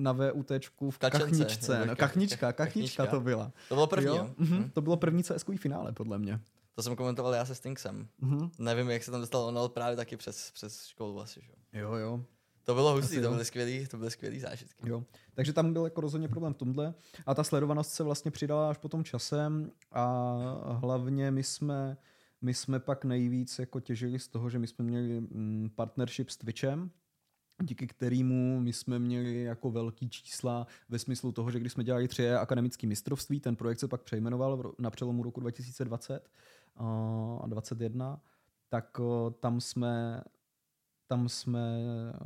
na 0.00 0.12
VUTčku 0.12 0.90
v 0.90 0.98
Kačence, 0.98 1.24
Kachničce. 1.26 1.78
No, 1.86 1.92
kach- 1.92 1.96
kachnička, 1.96 2.50
kach- 2.50 2.52
kachnička 2.52 3.02
kachnička. 3.02 3.06
to 3.06 3.20
byla. 3.20 3.52
To 3.68 3.74
bylo 3.74 3.86
první, 3.86 4.06
jo? 4.06 4.14
Jo? 4.16 4.30
Mhm. 4.38 4.70
To 4.70 4.80
bylo 4.80 4.96
první 4.96 5.22
CSkový 5.24 5.58
finále, 5.58 5.92
podle 5.92 6.18
mě. 6.18 6.40
To 6.74 6.82
jsem 6.82 6.96
komentoval 6.96 7.34
já 7.34 7.44
se 7.44 7.54
Stinksem. 7.54 8.08
Mhm. 8.18 8.50
Nevím, 8.58 8.90
jak 8.90 9.02
se 9.04 9.10
tam 9.10 9.20
dostal, 9.20 9.42
on 9.42 9.58
ale 9.58 9.68
právě 9.68 9.96
taky 9.96 10.16
přes, 10.16 10.50
přes 10.50 10.86
školu 10.86 11.20
asi, 11.20 11.40
že? 11.40 11.52
jo. 11.80 11.80
Jo, 11.80 11.94
jo. 11.94 12.20
To 12.64 12.74
bylo 12.74 12.92
hustý, 12.92 13.20
to 13.22 13.30
byly 13.30 13.44
skvělý, 13.44 13.86
to 13.86 13.96
byly 13.96 14.10
skvělý 14.10 14.40
zážitky. 14.40 14.88
Jo. 14.88 15.04
Takže 15.34 15.52
tam 15.52 15.72
byl 15.72 15.84
jako 15.84 16.00
rozhodně 16.00 16.28
problém 16.28 16.54
v 16.54 16.56
tomhle. 16.56 16.94
A 17.26 17.34
ta 17.34 17.44
sledovanost 17.44 17.92
se 17.92 18.02
vlastně 18.02 18.30
přidala 18.30 18.70
až 18.70 18.78
potom 18.78 19.04
časem 19.04 19.70
a 19.92 20.36
hlavně 20.82 21.30
my 21.30 21.42
jsme, 21.42 21.96
my 22.40 22.54
jsme 22.54 22.80
pak 22.80 23.04
nejvíc 23.04 23.58
jako 23.58 23.80
těžili 23.80 24.18
z 24.18 24.28
toho, 24.28 24.50
že 24.50 24.58
my 24.58 24.66
jsme 24.66 24.84
měli 24.84 25.20
mm, 25.20 25.70
partnership 25.74 26.30
s 26.30 26.36
Twitchem, 26.36 26.90
díky 27.62 27.86
kterému 27.86 28.60
my 28.60 28.72
jsme 28.72 28.98
měli 28.98 29.42
jako 29.42 29.70
velký 29.70 30.10
čísla 30.10 30.66
ve 30.88 30.98
smyslu 30.98 31.32
toho, 31.32 31.50
že 31.50 31.60
když 31.60 31.72
jsme 31.72 31.84
dělali 31.84 32.08
tři 32.08 32.32
akademické 32.32 32.86
mistrovství, 32.86 33.40
ten 33.40 33.56
projekt 33.56 33.78
se 33.78 33.88
pak 33.88 34.02
přejmenoval 34.02 34.74
na 34.78 34.90
přelomu 34.90 35.22
roku 35.22 35.40
2020 35.40 36.30
a 36.76 37.46
2021, 37.46 38.20
tak 38.68 39.00
tam 39.40 39.60
jsme 39.60 40.22
tam 41.08 41.28
jsme 41.28 41.60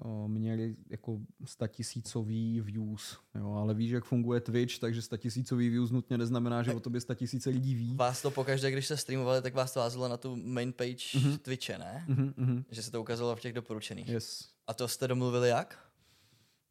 o, 0.02 0.28
měli 0.28 0.76
jako 0.90 1.20
statisícový 1.44 2.60
views, 2.60 3.18
jo, 3.34 3.52
ale 3.52 3.74
víš, 3.74 3.90
jak 3.90 4.04
funguje 4.04 4.40
Twitch, 4.40 4.78
takže 4.78 5.02
statisícový 5.02 5.68
views 5.68 5.90
nutně 5.90 6.18
neznamená, 6.18 6.62
že 6.62 6.74
o 6.74 6.80
tobě 6.80 7.00
statisíce 7.00 7.50
lidí 7.50 7.74
ví. 7.74 7.94
Vás 7.94 8.22
to 8.22 8.30
pokaždé, 8.30 8.70
když 8.70 8.84
jste 8.84 8.96
streamovali, 8.96 9.42
tak 9.42 9.54
vás 9.54 9.72
to 9.74 9.80
házelo 9.80 10.08
na 10.08 10.16
tu 10.16 10.36
main 10.36 10.72
page 10.72 11.18
Mhm. 11.18 11.38
Twitche, 11.38 11.78
ne? 11.78 12.04
Mhm, 12.08 12.34
mhm. 12.36 12.64
Že 12.70 12.82
se 12.82 12.90
to 12.90 13.00
ukazovalo 13.00 13.36
v 13.36 13.40
těch 13.40 13.52
doporučených. 13.52 14.08
Yes. 14.08 14.48
A 14.66 14.74
to 14.74 14.88
jste 14.88 15.08
domluvili 15.08 15.48
jak? 15.48 15.78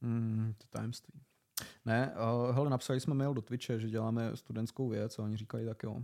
Mm, 0.01 0.53
to 0.57 0.65
tajemství. 0.69 1.13
Ne, 1.85 2.11
uh, 2.47 2.55
hele, 2.55 2.69
napsali 2.69 2.99
jsme 2.99 3.13
mail 3.13 3.33
do 3.33 3.41
Twitche, 3.41 3.79
že 3.79 3.89
děláme 3.89 4.31
studentskou 4.37 4.89
věc 4.89 5.19
a 5.19 5.23
oni 5.23 5.37
říkali 5.37 5.65
tak 5.65 5.83
jo. 5.83 6.03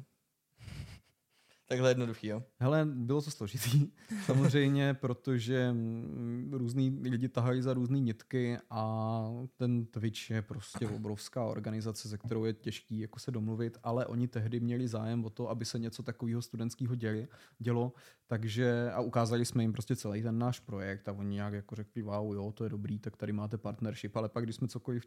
Takhle 1.67 1.89
jednoduchý, 1.89 2.28
jo? 2.28 2.43
Hele, 2.60 2.86
bylo 2.86 3.21
to 3.21 3.32
složitý, 3.32 3.91
samozřejmě, 4.25 4.93
protože 4.93 5.71
mm, 5.71 6.51
různý 6.54 6.99
lidi 7.01 7.30
tahají 7.30 7.62
za 7.62 7.73
různé 7.73 7.99
nitky 7.99 8.58
a 8.69 9.25
ten 9.58 9.86
Twitch 9.86 10.30
je 10.30 10.41
prostě 10.41 10.88
obrovská 10.88 11.43
organizace, 11.43 12.10
se 12.10 12.17
kterou 12.17 12.45
je 12.45 12.54
těžký 12.54 12.99
jako 12.99 13.19
se 13.19 13.32
domluvit, 13.32 13.78
ale 13.84 14.06
oni 14.06 14.28
tehdy 14.28 14.60
měli 14.60 14.88
zájem 14.88 15.25
o 15.25 15.30
to, 15.30 15.49
aby 15.49 15.65
se 15.65 15.80
něco 15.80 16.04
takového 16.04 16.41
studentského 16.41 16.95
dělo, 17.60 17.93
takže 18.28 18.91
a 18.91 19.01
ukázali 19.01 19.45
jsme 19.45 19.63
jim 19.63 19.73
prostě 19.73 19.95
celý 19.95 20.23
ten 20.23 20.39
náš 20.39 20.60
projekt 20.60 21.08
a 21.08 21.13
oni 21.13 21.36
nějak 21.36 21.54
jako 21.54 21.75
řekli, 21.75 22.01
wow, 22.01 22.34
jo, 22.36 22.51
to 22.51 22.63
je 22.63 22.69
dobrý, 22.69 22.99
tak 22.99 23.17
tady 23.17 23.34
máte 23.34 23.58
partnership, 23.58 24.15
ale 24.15 24.30
pak 24.30 24.43
když 24.43 24.56
jsme 24.56 24.67
cokoliv 24.67 25.06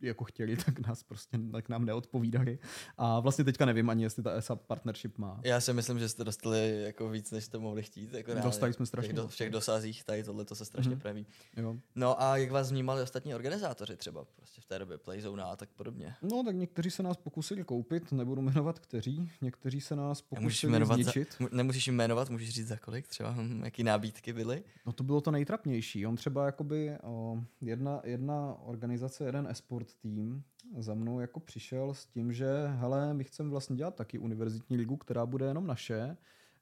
jako 0.00 0.24
chtěli, 0.24 0.56
tak 0.66 0.78
nás 0.86 1.02
prostě 1.02 1.38
tak 1.52 1.68
nám 1.68 1.84
neodpovídali. 1.84 2.58
A 2.98 3.20
vlastně 3.20 3.44
teďka 3.44 3.64
nevím 3.66 3.90
ani, 3.90 4.02
jestli 4.02 4.22
ta 4.22 4.30
ESA 4.32 4.56
partnership 4.56 5.18
má. 5.18 5.40
Já 5.44 5.60
si 5.60 5.72
myslím, 5.72 5.98
že 5.98 6.08
jste 6.08 6.24
dostali 6.24 6.82
jako 6.82 7.08
víc, 7.08 7.30
než 7.30 7.44
jste 7.44 7.58
mohli 7.58 7.82
chtít. 7.82 8.12
Jako. 8.14 8.34
Dostali 8.34 8.72
jsme 8.72 8.86
strašně 8.86 9.12
do, 9.12 9.22
moc, 9.22 9.34
v 9.34 9.36
těch 9.36 9.48
no. 9.48 9.52
dosazích 9.52 10.04
tady 10.04 10.22
tohle 10.24 10.44
to 10.44 10.54
se 10.54 10.64
strašně 10.64 10.88
Mhm. 10.90 10.98
mm-hmm. 10.98 11.02
preví. 11.02 11.26
Jo. 11.56 11.76
No 11.94 12.22
a 12.22 12.36
jak 12.36 12.50
vás 12.50 12.70
vnímali 12.70 13.02
ostatní 13.02 13.34
organizátoři 13.34 13.96
třeba 13.96 14.24
prostě 14.36 14.60
v 14.60 14.64
té 14.64 14.78
době, 14.78 14.98
Playzone 14.98 15.42
a 15.42 15.56
tak 15.56 15.68
podobně? 15.68 16.14
No, 16.22 16.42
tak 16.44 16.56
někteří 16.56 16.90
se 16.90 17.02
nás 17.02 17.16
pokusili 17.16 17.64
koupit, 17.64 18.12
nebudu 18.12 18.42
jmenovat 18.42 18.78
kteří, 18.78 19.30
někteří 19.40 19.80
se 19.80 19.96
nás 19.96 20.22
pokusili 20.22 20.72
jmenovat, 20.72 20.96
za, 20.96 21.02
zničit. 21.02 21.36
mu- 21.40 21.48
nemusíš 21.52 21.86
jim 21.86 21.96
jmenovat, 21.96 22.30
můžeš 22.30 22.50
říct 22.50 22.68
za 22.68 22.76
kolik 22.76 23.08
třeba, 23.08 23.30
hm, 23.30 23.60
jaký 23.64 23.82
nábídky 23.82 24.32
byly. 24.32 24.62
No 24.86 24.92
to 24.92 25.04
bylo 25.04 25.20
to 25.20 25.30
nejtrapnější. 25.30 26.06
On 26.06 26.16
třeba 26.16 26.46
jakoby 26.46 26.96
o, 27.02 27.38
jedna, 27.60 28.00
jedna 28.04 28.54
organizace, 28.64 29.24
jeden 29.24 29.46
esport 29.46 29.77
tým 29.84 30.44
za 30.78 30.94
mnou 30.94 31.20
jako 31.20 31.40
přišel 31.40 31.94
s 31.94 32.06
tím, 32.06 32.32
že 32.32 32.66
hele, 32.66 33.14
my 33.14 33.24
chceme 33.24 33.50
vlastně 33.50 33.76
dělat 33.76 33.94
taky 33.94 34.18
univerzitní 34.18 34.76
ligu, 34.76 34.96
která 34.96 35.26
bude 35.26 35.46
jenom 35.46 35.66
naše, 35.66 36.16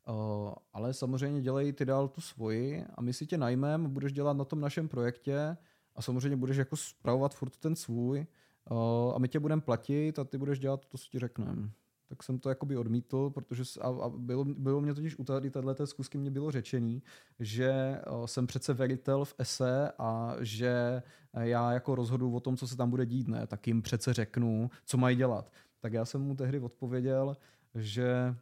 o, 0.07 0.55
ale 0.73 0.95
samozřejmě 0.95 1.41
dělej 1.41 1.73
ty 1.73 1.85
dál 1.85 2.09
tu 2.09 2.21
svoji 2.21 2.85
a 2.95 3.03
my 3.03 3.13
si 3.13 3.27
tě 3.27 3.39
najmeme, 3.39 3.89
budeš 3.89 4.13
dělat 4.13 4.37
na 4.37 4.45
tom 4.45 4.61
našem 4.61 4.89
projektě 4.89 5.57
a 5.95 6.03
samozřejmě 6.03 6.37
budeš 6.37 6.57
jako 6.57 6.77
spravovat 6.77 7.35
furt 7.35 7.57
ten 7.57 7.77
svůj 7.77 8.27
o, 8.71 9.13
a 9.15 9.19
my 9.19 9.29
tě 9.29 9.41
budeme 9.41 9.63
platit 9.63 10.19
a 10.19 10.25
ty 10.25 10.39
budeš 10.39 10.59
dělat 10.59 10.87
to, 10.87 10.99
co 10.99 11.05
ti 11.11 11.19
řekneme. 11.19 11.71
Tak 12.09 12.23
jsem 12.23 12.39
to 12.39 12.49
jakoby 12.49 12.77
odmítl, 12.77 13.31
protože 13.31 13.63
a, 13.81 13.89
a 13.89 14.09
bylo, 14.09 14.45
bylo 14.45 14.81
mě 14.81 14.95
totiž 14.95 15.19
u 15.19 15.25
tady 15.25 15.51
této 15.51 15.87
zkusky 15.87 16.19
mě 16.19 16.31
bylo 16.31 16.51
řečený, 16.51 17.03
že 17.41 18.01
o, 18.07 18.27
jsem 18.27 18.47
přece 18.47 18.75
velitel 18.75 19.25
v 19.25 19.35
ESE 19.39 19.93
a 19.99 20.37
že 20.41 21.03
já 21.41 21.73
jako 21.73 21.95
rozhodu 21.95 22.35
o 22.35 22.41
tom, 22.41 22.57
co 22.57 22.69
se 22.69 22.77
tam 22.77 22.91
bude 22.91 23.07
dít, 23.07 23.29
ne, 23.29 23.47
tak 23.47 23.67
jim 23.67 23.83
přece 23.83 24.13
řeknu, 24.13 24.71
co 24.85 24.97
mají 24.97 25.17
dělat. 25.17 25.53
Tak 25.81 25.93
já 25.93 26.05
jsem 26.05 26.21
mu 26.21 26.35
tehdy 26.37 26.61
odpověděl, 26.61 27.37
že 27.75 28.35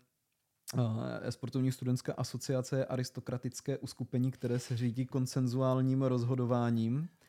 eh, 1.25 1.33
Sportovní 1.33 1.73
studentská 1.73 2.13
asociace 2.13 2.79
je 2.79 2.85
aristokratické 2.85 3.79
uskupení, 3.79 4.31
které 4.31 4.59
se 4.59 4.77
řídí 4.77 5.07
konsenzuálním 5.07 6.03
rozhodováním 6.03 7.09
eh, 7.09 7.24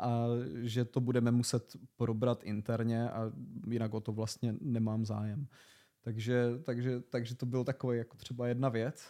a 0.00 0.26
že 0.62 0.84
to 0.84 1.00
budeme 1.00 1.30
muset 1.30 1.76
probrat 1.96 2.44
interně 2.44 3.10
a 3.10 3.32
jinak 3.70 3.94
o 3.94 4.00
to 4.00 4.12
vlastně 4.12 4.54
nemám 4.60 5.04
zájem. 5.04 5.46
Takže, 6.04 6.50
takže, 6.62 7.00
takže 7.00 7.34
to 7.34 7.46
byl 7.46 7.64
takový 7.64 7.98
jako 7.98 8.16
třeba 8.16 8.48
jedna 8.48 8.68
věc. 8.68 9.02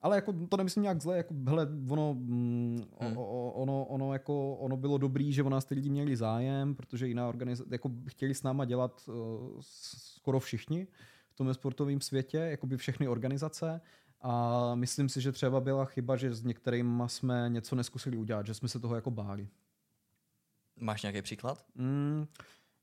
Ale 0.00 0.16
jako 0.16 0.32
to 0.32 0.56
nemyslím 0.56 0.82
nějak 0.82 1.02
zle, 1.02 1.16
jako 1.16 1.34
hele, 1.46 1.68
ono, 1.88 2.14
mm, 2.14 2.80
Hmm. 3.00 3.16
o, 3.16 3.52
ono, 3.52 3.84
ono, 3.84 4.12
jako, 4.12 4.56
ono 4.56 4.76
bylo 4.76 4.98
dobrý, 4.98 5.32
že 5.32 5.42
o 5.42 5.48
nás 5.48 5.64
ty 5.64 5.74
lidi 5.74 5.90
měli 5.90 6.16
zájem, 6.16 6.74
protože 6.74 7.08
jiná 7.08 7.28
organizace, 7.28 7.68
jako 7.74 7.90
chtěli 8.08 8.34
s 8.34 8.42
náma 8.42 8.64
dělat 8.64 9.02
uh, 9.08 9.14
skoro 9.60 10.40
všichni 10.40 10.86
v 11.30 11.34
tom 11.36 11.54
sportovním 11.54 12.00
světě, 12.00 12.38
jako 12.38 12.66
by 12.66 12.76
všechny 12.76 13.08
organizace, 13.08 13.80
A 14.20 14.74
myslím 14.74 15.08
si, 15.08 15.20
že 15.20 15.32
třeba 15.32 15.60
byla 15.60 15.84
chyba, 15.84 16.16
že 16.16 16.34
s 16.34 16.44
některými 16.44 17.02
jsme 17.06 17.48
něco 17.48 17.76
neskusili 17.76 18.16
udělat, 18.16 18.46
že 18.46 18.54
jsme 18.54 18.68
se 18.68 18.80
toho 18.80 18.94
jako 18.94 19.10
báli. 19.10 19.48
Máš 20.80 21.02
nějaký 21.02 21.22
příklad? 21.22 21.64
Mm, 21.74 22.26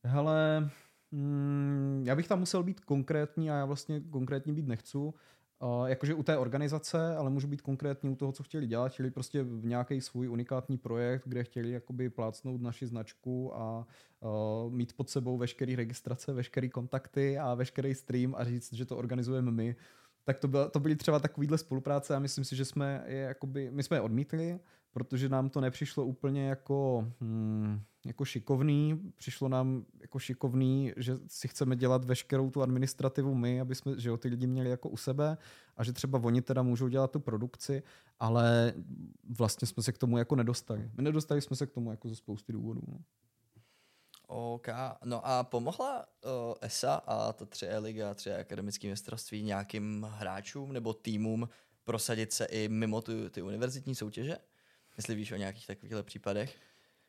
hele, 0.04 0.70
mm, 1.12 2.04
já 2.06 2.16
bych 2.16 2.28
tam 2.28 2.40
musel 2.40 2.64
být 2.64 2.80
konkrétní 2.80 3.52
a 3.52 3.56
já 3.56 3.66
vlastně 3.66 4.02
konkrétní 4.02 4.54
být 4.54 4.68
nechci. 4.68 4.98
Uh, 4.98 5.14
jakože 5.86 6.14
u 6.14 6.24
té 6.24 6.38
organizace, 6.38 7.16
ale 7.16 7.30
můžu 7.30 7.48
být 7.48 7.62
konkrétní 7.62 8.10
u 8.10 8.16
toho, 8.16 8.32
co 8.32 8.44
chtěli 8.44 8.68
dělat. 8.68 8.92
Chtěli 8.92 9.12
prostě 9.12 9.44
v 9.44 9.66
nějaký 9.66 10.02
svůj 10.02 10.30
unikátní 10.30 10.78
projekt, 10.78 11.24
kde 11.26 11.44
chtěli 11.44 11.72
jakoby 11.72 12.10
plácnout 12.10 12.62
naši 12.62 12.88
značku 12.88 13.56
a 13.56 13.88
uh, 14.20 14.74
mít 14.74 14.94
pod 14.94 15.10
sebou 15.10 15.38
veškerý 15.38 15.76
registrace, 15.76 16.34
veškerý 16.34 16.70
kontakty 16.70 17.40
a 17.40 17.54
veškerý 17.54 17.96
stream 17.96 18.36
a 18.38 18.44
říct, 18.44 18.74
že 18.74 18.86
to 18.86 18.98
organizujeme 18.98 19.52
my. 19.52 19.76
Tak 20.24 20.40
to, 20.40 20.48
byla, 20.48 20.70
to 20.70 20.80
byly 20.80 20.96
třeba 20.96 21.20
takovýhle 21.20 21.58
spolupráce 21.58 22.16
a 22.16 22.20
myslím 22.20 22.44
si, 22.44 22.56
že 22.56 22.66
jsme 22.66 23.04
je 23.08 23.20
jakoby, 23.20 23.72
my 23.72 23.84
jsme 23.84 23.98
je 23.98 24.02
odmítli, 24.02 24.60
protože 24.94 25.30
nám 25.30 25.50
to 25.50 25.62
nepřišlo 25.62 26.06
úplně 26.06 26.48
jako, 26.48 27.08
hmm, 27.22 27.82
jako 28.06 28.26
šikovný. 28.26 29.12
Přišlo 29.16 29.50
nám 29.50 29.86
jako 30.02 30.20
šikovný, 30.20 30.94
že 30.98 31.18
si 31.28 31.48
chceme 31.48 31.76
dělat 31.76 32.06
veškerou 32.06 32.50
tu 32.50 32.62
administrativu 32.62 33.36
my, 33.36 33.62
aby 33.62 33.76
jsme, 33.76 34.00
že 34.00 34.10
jo, 34.10 34.18
ty 34.18 34.28
lidi 34.28 34.48
měli 34.48 34.70
jako 34.70 34.90
u 34.90 34.98
sebe 34.98 35.38
a 35.78 35.84
že 35.84 35.94
třeba 35.94 36.20
oni 36.24 36.42
teda 36.42 36.62
můžou 36.64 36.88
dělat 36.88 37.12
tu 37.12 37.20
produkci, 37.20 37.84
ale 38.20 38.74
vlastně 39.30 39.68
jsme 39.68 39.84
se 39.84 39.92
k 39.92 39.98
tomu 39.98 40.18
jako 40.18 40.36
nedostali. 40.36 40.92
My 40.98 41.04
nedostali 41.04 41.42
jsme 41.42 41.56
se 41.56 41.68
k 41.68 41.72
tomu 41.72 41.92
jako 41.92 42.10
ze 42.10 42.16
spousty 42.16 42.54
důvodů. 42.54 42.82
No. 42.88 43.00
OK. 44.28 44.68
No 45.06 45.28
a 45.28 45.44
pomohla 45.44 46.06
uh, 46.26 46.32
ESA 46.62 46.94
a 46.94 47.34
ta 47.34 47.46
3E 47.46 47.82
liga, 47.82 48.14
3E 48.14 48.40
akademické 48.40 48.88
mistrovství 48.88 49.44
nějakým 49.44 50.08
hráčům 50.10 50.74
nebo 50.74 50.94
týmům 50.94 51.50
prosadit 51.84 52.34
se 52.34 52.46
i 52.46 52.68
mimo 52.70 53.02
ty, 53.02 53.30
ty 53.30 53.42
univerzitní 53.42 53.96
soutěže? 53.96 54.38
Jestli 54.98 55.16
víš 55.16 55.32
o 55.32 55.36
nějakých 55.36 55.68
takovýchhle 55.68 56.04
případech? 56.04 56.58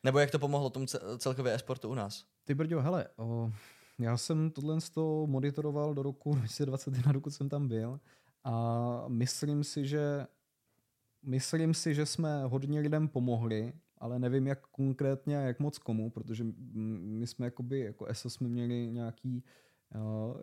Nebo 0.05 0.19
jak 0.19 0.31
to 0.31 0.39
pomohlo 0.39 0.71
tomu 0.71 0.87
celkově 1.19 1.55
e-sportu 1.55 1.89
u 1.89 1.95
nás? 1.95 2.25
Ty 2.45 2.55
Brďo, 2.55 2.83
hele, 2.83 3.09
o, 3.17 3.53
já 3.99 4.17
jsem 4.17 4.51
tohle 4.51 4.81
z 4.81 4.91
toho 4.91 5.27
monitoroval 5.27 5.95
do 5.95 6.03
roku 6.03 6.35
2021, 6.35 7.13
dokud 7.13 7.31
jsem 7.31 7.49
tam 7.49 7.69
byl 7.69 8.01
a 8.45 9.05
myslím 9.09 9.65
si, 9.65 9.87
že 9.87 10.27
myslím 11.23 11.75
si, 11.75 11.95
že 11.95 12.07
jsme 12.07 12.45
hodně 12.45 12.81
lidem 12.81 13.09
pomohli, 13.09 13.73
ale 13.99 14.19
nevím, 14.19 14.47
jak 14.47 14.67
konkrétně 14.67 15.39
a 15.39 15.41
jak 15.41 15.61
moc 15.61 15.79
komu, 15.79 16.11
protože 16.11 16.45
my 16.75 17.27
jsme 17.27 17.47
jakoby, 17.47 17.81
jako 17.81 18.07
ESO 18.07 18.31
jsme 18.31 18.49
měli 18.49 18.91
nějaký 18.91 19.45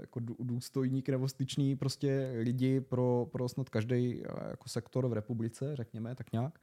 jako 0.02 0.20
důstojník 0.40 1.10
nebo 1.10 1.28
styčný 1.28 1.76
prostě 1.76 2.34
lidi 2.40 2.82
pro, 2.82 3.28
pro 3.32 3.50
snad 3.50 3.70
každý 3.70 4.24
jako 4.50 4.70
sektor 4.70 5.08
v 5.08 5.14
republice, 5.14 5.76
řekněme, 5.76 6.16
tak 6.16 6.32
nějak. 6.32 6.60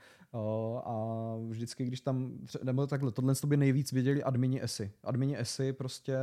A 0.84 1.34
vždycky, 1.48 1.84
když 1.84 2.00
tam, 2.00 2.38
nebo 2.62 2.86
takhle, 2.86 3.12
tohle 3.12 3.34
by 3.46 3.56
nejvíc 3.56 3.92
věděli 3.92 4.22
admini 4.22 4.62
ESI. 4.62 4.92
Admini 5.04 5.38
ESI 5.38 5.72
prostě 5.72 6.16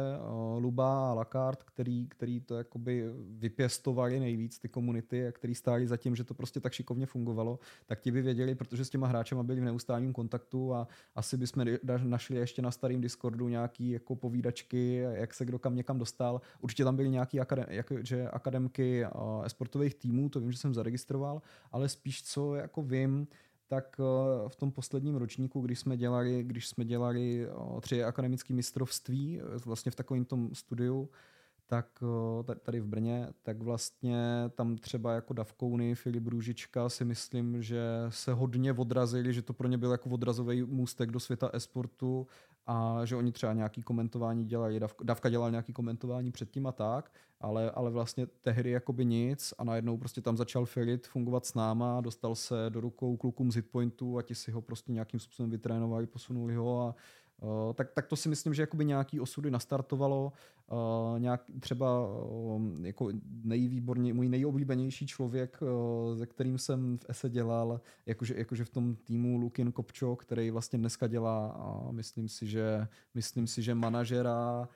Luba 0.58 1.12
a 1.12 1.14
Lakard, 1.14 1.64
který, 1.64 2.08
který 2.08 2.40
to 2.40 2.56
jakoby 2.56 3.06
vypěstovali 3.30 4.20
nejvíc 4.20 4.60
ty 4.60 4.70
komunity 4.70 5.28
a 5.28 5.32
který 5.32 5.56
stáli 5.56 5.88
za 5.88 5.98
tím, 5.98 6.16
že 6.16 6.24
to 6.24 6.34
prostě 6.34 6.60
tak 6.60 6.74
šikovně 6.74 7.06
fungovalo, 7.06 7.60
tak 7.86 8.02
ti 8.02 8.12
by 8.12 8.22
věděli, 8.22 8.56
protože 8.56 8.86
s 8.86 8.90
těma 8.90 9.08
hráčema 9.08 9.44
byli 9.44 9.62
v 9.62 9.64
neustálém 9.64 10.14
kontaktu 10.14 10.74
a 10.74 10.88
asi 11.16 11.38
bychom 11.38 11.66
našli 12.04 12.38
ještě 12.38 12.62
na 12.62 12.72
starém 12.72 13.02
Discordu 13.02 13.48
nějaký 13.48 13.92
jako 13.92 14.16
povídačky, 14.16 14.96
jak 14.96 15.34
se 15.34 15.46
kdo 15.46 15.60
kam 15.60 15.76
někam 15.76 16.00
dostal 16.00 16.42
Určitě 16.62 16.84
tam 16.84 16.96
byly 16.96 17.10
nějaké 17.10 17.40
akadem, 17.40 17.66
že 18.02 18.30
akademky 18.30 19.06
sportových 19.48 19.96
týmů, 19.96 20.30
to 20.30 20.40
vím, 20.40 20.52
že 20.52 20.58
jsem 20.58 20.74
zaregistroval, 20.74 21.42
ale 21.72 21.90
spíš 21.90 22.24
co 22.24 22.56
jako 22.56 22.82
vím, 22.82 23.28
tak 23.68 23.98
eh, 24.00 24.50
v 24.50 24.56
tom 24.56 24.72
posledním 24.72 25.16
ročníku, 25.16 25.62
když 25.62 25.80
jsme 25.80 25.98
dělali, 25.98 26.44
když 26.44 26.68
jsme 26.68 26.86
dělali 26.86 27.48
eh, 27.48 27.82
tři 27.82 28.04
akademické 28.04 28.54
mistrovství 28.54 29.42
vlastně 29.66 29.92
v 29.92 29.96
takovém 29.96 30.26
tom 30.26 30.56
studiu, 30.56 31.10
tak 31.68 32.04
tady 32.62 32.80
v 32.80 32.88
Brně, 32.88 33.28
tak 33.44 33.64
vlastně 33.64 34.18
tam 34.56 34.78
třeba 34.78 35.14
jako 35.14 35.34
Davkouny, 35.34 35.96
Filip 35.96 36.28
Růžička 36.28 36.90
si 36.90 37.06
myslím, 37.06 37.62
že 37.62 37.82
se 38.10 38.34
hodně 38.34 38.74
odrazili, 38.74 39.34
že 39.34 39.42
to 39.42 39.54
pro 39.54 39.68
ně 39.68 39.78
byl 39.78 39.92
jako 39.92 40.10
odrazový 40.10 40.64
můstek 40.64 41.12
do 41.12 41.20
světa 41.20 41.50
esportu 41.54 42.28
a 42.68 43.06
že 43.06 43.16
oni 43.16 43.32
třeba 43.32 43.54
nějaký 43.54 43.82
komentování 43.82 44.46
dělají, 44.46 44.80
Davka 45.04 45.30
dělal 45.30 45.52
nějaký 45.52 45.74
komentování 45.74 46.32
předtím 46.32 46.68
a 46.68 46.72
tak, 46.72 47.12
ale, 47.42 47.72
ale 47.72 47.92
vlastně 47.92 48.28
tehdy 48.42 48.70
jakoby 48.70 49.06
nic 49.06 49.54
a 49.58 49.64
najednou 49.64 49.98
prostě 49.98 50.22
tam 50.22 50.38
začal 50.38 50.66
Filit 50.66 51.08
fungovat 51.08 51.46
s 51.46 51.54
náma, 51.54 52.02
dostal 52.02 52.36
se 52.36 52.56
do 52.70 52.82
rukou 52.82 53.18
klukům 53.18 53.52
z 53.52 53.56
Hitpointu 53.56 54.18
a 54.18 54.22
ti 54.22 54.36
si 54.36 54.52
ho 54.52 54.62
prostě 54.62 54.92
nějakým 54.92 55.20
způsobem 55.20 55.50
vytrénovali, 55.50 56.08
posunuli 56.08 56.56
ho 56.56 56.82
a 56.82 56.96
Uh, 57.42 57.74
tak, 57.74 57.92
tak 57.92 58.08
to 58.08 58.16
si 58.16 58.30
myslím, 58.30 58.54
že 58.54 58.62
jakoby 58.62 58.86
nějaký 58.86 59.20
osudy 59.20 59.52
nastartovalo. 59.52 60.34
Uh, 60.72 61.20
nějak, 61.20 61.42
třeba 61.60 62.08
uh, 62.08 62.86
jako 62.86 63.10
nejvýborně, 63.44 64.14
můj 64.14 64.30
nejoblíbenější 64.30 65.08
člověk, 65.08 65.60
uh, 65.62 66.18
se 66.18 66.26
kterým 66.26 66.58
jsem 66.58 66.98
v 66.98 67.06
ESE 67.10 67.30
dělal, 67.30 67.82
jakože, 68.06 68.34
jakože 68.38 68.66
v 68.66 68.70
tom 68.70 68.96
týmu 68.96 69.38
Lukin 69.38 69.72
Kopčo, 69.72 70.16
který 70.16 70.52
vlastně 70.52 70.80
dneska 70.80 71.08
dělá, 71.08 71.48
a 71.48 71.92
myslím 71.92 72.30
si, 72.30 72.48
že, 72.48 72.88
myslím 73.14 73.48
si, 73.48 73.64
že 73.64 73.76
manažera 73.76 74.70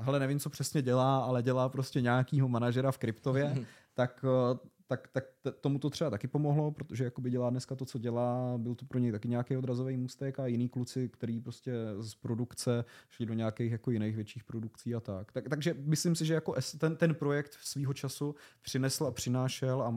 hele, 0.00 0.18
nevím, 0.18 0.38
co 0.38 0.50
přesně 0.50 0.82
dělá, 0.82 1.18
ale 1.18 1.42
dělá 1.42 1.68
prostě 1.68 2.00
nějakýho 2.00 2.48
manažera 2.48 2.92
v 2.92 2.98
kryptově, 2.98 3.66
tak 3.94 4.24
tak, 4.90 5.08
tak 5.08 5.24
tomu 5.60 5.78
to 5.78 5.90
třeba 5.90 6.10
taky 6.10 6.28
pomohlo, 6.28 6.70
protože 6.70 7.04
jakoby 7.04 7.30
dělá 7.30 7.50
dneska 7.50 7.76
to, 7.76 7.84
co 7.84 7.98
dělá, 7.98 8.58
byl 8.58 8.74
to 8.74 8.84
pro 8.84 8.98
něj 8.98 9.12
taky 9.12 9.28
nějaký 9.28 9.56
odrazový 9.56 9.96
můstek 9.96 10.38
a 10.38 10.46
jiný 10.46 10.68
kluci, 10.68 11.08
který 11.08 11.40
prostě 11.40 11.72
z 11.98 12.14
produkce 12.14 12.84
šli 13.10 13.26
do 13.26 13.34
nějakých 13.34 13.72
jako 13.72 13.90
jiných 13.90 14.14
větších 14.14 14.44
produkcí 14.44 14.94
a 14.94 15.00
tak. 15.00 15.32
tak 15.32 15.48
takže 15.48 15.76
myslím 15.78 16.14
si, 16.14 16.26
že 16.26 16.34
jako 16.34 16.54
ten, 16.78 16.96
ten 16.96 17.14
projekt 17.14 17.52
svýho 17.62 17.94
času 17.94 18.34
přinesl 18.62 19.06
a 19.06 19.10
přinášel 19.10 19.82
a 19.82 19.94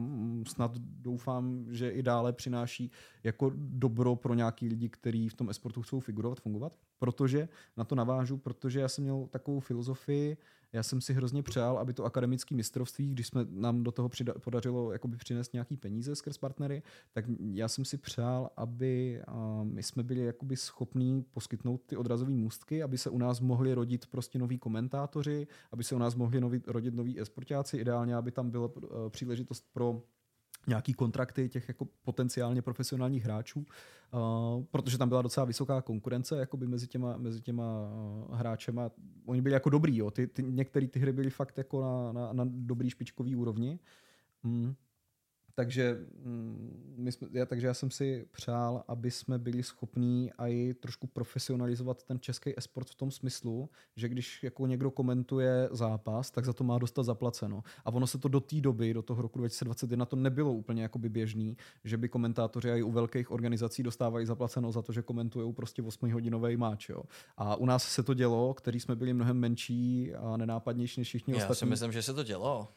snad 0.48 0.78
doufám, 0.78 1.66
že 1.68 1.90
i 1.90 2.02
dále 2.02 2.32
přináší 2.32 2.90
jako 3.24 3.52
dobro 3.54 4.16
pro 4.16 4.34
nějaký 4.34 4.68
lidi, 4.68 4.88
kteří 4.88 5.28
v 5.28 5.34
tom 5.34 5.50
esportu 5.50 5.82
chcou 5.82 6.00
figurovat, 6.00 6.40
fungovat, 6.40 6.78
protože 6.98 7.48
na 7.76 7.84
to 7.84 7.94
navážu, 7.94 8.36
protože 8.36 8.80
já 8.80 8.88
jsem 8.88 9.04
měl 9.04 9.26
takovou 9.30 9.60
filozofii, 9.60 10.36
já 10.74 10.82
jsem 10.82 11.00
si 11.00 11.14
hrozně 11.14 11.42
přál, 11.42 11.78
aby 11.78 11.92
to 11.92 12.04
akademické 12.04 12.54
mistrovství, 12.54 13.08
když 13.08 13.26
jsme 13.26 13.46
nám 13.50 13.82
do 13.82 13.92
toho 13.92 14.08
přida- 14.08 14.38
podařilo 14.38 14.92
jakoby 14.92 15.16
přinést 15.16 15.52
nějaký 15.52 15.76
peníze 15.76 16.16
skrz 16.16 16.38
partnery, 16.38 16.82
tak 17.12 17.24
já 17.52 17.68
jsem 17.68 17.84
si 17.84 17.98
přál, 17.98 18.50
aby 18.56 19.22
my 19.62 19.82
jsme 19.82 20.02
byli 20.02 20.20
jakoby 20.20 20.56
schopní 20.56 21.22
poskytnout 21.22 21.80
ty 21.86 21.96
odrazové 21.96 22.32
můstky, 22.32 22.82
aby 22.82 22.98
se 22.98 23.10
u 23.10 23.18
nás 23.18 23.40
mohli 23.40 23.74
rodit 23.74 24.06
prostě 24.06 24.38
noví 24.38 24.58
komentátoři, 24.58 25.46
aby 25.72 25.84
se 25.84 25.94
u 25.94 25.98
nás 25.98 26.14
mohli 26.14 26.40
noví, 26.40 26.62
rodit 26.66 26.94
noví 26.94 27.20
esportáci, 27.20 27.76
ideálně, 27.76 28.16
aby 28.16 28.30
tam 28.30 28.50
byla 28.50 28.66
uh, 28.66 28.82
příležitost 29.08 29.64
pro 29.72 30.02
nějaký 30.66 30.94
kontrakty 30.94 31.48
těch 31.48 31.68
jako 31.68 31.88
potenciálně 32.02 32.62
profesionálních 32.62 33.24
hráčů, 33.24 33.60
uh, 33.60 34.64
protože 34.70 34.98
tam 34.98 35.08
byla 35.08 35.22
docela 35.22 35.46
vysoká 35.46 35.82
konkurence 35.82 36.36
jakoby 36.36 36.66
mezi 36.66 36.86
těma, 36.86 37.16
mezi 37.16 37.40
těma 37.40 37.64
uh, 37.64 38.36
hráčema. 38.36 38.90
Oni 39.26 39.42
byli 39.42 39.52
jako 39.52 39.70
dobrý, 39.70 39.96
jo. 39.96 40.10
Ty, 40.10 40.26
ty, 40.26 40.42
některé 40.42 40.88
ty 40.88 40.98
hry 40.98 41.12
byly 41.12 41.30
fakt 41.30 41.58
jako 41.58 41.80
na, 41.80 42.12
na, 42.12 42.32
na 42.32 42.44
dobrý 42.48 42.90
špičkový 42.90 43.36
úrovni. 43.36 43.78
Mm. 44.42 44.74
Takže, 45.56 45.98
mm, 46.24 46.94
my 46.96 47.12
jsme, 47.12 47.28
já, 47.32 47.46
takže 47.46 47.66
já 47.66 47.74
jsem 47.74 47.90
si 47.90 48.26
přál, 48.30 48.84
aby 48.88 49.10
jsme 49.10 49.38
byli 49.38 49.62
schopní 49.62 50.30
i 50.38 50.74
trošku 50.74 51.06
profesionalizovat 51.06 52.02
ten 52.02 52.20
český 52.20 52.58
esport 52.58 52.90
v 52.90 52.94
tom 52.94 53.10
smyslu, 53.10 53.70
že 53.96 54.08
když 54.08 54.42
jako 54.42 54.66
někdo 54.66 54.90
komentuje 54.90 55.68
zápas, 55.72 56.30
tak 56.30 56.44
za 56.44 56.52
to 56.52 56.64
má 56.64 56.78
dostat 56.78 57.02
zaplaceno. 57.02 57.62
A 57.84 57.92
ono 57.92 58.06
se 58.06 58.18
to 58.18 58.28
do 58.28 58.40
té 58.40 58.60
doby, 58.60 58.94
do 58.94 59.02
toho 59.02 59.22
roku 59.22 59.38
2021, 59.38 60.06
to 60.06 60.16
nebylo 60.16 60.52
úplně 60.52 60.82
jakoby 60.82 61.08
běžný, 61.08 61.56
že 61.84 61.96
by 61.96 62.08
komentátoři 62.08 62.68
i 62.68 62.82
u 62.82 62.90
velkých 62.90 63.30
organizací 63.30 63.82
dostávali 63.82 64.26
zaplaceno 64.26 64.72
za 64.72 64.82
to, 64.82 64.92
že 64.92 65.02
komentují 65.02 65.52
prostě 65.52 65.82
8-hodinový 65.82 66.56
máč. 66.56 66.88
Jo. 66.88 67.02
A 67.36 67.56
u 67.56 67.66
nás 67.66 67.84
se 67.84 68.02
to 68.02 68.14
dělo, 68.14 68.54
který 68.54 68.80
jsme 68.80 68.96
byli 68.96 69.12
mnohem 69.12 69.36
menší 69.36 70.14
a 70.14 70.36
nenápadnější 70.36 71.00
než 71.00 71.08
všichni 71.08 71.32
já 71.32 71.36
ostatní. 71.38 71.54
Já 71.54 71.58
si 71.58 71.70
myslím, 71.70 71.92
že 71.92 72.02
se 72.02 72.14
to 72.14 72.22
dělo. 72.22 72.68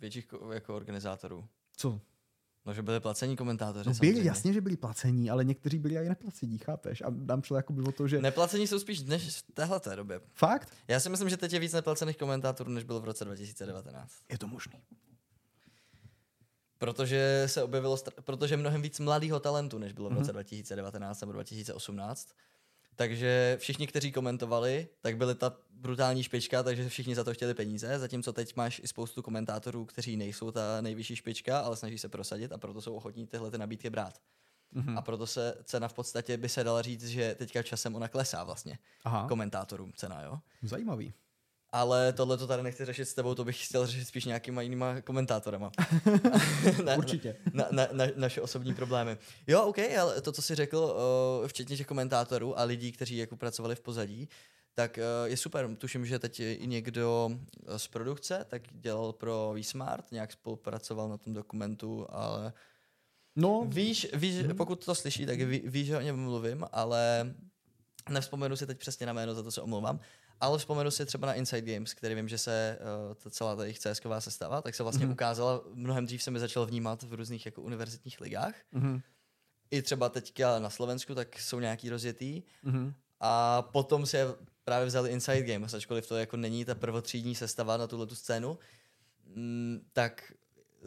Větších 0.00 0.28
jako 0.52 0.76
organizátorů. 0.76 1.44
Co? 1.78 2.00
No, 2.66 2.74
že 2.74 2.82
byli 2.82 3.00
placení 3.00 3.36
komentátoři. 3.36 3.88
No, 3.88 3.94
byli, 4.00 4.24
jasně, 4.24 4.52
že 4.52 4.60
byli 4.60 4.76
placení, 4.76 5.30
ale 5.30 5.44
někteří 5.44 5.78
byli 5.78 5.96
i 5.96 6.08
neplacení, 6.08 6.58
chápeš? 6.58 7.00
A 7.00 7.10
nám 7.10 7.42
šlo 7.42 7.56
jako 7.56 7.72
by 7.72 7.82
o 7.82 7.92
to, 7.92 8.08
že... 8.08 8.22
Neplacení 8.22 8.66
jsou 8.66 8.78
spíš 8.78 9.02
než 9.02 9.36
v 9.36 9.52
téhle 9.54 9.80
době. 9.96 10.20
Fakt? 10.34 10.72
Já 10.88 11.00
si 11.00 11.08
myslím, 11.08 11.28
že 11.28 11.36
teď 11.36 11.52
je 11.52 11.58
víc 11.58 11.72
neplacených 11.72 12.16
komentátorů, 12.16 12.70
než 12.70 12.84
bylo 12.84 13.00
v 13.00 13.04
roce 13.04 13.24
2019. 13.24 14.12
Je 14.30 14.38
to 14.38 14.46
možný. 14.46 14.80
Protože 16.78 17.44
se 17.46 17.62
objevilo, 17.62 17.96
protože 18.24 18.56
mnohem 18.56 18.82
víc 18.82 19.00
mladého 19.00 19.40
talentu, 19.40 19.78
než 19.78 19.92
bylo 19.92 20.10
v 20.10 20.12
roce 20.12 20.30
mm-hmm. 20.30 20.32
2019 20.32 21.20
nebo 21.20 21.32
2018. 21.32 22.28
Takže 22.98 23.56
všichni, 23.60 23.86
kteří 23.86 24.12
komentovali, 24.12 24.88
tak 25.00 25.16
byly 25.16 25.34
ta 25.34 25.56
brutální 25.70 26.22
špička, 26.22 26.62
takže 26.62 26.88
všichni 26.88 27.14
za 27.14 27.24
to 27.24 27.34
chtěli 27.34 27.54
peníze, 27.54 27.98
zatímco 27.98 28.32
teď 28.32 28.56
máš 28.56 28.80
i 28.84 28.88
spoustu 28.88 29.22
komentátorů, 29.22 29.84
kteří 29.84 30.16
nejsou 30.16 30.50
ta 30.50 30.80
nejvyšší 30.80 31.16
špička, 31.16 31.60
ale 31.60 31.76
snaží 31.76 31.98
se 31.98 32.08
prosadit 32.08 32.52
a 32.52 32.58
proto 32.58 32.80
jsou 32.80 32.94
ochotní 32.94 33.26
tyhle 33.26 33.50
ty 33.50 33.58
nabídky 33.58 33.90
brát. 33.90 34.18
Mm-hmm. 34.74 34.98
A 34.98 35.02
proto 35.02 35.26
se 35.26 35.54
cena 35.64 35.88
v 35.88 35.92
podstatě 35.92 36.36
by 36.36 36.48
se 36.48 36.64
dala 36.64 36.82
říct, 36.82 37.06
že 37.08 37.34
teďka 37.34 37.62
časem 37.62 37.94
ona 37.94 38.08
klesá 38.08 38.44
vlastně. 38.44 38.78
Aha. 39.04 39.28
Komentátorům 39.28 39.92
cena, 39.92 40.22
jo. 40.22 40.38
Zajímavý. 40.62 41.12
Ale 41.72 42.12
tohle 42.12 42.36
to 42.38 42.46
tady 42.46 42.62
nechci 42.62 42.84
řešit 42.84 43.04
s 43.04 43.14
tebou, 43.14 43.34
to 43.34 43.44
bych 43.44 43.66
chtěl 43.66 43.86
řešit 43.86 44.04
spíš 44.04 44.24
nějakýma 44.24 44.62
jinýma 44.62 45.00
komentátorama. 45.00 45.70
na, 46.84 46.96
Určitě. 46.96 47.36
Na, 47.52 47.66
na, 47.70 47.88
na, 47.92 48.04
naše 48.16 48.40
osobní 48.40 48.74
problémy. 48.74 49.18
Jo, 49.46 49.62
OK, 49.62 49.78
ale 50.00 50.20
to, 50.20 50.32
co 50.32 50.42
jsi 50.42 50.54
řekl, 50.54 50.96
uh, 51.40 51.48
včetně 51.48 51.76
těch 51.76 51.86
komentátorů 51.86 52.58
a 52.58 52.62
lidí, 52.62 52.92
kteří 52.92 53.16
jako 53.16 53.36
pracovali 53.36 53.74
v 53.74 53.80
pozadí, 53.80 54.28
tak 54.74 54.98
uh, 54.98 55.30
je 55.30 55.36
super. 55.36 55.76
Tuším, 55.76 56.06
že 56.06 56.18
teď 56.18 56.40
i 56.40 56.66
někdo 56.66 57.30
z 57.76 57.88
produkce 57.88 58.46
tak 58.48 58.62
dělal 58.70 59.12
pro 59.12 59.54
VSmart, 59.58 60.12
nějak 60.12 60.32
spolupracoval 60.32 61.08
na 61.08 61.16
tom 61.16 61.32
dokumentu, 61.32 62.06
ale 62.10 62.52
No. 63.38 63.64
Víš, 63.68 64.06
víš 64.14 64.34
hmm. 64.36 64.56
pokud 64.56 64.84
to 64.84 64.94
slyší, 64.94 65.26
tak 65.26 65.40
ví, 65.40 65.62
víš, 65.64 65.86
že 65.86 65.96
o 65.96 66.00
něm 66.00 66.16
mluvím, 66.16 66.64
ale 66.72 67.34
nevzpomenu 68.08 68.56
si 68.56 68.66
teď 68.66 68.78
přesně 68.78 69.06
na 69.06 69.12
jméno, 69.12 69.34
za 69.34 69.42
to 69.42 69.50
se 69.50 69.60
omlouvám. 69.60 70.00
Ale 70.40 70.58
vzpomenu 70.58 70.90
si 70.90 71.06
třeba 71.06 71.26
na 71.26 71.34
Inside 71.34 71.74
Games, 71.74 71.94
který 71.94 72.14
vím, 72.14 72.28
že 72.28 72.38
se 72.38 72.78
uh, 73.08 73.14
ta 73.14 73.30
celá 73.30 73.56
ta 73.56 73.62
jejich 73.64 73.78
cs 73.78 74.00
sestava, 74.18 74.62
tak 74.62 74.74
se 74.74 74.82
vlastně 74.82 75.06
mm-hmm. 75.06 75.12
ukázala, 75.12 75.60
mnohem 75.74 76.06
dřív 76.06 76.22
se 76.22 76.30
mi 76.30 76.38
začal 76.38 76.66
vnímat 76.66 77.02
v 77.02 77.14
různých 77.14 77.46
jako 77.46 77.62
univerzitních 77.62 78.20
ligách. 78.20 78.54
Mm-hmm. 78.74 79.02
I 79.70 79.82
třeba 79.82 80.08
teďka 80.08 80.58
na 80.58 80.70
Slovensku, 80.70 81.14
tak 81.14 81.38
jsou 81.38 81.60
nějaký 81.60 81.90
rozjetý. 81.90 82.42
Mm-hmm. 82.64 82.92
A 83.20 83.62
potom 83.62 84.06
se 84.06 84.34
právě 84.64 84.86
vzali 84.86 85.10
Inside 85.10 85.42
Games, 85.42 85.74
ačkoliv 85.74 86.08
to 86.08 86.16
jako 86.16 86.36
není 86.36 86.64
ta 86.64 86.74
prvotřídní 86.74 87.34
sestava 87.34 87.76
na 87.76 87.86
tuhle 87.86 88.06
tu 88.06 88.14
scénu, 88.14 88.58
mm, 89.34 89.80
tak 89.92 90.32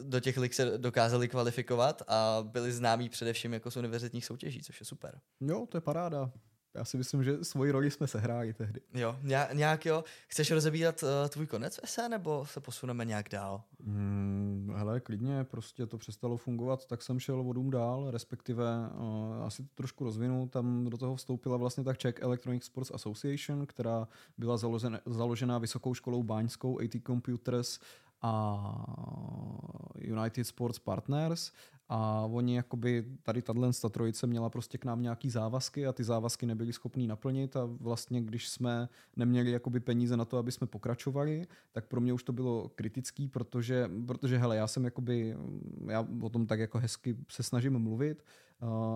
do 0.02 0.20
těch 0.20 0.38
lig 0.38 0.54
se 0.54 0.78
dokázali 0.78 1.28
kvalifikovat 1.28 2.02
a 2.08 2.38
byli 2.42 2.72
známí 2.72 3.08
především 3.08 3.52
jako 3.52 3.70
z 3.70 3.76
univerzitních 3.76 4.24
soutěží, 4.24 4.62
což 4.62 4.80
je 4.80 4.86
super. 4.86 5.20
Jo, 5.40 5.66
to 5.68 5.76
je 5.76 5.80
paráda. 5.80 6.30
Já 6.74 6.84
si 6.84 6.96
myslím, 6.96 7.24
že 7.24 7.44
svoji 7.44 7.70
roli 7.70 7.90
jsme 7.90 8.06
sehráli 8.06 8.52
tehdy. 8.52 8.80
Jo, 8.94 9.18
nějak 9.52 9.86
jo. 9.86 10.04
Chceš 10.28 10.50
rozebírat 10.50 11.02
uh, 11.02 11.08
tvůj 11.28 11.46
konec 11.46 11.80
ese, 11.82 12.08
nebo 12.08 12.46
se 12.46 12.60
posuneme 12.60 13.04
nějak 13.04 13.28
dál? 13.28 13.62
Hmm, 13.84 14.72
hele, 14.76 15.00
klidně, 15.00 15.44
prostě 15.44 15.86
to 15.86 15.98
přestalo 15.98 16.36
fungovat, 16.36 16.86
tak 16.86 17.02
jsem 17.02 17.20
šel 17.20 17.42
vodům 17.42 17.70
dál, 17.70 18.10
respektive 18.10 18.64
uh, 18.64 19.44
asi 19.44 19.62
to 19.62 19.68
trošku 19.74 20.04
rozvinu. 20.04 20.48
Tam 20.48 20.90
do 20.90 20.98
toho 20.98 21.16
vstoupila 21.16 21.56
vlastně 21.56 21.84
tak 21.84 21.98
Czech 21.98 22.14
Electronic 22.20 22.64
Sports 22.64 22.90
Association, 22.94 23.66
která 23.66 24.08
byla 24.38 24.56
založena, 24.56 25.00
založená 25.06 25.58
vysokou 25.58 25.94
školou 25.94 26.22
báňskou 26.22 26.80
AT 26.80 27.02
Computers 27.06 27.78
a 28.22 28.84
United 29.98 30.46
Sports 30.46 30.78
Partners 30.78 31.52
a 31.94 32.28
oni 32.30 32.56
jakoby, 32.56 33.04
tady 33.22 33.42
tato 33.42 33.90
trojice 33.90 34.26
měla 34.26 34.50
prostě 34.50 34.78
k 34.78 34.84
nám 34.84 35.02
nějaký 35.02 35.30
závazky 35.30 35.86
a 35.86 35.92
ty 35.92 36.04
závazky 36.04 36.46
nebyli 36.46 36.72
schopní 36.72 37.06
naplnit 37.06 37.56
a 37.56 37.64
vlastně 37.64 38.20
když 38.20 38.48
jsme 38.48 38.88
neměli 39.16 39.50
jakoby 39.50 39.80
peníze 39.80 40.16
na 40.16 40.24
to, 40.24 40.38
aby 40.38 40.52
jsme 40.52 40.66
pokračovali, 40.66 41.46
tak 41.72 41.86
pro 41.86 42.00
mě 42.00 42.12
už 42.12 42.22
to 42.22 42.32
bylo 42.32 42.70
kritický, 42.74 43.28
protože, 43.28 43.90
protože 44.06 44.38
hele, 44.38 44.56
já 44.56 44.66
jsem 44.66 44.84
jakoby, 44.84 45.36
já 45.86 46.06
o 46.20 46.28
tom 46.28 46.46
tak 46.46 46.60
jako 46.60 46.78
hezky 46.78 47.16
se 47.28 47.42
snažím 47.42 47.78
mluvit, 47.78 48.24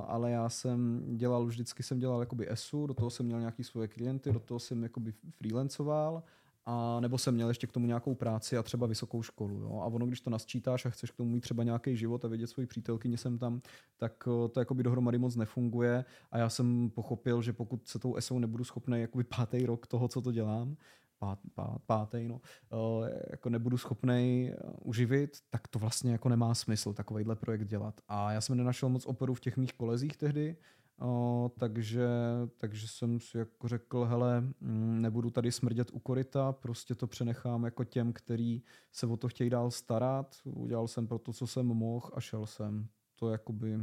ale 0.06 0.30
já 0.30 0.48
jsem 0.48 1.02
dělal, 1.16 1.46
vždycky 1.46 1.82
jsem 1.82 1.98
dělal 1.98 2.20
jakoby 2.20 2.50
ESU, 2.50 2.86
do 2.86 2.94
toho 2.94 3.10
jsem 3.10 3.26
měl 3.26 3.40
nějaký 3.40 3.64
svoje 3.64 3.88
klienty, 3.88 4.32
do 4.32 4.40
toho 4.40 4.60
jsem 4.60 4.82
jakoby 4.82 5.12
freelancoval 5.38 6.22
a 6.66 7.00
nebo 7.00 7.18
jsem 7.18 7.34
měl 7.34 7.48
ještě 7.48 7.66
k 7.66 7.72
tomu 7.72 7.86
nějakou 7.86 8.14
práci 8.14 8.56
a 8.56 8.62
třeba 8.62 8.86
vysokou 8.86 9.22
školu. 9.22 9.58
Jo? 9.58 9.80
A 9.82 9.86
ono, 9.86 10.06
když 10.06 10.20
to 10.20 10.30
nasčítáš 10.30 10.86
a 10.86 10.90
chceš 10.90 11.10
k 11.10 11.16
tomu 11.16 11.30
mít 11.30 11.40
třeba 11.40 11.62
nějaký 11.62 11.96
život 11.96 12.24
a 12.24 12.28
vidět 12.28 12.46
svoji 12.46 12.66
přítelkyni 12.66 13.16
jsem 13.16 13.38
tam, 13.38 13.60
tak 13.96 14.28
eh, 14.28 14.48
to 14.48 14.60
jakoby 14.60 14.82
dohromady 14.82 15.18
moc 15.18 15.36
nefunguje. 15.36 16.04
A 16.30 16.38
já 16.38 16.48
jsem 16.48 16.90
pochopil, 16.90 17.42
že 17.42 17.52
pokud 17.52 17.88
se 17.88 17.98
tou 17.98 18.16
ESO 18.16 18.38
nebudu 18.38 18.64
schopný 18.64 19.00
jakoby 19.00 19.24
pátý 19.24 19.66
rok 19.66 19.86
toho, 19.86 20.08
co 20.08 20.22
to 20.22 20.32
dělám, 20.32 20.76
pát, 21.18 21.38
pát, 21.54 21.78
pátý, 21.86 22.28
no, 22.28 22.40
eh, 22.72 23.22
jako 23.30 23.50
nebudu 23.50 23.78
schopný 23.78 24.50
eh, 24.52 24.56
uživit, 24.82 25.36
tak 25.50 25.68
to 25.68 25.78
vlastně 25.78 26.12
jako 26.12 26.28
nemá 26.28 26.54
smysl 26.54 26.92
takovýhle 26.92 27.36
projekt 27.36 27.64
dělat. 27.66 28.00
A 28.08 28.32
já 28.32 28.40
jsem 28.40 28.56
nenašel 28.56 28.88
moc 28.88 29.06
operu 29.06 29.34
v 29.34 29.40
těch 29.40 29.56
mých 29.56 29.72
kolezích 29.72 30.16
tehdy, 30.16 30.56
O, 31.00 31.50
takže, 31.58 32.08
takže 32.56 32.88
jsem 32.88 33.20
si 33.20 33.38
jako 33.38 33.68
řekl, 33.68 34.04
hele, 34.04 34.40
mm, 34.40 35.02
nebudu 35.02 35.30
tady 35.30 35.52
smrdět 35.52 35.90
u 35.92 35.98
koryta, 35.98 36.52
prostě 36.52 36.94
to 36.94 37.06
přenechám 37.06 37.64
jako 37.64 37.84
těm, 37.84 38.12
který 38.12 38.62
se 38.92 39.06
o 39.06 39.16
to 39.16 39.28
chtějí 39.28 39.50
dál 39.50 39.70
starat. 39.70 40.36
Udělal 40.44 40.88
jsem 40.88 41.06
pro 41.06 41.18
to, 41.18 41.32
co 41.32 41.46
jsem 41.46 41.66
mohl 41.66 42.10
a 42.14 42.20
šel 42.20 42.46
jsem. 42.46 42.88
To 43.16 43.30
jakoby, 43.30 43.78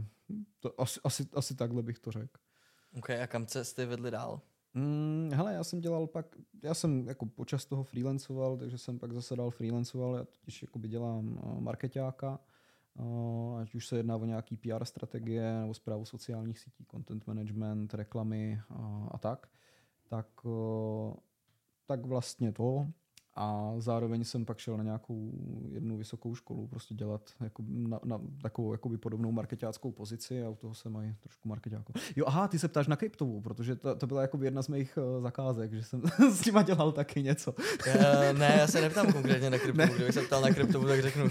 to 0.59 0.81
asi, 0.81 0.99
asi, 1.03 1.25
asi 1.33 1.55
takhle 1.55 1.83
bych 1.83 1.99
to 1.99 2.11
řekl. 2.11 2.39
OK, 2.97 3.09
a 3.09 3.27
kam 3.27 3.45
jste 3.47 3.85
vedli 3.85 4.11
dál? 4.11 4.41
Hmm, 4.75 5.29
hele, 5.33 5.53
já 5.53 5.63
jsem 5.63 5.79
dělal 5.79 6.07
pak, 6.07 6.35
já 6.63 6.73
jsem 6.73 7.07
jako 7.07 7.25
počas 7.25 7.65
toho 7.65 7.83
freelancoval, 7.83 8.57
takže 8.57 8.77
jsem 8.77 8.99
pak 8.99 9.13
zase 9.13 9.35
dál 9.35 9.51
freelancoval, 9.51 10.15
já 10.15 10.23
totiž 10.23 10.61
jakoby 10.61 10.87
dělám 10.87 11.39
marketáka, 11.59 12.39
ať 13.61 13.75
už 13.75 13.87
se 13.87 13.97
jedná 13.97 14.15
o 14.15 14.25
nějaký 14.25 14.57
PR 14.57 14.85
strategie 14.85 15.59
nebo 15.61 15.73
zprávu 15.73 16.05
sociálních 16.05 16.59
sítí, 16.59 16.85
content 16.91 17.27
management, 17.27 17.93
reklamy 17.93 18.61
a, 18.69 19.07
a 19.11 19.17
tak, 19.17 19.47
tak, 20.09 20.27
tak 21.85 22.05
vlastně 22.05 22.51
to 22.51 22.87
a 23.35 23.73
zároveň 23.77 24.23
jsem 24.23 24.45
pak 24.45 24.57
šel 24.57 24.77
na 24.77 24.83
nějakou 24.83 25.31
jednu 25.71 25.97
vysokou 25.97 26.35
školu 26.35 26.67
prostě 26.67 26.95
dělat 26.95 27.21
jako 27.39 27.63
na, 27.67 27.99
na 28.03 28.21
takovou 28.41 28.71
jakoby 28.71 28.97
podobnou 28.97 29.31
marketáckou 29.31 29.91
pozici 29.91 30.43
a 30.43 30.49
u 30.49 30.55
toho 30.55 30.73
jsem 30.73 30.91
mají 30.91 31.15
trošku 31.23 31.49
marketáku. 31.49 31.93
Jo, 32.15 32.25
aha, 32.27 32.47
ty 32.47 32.59
se 32.59 32.67
ptáš 32.67 32.87
na 32.87 32.95
kryptovou, 32.95 33.41
protože 33.41 33.75
to, 33.75 33.95
to 33.95 34.07
byla 34.07 34.21
jako 34.21 34.43
jedna 34.43 34.61
z 34.61 34.67
mých 34.67 34.97
uh, 34.97 35.23
zakázek, 35.23 35.73
že 35.73 35.83
jsem 35.83 36.01
s 36.31 36.45
nima 36.45 36.61
dělal 36.61 36.91
taky 36.91 37.23
něco. 37.23 37.51
uh, 37.51 38.39
ne, 38.39 38.55
já 38.59 38.67
se 38.67 38.81
neptám 38.81 39.13
konkrétně 39.13 39.49
na 39.49 39.57
kryptovou, 39.57 39.93
kdybych 39.95 40.13
se 40.13 40.21
ptal 40.21 40.41
na 40.41 40.53
kryptovou, 40.53 40.87
tak 40.87 41.01
řeknu, 41.01 41.29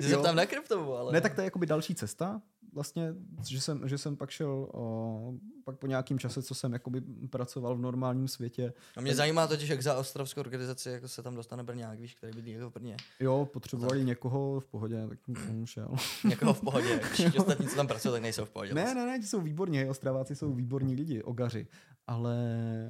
že 0.00 0.08
se 0.08 0.16
ptám 0.16 0.36
na 0.36 0.46
kryptovou, 0.46 0.96
ale... 0.96 1.12
Ne, 1.12 1.20
tak 1.20 1.34
to 1.34 1.40
je 1.40 1.44
jakoby 1.44 1.66
další 1.66 1.94
cesta, 1.94 2.42
vlastně, 2.72 3.14
že 3.48 3.60
jsem, 3.60 3.88
že 3.88 3.98
jsem 3.98 4.16
pak 4.16 4.30
šel 4.30 4.68
uh, 4.74 5.36
pak 5.64 5.76
po 5.76 5.86
nějakém 5.86 6.18
čase, 6.18 6.42
co 6.42 6.54
jsem 6.54 6.72
jakoby 6.72 7.00
pracoval 7.30 7.74
v 7.76 7.80
normálním 7.80 8.28
světě. 8.28 8.72
A 8.96 9.00
mě 9.00 9.10
tak... 9.10 9.16
zajímá 9.16 9.46
totiž, 9.46 9.68
jak 9.68 9.82
za 9.82 9.96
ostrovskou 9.96 10.40
organizaci 10.40 10.90
jako 10.90 11.08
se 11.08 11.22
tam 11.22 11.34
dostane 11.34 11.62
Brňák, 11.62 12.00
víš, 12.00 12.14
který 12.14 12.32
bydlí 12.32 12.52
jako 12.52 12.70
v 12.70 12.72
Brně. 12.72 12.96
Jo, 13.20 13.48
potřebovali 13.52 13.98
tak. 13.98 14.06
někoho 14.06 14.60
v 14.60 14.66
pohodě, 14.66 15.06
tak 15.08 15.18
jsem 15.38 15.66
šel. 15.66 15.88
někoho 16.24 16.54
v 16.54 16.60
pohodě, 16.60 17.00
všichni 17.12 17.38
ostatní, 17.38 17.66
co 17.66 17.76
tam 17.76 17.86
pracují, 17.86 18.12
tak 18.12 18.22
nejsou 18.22 18.44
v 18.44 18.50
pohodě. 18.50 18.74
Ne, 18.74 18.94
ne, 18.94 19.06
ne, 19.06 19.18
ti 19.18 19.26
jsou 19.26 19.40
výborní, 19.40 19.84
ostraváci 19.84 20.36
jsou 20.36 20.52
výborní 20.52 20.94
lidi, 20.94 21.22
ogaři, 21.22 21.66
ale 22.06 22.36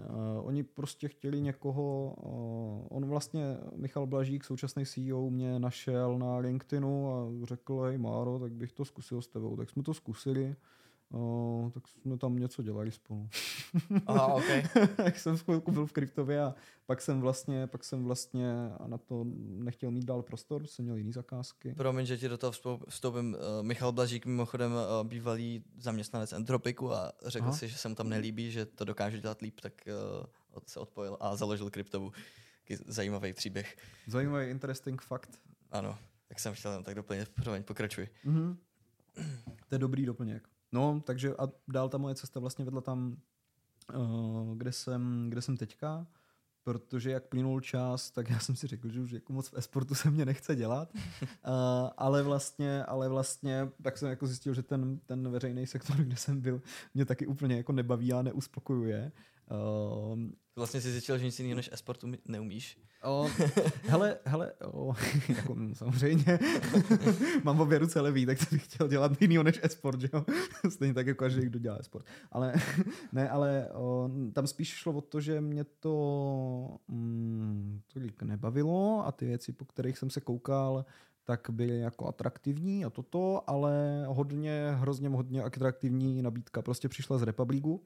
uh, 0.09 0.47
oni 0.47 0.63
prostě 0.63 1.09
chtěli 1.09 1.41
někoho, 1.41 2.15
uh, 2.23 2.97
on 2.97 3.09
vlastně, 3.09 3.57
Michal 3.77 4.07
Blažík, 4.07 4.45
současný 4.45 4.87
CEO, 4.87 5.31
mě 5.31 5.59
našel 5.59 6.19
na 6.19 6.37
LinkedInu 6.37 7.15
a 7.15 7.47
řekl, 7.47 7.81
hej 7.81 7.99
Máro, 7.99 8.39
tak 8.39 8.53
bych 8.53 8.73
to 8.73 8.85
zkusil 8.85 9.23
s 9.23 9.29
tebou, 9.29 9.57
tak 9.57 9.71
jsme 9.73 9.83
to 9.83 9.95
zkusili. 9.95 10.57
O, 11.15 11.71
tak 11.75 11.89
jsme 11.89 12.19
tam 12.19 12.37
něco 12.37 12.63
dělali 12.63 12.91
spolu. 12.91 13.29
Aha, 14.07 14.27
ok. 14.27 14.45
tak 14.97 15.19
jsem 15.19 15.37
chvilku 15.37 15.73
byl 15.73 15.87
v 15.87 15.93
kryptově 15.93 16.43
a 16.43 16.55
pak 16.87 17.01
jsem 17.01 17.21
vlastně, 17.21 17.67
pak 17.67 17.85
jsem 17.85 18.05
vlastně 18.05 18.53
a 18.79 18.87
na 18.87 18.99
to 18.99 19.25
nechtěl 19.39 19.91
mít 19.91 20.05
dál 20.05 20.23
prostor, 20.23 20.67
jsem 20.67 20.85
měl 20.85 20.97
jiný 20.97 21.13
zakázky. 21.13 21.75
Promiň, 21.75 22.07
že 22.07 22.19
ti 22.19 22.29
do 22.29 22.39
toho 22.39 22.53
vstoupím. 22.89 23.35
Uh, 23.35 23.67
Michal 23.67 23.93
Blažík, 23.93 24.27
mimochodem 24.27 24.73
uh, 24.73 25.09
bývalý 25.09 25.65
zaměstnanec 25.79 26.33
Entropiku 26.33 26.93
a 26.93 27.13
řekl 27.27 27.47
Aha. 27.47 27.57
si, 27.57 27.69
že 27.69 27.77
se 27.77 27.89
mu 27.89 27.95
tam 27.95 28.09
nelíbí, 28.09 28.51
že 28.51 28.67
to 28.67 28.85
dokáže 28.85 29.21
dělat 29.21 29.41
líp, 29.41 29.61
tak 29.61 29.73
uh, 29.87 30.61
se 30.67 30.81
odpojil 30.81 31.17
a 31.21 31.37
založil 31.37 31.71
kryptovu. 31.71 32.13
Zajímavý 32.87 33.33
příběh. 33.33 33.77
Zajímavý, 34.07 34.51
interesting 34.51 35.03
fakt. 35.03 35.41
Ano, 35.71 35.99
tak 36.29 36.41
jsem 36.41 36.55
chtěl 36.55 36.83
tak 36.83 36.95
doplnit. 36.95 37.29
Promiň, 37.29 37.63
pokračuj. 37.63 38.09
Mm-hmm. 38.25 38.57
To 39.69 39.75
je 39.75 39.79
dobrý 39.79 40.07
doplněk. 40.07 40.49
No, 40.73 41.03
takže 41.07 41.35
a 41.37 41.49
dál 41.69 41.89
ta 41.89 41.99
moje 41.99 42.15
cesta 42.15 42.41
vlastně 42.41 42.65
vedla 42.65 42.81
tam, 42.81 43.17
uh, 43.97 44.57
kde, 44.57 44.73
jsem, 44.73 45.27
kde 45.31 45.43
jsem 45.43 45.57
teďka, 45.57 46.07
protože 46.65 47.11
jak 47.11 47.25
plynul 47.25 47.61
čas, 47.61 48.11
tak 48.11 48.31
já 48.31 48.39
jsem 48.39 48.57
si 48.57 48.67
řekl, 48.67 48.89
že 48.89 49.01
už 49.01 49.11
jako 49.11 49.33
moc 49.33 49.49
v 49.49 49.55
esportu 49.55 49.95
se 49.95 50.11
mě 50.11 50.25
nechce 50.25 50.57
dělat, 50.57 50.95
uh, 50.95 50.99
ale 51.97 52.23
vlastně, 52.23 52.85
ale 52.85 53.09
vlastně, 53.09 53.69
tak 53.83 53.99
jsem 53.99 54.09
jako 54.09 54.27
zjistil, 54.27 54.55
že 54.55 54.63
ten, 54.63 54.99
ten 55.07 55.31
veřejný 55.31 55.67
sektor, 55.67 55.97
kde 56.01 56.17
jsem 56.17 56.41
byl, 56.41 56.63
mě 56.95 57.05
taky 57.05 57.27
úplně 57.27 57.57
jako 57.57 57.73
nebaví 57.73 58.13
a 58.13 58.23
neuspokojuje. 58.23 59.13
Uh, 59.53 60.19
Vlastně 60.57 60.81
si 60.81 60.91
zjistil, 60.91 61.19
že 61.19 61.25
nic 61.25 61.39
jiného 61.39 61.57
než 61.57 61.71
e-sportu 61.73 62.13
neumíš. 62.29 62.79
O, 63.05 63.29
hele, 63.83 64.19
hele, 64.25 64.53
o, 64.65 64.95
jako, 65.29 65.55
mm, 65.55 65.75
samozřejmě, 65.75 66.39
mám 67.45 67.61
obě 67.61 67.79
ruce 67.79 68.01
levý, 68.01 68.27
tak 68.27 68.39
bych 68.53 68.65
chtěl 68.65 68.89
dělat 68.89 69.23
jiného 69.23 69.45
než 69.45 69.61
e-sport, 69.63 70.01
že 70.01 70.09
jo? 70.13 70.25
Stejně 70.71 70.95
tak 70.95 71.07
jako 71.07 71.19
každý, 71.19 71.47
kdo 71.47 71.59
dělá 71.59 71.77
e-sport. 71.81 72.07
Ale, 72.33 72.55
ne, 73.13 73.31
ale 73.31 73.69
o, 73.75 74.11
tam 74.33 74.47
spíš 74.47 74.69
šlo 74.69 74.93
o 74.93 75.01
to, 75.01 75.21
že 75.21 75.41
mě 75.41 75.65
to 75.65 76.77
mm, 76.89 77.81
tolik 77.93 78.23
nebavilo 78.23 79.07
a 79.07 79.13
ty 79.13 79.27
věci, 79.27 79.53
po 79.53 79.65
kterých 79.65 79.99
jsem 79.99 80.11
se 80.11 80.21
koukal, 80.21 80.85
tak 81.25 81.51
byly 81.51 81.79
jako 81.79 82.09
atraktivní 82.09 82.85
a 82.85 82.91
toto, 82.91 83.51
ale 83.51 84.05
hodně, 84.09 84.73
hrozně 84.75 85.09
hodně 85.09 85.43
atraktivní 85.43 86.23
nabídka 86.23 86.63
prostě 86.63 86.89
přišla 86.89 87.19
z 87.19 87.23
Republiku, 87.23 87.85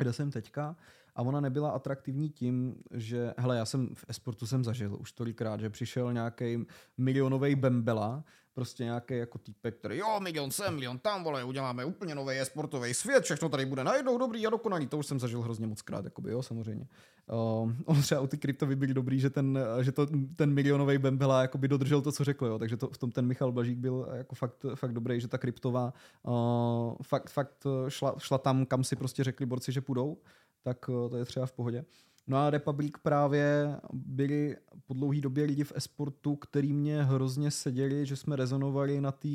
kde 0.00 0.12
jsem 0.12 0.30
teďka. 0.30 0.76
A 1.14 1.22
ona 1.22 1.40
nebyla 1.40 1.70
atraktivní 1.70 2.30
tím, 2.30 2.74
že, 2.90 3.34
hele, 3.38 3.56
já 3.56 3.64
jsem 3.64 3.94
v 3.94 4.04
esportu 4.08 4.46
jsem 4.46 4.64
zažil 4.64 4.96
už 5.00 5.12
tolikrát, 5.12 5.60
že 5.60 5.70
přišel 5.70 6.12
nějaký 6.12 6.66
milionový 6.98 7.54
bembela, 7.54 8.24
prostě 8.60 8.84
nějaký 8.84 9.16
jako 9.16 9.38
týpek, 9.38 9.78
který 9.78 9.98
jo, 9.98 10.20
milion 10.20 10.50
sem, 10.50 10.74
milion 10.74 10.98
tam, 10.98 11.24
vole, 11.24 11.44
uděláme 11.44 11.84
úplně 11.84 12.14
nový 12.14 12.38
esportový 12.38 12.94
svět, 12.94 13.24
všechno 13.24 13.48
tady 13.48 13.66
bude 13.66 13.84
najednou 13.84 14.18
dobrý 14.18 14.46
a 14.46 14.50
dokonalý. 14.50 14.86
To 14.86 14.98
už 14.98 15.06
jsem 15.06 15.20
zažil 15.20 15.42
hrozně 15.42 15.66
moc 15.66 15.82
krát, 15.82 16.04
jakoby, 16.04 16.30
jo, 16.30 16.42
samozřejmě. 16.42 16.86
Uh, 17.30 17.72
on 17.84 18.02
třeba 18.02 18.20
u 18.20 18.26
ty 18.26 18.38
kryptovy 18.38 18.76
byly 18.76 18.94
dobrý, 18.94 19.20
že 19.20 19.30
ten, 19.30 19.58
že 19.80 19.92
to, 19.92 20.06
ten 20.36 20.54
milionový 20.54 20.98
bembela 20.98 21.42
jakoby 21.42 21.68
dodržel 21.68 22.02
to, 22.02 22.12
co 22.12 22.24
řekl, 22.24 22.46
jo, 22.46 22.58
takže 22.58 22.76
to, 22.76 22.88
v 22.88 22.98
tom 22.98 23.10
ten 23.10 23.26
Michal 23.26 23.52
Blažík 23.52 23.78
byl 23.78 24.08
jako 24.12 24.34
fakt, 24.34 24.66
fakt 24.74 24.92
dobrý, 24.92 25.20
že 25.20 25.28
ta 25.28 25.38
kryptová 25.38 25.92
uh, 26.22 26.94
fakt, 27.02 27.30
fakt 27.30 27.66
šla, 27.88 28.14
šla 28.18 28.38
tam, 28.38 28.66
kam 28.66 28.84
si 28.84 28.96
prostě 28.96 29.24
řekli 29.24 29.46
borci, 29.46 29.72
že 29.72 29.80
půjdou 29.80 30.16
tak 30.62 30.78
eh, 30.88 31.08
to 31.08 31.16
je 31.16 31.24
třeba 31.24 31.46
v 31.46 31.52
pohodě. 31.52 31.84
No 32.30 32.36
a 32.36 32.50
Republic 32.50 32.92
právě 33.02 33.76
byli 33.92 34.56
po 34.86 34.94
dlouhé 34.94 35.20
době 35.20 35.44
lidi 35.44 35.64
v 35.64 35.72
esportu, 35.76 36.36
který 36.36 36.72
mě 36.72 37.02
hrozně 37.02 37.50
seděli, 37.50 38.06
že 38.06 38.16
jsme 38.16 38.36
rezonovali 38.36 39.00
na 39.00 39.12
té 39.12 39.28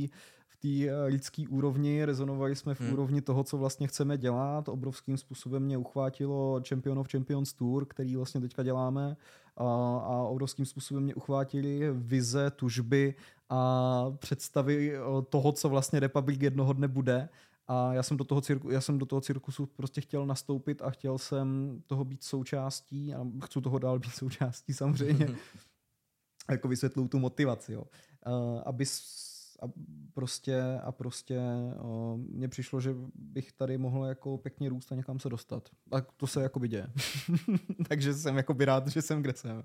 v 0.48 0.58
té 0.58 0.89
eh, 0.89 1.06
lidské 1.06 1.43
úrovni, 1.50 2.06
rezonovali 2.06 2.56
jsme 2.56 2.76
v 2.76 2.82
hmm. 2.82 2.93
úrovni 2.93 3.22
toho, 3.22 3.43
co 3.43 3.58
vlastně 3.58 3.88
chceme 3.88 4.18
dělat. 4.18 4.70
Obrovským 4.70 5.18
způsobem 5.18 5.64
mě 5.64 5.78
uchvátilo 5.78 6.62
Champion 6.70 7.00
of 7.00 7.12
Champions 7.12 7.54
Tour, 7.54 7.86
který 7.86 8.16
vlastně 8.16 8.41
teďka 8.41 8.64
děláme 8.64 9.18
a, 9.58 9.64
a 9.98 10.24
obrovským 10.24 10.66
způsobem 10.66 11.04
mě 11.04 11.16
uchvátili 11.16 11.91
vize, 11.93 12.52
tužby 12.52 13.16
a 13.50 14.12
představy 14.18 14.96
eh, 14.96 15.00
toho, 15.30 15.52
co 15.52 15.70
vlastně 15.70 16.00
Republic 16.00 16.41
jednoho 16.41 16.74
dne 16.74 16.88
bude 16.88 17.30
a 17.68 17.93
já 17.93 18.03
jsem 18.03 18.18
do 18.18 18.24
toho, 18.24 18.41
cirku, 18.41 18.70
já 18.70 18.82
jsem 18.82 18.99
do 18.99 19.05
toho 19.05 19.22
cirkusu 19.22 19.66
prostě 19.66 20.01
chtěl 20.01 20.26
nastoupit 20.26 20.82
a 20.82 20.89
chtěl 20.89 21.18
jsem 21.18 21.80
toho 21.88 22.05
být 22.05 22.24
součástí 22.24 23.13
a 23.13 23.26
chci 23.45 23.61
toho 23.61 23.80
dál 23.80 23.99
být 23.99 24.11
součástí 24.16 24.74
samozřejmě. 24.74 25.28
jako 26.49 26.68
vysvětluju 26.68 27.07
tu 27.07 27.20
motivaci, 27.20 27.74
jo. 27.74 27.84
Uh, 28.28 28.61
aby 28.66 28.86
a 29.61 29.66
prostě, 30.13 30.61
a 30.84 30.91
prostě 30.91 31.39
uh, 31.82 32.18
mně 32.18 32.47
přišlo, 32.47 32.82
že 32.82 32.95
bych 33.16 33.51
tady 33.51 33.78
mohl 33.78 34.05
jako 34.05 34.38
pěkně 34.38 34.70
růst 34.70 34.91
a 34.91 34.95
někam 34.95 35.20
se 35.20 35.30
dostat. 35.30 35.70
A 35.91 36.01
to 36.01 36.28
se 36.28 36.41
jako 36.43 36.68
děje. 36.68 36.88
takže 37.89 38.13
jsem 38.13 38.38
jako 38.38 38.55
rád, 38.59 38.88
že 38.88 39.01
jsem 39.01 39.22
kde 39.22 39.34
jsem. 39.34 39.63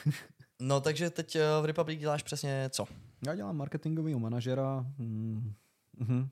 no 0.60 0.80
takže 0.80 1.10
teď 1.10 1.36
eh, 1.36 1.62
v 1.62 1.64
Republic 1.64 2.00
děláš 2.00 2.22
přesně 2.22 2.70
co? 2.72 2.86
Já 3.26 3.34
dělám 3.34 3.56
marketingového 3.56 4.18
manažera. 4.18 4.86
Hmm. 4.98 5.52
Mm-hmm 6.00 6.28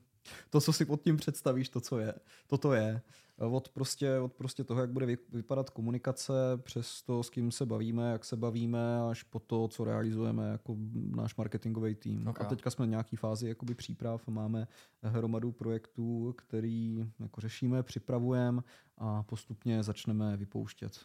to, 0.49 0.61
co 0.61 0.73
si 0.73 0.85
pod 0.85 1.01
tím 1.01 1.17
představíš, 1.17 1.69
to, 1.69 1.81
co 1.81 1.99
je. 1.99 2.13
Toto 2.47 2.73
je. 2.73 3.01
Od 3.37 3.69
prostě, 3.69 4.19
od 4.19 4.33
prostě 4.33 4.63
toho, 4.63 4.81
jak 4.81 4.89
bude 4.89 5.05
vypadat 5.33 5.69
komunikace, 5.69 6.33
přes 6.57 7.01
to, 7.03 7.23
s 7.23 7.29
kým 7.29 7.51
se 7.51 7.65
bavíme, 7.65 8.11
jak 8.11 8.25
se 8.25 8.35
bavíme, 8.35 9.01
až 9.09 9.23
po 9.23 9.39
to, 9.39 9.67
co 9.67 9.83
realizujeme 9.83 10.49
jako 10.49 10.75
náš 11.15 11.35
marketingový 11.35 11.95
tým. 11.95 12.27
Okay. 12.27 12.45
A 12.45 12.49
teďka 12.49 12.69
jsme 12.69 12.85
v 12.85 12.89
nějaké 12.89 13.17
fázi 13.17 13.47
jakoby 13.47 13.75
příprav, 13.75 14.27
máme 14.27 14.67
hromadu 15.03 15.51
projektů, 15.51 16.35
který 16.37 17.05
jako 17.19 17.41
řešíme, 17.41 17.83
připravujeme 17.83 18.61
a 18.97 19.23
postupně 19.23 19.83
začneme 19.83 20.37
vypouštět. 20.37 20.99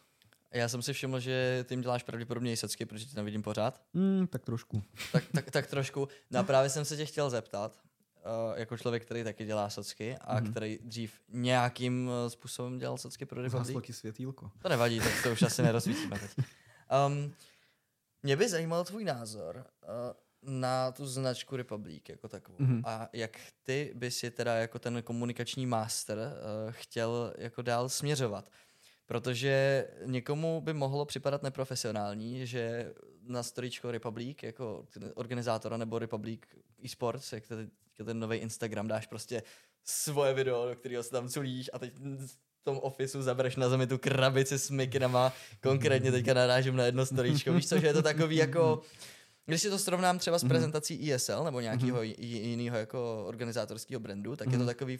Já 0.53 0.69
jsem 0.69 0.81
si 0.81 0.93
všiml, 0.93 1.19
že 1.19 1.65
ty 1.67 1.73
jim 1.73 1.81
děláš 1.81 2.03
pravděpodobně 2.03 2.51
i 2.51 2.57
secky, 2.57 2.85
protože 2.85 3.05
tě 3.05 3.15
tam 3.15 3.25
vidím 3.25 3.41
pořád. 3.41 3.81
Mm, 3.93 4.27
tak 4.27 4.45
trošku. 4.45 4.83
tak, 5.11 5.23
tak, 5.31 5.51
tak 5.51 5.67
trošku. 5.67 6.07
No 6.31 6.39
a 6.39 6.43
právě 6.43 6.69
jsem 6.69 6.85
se 6.85 6.97
tě 6.97 7.05
chtěl 7.05 7.29
zeptat, 7.29 7.79
uh, 8.27 8.57
jako 8.59 8.77
člověk, 8.77 9.05
který 9.05 9.23
taky 9.23 9.45
dělá 9.45 9.69
socky 9.69 10.17
a 10.17 10.41
mm-hmm. 10.41 10.51
který 10.51 10.79
dřív 10.83 11.21
nějakým 11.29 12.07
uh, 12.07 12.13
způsobem 12.27 12.77
dělal 12.77 12.97
socky 12.97 13.25
pro 13.25 13.41
Republic. 13.41 13.73
Zhaslo 13.73 13.93
světýlko. 13.93 14.51
To 14.61 14.69
nevadí, 14.69 14.99
tak 14.99 15.23
to 15.23 15.31
už 15.31 15.41
asi 15.41 15.61
nerozsvítíme 15.61 16.19
teď. 16.19 16.45
Um, 17.07 17.33
mě 18.23 18.35
by 18.35 18.49
zajímal 18.49 18.85
tvůj 18.85 19.03
názor 19.03 19.55
uh, 19.55 20.59
na 20.59 20.91
tu 20.91 21.05
značku 21.05 21.55
Republic 21.55 22.03
jako 22.09 22.27
takovou. 22.27 22.57
Mm-hmm. 22.57 22.81
A 22.85 23.09
jak 23.13 23.39
ty 23.63 23.91
by 23.95 24.11
si 24.11 24.31
teda 24.31 24.55
jako 24.55 24.79
ten 24.79 25.03
komunikační 25.03 25.65
master 25.65 26.17
uh, 26.17 26.71
chtěl 26.71 27.33
jako 27.37 27.61
dál 27.61 27.89
směřovat. 27.89 28.49
Protože 29.05 29.87
někomu 30.05 30.61
by 30.61 30.73
mohlo 30.73 31.05
připadat 31.05 31.43
neprofesionální, 31.43 32.47
že 32.47 32.93
na 33.21 33.43
storičko 33.43 33.91
Republic 33.91 34.37
jako 34.43 34.87
organizátora 35.15 35.77
nebo 35.77 35.99
Republic 35.99 36.41
eSports, 36.85 37.33
jak 37.33 37.43
ten 38.05 38.19
nový 38.19 38.37
Instagram, 38.37 38.87
dáš 38.87 39.07
prostě 39.07 39.43
svoje 39.83 40.33
video, 40.33 40.69
do 40.69 40.75
kterého 40.75 41.03
se 41.03 41.11
tam 41.11 41.29
culíš 41.29 41.69
a 41.73 41.79
teď 41.79 41.93
v 42.25 42.37
tom 42.63 42.79
ofisu 42.81 43.21
zabereš 43.21 43.55
na 43.55 43.69
zemi 43.69 43.87
tu 43.87 43.97
krabici 43.97 44.59
s 44.59 44.69
mikrinama, 44.69 45.33
konkrétně 45.63 46.11
teďka 46.11 46.33
narážím 46.33 46.75
na 46.75 46.83
jedno 46.83 47.05
storíčko, 47.05 47.53
víš 47.53 47.67
co, 47.67 47.79
že 47.79 47.87
je 47.87 47.93
to 47.93 48.01
takový 48.01 48.35
jako, 48.35 48.81
když 49.45 49.61
si 49.61 49.69
to 49.69 49.79
srovnám 49.79 50.19
třeba 50.19 50.39
s 50.39 50.43
mhm. 50.43 50.49
prezentací 50.49 51.13
ESL 51.13 51.43
nebo 51.43 51.59
nějakého 51.59 51.97
mhm. 51.97 52.13
jiného 52.17 52.77
jako 52.77 53.25
organizátorského 53.27 53.99
brandu, 53.99 54.35
tak 54.35 54.47
je 54.47 54.57
to 54.57 54.57
mhm. 54.57 54.67
takový 54.67 54.99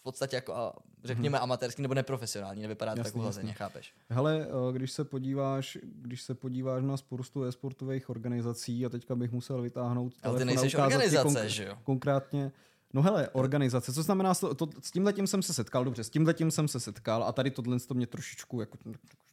v 0.00 0.02
podstatě 0.02 0.36
jako, 0.36 0.72
řekněme, 1.04 1.38
hmm. 1.38 1.42
amatérský 1.42 1.82
nebo 1.82 1.94
neprofesionální, 1.94 2.62
nevypadá 2.62 2.94
to 2.94 3.02
tak 3.02 3.16
uhlazeně, 3.16 3.52
chápeš? 3.52 3.94
Hele, 4.08 4.46
eh, 4.46 4.72
když 4.72 4.92
se 4.92 5.04
podíváš, 5.04 5.78
když 5.82 6.22
se 6.22 6.34
podíváš 6.34 6.82
na 6.82 6.96
spoustu 6.96 7.44
e-sportových 7.44 8.10
organizací 8.10 8.86
a 8.86 8.88
teďka 8.88 9.14
bych 9.14 9.32
musel 9.32 9.62
vytáhnout 9.62 10.12
Ale 10.22 10.38
ty 10.38 10.44
nejsi 10.44 10.76
organizace, 10.76 11.48
že 11.48 11.64
jo? 11.64 11.78
Konkrétně, 11.84 12.52
No 12.92 13.02
hele, 13.02 13.28
organizace, 13.28 13.92
co 13.92 14.02
znamená, 14.02 14.34
to, 14.34 14.54
to, 14.54 14.68
s 14.82 14.90
tím 14.90 15.04
letím 15.04 15.26
jsem 15.26 15.42
se 15.42 15.52
setkal, 15.52 15.84
dobře, 15.84 16.04
s 16.04 16.10
tím 16.10 16.26
letím 16.26 16.50
jsem 16.50 16.68
se 16.68 16.80
setkal 16.80 17.24
a 17.24 17.32
tady 17.32 17.50
tohle 17.50 17.80
to 17.80 17.94
mě 17.94 18.06
trošičku, 18.06 18.60
jako, 18.60 18.78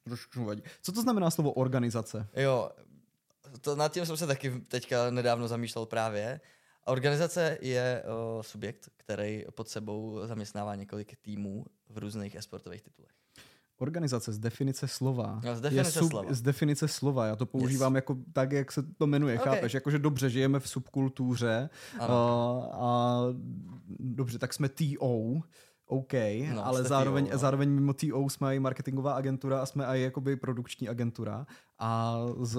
trošičku 0.04 0.46
vadí. 0.46 0.64
Co 0.82 0.92
to 0.92 1.02
znamená 1.02 1.32
slovo 1.32 1.52
organizace? 1.52 2.28
Jo, 2.36 2.72
to, 3.62 3.76
nad 3.76 3.94
tím 3.94 4.06
jsem 4.06 4.18
se 4.18 4.28
taky 4.28 4.62
teďka 4.68 5.12
nedávno 5.12 5.48
zamýšlel 5.48 5.86
právě. 5.86 6.40
Organizace 6.88 7.58
je 7.62 8.04
uh, 8.36 8.42
subjekt, 8.42 8.90
který 8.98 9.44
pod 9.56 9.70
sebou 9.70 10.20
zaměstnává 10.24 10.76
několik 10.76 11.16
týmů 11.22 11.66
v 11.90 11.98
různých 11.98 12.36
esportových 12.36 12.82
titulech. 12.82 13.12
Organizace 13.80 14.34
z 14.34 14.40
definice 14.40 14.88
slova. 14.88 15.42
No, 15.46 15.56
z 15.56 15.62
definice 15.62 15.90
je 15.90 15.92
sub, 15.92 16.12
slova. 16.12 16.34
Z 16.34 16.42
definice 16.42 16.88
slova. 16.88 17.26
Já 17.26 17.36
to 17.36 17.46
používám 17.46 17.94
yes. 17.94 17.98
jako 17.98 18.18
tak, 18.34 18.52
jak 18.52 18.72
se 18.72 18.84
to 18.84 19.08
jmenuje. 19.08 19.40
Okay. 19.40 19.56
Chápeš? 19.56 19.74
Jakože 19.74 20.00
dobře, 20.00 20.30
žijeme 20.30 20.60
v 20.60 20.70
subkultuře. 20.70 21.70
Uh, 21.96 22.06
a 22.74 23.20
dobře, 24.00 24.40
tak 24.40 24.54
jsme 24.54 24.70
TO. 24.70 25.42
OK, 25.90 26.14
no, 26.54 26.66
ale 26.66 26.84
zároveň, 26.84 27.26
TO, 27.26 27.32
no. 27.32 27.38
zároveň 27.38 27.70
mimo 27.70 27.94
TO 27.94 28.30
jsme 28.30 28.56
i 28.56 28.60
marketingová 28.60 29.14
agentura 29.14 29.62
a 29.62 29.66
jsme 29.66 29.86
i 29.86 30.02
jakoby 30.02 30.36
produkční 30.36 30.90
agentura 30.90 31.48
a 31.80 32.22
z 32.42 32.58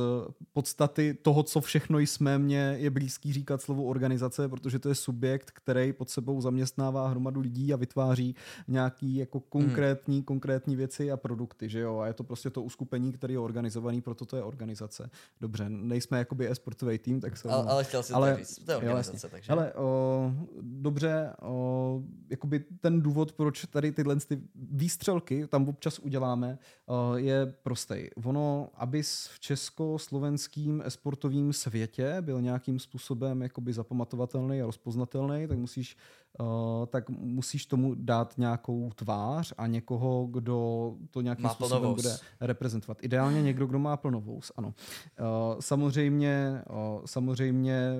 podstaty 0.53 1.15
toho, 1.15 1.43
co 1.43 1.61
všechno 1.61 1.99
jsme, 1.99 2.39
mě 2.39 2.77
je 2.79 2.91
blízký 2.91 3.33
říkat 3.33 3.63
slovo 3.63 3.85
organizace, 3.85 4.49
protože 4.49 4.79
to 4.79 4.89
je 4.89 4.95
subjekt, 4.95 5.51
který 5.51 5.93
pod 5.93 6.11
sebou 6.11 6.41
zaměstnává 6.41 7.09
hromadu 7.09 7.41
lidí 7.41 7.73
a 7.73 7.77
vytváří 7.77 8.35
nějaký 8.69 9.17
jako 9.17 9.41
konkrétní, 9.41 10.17
hmm. 10.17 10.25
konkrétní 10.25 10.77
věci 10.77 11.13
a 11.13 11.17
produkty, 11.17 11.69
že 11.69 11.81
jo? 11.81 11.99
A 11.99 12.07
je 12.07 12.13
to 12.13 12.25
prostě 12.25 12.51
to 12.51 12.63
uskupení, 12.63 13.13
který 13.13 13.35
je 13.35 13.39
organizovaný, 13.39 14.01
proto 14.01 14.27
to 14.27 14.37
je 14.37 14.43
organizace. 14.43 15.11
Dobře, 15.41 15.69
nejsme 15.69 16.19
jakoby 16.19 16.51
e-sportový 16.51 16.99
tým, 16.99 17.21
tak 17.21 17.37
se... 17.37 17.49
Ale, 17.49 17.65
ale 17.71 17.85
chtěl 17.85 18.03
si 18.03 18.13
ale, 18.13 18.33
to 18.33 18.39
říct, 18.39 18.65
to 18.65 18.71
je 18.71 18.77
organizace, 18.77 19.27
jo, 19.27 19.31
takže... 19.31 19.53
Ale 19.53 19.73
o, 19.73 20.33
dobře, 20.61 21.33
o, 21.43 22.03
jakoby 22.31 22.65
ten 22.81 23.03
důvod, 23.03 23.33
proč 23.33 23.65
tady 23.65 23.93
tyhle 23.93 24.17
ty 24.17 24.41
výstřelky 24.55 25.47
tam 25.47 25.69
občas 25.69 25.99
uděláme, 25.99 26.59
o, 26.87 27.17
je 27.17 27.47
prostý. 27.63 28.09
Ono, 28.25 28.69
aby 28.75 29.03
v 29.33 29.41
československým 29.41 30.83
esportovém 30.87 31.53
světě 31.53 32.17
byl 32.21 32.41
nějakým 32.43 32.79
způsobem 32.79 33.43
jakoby 33.43 33.73
zapamatovatelný 33.73 34.63
a 34.63 34.67
rozpoznatelný, 34.67 35.47
tak 35.49 35.59
musíš, 35.59 35.97
uh, 36.41 36.47
tak 36.87 37.11
musíš 37.11 37.67
tomu 37.67 37.95
dát 37.95 38.39
nějakou 38.39 38.91
tvář 38.95 39.53
a 39.59 39.67
někoho, 39.67 40.27
kdo 40.27 40.95
to 41.11 41.21
nějakým 41.21 41.43
má 41.43 41.51
způsobem 41.55 41.81
plnovous. 41.81 42.03
bude 42.03 42.17
reprezentovat. 42.41 42.99
Ideálně 43.05 43.43
někdo, 43.43 43.67
kdo 43.67 43.79
má 43.79 43.97
plnovous, 43.97 44.53
ano. 44.57 44.75
Uh, 45.21 45.61
samozřejmě, 45.61 46.63
uh, 46.71 47.03
samozřejmě, 47.07 47.93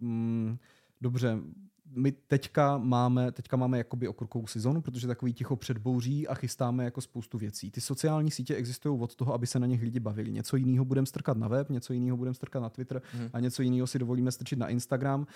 mm, 0.00 0.58
dobře, 1.00 1.38
my 1.94 2.12
teďka 2.12 2.78
máme, 2.78 3.32
teďka 3.32 3.56
máme 3.56 3.78
jakoby 3.78 4.08
okurkovou 4.08 4.46
sezonu, 4.46 4.80
protože 4.80 5.06
takový 5.06 5.32
ticho 5.32 5.56
předbouří 5.56 6.28
a 6.28 6.34
chystáme 6.34 6.84
jako 6.84 7.00
spoustu 7.00 7.38
věcí. 7.38 7.70
Ty 7.70 7.80
sociální 7.80 8.30
sítě 8.30 8.54
existují 8.54 9.00
od 9.00 9.14
toho, 9.14 9.34
aby 9.34 9.46
se 9.46 9.58
na 9.58 9.66
nich 9.66 9.82
lidi 9.82 10.00
bavili. 10.00 10.32
Něco 10.32 10.56
jiného 10.56 10.84
budeme 10.84 11.06
strkat 11.06 11.36
na 11.36 11.48
web, 11.48 11.70
něco 11.70 11.92
jiného 11.92 12.16
budeme 12.16 12.34
strkat 12.34 12.60
na 12.62 12.68
Twitter 12.68 13.02
hmm. 13.12 13.28
a 13.32 13.40
něco 13.40 13.62
jiného 13.62 13.86
si 13.86 13.98
dovolíme 13.98 14.32
strčit 14.32 14.58
na 14.58 14.68
Instagram. 14.68 15.26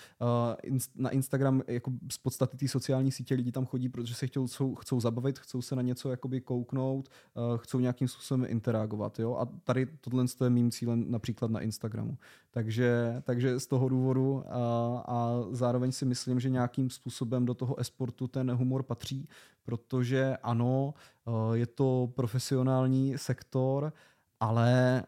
Uh, 0.71 0.77
na 0.95 1.09
Instagram 1.09 1.61
jako 1.67 1.91
z 2.11 2.17
podstaty 2.17 2.57
té 2.57 2.67
sociální 2.67 3.11
sítě 3.11 3.35
lidi 3.35 3.51
tam 3.51 3.65
chodí, 3.65 3.89
protože 3.89 4.15
se 4.15 4.27
chtějí, 4.27 4.47
chcou, 4.47 4.75
chcou 4.75 4.99
zabavit, 4.99 5.39
chcou 5.39 5.61
se 5.61 5.75
na 5.75 5.81
něco 5.81 6.09
jakoby 6.09 6.41
kouknout, 6.41 7.09
uh, 7.33 7.57
chcou 7.57 7.79
nějakým 7.79 8.07
způsobem 8.07 8.45
interagovat. 8.49 9.19
Jo? 9.19 9.35
A 9.35 9.45
tady 9.63 9.85
tohle 10.01 10.25
je 10.43 10.49
mým 10.49 10.71
cílem 10.71 11.11
například 11.11 11.51
na 11.51 11.59
Instagramu. 11.59 12.17
Takže, 12.57 13.21
takže 13.23 13.59
z 13.59 13.67
toho 13.67 13.89
důvodu 13.89 14.43
a, 14.47 15.03
a 15.07 15.43
zároveň 15.51 15.91
si 15.91 16.05
myslím, 16.05 16.39
že 16.39 16.49
nějakým 16.49 16.89
způsobem 16.89 17.45
do 17.45 17.53
toho 17.53 17.79
esportu 17.79 18.27
ten 18.27 18.51
humor 18.51 18.83
patří, 18.83 19.29
protože 19.63 20.37
ano, 20.43 20.93
je 21.53 21.65
to 21.65 22.11
profesionální 22.15 23.17
sektor, 23.17 23.93
ale 24.39 25.03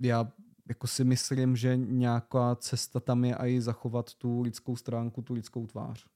já 0.00 0.32
jako 0.68 0.86
si 0.86 1.04
myslím, 1.04 1.56
že 1.56 1.76
nějaká 1.76 2.54
cesta 2.54 3.00
tam 3.00 3.24
je 3.24 3.34
i 3.34 3.60
zachovat 3.60 4.14
tu 4.14 4.40
lidskou 4.40 4.76
stránku, 4.76 5.22
tu 5.22 5.34
lidskou 5.34 5.66
tvář. 5.66 6.06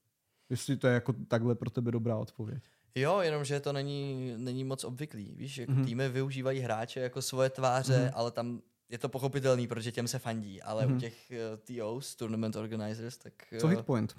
Jestli 0.51 0.77
to 0.77 0.87
je 0.87 0.95
jako 0.95 1.13
takhle 1.29 1.55
pro 1.55 1.71
tebe 1.71 1.91
dobrá 1.91 2.17
odpověď. 2.17 2.63
Jo, 2.95 3.21
jenomže 3.21 3.61
to 3.61 3.73
není, 3.73 4.35
není 4.37 4.65
moc 4.65 4.85
obvyklý. 4.85 5.35
Víš, 5.37 5.59
jako 5.59 5.73
mm-hmm. 5.73 5.85
týmy 5.85 6.09
využívají 6.09 6.61
hráče 6.61 7.01
jako 7.01 7.23
svoje 7.23 7.51
tváře, 7.51 8.07
mm-hmm. 8.07 8.13
ale 8.15 8.31
tam 8.31 8.61
je 8.91 8.99
to 8.99 9.09
pochopitelný, 9.09 9.67
protože 9.67 9.93
těm 9.93 10.09
se 10.09 10.19
fandí, 10.19 10.63
ale 10.63 10.83
mm-hmm. 10.83 10.89
u 10.89 10.91
mhm. 10.91 11.01
těch 11.01 11.15
uh, 11.31 11.77
TOs, 11.77 12.15
Tournament 12.15 12.57
Organizers, 12.57 13.17
tak... 13.17 13.33
Uh, 13.53 13.59
Co 13.59 13.67
hitpoint? 13.67 14.17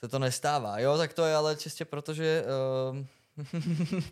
Se 0.00 0.08
to 0.08 0.18
nestává. 0.18 0.78
Jo, 0.78 0.98
tak 0.98 1.14
to 1.14 1.24
je 1.24 1.34
ale 1.34 1.56
čistě 1.56 1.84
proto, 1.84 2.14
že 2.14 2.44
uh, 3.88 4.02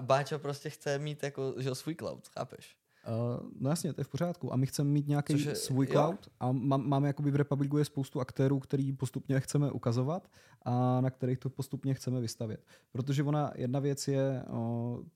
Báčo 0.00 0.38
prostě 0.38 0.70
chce 0.70 0.98
mít 0.98 1.22
jako, 1.22 1.54
že 1.58 1.74
svůj 1.74 1.94
cloud, 1.94 2.28
chápeš? 2.28 2.76
Uh, 3.06 3.50
no 3.60 3.70
jasně, 3.70 3.92
to 3.92 4.00
je 4.00 4.04
v 4.04 4.08
pořádku. 4.08 4.52
A 4.52 4.56
my 4.56 4.66
chceme 4.66 4.90
mít 4.90 5.08
nějaký 5.08 5.32
Cože, 5.32 5.54
svůj 5.54 5.86
cloud 5.86 6.26
jo? 6.26 6.32
a 6.40 6.52
má, 6.52 6.76
máme 6.76 7.06
jakoby 7.06 7.30
v 7.30 7.36
Republiku 7.36 7.78
je 7.78 7.84
spoustu 7.84 8.20
aktérů, 8.20 8.60
který 8.60 8.92
postupně 8.92 9.40
chceme 9.40 9.70
ukazovat 9.70 10.28
a 10.62 11.00
na 11.00 11.10
kterých 11.10 11.38
to 11.38 11.50
postupně 11.50 11.94
chceme 11.94 12.20
vystavět. 12.20 12.66
Protože 12.92 13.22
ona, 13.22 13.52
jedna 13.54 13.80
věc 13.80 14.08
je, 14.08 14.42
uh, 14.48 14.56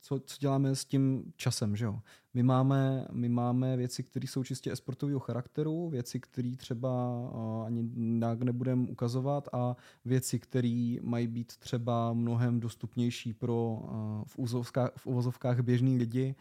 co, 0.01 0.20
co 0.20 0.36
děláme 0.41 0.76
s 0.76 0.84
tím 0.84 1.32
časem, 1.36 1.76
že 1.76 1.84
jo? 1.84 2.01
My 2.34 2.43
máme, 2.43 3.07
my 3.12 3.28
máme 3.28 3.76
věci, 3.76 4.03
které 4.03 4.26
jsou 4.26 4.45
čistě 4.45 4.72
esportového 4.72 5.20
charakteru, 5.20 5.89
věci, 5.89 6.20
které 6.20 6.53
třeba 6.57 7.20
uh, 7.20 7.66
ani 7.66 7.91
nějak 7.95 8.43
nebudeme 8.43 8.89
ukazovat 8.89 9.49
a 9.53 9.76
věci, 10.05 10.39
které 10.39 10.97
mají 11.03 11.26
být 11.26 11.57
třeba 11.57 12.12
mnohem 12.12 12.61
dostupnější 12.61 13.32
pro 13.32 13.80
uh, 13.82 13.91
v, 14.26 14.39
úzovkách, 14.39 14.91
v 14.97 15.07
uvozovkách 15.07 15.61
běžný 15.61 15.99
lidi, 15.99 16.34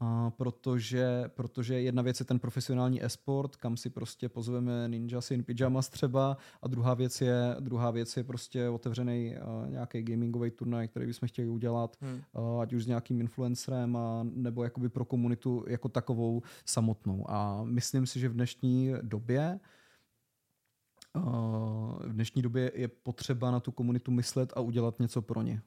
a 0.00 0.30
protože, 0.30 1.24
protože 1.34 1.80
jedna 1.80 2.02
věc 2.02 2.20
je 2.20 2.26
ten 2.26 2.38
profesionální 2.38 3.04
esport, 3.04 3.56
kam 3.56 3.76
si 3.76 3.90
prostě 3.90 4.28
pozveme 4.28 4.88
Ninja 4.88 5.20
in 5.30 5.44
Pyjamas 5.44 5.88
třeba 5.88 6.36
a 6.62 6.68
druhá 6.68 6.94
věc 6.94 7.20
je, 7.20 7.56
druhá 7.60 7.90
věc 7.90 8.16
je 8.16 8.24
prostě 8.24 8.68
otevřený 8.68 9.36
uh, 9.36 9.70
nějaký 9.70 10.02
gamingový 10.02 10.50
turnaj, 10.50 10.88
který 10.88 11.06
bychom 11.06 11.28
chtěli 11.28 11.48
udělat, 11.48 11.96
hmm. 12.00 12.20
uh, 12.32 12.60
ať 12.60 12.72
už 12.72 12.84
s 12.84 12.86
nějakým 12.86 13.20
influencerem 13.20 13.96
a, 13.96 14.26
nebo 14.34 14.64
jakoby 14.64 14.88
pro 14.88 15.04
komunitu 15.04 15.64
jako 15.68 15.88
takovou 15.88 16.42
samotnou. 16.64 17.30
A 17.30 17.64
myslím 17.64 18.06
si, 18.06 18.20
že 18.20 18.28
v 18.28 18.34
dnešní 18.34 18.92
době 19.02 19.60
uh, 21.16 21.98
v 21.98 22.12
dnešní 22.12 22.42
době 22.42 22.72
je 22.74 22.88
potřeba 22.88 23.50
na 23.50 23.60
tu 23.60 23.72
komunitu 23.72 24.10
myslet 24.10 24.52
a 24.56 24.60
udělat 24.60 25.00
něco 25.00 25.22
pro 25.22 25.42
ně 25.42 25.62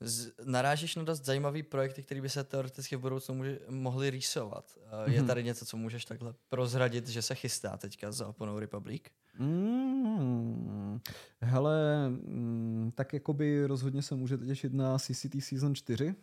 z, 0.00 0.32
narážíš 0.44 0.96
na 0.96 1.02
dost 1.02 1.24
zajímavý 1.24 1.62
projekty, 1.62 2.02
který 2.02 2.20
by 2.20 2.28
se 2.28 2.44
teoreticky 2.44 2.96
v 2.96 3.00
budoucnu 3.00 3.34
může, 3.34 3.58
mohly 3.68 4.10
rýsovat. 4.10 4.78
Uh, 5.06 5.12
je 5.12 5.18
mhm. 5.18 5.26
tady 5.26 5.44
něco, 5.44 5.66
co 5.66 5.76
můžeš 5.76 6.04
takhle 6.04 6.34
prozradit, 6.48 7.08
že 7.08 7.22
se 7.22 7.34
chystá 7.34 7.76
teďka 7.76 8.12
za 8.12 8.28
Oponou 8.28 8.58
Republic? 8.58 9.02
Mm, 9.38 11.00
hele, 11.40 12.08
mm, 12.08 12.92
tak 12.94 13.12
jakoby 13.12 13.66
rozhodně 13.66 14.02
se 14.02 14.14
můžete 14.14 14.46
těšit 14.46 14.72
na 14.72 14.98
CCT 14.98 15.34
Season 15.40 15.74
4. 15.74 16.14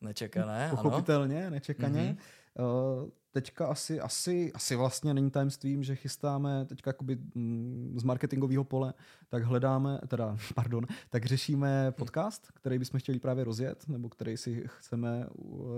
Nečekané, 0.00 0.68
Pochopitelně, 0.70 1.42
ano. 1.42 1.50
nečekaně. 1.50 2.16
Mm-hmm. 2.56 3.02
Uh, 3.02 3.10
teďka 3.32 3.66
asi, 3.66 4.00
asi, 4.00 4.52
asi 4.52 4.76
vlastně 4.76 5.14
není 5.14 5.30
tajemstvím, 5.30 5.82
že 5.82 5.96
chystáme 5.96 6.64
teďka 6.64 6.88
jakoby 6.88 7.18
mm, 7.34 7.94
z 7.96 8.02
marketingového 8.02 8.64
pole, 8.64 8.94
tak 9.28 9.42
hledáme, 9.42 10.00
teda, 10.08 10.36
pardon, 10.54 10.86
tak 11.10 11.26
řešíme 11.26 11.92
podcast, 11.92 12.46
který 12.54 12.78
bychom 12.78 13.00
chtěli 13.00 13.18
právě 13.18 13.44
rozjet, 13.44 13.88
nebo 13.88 14.08
který 14.08 14.36
si 14.36 14.64
chceme 14.66 15.26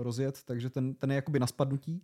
rozjet, 0.01 0.43
takže 0.43 0.69
ten, 0.69 0.93
ten 0.93 1.11
je 1.11 1.15
jakoby 1.15 1.39
na 1.39 1.47
spadnutí 1.47 2.03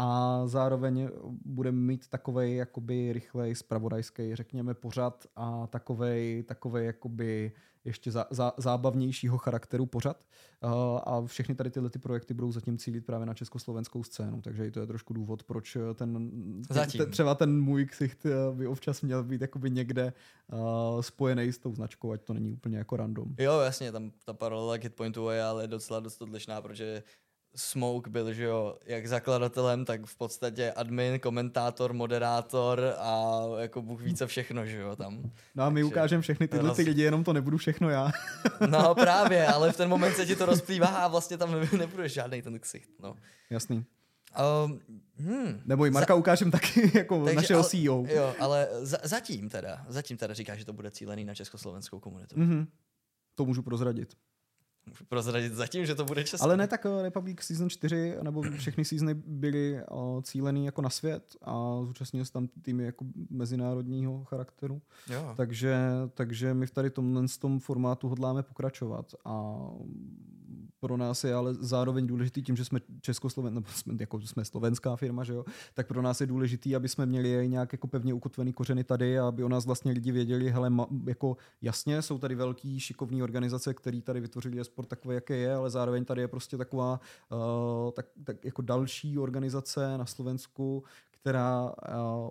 a 0.00 0.42
zároveň 0.46 1.08
budeme 1.44 1.78
mít 1.78 2.08
takovej 2.08 2.56
jakoby 2.56 3.12
rychlej 3.12 3.54
spravodajský, 3.54 4.34
řekněme, 4.34 4.74
pořad 4.74 5.26
a 5.36 5.66
takovej, 5.66 6.42
takovej 6.42 6.86
jakoby 6.86 7.52
ještě 7.84 8.10
zá, 8.10 8.26
zá, 8.30 8.52
zábavnějšího 8.56 9.38
charakteru 9.38 9.86
pořad. 9.86 10.24
Uh, 10.64 10.70
a 11.04 11.22
všechny 11.26 11.54
tady 11.54 11.70
tyhle 11.70 11.90
ty 11.90 11.98
projekty 11.98 12.34
budou 12.34 12.52
zatím 12.52 12.78
cílit 12.78 13.06
právě 13.06 13.26
na 13.26 13.34
československou 13.34 14.02
scénu, 14.02 14.42
takže 14.42 14.66
i 14.66 14.70
to 14.70 14.80
je 14.80 14.86
trošku 14.86 15.14
důvod, 15.14 15.42
proč 15.42 15.76
ten, 15.94 16.30
zatím. 16.70 16.98
Ten, 16.98 17.10
třeba 17.10 17.34
ten 17.34 17.60
můj 17.60 17.86
ksicht 17.86 18.26
by 18.54 18.66
občas 18.66 19.02
měl 19.02 19.24
být 19.24 19.40
jakoby 19.40 19.70
někde 19.70 20.12
uh, 20.52 21.00
spojený 21.00 21.52
s 21.52 21.58
tou 21.58 21.74
značkou, 21.74 22.12
ať 22.12 22.22
to 22.22 22.34
není 22.34 22.52
úplně 22.52 22.78
jako 22.78 22.96
random. 22.96 23.34
Jo, 23.38 23.60
jasně, 23.60 23.92
tam 23.92 24.10
ta 24.24 24.32
paralela 24.32 24.74
Hitpointu 24.74 25.28
je 25.28 25.42
ale 25.42 25.66
docela 25.66 26.00
dost 26.00 26.22
odlišná, 26.22 26.62
protože 26.62 27.02
Smoke 27.56 28.10
byl, 28.10 28.32
že 28.32 28.44
jo, 28.44 28.76
jak 28.86 29.06
zakladatelem, 29.06 29.84
tak 29.84 30.06
v 30.06 30.16
podstatě 30.16 30.72
admin, 30.72 31.20
komentátor, 31.20 31.92
moderátor 31.92 32.94
a 32.98 33.40
jako 33.58 33.82
Bůh 33.82 34.02
více 34.02 34.26
všechno, 34.26 34.66
že 34.66 34.78
jo, 34.78 34.96
tam. 34.96 35.32
No 35.54 35.64
a 35.64 35.70
my 35.70 35.80
Takže 35.80 35.84
ukážeme 35.84 36.22
všechny 36.22 36.48
tyhle 36.48 36.68
roz... 36.68 36.76
ty 36.76 36.82
lidi, 36.82 37.02
jenom 37.02 37.24
to 37.24 37.32
nebudu 37.32 37.56
všechno 37.56 37.90
já. 37.90 38.10
no 38.70 38.94
právě, 38.94 39.46
ale 39.46 39.72
v 39.72 39.76
ten 39.76 39.88
moment 39.88 40.14
se 40.14 40.26
ti 40.26 40.36
to 40.36 40.46
rozplývá 40.46 40.86
a 40.86 41.08
vlastně 41.08 41.38
tam 41.38 41.50
nebude 41.78 42.08
žádný 42.08 42.42
ten 42.42 42.58
ksicht, 42.60 42.90
no. 43.02 43.16
Jasný. 43.50 43.84
Um, 44.64 44.80
hmm. 45.16 45.62
Nebo 45.64 45.86
i 45.86 45.90
Marka 45.90 46.14
za... 46.14 46.18
ukážem 46.18 46.50
taky 46.50 46.90
jako 46.98 47.24
Takže, 47.24 47.36
našeho 47.36 47.60
ale, 47.60 47.68
CEO. 47.68 48.04
Jo, 48.08 48.34
ale 48.38 48.68
za, 48.80 48.98
zatím 49.02 49.48
teda, 49.48 49.86
zatím 49.88 50.16
teda 50.16 50.34
říká, 50.34 50.56
že 50.56 50.64
to 50.64 50.72
bude 50.72 50.90
cílený 50.90 51.24
na 51.24 51.34
československou 51.34 52.00
komunitu. 52.00 52.36
Mm-hmm. 52.36 52.66
To 53.34 53.44
můžu 53.44 53.62
prozradit 53.62 54.14
prozradit 55.08 55.52
zatím, 55.52 55.86
že 55.86 55.94
to 55.94 56.04
bude 56.04 56.24
české. 56.24 56.44
Ale 56.44 56.56
ne 56.56 56.66
tak 56.68 56.86
eh, 56.86 57.02
Republic 57.02 57.40
Season 57.40 57.70
4, 57.70 58.16
nebo 58.22 58.42
všechny 58.42 58.84
seasony 58.84 59.14
byly 59.14 59.80
uh, 59.90 60.22
cílený 60.22 60.66
jako 60.66 60.82
na 60.82 60.90
svět 60.90 61.36
a 61.42 61.80
zúčastnil 61.84 62.24
se 62.24 62.32
tam 62.32 62.48
týmy 62.62 62.84
jako 62.84 63.04
mezinárodního 63.30 64.24
charakteru. 64.24 64.82
Jo. 65.10 65.34
Takže, 65.36 65.78
takže 66.14 66.54
my 66.54 66.66
v 66.66 66.70
tady 66.70 66.90
tomhle 66.90 67.24
tom 67.40 67.60
formátu 67.60 68.08
hodláme 68.08 68.42
pokračovat 68.42 69.14
a 69.24 69.54
pro 70.80 70.96
nás 70.96 71.24
je 71.24 71.34
ale 71.34 71.54
zároveň 71.54 72.06
důležitý 72.06 72.42
tím, 72.42 72.56
že 72.56 72.64
jsme 72.64 72.80
Českosloven, 73.00 73.54
nebo 73.54 73.66
jsme, 73.70 73.94
jako 74.00 74.20
jsme 74.20 74.44
slovenská 74.44 74.96
firma, 74.96 75.24
že 75.24 75.32
jo, 75.32 75.44
tak 75.74 75.86
pro 75.86 76.02
nás 76.02 76.20
je 76.20 76.26
důležitý, 76.26 76.76
aby 76.76 76.88
jsme 76.88 77.06
měli 77.06 77.48
nějak 77.48 77.72
jako 77.72 77.86
pevně 77.86 78.14
ukotvený 78.14 78.52
kořeny 78.52 78.84
tady 78.84 79.18
a 79.18 79.28
aby 79.28 79.44
o 79.44 79.48
nás 79.48 79.66
vlastně 79.66 79.92
lidi 79.92 80.12
věděli, 80.12 80.50
hele, 80.50 80.70
ma, 80.70 80.86
jako 81.06 81.36
jasně, 81.62 82.02
jsou 82.02 82.18
tady 82.18 82.34
velký 82.34 82.80
šikovní 82.80 83.22
organizace, 83.22 83.74
které 83.74 84.00
tady 84.00 84.20
vytvořili 84.20 84.64
sport 84.64 84.86
takový, 84.86 85.14
jaký 85.14 85.32
je, 85.32 85.54
ale 85.54 85.70
zároveň 85.70 86.04
tady 86.04 86.20
je 86.20 86.28
prostě 86.28 86.56
taková 86.56 87.00
uh, 87.30 87.90
tak, 87.90 88.06
tak 88.24 88.44
jako 88.44 88.62
další 88.62 89.18
organizace 89.18 89.98
na 89.98 90.06
Slovensku, 90.06 90.84
která 91.20 91.64
uh, 91.64 91.72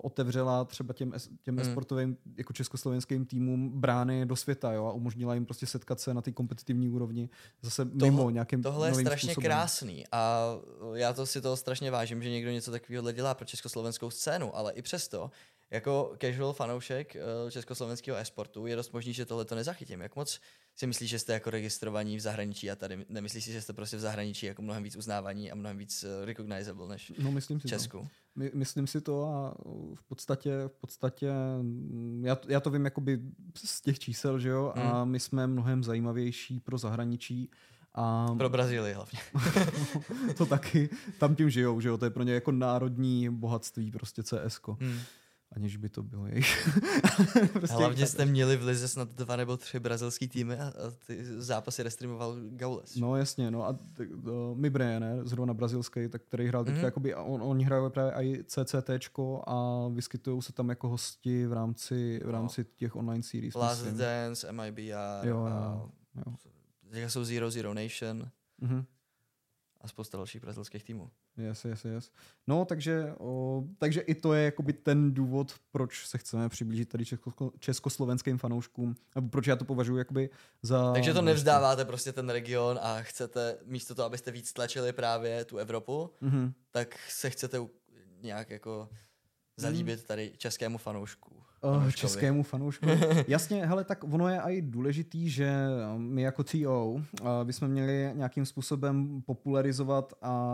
otevřela 0.03 0.65
třeba 0.65 0.93
těm, 0.93 1.13
těm 1.41 1.55
mm. 1.55 1.65
sportovým 1.65 2.17
jako 2.37 2.53
československým 2.53 3.25
týmům 3.25 3.79
brány 3.79 4.25
do 4.25 4.35
světa 4.35 4.73
jo, 4.73 4.85
a 4.85 4.91
umožnila 4.91 5.33
jim 5.33 5.45
prostě 5.45 5.65
setkat 5.65 5.99
se 5.99 6.13
na 6.13 6.21
té 6.21 6.31
kompetitivní 6.31 6.89
úrovni 6.89 7.29
zase 7.61 7.85
Toho, 7.85 8.11
mimo 8.11 8.29
nějakým 8.29 8.63
Tohle 8.63 8.89
je 8.89 8.93
strašně 8.93 9.31
způsobem. 9.31 9.45
krásný 9.45 10.03
a 10.11 10.47
já 10.93 11.13
to 11.13 11.25
si 11.25 11.41
toho 11.41 11.57
strašně 11.57 11.91
vážím, 11.91 12.23
že 12.23 12.29
někdo 12.29 12.51
něco 12.51 12.71
takového 12.71 13.11
dělá 13.11 13.33
pro 13.33 13.45
československou 13.45 14.09
scénu, 14.09 14.57
ale 14.57 14.73
i 14.73 14.81
přesto 14.81 15.31
jako 15.71 16.15
casual 16.21 16.53
fanoušek 16.53 17.15
uh, 17.15 17.49
československého 17.49 18.17
esportu 18.17 18.65
je 18.65 18.75
dost 18.75 18.93
možný, 18.93 19.13
že 19.13 19.25
tohle 19.25 19.45
to 19.45 19.55
nezachytím. 19.55 20.01
Jak 20.01 20.15
moc 20.15 20.39
si 20.77 20.87
myslíš, 20.87 21.09
že 21.09 21.19
jste 21.19 21.33
jako 21.33 21.49
registrovaní 21.49 22.17
v 22.17 22.19
zahraničí 22.19 22.71
a 22.71 22.75
tady 22.75 23.05
nemyslíš 23.09 23.43
si, 23.43 23.51
že 23.51 23.61
jste 23.61 23.73
prostě 23.73 23.97
v 23.97 23.99
zahraničí 23.99 24.45
jako 24.45 24.61
mnohem 24.61 24.83
víc 24.83 24.95
uznávaní 24.95 25.51
a 25.51 25.55
mnohem 25.55 25.77
víc 25.77 26.03
uh, 26.03 26.25
recognizable 26.25 26.87
než 26.87 27.13
no, 27.19 27.31
myslím 27.31 27.59
si 27.59 27.67
v 27.67 27.69
Česku? 27.69 27.97
To. 27.97 28.07
My, 28.35 28.51
myslím 28.53 28.87
si 28.87 29.01
to 29.01 29.25
a 29.25 29.55
v 29.95 30.03
podstatě, 30.07 30.51
v 30.67 30.75
podstatě 30.81 31.31
mm, 31.61 32.23
já, 32.25 32.37
já 32.47 32.59
to 32.59 32.69
vím 32.69 32.85
jakoby 32.85 33.19
z 33.55 33.81
těch 33.81 33.99
čísel, 33.99 34.39
že 34.39 34.49
jo, 34.49 34.73
hmm. 34.75 34.87
a 34.87 35.05
my 35.05 35.19
jsme 35.19 35.47
mnohem 35.47 35.83
zajímavější 35.83 36.59
pro 36.59 36.77
zahraničí. 36.77 37.49
A... 37.93 38.35
Pro 38.37 38.49
Brazílii 38.49 38.93
hlavně. 38.93 39.19
to 40.37 40.45
taky, 40.45 40.89
tam 41.19 41.35
tím 41.35 41.49
žijou, 41.49 41.81
že 41.81 41.89
jo, 41.89 41.97
to 41.97 42.05
je 42.05 42.11
pro 42.11 42.23
ně 42.23 42.33
jako 42.33 42.51
národní 42.51 43.29
bohatství 43.29 43.91
prostě 43.91 44.23
CS. 44.23 44.61
Hmm. 44.79 44.99
Aniž 45.51 45.77
by 45.77 45.89
to 45.89 46.03
bylo 46.03 46.27
jejich. 46.27 46.69
prostě 47.53 47.75
Hlavně 47.75 48.07
jste 48.07 48.25
měli 48.25 48.57
v 48.57 48.63
Lize 48.63 48.87
snad 48.87 49.13
dva 49.13 49.35
nebo 49.35 49.57
tři 49.57 49.79
brazilský 49.79 50.27
týmy 50.27 50.55
a, 50.55 50.67
a 50.67 50.91
ty 51.07 51.25
zápasy 51.41 51.83
restreamoval 51.83 52.35
Gaules. 52.49 52.95
No 52.95 53.15
jasně, 53.15 53.51
no 53.51 53.65
a 53.65 53.73
t- 53.73 54.07
uh, 54.07 54.57
Mibre, 54.57 54.99
ne, 54.99 55.19
zrovna 55.23 55.53
brazilský, 55.53 56.07
tak 56.09 56.21
který 56.21 56.47
hrál 56.47 56.63
mm-hmm. 56.63 56.65
teďka, 56.65 56.85
jakoby, 56.85 57.15
on, 57.15 57.41
oni 57.43 57.63
hrají 57.63 57.91
právě 57.91 58.13
i 58.13 58.43
CCT 58.43 58.89
a 59.47 59.87
vyskytují 59.93 60.41
se 60.41 60.53
tam 60.53 60.69
jako 60.69 60.89
hosti 60.89 61.47
v 61.47 61.53
rámci, 61.53 62.21
v 62.25 62.29
rámci 62.29 62.61
no. 62.61 62.69
těch 62.75 62.95
online 62.95 63.23
series. 63.23 63.55
Last 63.55 63.83
myslím. 63.83 63.99
Dance, 63.99 64.51
MIBR, 64.51 65.27
jo, 65.27 65.43
a, 65.43 65.89
jo. 66.15 66.37
jo. 66.91 67.09
jsou 67.09 67.23
Zero 67.23 67.51
Zero 67.51 67.73
Nation. 67.73 68.29
Mm-hmm 68.61 68.85
a 69.81 69.87
spousta 69.87 70.17
dalších 70.17 70.41
brazilských 70.41 70.83
týmů. 70.83 71.11
Yes, 71.37 71.65
yes, 71.65 71.85
yes. 71.85 72.11
No, 72.47 72.65
takže, 72.65 73.13
o, 73.17 73.63
takže 73.77 74.01
i 74.01 74.15
to 74.15 74.33
je 74.33 74.43
jakoby 74.43 74.73
ten 74.73 75.13
důvod, 75.13 75.55
proč 75.71 76.07
se 76.07 76.17
chceme 76.17 76.49
přiblížit 76.49 76.89
tady 76.89 77.05
česko, 77.05 77.51
československým 77.59 78.37
fanouškům, 78.37 78.95
nebo 79.15 79.29
proč 79.29 79.47
já 79.47 79.55
to 79.55 79.65
považuji 79.65 79.97
jakoby 79.97 80.29
za... 80.61 80.93
Takže 80.93 81.13
to 81.13 81.21
nevzdáváte 81.21 81.85
prostě 81.85 82.13
ten 82.13 82.29
region 82.29 82.79
a 82.81 83.01
chcete, 83.01 83.57
místo 83.65 83.95
toho, 83.95 84.05
abyste 84.05 84.31
víc 84.31 84.53
tlačili 84.53 84.93
právě 84.93 85.45
tu 85.45 85.57
Evropu, 85.57 86.09
mm-hmm. 86.21 86.53
tak 86.71 86.99
se 87.09 87.29
chcete 87.29 87.57
nějak 88.21 88.49
jako 88.49 88.89
zalíbit 89.57 90.03
tady 90.03 90.33
českému 90.37 90.77
fanoušku. 90.77 91.43
Uh, 91.61 91.91
českému 91.91 92.43
fanoušku. 92.43 92.85
Jasně, 93.27 93.65
hele, 93.65 93.83
tak 93.83 94.03
ono 94.03 94.27
je 94.27 94.41
i 94.41 94.61
důležitý, 94.61 95.29
že 95.29 95.51
my 95.97 96.21
jako 96.21 96.43
TO 96.43 96.89
uh, 96.91 97.01
bychom 97.43 97.67
měli 97.67 98.11
nějakým 98.13 98.45
způsobem 98.45 99.21
popularizovat 99.25 100.13
a 100.21 100.53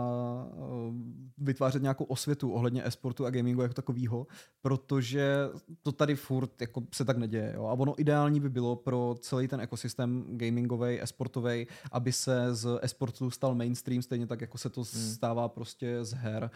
uh, 0.54 0.94
vytvářet 1.38 1.82
nějakou 1.82 2.04
osvětu 2.04 2.52
ohledně 2.52 2.86
esportu 2.86 3.26
a 3.26 3.30
gamingu 3.30 3.62
jako 3.62 3.74
takového, 3.74 4.26
protože 4.62 5.48
to 5.82 5.92
tady 5.92 6.14
furt 6.14 6.60
jako 6.60 6.82
se 6.94 7.04
tak 7.04 7.16
neděje. 7.16 7.52
Jo? 7.54 7.66
A 7.66 7.72
ono 7.72 8.00
ideální 8.00 8.40
by 8.40 8.48
bylo 8.48 8.76
pro 8.76 9.14
celý 9.20 9.48
ten 9.48 9.60
ekosystém 9.60 10.24
gamingový, 10.28 11.02
esportový, 11.02 11.66
aby 11.92 12.12
se 12.12 12.54
z 12.54 12.78
esportu 12.82 13.30
stal 13.30 13.54
mainstream, 13.54 14.02
stejně 14.02 14.26
tak, 14.26 14.40
jako 14.40 14.58
se 14.58 14.70
to 14.70 14.80
hmm. 14.80 15.12
stává 15.14 15.48
prostě 15.48 16.04
z 16.04 16.12
her 16.12 16.50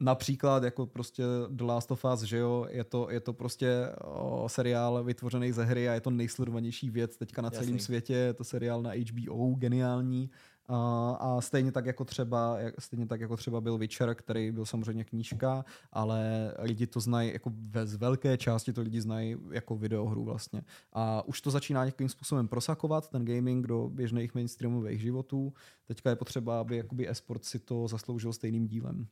Například 0.00 0.62
jako 0.62 0.86
prostě 0.86 1.22
The 1.48 1.64
Last 1.64 1.90
of 1.90 2.04
Us, 2.14 2.22
že 2.22 2.38
jo, 2.38 2.66
je 2.70 2.84
to, 2.84 3.10
je 3.10 3.20
to 3.20 3.32
prostě 3.32 3.88
o, 4.04 4.48
seriál 4.48 5.04
vytvořený 5.04 5.52
ze 5.52 5.64
hry 5.64 5.88
a 5.88 5.94
je 5.94 6.00
to 6.00 6.10
nejsledovanější 6.10 6.90
věc 6.90 7.16
teďka 7.16 7.42
na 7.42 7.50
celém 7.50 7.78
světě, 7.78 8.14
je 8.14 8.34
to 8.34 8.44
seriál 8.44 8.82
na 8.82 8.90
HBO, 8.90 9.54
geniální. 9.54 10.30
A, 10.68 11.10
a 11.20 11.40
stejně 11.40 11.72
tak 11.72 11.86
jako 11.86 12.04
třeba 12.04 12.56
stejně 12.78 13.06
tak 13.06 13.20
jako 13.20 13.36
třeba 13.36 13.60
byl 13.60 13.78
Witcher, 13.78 14.14
který 14.14 14.52
byl 14.52 14.66
samozřejmě 14.66 15.04
knížka, 15.04 15.64
ale 15.92 16.52
lidi 16.58 16.86
to 16.86 17.00
znají 17.00 17.32
jako 17.32 17.52
ve 17.54 17.86
z 17.86 17.94
velké 17.94 18.36
části 18.38 18.72
to 18.72 18.82
lidi 18.82 19.00
znají 19.00 19.36
jako 19.50 19.76
videohru 19.76 20.24
vlastně. 20.24 20.62
A 20.92 21.28
už 21.28 21.40
to 21.40 21.50
začíná 21.50 21.84
nějakým 21.84 22.08
způsobem 22.08 22.48
prosakovat 22.48 23.08
ten 23.08 23.24
gaming 23.24 23.66
do 23.66 23.88
běžných 23.88 24.34
mainstreamových 24.34 25.00
životů. 25.00 25.52
Teďka 25.84 26.10
je 26.10 26.16
potřeba, 26.16 26.60
aby 26.60 26.76
jakoby 26.76 27.08
esport 27.08 27.44
si 27.44 27.58
to 27.58 27.88
zasloužil 27.88 28.32
stejným 28.32 28.66
dílem 28.66 29.06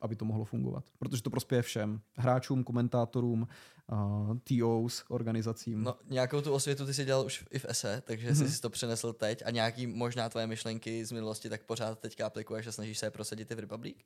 aby 0.00 0.16
to 0.16 0.24
mohlo 0.24 0.44
fungovat. 0.44 0.84
Protože 0.98 1.22
to 1.22 1.30
prospěje 1.30 1.62
všem. 1.62 2.00
Hráčům, 2.16 2.64
komentátorům, 2.64 3.48
uh, 3.92 4.36
TOs, 4.38 5.04
organizacím. 5.08 5.82
No, 5.82 5.94
nějakou 6.10 6.40
tu 6.40 6.52
osvětu 6.52 6.86
ty 6.86 6.94
si 6.94 7.04
dělal 7.04 7.26
už 7.26 7.44
i 7.50 7.58
v 7.58 7.66
ESE, 7.68 8.02
takže 8.06 8.30
mm-hmm. 8.30 8.46
jsi 8.46 8.50
si 8.50 8.60
to 8.60 8.70
přenesl 8.70 9.12
teď 9.12 9.42
a 9.46 9.50
nějaký 9.50 9.86
možná 9.86 10.28
tvoje 10.28 10.46
myšlenky 10.46 11.04
z 11.04 11.12
minulosti 11.12 11.48
tak 11.48 11.62
pořád 11.62 11.98
teďka 11.98 12.26
aplikuješ 12.26 12.66
a 12.66 12.72
snažíš 12.72 12.98
se 12.98 13.06
je 13.06 13.10
prosadit 13.10 13.50
i 13.50 13.54
v 13.54 13.58
Republic? 13.58 13.96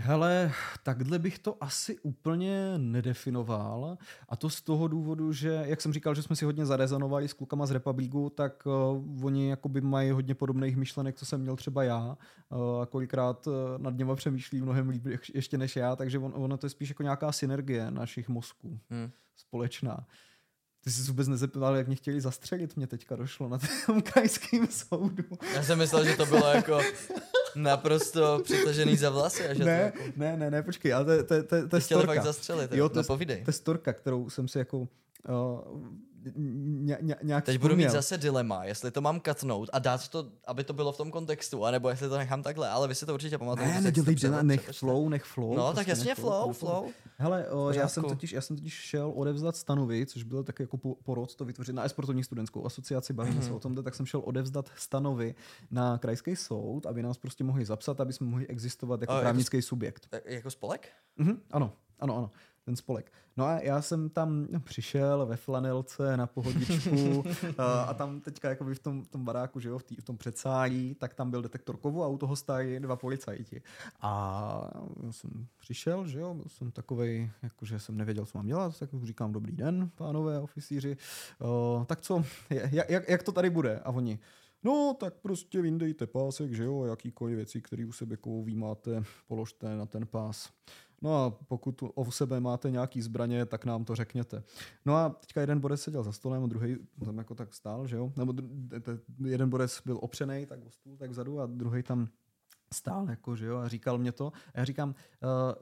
Hele, 0.00 0.52
takhle 0.82 1.18
bych 1.18 1.38
to 1.38 1.56
asi 1.60 1.98
úplně 1.98 2.74
nedefinoval 2.76 3.98
a 4.28 4.36
to 4.36 4.50
z 4.50 4.62
toho 4.62 4.88
důvodu, 4.88 5.32
že 5.32 5.62
jak 5.66 5.80
jsem 5.80 5.92
říkal, 5.92 6.14
že 6.14 6.22
jsme 6.22 6.36
si 6.36 6.44
hodně 6.44 6.66
zarezonovali 6.66 7.28
s 7.28 7.32
klukama 7.32 7.66
z 7.66 7.70
Republiku, 7.70 8.30
tak 8.30 8.66
uh, 8.66 9.24
oni 9.24 9.48
jakoby 9.48 9.80
mají 9.80 10.10
hodně 10.10 10.34
podobných 10.34 10.76
myšlenek, 10.76 11.16
co 11.16 11.26
jsem 11.26 11.40
měl 11.40 11.56
třeba 11.56 11.82
já 11.82 12.16
uh, 12.48 12.82
a 12.82 12.86
kolikrát 12.86 13.46
uh, 13.46 13.54
nad 13.78 13.96
něma 13.96 14.16
přemýšlí 14.16 14.60
mnohem 14.60 14.88
líp 14.88 15.06
ještě 15.34 15.58
než 15.58 15.76
já, 15.76 15.96
takže 15.96 16.18
on, 16.18 16.32
ono 16.34 16.56
to 16.56 16.66
je 16.66 16.70
spíš 16.70 16.88
jako 16.88 17.02
nějaká 17.02 17.32
synergie 17.32 17.90
našich 17.90 18.28
mozků 18.28 18.80
hmm. 18.90 19.10
společná. 19.36 20.06
Ty 20.84 20.90
jsi 20.90 21.10
vůbec 21.10 21.28
nezeptal, 21.28 21.76
jak 21.76 21.86
mě 21.86 21.96
chtěli 21.96 22.20
zastřelit, 22.20 22.76
mě 22.76 22.86
teďka 22.86 23.16
došlo 23.16 23.48
na 23.48 23.58
tom 23.86 24.02
krajském 24.12 24.66
soudu. 24.66 25.24
Já 25.54 25.62
jsem 25.62 25.78
myslel, 25.78 26.04
že 26.04 26.16
to 26.16 26.26
bylo 26.26 26.46
jako 26.46 26.78
naprosto 27.56 28.40
přitažený 28.44 28.96
za 28.96 29.10
vlasy. 29.10 29.48
A 29.48 29.54
že 29.54 29.64
ne, 29.64 29.92
to 29.92 29.98
jako... 29.98 30.12
ne, 30.16 30.36
ne, 30.36 30.50
ne, 30.50 30.62
počkej, 30.62 30.94
ale 30.94 31.04
to, 31.04 31.24
to, 31.24 31.42
to, 31.42 31.68
to 31.68 31.76
je 31.76 31.80
storka. 31.80 32.06
fakt 32.06 32.22
zastřelit, 32.22 32.72
jo, 32.72 32.88
to, 32.88 33.02
no, 33.08 33.18
to, 33.18 33.24
je 33.46 33.52
storka, 33.52 33.92
kterou 33.92 34.30
jsem 34.30 34.48
si 34.48 34.58
jako 34.58 34.78
uh, 34.78 34.86
ně, 36.36 36.98
ně, 37.00 37.16
nějak 37.22 37.44
Teď 37.44 37.60
budu 37.60 37.76
mít 37.76 37.90
zase 37.90 38.18
dilema, 38.18 38.64
jestli 38.64 38.90
to 38.90 39.00
mám 39.00 39.20
katnout 39.20 39.70
a 39.72 39.78
dát 39.78 40.08
to, 40.08 40.28
aby 40.46 40.64
to 40.64 40.72
bylo 40.72 40.92
v 40.92 40.96
tom 40.96 41.10
kontextu, 41.10 41.64
anebo 41.64 41.88
jestli 41.88 42.08
to 42.08 42.18
nechám 42.18 42.42
takhle, 42.42 42.68
ale 42.68 42.88
vy 42.88 42.94
si 42.94 43.06
to 43.06 43.14
určitě 43.14 43.38
pamatujete. 43.38 43.74
Ne, 43.74 43.80
nedělej 43.80 44.14
dilema, 44.14 44.42
nech 44.42 44.68
flow, 44.72 45.08
nech 45.08 45.24
flow. 45.24 45.56
No, 45.56 45.66
tak 45.66 45.74
prostě 45.74 45.90
jasně 45.90 46.14
flow, 46.14 46.52
flow, 46.52 46.52
flow. 46.52 46.90
Hele, 47.18 47.48
o, 47.50 47.70
já, 47.70 47.88
jsem 47.88 48.04
totiž, 48.04 48.32
já 48.32 48.40
jsem 48.40 48.56
totiž 48.56 48.72
šel 48.72 49.12
odevzdat 49.16 49.56
stanovy, 49.56 50.06
což 50.06 50.22
bylo 50.22 50.42
taky 50.42 50.62
jako 50.62 50.76
porod 50.76 51.34
to 51.34 51.44
vytvořit 51.44 51.74
na 51.74 51.84
esportovní 51.84 52.24
studentskou 52.24 52.66
asociaci, 52.66 53.12
bavíme 53.12 53.40
mm-hmm. 53.40 53.46
se 53.46 53.52
o 53.52 53.60
tom, 53.60 53.74
tak 53.74 53.94
jsem 53.94 54.06
šel 54.06 54.22
odevzdat 54.24 54.70
stanovy 54.76 55.34
na 55.70 55.98
krajský 55.98 56.36
soud, 56.36 56.86
aby 56.86 57.02
nás 57.02 57.18
prostě 57.18 57.44
mohli 57.44 57.64
zapsat, 57.64 58.00
aby 58.00 58.12
jsme 58.12 58.26
mohli 58.26 58.46
existovat 58.46 59.00
jako 59.00 59.14
právnický 59.20 59.56
jako, 59.56 59.66
subjekt. 59.66 60.16
Jako 60.24 60.50
spolek? 60.50 60.88
Mm-hmm, 61.18 61.38
ano, 61.50 61.72
ano, 62.00 62.16
ano 62.16 62.30
ten 62.68 62.76
spolek. 62.76 63.12
No 63.36 63.44
a 63.44 63.60
já 63.60 63.82
jsem 63.82 64.10
tam 64.10 64.46
přišel 64.64 65.26
ve 65.26 65.36
flanelce 65.36 66.16
na 66.16 66.26
pohodičku 66.26 67.24
a, 67.58 67.82
a 67.82 67.94
tam 67.94 68.20
teďka 68.20 68.48
jako 68.48 68.64
v 68.64 68.78
tom, 68.78 69.04
v 69.04 69.08
tom 69.08 69.24
baráku, 69.24 69.60
že 69.60 69.68
jo, 69.68 69.78
v, 69.78 69.82
tý, 69.82 69.96
v 69.96 70.04
tom 70.04 70.16
předsálí, 70.16 70.94
tak 70.94 71.14
tam 71.14 71.30
byl 71.30 71.42
detektor 71.42 71.76
kovu 71.76 72.04
a 72.04 72.08
u 72.08 72.18
toho 72.18 72.36
stáli 72.36 72.80
dva 72.80 72.96
policajti. 72.96 73.62
A 74.00 74.70
jsem 75.10 75.46
přišel, 75.58 76.06
že 76.06 76.20
jo, 76.20 76.34
byl 76.34 76.44
jsem 76.48 76.70
takovej, 76.70 77.30
jakože 77.42 77.78
jsem 77.78 77.96
nevěděl, 77.96 78.26
co 78.26 78.38
mám 78.38 78.46
dělat, 78.46 78.78
tak 78.78 78.90
říkám 79.02 79.32
dobrý 79.32 79.56
den, 79.56 79.90
pánové 79.94 80.40
oficíři, 80.40 80.96
uh, 81.38 81.84
tak 81.84 82.00
co, 82.00 82.24
jak, 82.50 82.90
jak, 82.90 83.08
jak 83.08 83.22
to 83.22 83.32
tady 83.32 83.50
bude? 83.50 83.80
A 83.84 83.90
oni, 83.90 84.18
No, 84.62 84.96
tak 85.00 85.14
prostě 85.14 85.62
vyndejte 85.62 86.06
pásek, 86.06 86.52
že 86.52 86.64
jo, 86.64 86.84
jakýkoliv 86.84 87.36
věci, 87.36 87.62
které 87.62 87.86
u 87.86 87.92
sebe 87.92 88.16
kovový 88.16 88.56
máte, 88.56 89.02
položte 89.28 89.76
na 89.76 89.86
ten 89.86 90.06
pás. 90.06 90.50
No 91.02 91.24
a 91.24 91.30
pokud 91.30 91.82
o 91.94 92.10
sebe 92.12 92.40
máte 92.40 92.70
nějaký 92.70 93.02
zbraně, 93.02 93.46
tak 93.46 93.64
nám 93.64 93.84
to 93.84 93.94
řekněte. 93.94 94.42
No 94.86 94.96
a 94.96 95.08
teďka 95.08 95.40
jeden 95.40 95.60
borec 95.60 95.82
seděl 95.82 96.02
za 96.02 96.12
stolem 96.12 96.44
a 96.44 96.46
druhý 96.46 96.76
tam 97.04 97.18
jako 97.18 97.34
tak 97.34 97.54
stál, 97.54 97.86
že 97.86 97.96
jo? 97.96 98.12
Nebo 98.16 98.34
jeden 99.24 99.50
borec 99.50 99.82
byl 99.84 99.98
opřený 100.02 100.46
tak 100.46 100.66
o 100.66 100.70
stůl, 100.70 100.96
tak 100.96 101.10
vzadu 101.10 101.40
a 101.40 101.46
druhý 101.46 101.82
tam 101.82 102.08
stál, 102.74 103.10
jako, 103.10 103.36
že 103.36 103.46
jo, 103.46 103.56
a 103.56 103.68
říkal 103.68 103.98
mě 103.98 104.12
to. 104.12 104.32
A 104.54 104.58
já 104.58 104.64
říkám, 104.64 104.88
uh, 104.88 104.94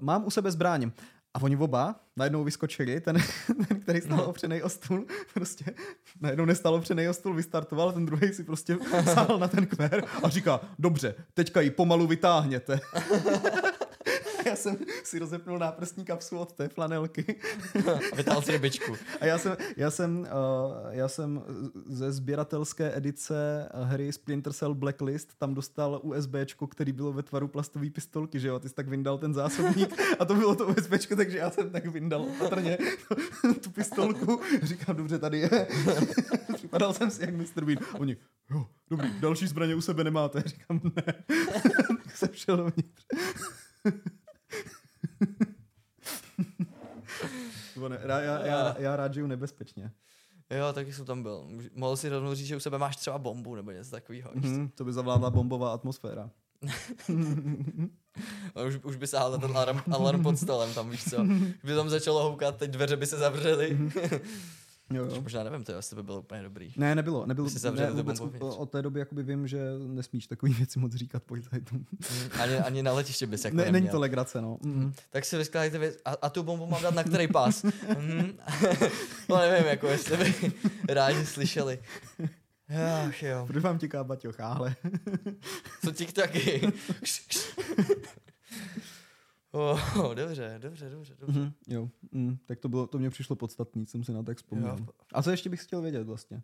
mám 0.01 0.27
u 0.27 0.31
sebe 0.31 0.53
zbraň. 0.53 0.91
A 1.35 1.43
oni 1.43 1.57
oba 1.57 2.01
najednou 2.17 2.45
vyskočili, 2.45 3.01
ten, 3.01 3.17
ten 3.69 3.81
který 3.81 4.01
stál 4.01 4.17
no. 4.17 4.27
opřený 4.27 4.63
o 4.63 4.69
stůl, 4.69 5.07
prostě 5.35 5.75
najednou 6.21 6.45
nestal 6.45 6.75
opřený 6.75 7.09
o 7.09 7.13
stůl, 7.13 7.35
vystartoval, 7.35 7.93
ten 7.93 8.07
druhý 8.07 8.33
si 8.33 8.45
prostě 8.45 8.79
sál 9.15 9.39
na 9.39 9.49
ten 9.49 9.67
kver 9.67 10.05
a 10.23 10.29
říká, 10.29 10.61
dobře, 10.79 11.15
teďka 11.35 11.61
ji 11.61 11.71
pomalu 11.71 12.07
vytáhněte. 12.07 12.81
Já 14.47 14.57
jsem 14.57 14.77
si 15.05 15.19
rozepnul 15.19 15.59
náprstní 15.59 16.05
kapsu 16.05 16.39
od 16.39 16.53
té 16.53 16.69
flanelky. 16.69 17.41
A 18.13 18.17
vytáhl 18.17 18.43
si 18.43 18.53
rybičku. 18.53 18.97
A 19.21 19.27
já 19.27 19.39
jsem, 19.39 19.57
já 19.77 19.91
jsem, 19.91 20.19
uh, 20.19 20.27
já 20.91 21.09
jsem 21.09 21.43
ze 21.87 22.13
sběratelské 22.13 22.97
edice 22.97 23.69
hry 23.75 24.13
Splinter 24.13 24.53
Cell 24.53 24.75
Blacklist 24.75 25.35
tam 25.39 25.55
dostal 25.55 26.01
USBčko, 26.03 26.67
který 26.67 26.93
bylo 26.93 27.13
ve 27.13 27.23
tvaru 27.23 27.49
plastové 27.49 27.91
pistolky, 27.91 28.41
že 28.41 28.49
jo? 28.49 28.59
Ty 28.59 28.69
jsi 28.69 28.75
tak 28.75 28.89
vyndal 28.89 29.19
ten 29.19 29.35
zásobník 29.35 30.01
a 30.19 30.25
to 30.25 30.35
bylo 30.35 30.55
to 30.55 30.67
USBčko, 30.67 31.17
takže 31.17 31.39
já 31.39 31.51
jsem 31.51 31.71
tak 31.71 31.87
vyndal 31.87 32.23
opatrně 32.23 32.79
tu 33.63 33.71
pistolku. 33.71 34.41
Říkám, 34.63 34.97
dobře, 34.97 35.19
tady 35.19 35.39
je. 35.39 35.67
Připadal 36.55 36.93
jsem 36.93 37.11
si 37.11 37.23
jak 37.23 37.35
Mr. 37.35 37.65
Bean. 37.65 37.79
Oni, 37.99 38.17
jo, 38.51 38.67
dobrý, 38.91 39.21
další 39.21 39.47
zbraně 39.47 39.75
u 39.75 39.81
sebe 39.81 40.05
nemáte. 40.05 40.43
Říkám, 40.47 40.81
ne. 40.85 41.15
tak 42.05 42.17
jsem 42.17 42.29
šel 42.33 42.57
dovnitř. 42.57 43.07
Ne, 47.89 48.01
já, 48.07 48.21
já, 48.21 48.47
já, 48.47 48.77
já 48.79 48.97
rád 48.97 49.15
žiju 49.15 49.27
nebezpečně. 49.27 49.91
Jo, 50.51 50.73
taky 50.73 50.93
jsem 50.93 51.05
tam 51.05 51.23
byl. 51.23 51.49
Mohl 51.75 51.97
si 51.97 52.09
rovnou 52.09 52.35
říct, 52.35 52.47
že 52.47 52.57
u 52.57 52.61
sebe 52.61 52.79
máš 52.79 52.97
třeba 52.97 53.19
bombu 53.19 53.55
nebo 53.55 53.71
něco 53.71 53.91
takového. 53.91 54.31
Mm, 54.35 54.69
to 54.69 54.85
by 54.85 54.93
zavládla 54.93 55.31
bombová 55.31 55.73
atmosféra. 55.73 56.31
už, 58.67 58.79
už 58.83 58.97
by 58.97 59.07
sáhl 59.07 59.31
na 59.31 59.39
ten 59.39 59.57
alarm, 59.57 59.81
alarm 59.93 60.23
pod 60.23 60.39
stolem 60.39 60.75
tam, 60.75 60.91
víš 60.91 61.05
co. 61.11 61.25
By 61.65 61.75
tam 61.75 61.91
začalo 61.91 62.23
houkat, 62.23 62.57
teď 62.57 62.71
dveře 62.71 62.97
by 62.97 63.07
se 63.07 63.19
zavřely. 63.19 63.79
Jo, 64.91 65.05
jo. 65.05 65.21
Možná 65.23 65.45
nevím, 65.45 65.65
to 65.65 65.73
jestli 65.73 65.97
by 65.97 66.03
bylo 66.03 66.19
úplně 66.21 66.43
dobrý. 66.43 66.73
Ne, 66.77 66.95
nebylo. 66.95 67.27
nebylo 67.27 67.49
ne, 67.75 67.91
vůbec, 67.91 68.21
od 68.41 68.71
té 68.71 68.83
doby 68.83 68.99
jakoby 69.01 69.23
vím, 69.23 69.47
že 69.49 69.59
nesmíš 69.87 70.27
takový 70.27 70.53
věci 70.59 70.79
moc 70.79 70.95
říkat 70.95 71.23
policajtům. 71.23 71.79
Mm, 71.79 72.41
Ani, 72.41 72.55
ani 72.57 72.83
na 72.83 72.93
letiště 72.93 73.27
bys 73.27 73.45
jako 73.45 73.57
Ne, 73.57 73.73
není 73.73 73.89
to 73.89 74.01
legrace, 74.01 74.41
no. 74.43 74.59
Mm. 74.63 74.93
Tak 75.11 75.25
si 75.25 75.37
vyskládejte 75.37 75.79
věc, 75.79 75.99
a, 76.05 76.11
a 76.23 76.31
tu 76.31 76.43
bombu 76.43 76.67
mám 76.67 76.83
dát 76.83 76.95
na 76.95 77.05
který 77.05 77.29
pás? 77.29 77.63
mm. 77.99 78.39
no 79.29 79.37
nevím, 79.39 79.67
jako 79.67 79.87
jestli 79.89 80.17
by 80.17 80.53
rádi 80.89 81.27
slyšeli. 81.27 81.79
Ach 83.07 83.23
jo, 83.23 83.45
Proč 83.47 83.63
vám 83.63 83.79
těká 83.79 84.05
baťoch, 84.05 84.41
ale. 84.41 84.77
co 85.85 85.93
ti 85.93 86.07
taky. 86.07 86.73
oh, 89.53 89.81
dobře, 90.15 90.55
dobře, 90.59 90.91
dobře, 90.91 91.15
dobře. 91.21 91.41
Mhm, 91.41 91.53
jo, 91.69 91.89
mm, 92.13 92.37
tak 92.47 92.59
to, 92.59 92.69
bylo, 92.69 92.87
to 92.87 92.99
mě 92.99 93.11
přišlo 93.11 93.37
podstatný, 93.37 93.87
jsem 93.87 94.05
si 94.05 94.13
na 94.13 94.19
to 94.19 94.25
tak 94.27 94.37
vzpomněl. 94.37 94.77
Jo. 94.81 94.87
A 95.13 95.23
co 95.23 95.31
ještě 95.31 95.49
bych 95.51 95.63
chtěl 95.63 95.81
vědět 95.83 96.03
vlastně? 96.07 96.43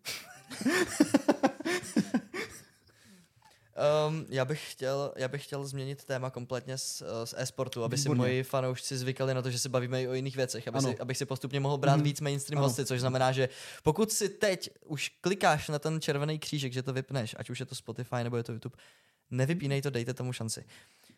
Um, 4.09 4.27
já, 4.29 4.45
bych 4.45 4.73
chtěl, 4.73 5.13
já 5.17 5.29
bych 5.29 5.45
chtěl 5.45 5.67
změnit 5.67 6.05
téma 6.05 6.31
kompletně 6.31 6.79
z, 6.79 7.03
eh, 7.03 7.27
z 7.27 7.35
e-sportu, 7.37 7.85
aby 7.85 7.97
Výborně. 7.97 8.15
si 8.15 8.19
moji 8.19 8.43
fanoušci 8.43 8.99
zvykali 8.99 9.35
na 9.35 9.43
to, 9.43 9.51
že 9.51 9.59
se 9.59 9.69
bavíme 9.69 10.03
i 10.03 10.09
o 10.09 10.13
jiných 10.15 10.37
věcech, 10.37 10.69
aby 10.69 10.79
Ano. 10.79 10.91
si, 10.93 10.99
abych 10.99 11.17
si 11.17 11.27
postupně 11.27 11.61
mohl 11.61 11.79
brát 11.79 11.95
Mhm. 11.97 12.05
víc 12.05 12.21
mainstream 12.21 12.59
Ano. 12.59 12.69
hosty, 12.69 12.85
což 12.87 13.01
znamená, 13.01 13.33
že 13.33 13.49
pokud 13.83 14.13
si 14.13 14.29
teď 14.29 14.71
už 14.87 15.09
klikáš 15.09 15.69
na 15.69 15.79
ten 15.79 16.01
červený 16.01 16.39
křížek, 16.39 16.73
že 16.73 16.83
to 16.83 16.93
vypneš, 16.93 17.35
ať 17.39 17.51
už 17.51 17.61
je 17.61 17.67
to 17.67 17.75
Spotify 17.75 18.17
nebo 18.25 18.37
je 18.37 18.43
to 18.43 18.53
YouTube, 18.53 18.77
nevypínej 19.31 19.83
to, 19.83 19.91
dejte 19.91 20.15
tomu 20.15 20.33
šanci. 20.33 20.65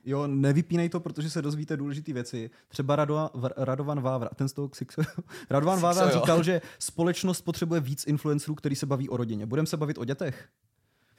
Jo, 0.04 0.26
nevypínej 0.26 0.88
to, 0.88 1.00
protože 1.00 1.30
se 1.30 1.42
dozvíte 1.42 1.76
důležité 1.76 2.12
věci. 2.12 2.50
Třeba 2.68 2.96
Radovan, 2.96 3.30
Radovan 3.56 4.00
Vávra, 4.00 4.28
ten 4.36 4.48
z 4.48 4.52
toho 4.52 4.68
Xixo, 4.68 5.02
Radovan 5.50 5.80
Vávra 5.80 6.06
jo. 6.06 6.10
říkal, 6.20 6.42
že 6.42 6.60
společnost 6.78 7.42
potřebuje 7.42 7.80
víc 7.80 8.06
influencerů, 8.06 8.54
který 8.54 8.76
se 8.76 8.86
baví 8.86 9.08
o 9.08 9.16
rodině. 9.16 9.46
Budeme 9.46 9.66
se 9.66 9.76
bavit 9.76 9.98
o 9.98 10.04
dětech? 10.04 10.48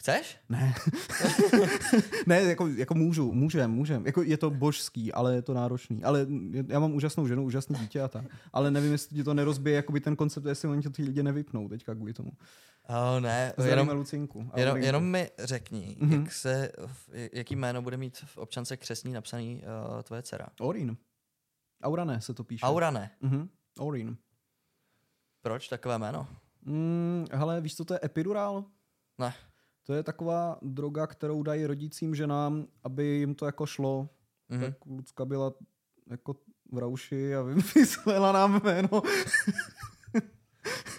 Chceš? 0.06 0.38
Ne. 0.50 0.76
ne, 2.28 2.42
jako, 2.42 2.68
jako 2.68 2.94
můžu, 2.94 3.32
můžem, 3.32 3.72
můžem. 3.72 4.06
Jako 4.06 4.22
je 4.22 4.38
to 4.38 4.50
božský, 4.50 5.14
ale 5.14 5.36
je 5.36 5.42
to 5.42 5.54
náročný. 5.54 6.04
Ale 6.04 6.28
já 6.68 6.80
mám 6.80 6.94
úžasnou 6.94 7.28
ženu, 7.28 7.44
úžasný 7.44 7.76
dítě 7.76 8.02
a 8.02 8.08
tak. 8.08 8.26
Ale 8.54 8.72
nevím, 8.72 8.92
jestli 8.92 9.16
ti 9.16 9.24
to 9.24 9.34
nerozbije 9.34 9.76
jakoby 9.76 10.00
ten 10.00 10.16
koncept, 10.16 10.46
jestli 10.46 10.68
oni 10.68 10.82
to 10.82 10.90
ty 10.90 11.04
lidi 11.04 11.24
nevypnou 11.24 11.70
teďka 11.70 11.96
kvůli 11.96 12.14
tomu. 12.14 12.32
Oh, 12.90 13.20
ne, 13.20 13.54
Zdravíme 13.58 13.82
jenom, 13.82 13.98
Lucinku. 13.98 14.52
jenom, 14.56 14.78
jenom 14.78 15.04
mi 15.12 15.30
řekni, 15.40 15.98
Mhm. 16.00 16.14
jak 16.24 16.32
se, 16.32 16.72
jaký 17.34 17.56
jméno 17.56 17.82
bude 17.82 17.98
mít 17.98 18.18
v 18.26 18.38
občance 18.38 18.78
křesní 18.78 19.14
napsaný 19.14 19.64
uh, 19.96 20.02
tvoje 20.02 20.22
dcera. 20.24 20.48
Orin. 20.60 20.98
Aurané 21.84 22.22
se 22.22 22.34
to 22.34 22.44
píše. 22.44 22.66
Aura 22.66 22.92
ne. 22.92 23.12
Mhm. 23.22 23.50
Orin. 23.80 24.18
Proč 25.42 25.68
takové 25.68 25.98
jméno? 25.98 26.28
Mm, 26.62 27.26
hele, 27.32 27.62
víš, 27.62 27.76
co 27.76 27.86
to 27.86 27.94
je 27.94 28.00
epidural? 28.04 28.66
Ne. 29.18 29.34
To 29.84 29.94
je 29.94 30.04
taková 30.04 30.58
droga, 30.62 31.08
kterou 31.08 31.44
dají 31.44 31.66
rodícím 31.66 32.16
ženám, 32.16 32.68
aby 32.84 33.06
jim 33.06 33.36
to 33.36 33.46
jako 33.46 33.66
šlo. 33.66 34.10
Mhm. 34.50 34.62
Tak 34.62 34.86
Lucka 34.86 35.26
byla 35.26 35.54
jako 36.10 36.36
v 36.72 36.78
rauši 36.78 37.36
a 37.36 37.42
vymyslela 37.76 38.32
nám 38.32 38.62
jméno. 38.64 38.90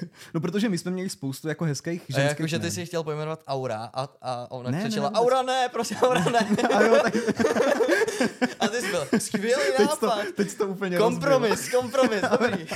no 0.34 0.40
protože 0.40 0.68
my 0.68 0.78
jsme 0.78 0.90
měli 0.90 1.09
spoustu 1.11 1.49
jako 1.49 1.64
hezkých 1.64 2.03
A 2.03 2.12
ženských 2.12 2.28
jako, 2.40 2.47
že 2.47 2.59
ty 2.59 2.62
jmen. 2.66 2.70
si 2.72 2.86
chtěl 2.86 3.03
pojmenovat 3.05 3.42
Aura 3.47 3.90
a, 3.94 4.09
a 4.22 4.47
ona 4.51 4.70
Ne, 4.70 4.76
ne, 4.78 4.82
křičela 4.84 5.11
ne, 5.11 5.18
vůbec. 5.18 5.32
Aura 5.32 5.42
ne, 5.42 5.68
prosím 5.72 5.97
Aura 5.97 6.24
ne. 6.24 6.49
A 6.74 6.82
jo, 6.82 6.99
tak 7.03 7.16
a 8.61 8.68
ty 8.68 8.80
jsi 8.80 8.90
byl 8.90 9.07
skvělý 9.18 9.62
teď 9.76 9.90
jsi 9.90 10.01
to, 10.01 10.07
nápad. 10.07 10.24
teď 10.36 10.51
jsi 10.51 10.57
to 10.57 10.66
úplně 10.66 10.99
Kompromis, 10.99 11.70
kompromis, 11.70 12.20
dobrý. 12.30 12.66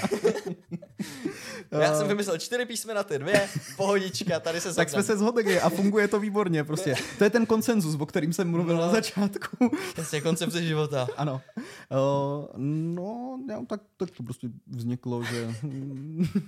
Já 1.71 1.93
A- 1.93 1.99
jsem 1.99 2.09
vymyslel 2.09 2.39
čtyři 2.39 2.65
písmena, 2.67 3.03
ty 3.03 3.19
dvě, 3.19 3.49
pohodička, 3.77 4.41
tady 4.41 4.61
se 4.61 4.69
rozbil. 4.69 4.81
Tak 4.83 4.89
jsme 4.91 5.03
se 5.03 5.17
zhodli 5.19 5.61
a 5.61 5.69
funguje 5.71 6.09
to 6.09 6.21
výborně 6.21 6.65
prostě. 6.65 6.95
To 7.19 7.25
je 7.25 7.31
ten 7.31 7.47
konsenzus, 7.47 7.97
o 8.01 8.07
kterým 8.07 8.33
jsem 8.33 8.51
mluvil 8.51 8.77
No. 8.77 8.81
na 8.83 8.89
začátku. 8.93 9.71
Jasně, 9.99 10.21
koncepce 10.21 10.63
života. 10.63 11.09
Ano. 11.17 11.41
Uh, 11.57 12.47
no, 12.95 13.39
já, 13.51 13.61
tak, 13.67 13.81
tak 13.97 14.11
to 14.11 14.23
prostě 14.23 14.49
vzniklo, 14.67 15.23
že 15.25 15.55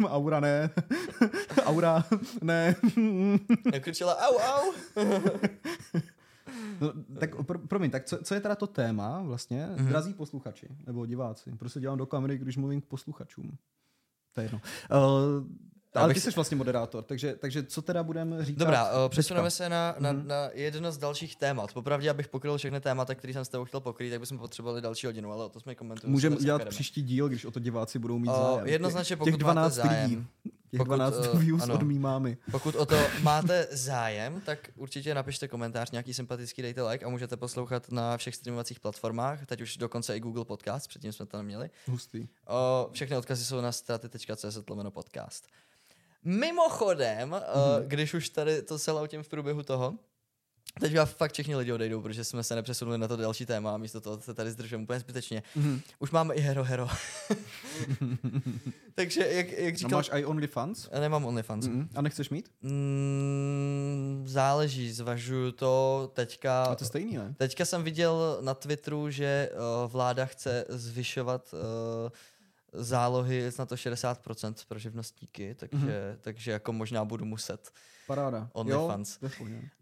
aura 0.06 0.40
ne, 0.40 0.70
aura 1.64 2.04
ne. 2.42 2.76
Jak 3.72 3.82
křičela 3.82 4.16
au, 4.28 4.36
au. 4.38 4.72
No, 6.80 6.92
tak 7.20 7.44
pro, 7.46 7.58
promiň, 7.58 7.90
tak 7.90 8.04
co, 8.04 8.18
co 8.24 8.34
je 8.34 8.40
teda 8.40 8.54
to 8.54 8.66
téma 8.66 9.22
vlastně? 9.22 9.66
Mhm. 9.66 9.76
Mm-hmm. 9.76 9.88
Drazí 9.88 10.14
posluchači 10.14 10.66
nebo 10.86 11.06
diváci. 11.06 11.52
Prostě 11.58 11.80
dělám 11.80 11.98
do 11.98 12.06
kamery, 12.06 12.38
když 12.38 12.56
mluvím 12.56 12.80
k 12.80 12.84
posluchačům. 12.84 13.56
To 14.32 14.40
je 14.40 14.44
jedno. 14.44 14.60
Uh, 14.90 15.46
ale 15.94 16.14
ty 16.14 16.20
si- 16.20 16.30
jsi 16.30 16.34
vlastně 16.34 16.56
moderátor, 16.56 17.04
takže, 17.04 17.34
takže 17.34 17.62
co 17.62 17.82
teda 17.82 18.02
budeme 18.02 18.44
říkat? 18.44 18.58
Dobrá, 18.58 18.92
uh, 18.92 19.08
přesuneme 19.08 19.50
se 19.50 19.68
na, 19.68 19.94
na, 19.98 20.12
Mhm. 20.12 20.28
na 20.28 20.48
jedno 20.52 20.92
z 20.92 20.98
dalších 20.98 21.36
témat. 21.36 21.72
Popravdě, 21.72 22.10
abych 22.10 22.28
pokryl 22.28 22.58
všechny 22.58 22.80
témata, 22.80 23.14
které 23.14 23.32
jsem 23.32 23.44
s 23.44 23.48
tebou 23.48 23.64
chtěl 23.64 23.80
pokrýt, 23.80 24.10
tak 24.10 24.20
bychom 24.20 24.38
potřebovali 24.38 24.80
další 24.80 25.06
hodinu, 25.06 25.32
ale 25.32 25.44
o 25.44 25.48
to 25.48 25.60
jsme 25.60 25.74
komentujeme. 25.74 26.12
Můžeme 26.12 26.36
udělat 26.36 26.64
příští 26.68 27.02
díl, 27.02 27.28
když 27.28 27.44
o 27.44 27.50
to 27.50 27.60
diváci 27.60 27.98
budou 27.98 28.18
mít 28.18 28.28
O, 28.28 28.32
zájem. 28.54 28.66
jednoznačně, 28.66 29.16
pokud 29.16 29.30
těch 29.30 29.36
12 29.36 29.76
máte 29.78 29.88
zájem. 29.88 30.10
lidí. 30.10 30.26
Těch 30.72 30.78
Pokud, 30.78 30.94
12 30.94 31.16
eh, 31.16 31.38
views 31.38 31.62
ano. 31.62 31.74
od 31.74 31.82
mý 31.82 31.98
mámy. 31.98 32.36
Pokud 32.50 32.74
o 32.74 32.86
to 32.86 32.96
máte 33.22 33.68
zájem, 33.70 34.40
tak 34.40 34.70
určitě 34.76 35.14
napište 35.14 35.48
komentář, 35.48 35.90
nějaký 35.90 36.14
sympatický, 36.14 36.62
dejte 36.62 36.82
like 36.82 37.04
a 37.04 37.08
můžete 37.08 37.36
poslouchat 37.36 37.92
na 37.92 38.16
všech 38.16 38.34
streamovacích 38.34 38.80
platformách, 38.80 39.46
teď 39.46 39.60
už 39.60 39.76
dokonce 39.76 40.16
i 40.16 40.20
Google 40.20 40.44
Podcast, 40.44 40.88
předtím 40.88 41.12
jsme 41.12 41.26
to 41.26 41.36
neměli. 41.36 41.70
Hustý. 41.86 42.28
O, 42.46 42.88
všechny 42.92 43.16
odkazy 43.16 43.44
jsou 43.44 43.60
na 43.60 43.72
straty.cz 43.72 44.58
podcast. 44.90 45.46
Mimochodem, 46.24 47.30
mm-hmm. 47.30 47.86
když 47.86 48.14
už 48.14 48.28
tady 48.28 48.62
to 48.62 48.78
se 48.78 48.92
tím 49.08 49.22
v 49.22 49.28
průběhu 49.28 49.62
toho, 49.62 49.94
teď 50.80 50.92
já 50.92 51.04
fakt 51.04 51.32
všichni 51.32 51.56
lidi 51.56 51.72
odejdou, 51.72 52.02
protože 52.02 52.24
jsme 52.24 52.42
se 52.42 52.54
nepřesunuli 52.54 52.98
na 52.98 53.08
to 53.08 53.16
další 53.16 53.46
téma 53.46 53.74
a 53.74 53.76
místo 53.76 54.00
toho 54.00 54.20
se 54.20 54.34
tady 54.34 54.50
zdržujeme 54.50 54.82
úplně 54.82 55.00
zbytečně. 55.00 55.42
Mhm. 55.56 55.80
Už 55.98 56.10
máme 56.10 56.34
i 56.34 56.40
Hero 56.40 56.64
Hero. 56.64 56.88
Takže 58.94 59.26
jak, 59.30 59.52
jak 59.52 59.72
No 59.72 59.78
říkal... 59.78 59.98
máš 59.98 60.10
i 60.12 60.24
OnlyFans? 60.24 60.88
Já 60.92 61.00
nemám 61.00 61.24
OnlyFans. 61.24 61.66
Mm. 61.66 61.88
A 61.94 62.02
nechceš 62.02 62.30
mít? 62.30 62.50
Mm, 62.62 64.24
záleží, 64.26 64.92
zvažuju 64.92 65.52
to 65.52 66.10
teďka. 66.14 66.64
A 66.64 66.74
to 66.74 66.84
stejný, 66.84 67.16
ne? 67.16 67.34
Teďka 67.38 67.64
jsem 67.64 67.84
viděl 67.84 68.38
na 68.40 68.54
Twitteru, 68.54 69.10
že 69.10 69.50
uh, 69.52 69.90
vláda 69.90 70.26
chce 70.26 70.64
zvyšovat 70.68 71.54
uh, 71.54 71.60
zálohy 72.72 73.50
na 73.58 73.66
to 73.66 73.74
60% 73.74 74.54
pro 74.68 74.78
živnostníky, 74.78 75.54
takže, 75.54 75.76
mm-hmm. 75.76 76.16
takže 76.20 76.52
jako 76.52 76.72
možná 76.72 77.04
budu 77.04 77.24
muset. 77.24 77.70
Paráda. 78.06 78.48
OnlyFans. 78.52 79.18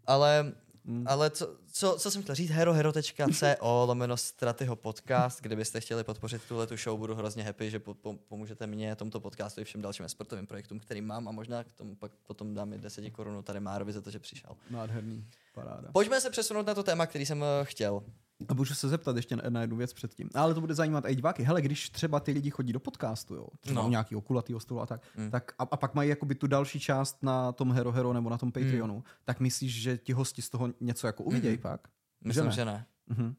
Ale, 0.07 0.51
Mm. 0.85 1.07
ale 1.07 1.29
co, 1.29 1.57
co, 1.71 1.95
co 1.99 2.11
jsem 2.11 2.23
chtěl 2.23 2.35
říct, 2.35 2.49
herohero.co 2.49 3.85
lomeno 3.85 4.17
Stratyho 4.17 4.75
podcast, 4.75 5.41
kdybyste 5.41 5.81
chtěli 5.81 6.03
podpořit 6.03 6.41
tuhle 6.47 6.67
tu 6.67 6.77
show, 6.77 6.99
budu 6.99 7.15
hrozně 7.15 7.43
happy, 7.43 7.71
že 7.71 7.79
po, 7.79 7.93
po, 7.93 8.13
pomůžete 8.13 8.67
mě, 8.67 8.95
tomto 8.95 9.19
podcastu 9.19 9.61
i 9.61 9.63
všem 9.63 9.81
dalším 9.81 10.09
sportovým 10.09 10.47
projektům, 10.47 10.79
který 10.79 11.01
mám 11.01 11.27
a 11.27 11.31
možná 11.31 11.63
k 11.63 11.71
tomu 11.71 11.95
pak 11.95 12.11
potom 12.27 12.53
dám 12.53 12.73
i 12.73 12.77
10 12.77 13.09
korun 13.09 13.43
tady 13.43 13.59
Márovi 13.59 13.93
za 13.93 14.01
to, 14.01 14.11
že 14.11 14.19
přišel. 14.19 14.49
Nádherný. 14.69 15.25
Paráda. 15.53 15.91
Pojďme 15.91 16.21
se 16.21 16.29
přesunout 16.29 16.65
na 16.65 16.73
to 16.73 16.83
téma, 16.83 17.05
který 17.05 17.25
jsem 17.25 17.43
eh, 17.43 17.65
chtěl. 17.65 18.03
A 18.49 18.53
můžu 18.53 18.75
se 18.75 18.89
zeptat 18.89 19.15
ještě 19.15 19.35
na, 19.49 19.61
jednu 19.61 19.77
věc 19.77 19.93
předtím. 19.93 20.29
Ale 20.33 20.53
to 20.53 20.61
bude 20.61 20.75
zajímat 20.75 21.03
i 21.07 21.15
diváky. 21.15 21.43
Hele, 21.43 21.61
když 21.61 21.89
třeba 21.89 22.19
ty 22.19 22.31
lidi 22.31 22.49
chodí 22.49 22.73
do 22.73 22.79
podcastu, 22.79 23.35
jo, 23.35 23.47
třeba 23.59 23.81
No. 23.81 23.87
u 23.87 23.89
nějakého 23.91 24.21
kulatého 24.21 24.59
stolu 24.59 24.81
a 24.81 24.85
tak, 24.85 25.01
Mm. 25.17 25.23
mm. 25.23 25.31
tak 25.31 25.51
a, 25.59 25.63
a, 25.63 25.77
pak 25.77 25.93
mají 25.95 26.09
jakoby 26.09 26.35
tu 26.35 26.47
další 26.47 26.79
část 26.79 27.23
na 27.23 27.51
tom 27.51 27.71
Hero 27.71 27.91
Hero 27.91 28.13
nebo 28.13 28.29
na 28.29 28.37
tom 28.37 28.51
Patreonu, 28.51 28.95
mm. 28.95 29.03
tak 29.25 29.39
myslíš, 29.39 29.81
že 29.81 29.97
ti 29.97 30.13
hosti 30.13 30.41
z 30.41 30.49
toho 30.49 30.69
něco 30.79 31.07
jako 31.07 31.23
uvidějí 31.23 31.53
Mhm. 31.55 31.61
pak? 31.61 31.81
Myslím, 32.23 32.45
ne? 32.45 32.51
že 32.51 32.65
ne. 32.65 32.85
Mhm. 33.07 33.35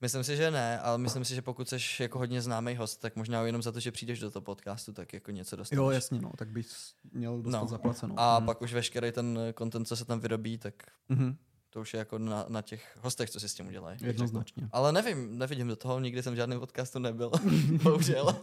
Myslím 0.00 0.24
si, 0.24 0.36
že 0.36 0.50
ne, 0.50 0.80
ale 0.80 0.98
myslím 0.98 1.24
si, 1.24 1.34
že 1.34 1.42
pokud 1.42 1.68
jsi 1.68 1.76
jako 2.02 2.18
hodně 2.18 2.42
známý 2.42 2.74
host, 2.76 3.00
tak 3.00 3.16
možná 3.16 3.42
jenom 3.42 3.62
za 3.62 3.72
to, 3.72 3.80
že 3.80 3.92
přijdeš 3.92 4.18
do 4.20 4.30
toho 4.30 4.42
podcastu, 4.42 4.92
tak 4.92 5.12
jako 5.12 5.30
něco 5.30 5.56
dostaneš. 5.56 5.78
Jo, 5.78 5.90
jasně, 5.90 6.20
no, 6.20 6.30
tak 6.36 6.48
bys 6.48 6.94
měl 7.12 7.42
dostat 7.42 7.58
No. 7.58 7.64
no. 7.64 7.68
zaplaceno. 7.68 8.14
A 8.18 8.38
Mhm. 8.38 8.46
pak 8.46 8.62
už 8.62 8.72
veškerý 8.72 9.12
ten 9.12 9.38
content, 9.58 9.88
co 9.88 9.96
se 9.96 10.04
tam 10.04 10.20
vyrobí, 10.20 10.58
tak 10.58 10.74
Mhm. 11.08 11.36
To 11.70 11.80
už 11.80 11.94
je 11.94 11.98
jako 11.98 12.18
na, 12.18 12.44
na 12.48 12.62
těch 12.62 12.96
hostech, 13.02 13.30
co 13.30 13.40
si 13.40 13.48
s 13.48 13.54
tím 13.54 13.66
udělají. 13.68 13.98
Jednoznačně. 14.00 14.68
Ale 14.72 14.92
nevím, 14.92 15.38
nevidím 15.38 15.68
do 15.68 15.76
toho, 15.76 16.00
nikdy 16.00 16.22
jsem 16.22 16.32
v 16.32 16.36
žádném 16.36 16.60
podcastu 16.60 16.98
nebyl, 16.98 17.30
bohužel. 17.82 18.36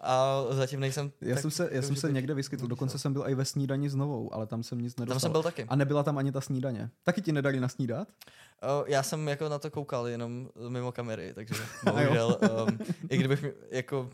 A 0.00 0.42
zatím 0.50 0.80
nejsem... 0.80 1.12
Já 1.20 1.34
tak- 1.34 1.42
jsem 1.42 1.50
se, 1.50 1.68
já 1.72 1.82
jsem 1.82 1.96
se 1.96 2.12
někde 2.12 2.34
vyskytl, 2.34 2.66
dokonce 2.66 2.98
jsem 2.98 3.12
byl 3.12 3.24
i 3.28 3.34
ve 3.34 3.44
snídani 3.44 3.90
s 3.90 3.94
novou, 3.94 4.34
ale 4.34 4.46
tam 4.46 4.62
jsem 4.62 4.78
nic 4.80 4.96
nedostal. 4.96 5.14
Tam 5.14 5.20
jsem 5.20 5.32
byl 5.32 5.42
taky. 5.42 5.64
A 5.64 5.76
nebyla 5.76 6.02
tam 6.02 6.18
ani 6.18 6.32
ta 6.32 6.40
snídaně. 6.40 6.90
Taky 7.02 7.22
ti 7.22 7.32
nedali 7.32 7.60
nasnídat? 7.60 8.08
O, 8.62 8.84
já 8.86 9.02
jsem 9.02 9.28
jako 9.28 9.48
na 9.48 9.58
to 9.58 9.70
koukal 9.70 10.08
jenom 10.08 10.48
mimo 10.68 10.92
kamery, 10.92 11.32
takže 11.34 11.54
bohužel, 11.84 12.38
um, 12.68 12.78
i 13.10 13.16
kdybych 13.16 13.42
mi- 13.42 13.52
jako... 13.70 14.10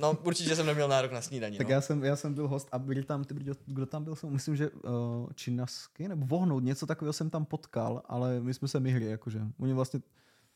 No, 0.00 0.18
určitě 0.24 0.56
jsem 0.56 0.66
neměl 0.66 0.88
nárok 0.88 1.12
na 1.12 1.20
snídaní. 1.20 1.58
Tak 1.58 1.66
no. 1.68 1.72
já 1.72 1.80
jsem, 1.80 2.04
já 2.04 2.16
jsem 2.16 2.34
byl 2.34 2.48
host 2.48 2.68
a 2.72 2.78
byli 2.78 3.02
tam, 3.04 3.24
ty, 3.24 3.34
brďo, 3.34 3.52
kdo 3.66 3.86
tam 3.86 4.04
byl, 4.04 4.16
jsem, 4.16 4.30
myslím, 4.30 4.56
že 4.56 4.70
uh, 4.70 4.90
Činasky 5.34 6.08
nebo 6.08 6.26
Vohnout, 6.26 6.64
něco 6.64 6.86
takového 6.86 7.12
jsem 7.12 7.30
tam 7.30 7.44
potkal, 7.44 8.02
ale 8.06 8.40
my 8.40 8.54
jsme 8.54 8.68
se 8.68 8.80
myhli, 8.80 9.04
jakože. 9.04 9.40
Oni 9.60 9.72
vlastně, 9.72 10.00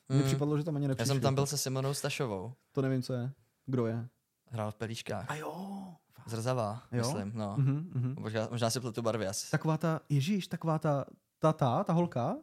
mně 0.09 0.18
Mm. 0.18 0.24
připadlo, 0.24 0.59
že 0.59 0.64
tam 0.64 0.76
ani 0.76 0.84
Já 0.84 0.89
nepřišli. 0.89 1.14
jsem 1.14 1.20
tam 1.20 1.34
byl 1.34 1.47
se 1.47 1.59
Simonou 1.59 1.95
Stašovou. 1.95 2.53
To 2.72 2.82
nevím, 2.82 3.03
co 3.03 3.12
je. 3.12 3.30
Kdo 3.66 3.87
je? 3.87 4.09
Hrál 4.51 4.70
v 4.70 4.74
pelíškách. 4.74 5.30
A 5.30 5.34
jo. 5.34 5.84
Zrzavá, 6.26 6.82
Jo? 6.93 6.99
myslím, 6.99 7.32
no. 7.34 7.55
Mhm, 7.59 7.91
mhm. 7.95 8.14
Možná, 8.18 8.49
možná 8.51 8.70
si 8.70 8.80
pletu 8.80 9.03
barvy 9.03 9.26
asi. 9.26 9.51
Taková 9.51 9.76
ta, 9.76 10.01
ježíš, 10.09 10.47
taková 10.49 10.78
ta, 10.78 11.05
ta, 11.39 11.53
ta, 11.53 11.84
ta 11.84 11.93
holka? 11.93 12.37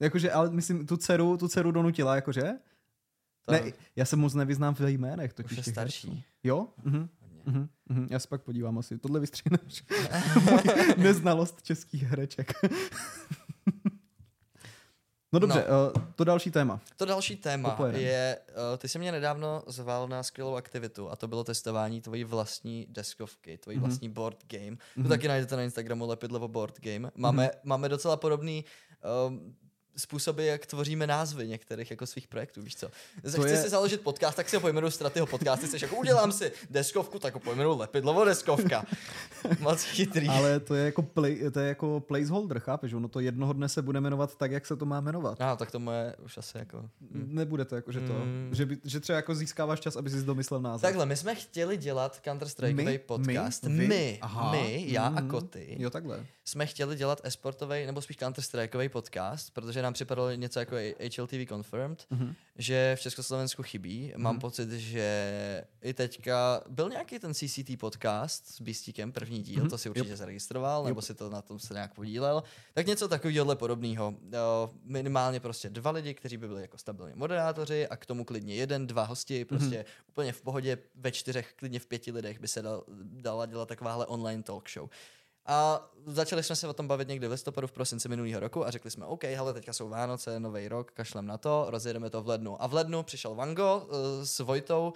Jakože, 0.00 0.32
ale 0.32 0.50
myslím, 0.50 0.86
tu 0.86 0.96
dceru, 0.96 1.36
tu 1.36 1.48
dceru 1.48 1.70
donutila, 1.72 2.14
jakože? 2.14 2.52
To 3.48 3.52
Ne, 3.54 3.72
já 3.96 4.04
se 4.04 4.16
moc 4.16 4.34
nevyznám 4.34 4.74
v 4.74 4.80
jménech. 4.80 5.32
Totiž 5.32 5.58
už 5.58 5.66
je 5.66 5.72
starší. 5.72 6.08
herců. 6.08 6.22
Jo? 6.44 6.66
Mhm. 6.84 7.08
Mhm, 7.46 7.68
mhm. 7.88 8.06
Já 8.10 8.18
se 8.18 8.28
pak 8.28 8.42
podívám 8.42 8.78
asi. 8.78 8.98
Tohle 8.98 9.20
vystřihneš. 9.20 9.84
Neznalost 10.96 11.62
českých 11.62 12.02
hereček. 12.02 12.52
no 15.32 15.38
dobře, 15.38 15.64
no. 15.94 16.02
to 16.14 16.24
další 16.24 16.50
téma. 16.50 16.80
To 16.96 17.04
další 17.04 17.36
téma 17.36 17.70
Popojedem. 17.70 18.00
je, 18.00 18.38
uh, 18.48 18.54
ty 18.78 18.88
jsi 18.88 18.98
mě 18.98 19.12
nedávno 19.12 19.62
zval 19.66 20.08
na 20.08 20.22
skvělou 20.22 20.54
aktivitu 20.56 21.10
a 21.10 21.16
to 21.16 21.28
bylo 21.28 21.44
testování 21.44 22.00
tvojí 22.00 22.24
vlastní 22.24 22.86
deskovky, 22.90 23.58
tvojí 23.58 23.76
Mhm. 23.78 23.84
mm-hmm. 23.84 23.88
vlastní 23.90 24.08
board 24.08 24.44
game. 24.46 24.64
Mm-hmm. 24.70 24.78
Mhm. 24.96 25.02
To 25.02 25.08
taky 25.08 25.28
najdete 25.28 25.56
na 25.56 25.62
Instagramu 25.62 26.06
Lepidlovo 26.06 26.48
board 26.48 26.80
game. 26.80 27.10
Máme, 27.14 27.46
mm-hmm. 27.46 27.58
máme 27.64 27.88
docela 27.88 28.16
podobný 28.16 28.64
um, 29.28 29.54
způsoby, 29.98 30.46
jak 30.48 30.66
tvoříme 30.66 31.06
názvy 31.06 31.48
některých 31.48 31.90
jako 31.90 32.06
svých 32.06 32.28
projektů, 32.28 32.62
víš 32.62 32.76
co? 32.76 32.90
To 33.34 33.42
Chci 33.42 33.50
je- 33.50 33.62
si 33.62 33.68
založit 33.68 34.00
podcast, 34.00 34.36
tak 34.36 34.48
si 34.48 34.56
ho 34.56 34.60
pojmenuji 34.60 34.90
Stratyho 34.90 35.26
podcast, 35.26 35.62
chceš 35.62 35.82
jako 35.82 35.96
udělám 35.96 36.32
si 36.32 36.52
deskovku, 36.70 37.18
tak 37.18 37.34
ho 37.34 37.40
pojmenuji 37.40 37.78
Lepidlovo 37.78 38.24
deskovka. 38.24 38.84
Moc 39.60 39.82
chytrý. 39.82 40.28
Ale 40.28 40.60
to 40.60 40.74
je 40.74 40.84
jako, 40.84 41.02
play, 41.02 41.50
to 41.50 41.60
je 41.60 41.68
jako 41.68 42.00
placeholder, 42.00 42.58
chápeš? 42.58 42.92
Ono 42.92 43.08
to 43.08 43.20
jednoho 43.20 43.52
dne 43.52 43.68
se 43.68 43.82
bude 43.82 44.00
jmenovat 44.00 44.36
tak, 44.36 44.50
jak 44.52 44.66
se 44.66 44.76
to 44.76 44.84
má 44.86 45.00
jmenovat. 45.00 45.38
No, 45.40 45.56
tak 45.56 45.70
to 45.70 45.78
moje 45.78 46.14
už 46.24 46.38
asi 46.38 46.58
jako... 46.58 46.90
Nebude 47.10 47.64
to 47.64 47.74
jako, 47.76 47.92
že 47.92 48.00
to, 48.00 48.12
Mm. 48.12 48.50
že, 48.52 48.66
by, 48.66 48.78
že 48.84 49.00
třeba 49.00 49.16
jako 49.16 49.34
získáváš 49.34 49.80
čas, 49.80 49.96
aby 49.96 50.10
si 50.10 50.22
domyslel 50.22 50.60
název. 50.60 50.82
Takhle, 50.82 51.06
my 51.06 51.16
jsme 51.16 51.34
chtěli 51.34 51.76
dělat 51.76 52.20
Counter-Strikeový 52.24 52.84
My? 52.84 52.98
podcast. 52.98 53.64
My? 53.64 53.78
Vy? 53.78 53.88
My, 53.88 54.18
Aha. 54.22 54.52
my, 54.52 54.84
já 54.88 55.02
a 55.06 55.10
Mhm. 55.10 55.28
Koty, 55.28 55.76
Jo, 55.78 55.90
takhle. 55.90 56.26
Jsme 56.48 56.66
chtěli 56.66 56.96
dělat 56.96 57.20
esportový 57.24 57.86
nebo 57.86 58.02
spíš 58.02 58.16
Counter-Strikeový 58.18 58.88
podcast, 58.88 59.50
protože 59.54 59.82
nám 59.82 59.92
připadalo 59.92 60.32
něco 60.32 60.58
jako 60.60 60.76
HLTV 61.00 61.46
Confirmed, 61.48 62.06
Mhm. 62.10 62.34
že 62.56 62.96
v 62.98 63.00
Československu 63.00 63.62
chybí. 63.62 64.12
Mám 64.16 64.32
Mhm. 64.34 64.40
pocit, 64.40 64.70
že 64.72 65.64
i 65.82 65.94
teďka 65.94 66.60
byl 66.68 66.88
nějaký 66.90 67.18
ten 67.18 67.34
CCT 67.34 67.76
podcast 67.76 68.46
s 68.46 68.60
Bístíkem, 68.60 69.12
první 69.12 69.42
díl, 69.42 69.60
Mhm. 69.60 69.70
to 69.70 69.78
si 69.78 69.90
určitě 69.90 70.08
Yep. 70.08 70.18
zaregistroval, 70.18 70.84
nebo 70.84 70.98
Yep. 70.98 71.04
si 71.04 71.14
to 71.14 71.30
na 71.30 71.42
tom 71.42 71.58
se 71.58 71.74
nějak 71.74 71.94
podílel. 71.94 72.42
Tak 72.74 72.86
něco 72.86 73.08
takového 73.08 73.56
podobného. 73.56 74.14
Minimálně 74.84 75.40
prostě 75.40 75.70
dva 75.70 75.90
lidi, 75.90 76.14
kteří 76.14 76.36
by 76.36 76.48
byli 76.48 76.62
jako 76.62 76.78
stabilní 76.78 77.12
moderátoři 77.16 77.88
a 77.88 77.96
k 77.96 78.06
tomu 78.06 78.24
klidně 78.24 78.54
jeden, 78.54 78.86
dva 78.86 79.04
hosti, 79.04 79.44
prostě 79.44 79.84
úplně 80.08 80.32
v 80.32 80.42
pohodě 80.42 80.78
ve 80.94 81.12
čtyřech, 81.12 81.52
klidně 81.56 81.78
v 81.80 81.86
pěti 81.86 82.12
lidech 82.12 82.40
by 82.40 82.48
se 82.48 82.62
dal, 82.62 82.84
dala 83.02 83.46
dělat 83.46 83.68
takováhle 83.68 84.06
online 84.06 84.42
talk 84.42 84.70
show. 84.70 84.88
A 85.50 85.90
začali 86.06 86.42
jsme 86.42 86.56
se 86.56 86.68
o 86.68 86.72
tom 86.72 86.88
bavit 86.88 87.08
někdy 87.08 87.28
v 87.28 87.30
listopadu, 87.30 87.66
v 87.66 87.72
prosinci 87.72 88.08
minulého 88.08 88.40
roku 88.40 88.66
a 88.66 88.70
řekli 88.70 88.90
jsme, 88.90 89.06
OK, 89.06 89.24
hele, 89.24 89.52
teďka 89.54 89.72
jsou 89.72 89.88
Vánoce, 89.88 90.40
nový 90.40 90.68
rok, 90.68 90.90
kašlem 90.92 91.26
na 91.26 91.38
to, 91.38 91.66
rozjedeme 91.68 92.10
to 92.10 92.22
v 92.22 92.28
lednu. 92.28 92.62
A 92.62 92.66
v 92.66 92.72
lednu 92.74 93.02
přišel 93.02 93.34
Vango 93.34 93.76
uh, 93.78 93.94
s 94.24 94.38
Vojtou 94.38 94.92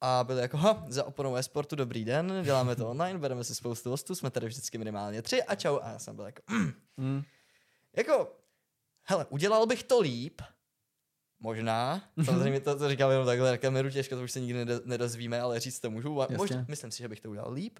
a 0.00 0.24
byli 0.24 0.40
jako, 0.42 0.56
ha, 0.56 0.84
za 0.88 1.04
oponou 1.04 1.36
e-sportu, 1.36 1.76
dobrý 1.76 2.04
den, 2.04 2.40
děláme 2.44 2.76
to 2.76 2.90
online, 2.90 3.18
bereme 3.18 3.44
si 3.44 3.54
spoustu 3.54 3.90
hostů, 3.90 4.14
jsme 4.14 4.30
tady 4.30 4.46
vždycky 4.46 4.78
minimálně 4.78 5.22
tři 5.22 5.42
a 5.42 5.54
čau. 5.54 5.78
A 5.82 5.90
já 5.90 5.98
jsem 5.98 6.16
byl 6.16 6.24
jako, 6.24 6.42
mm, 6.50 6.72
Mm. 6.96 7.22
jako, 7.96 8.32
hele, 9.02 9.26
udělal 9.30 9.66
bych 9.66 9.82
to 9.82 10.00
líp, 10.00 10.40
možná, 11.40 12.02
samozřejmě 12.24 12.60
to, 12.60 12.78
to 12.78 12.88
říkám 12.88 13.10
jenom 13.10 13.26
takhle 13.26 13.50
na 13.50 13.56
kameru, 13.56 13.90
těžko, 13.90 14.16
to 14.16 14.22
už 14.22 14.32
se 14.32 14.40
nikdy 14.40 14.64
nedo- 14.64 14.80
nedozvíme, 14.84 15.40
ale 15.40 15.60
říct 15.60 15.80
to 15.80 15.90
můžu, 15.90 16.14
možná, 16.38 16.56
myslím 16.68 16.90
si, 16.90 16.98
že 16.98 17.08
bych 17.08 17.20
to 17.20 17.30
udělal 17.30 17.52
líp, 17.52 17.78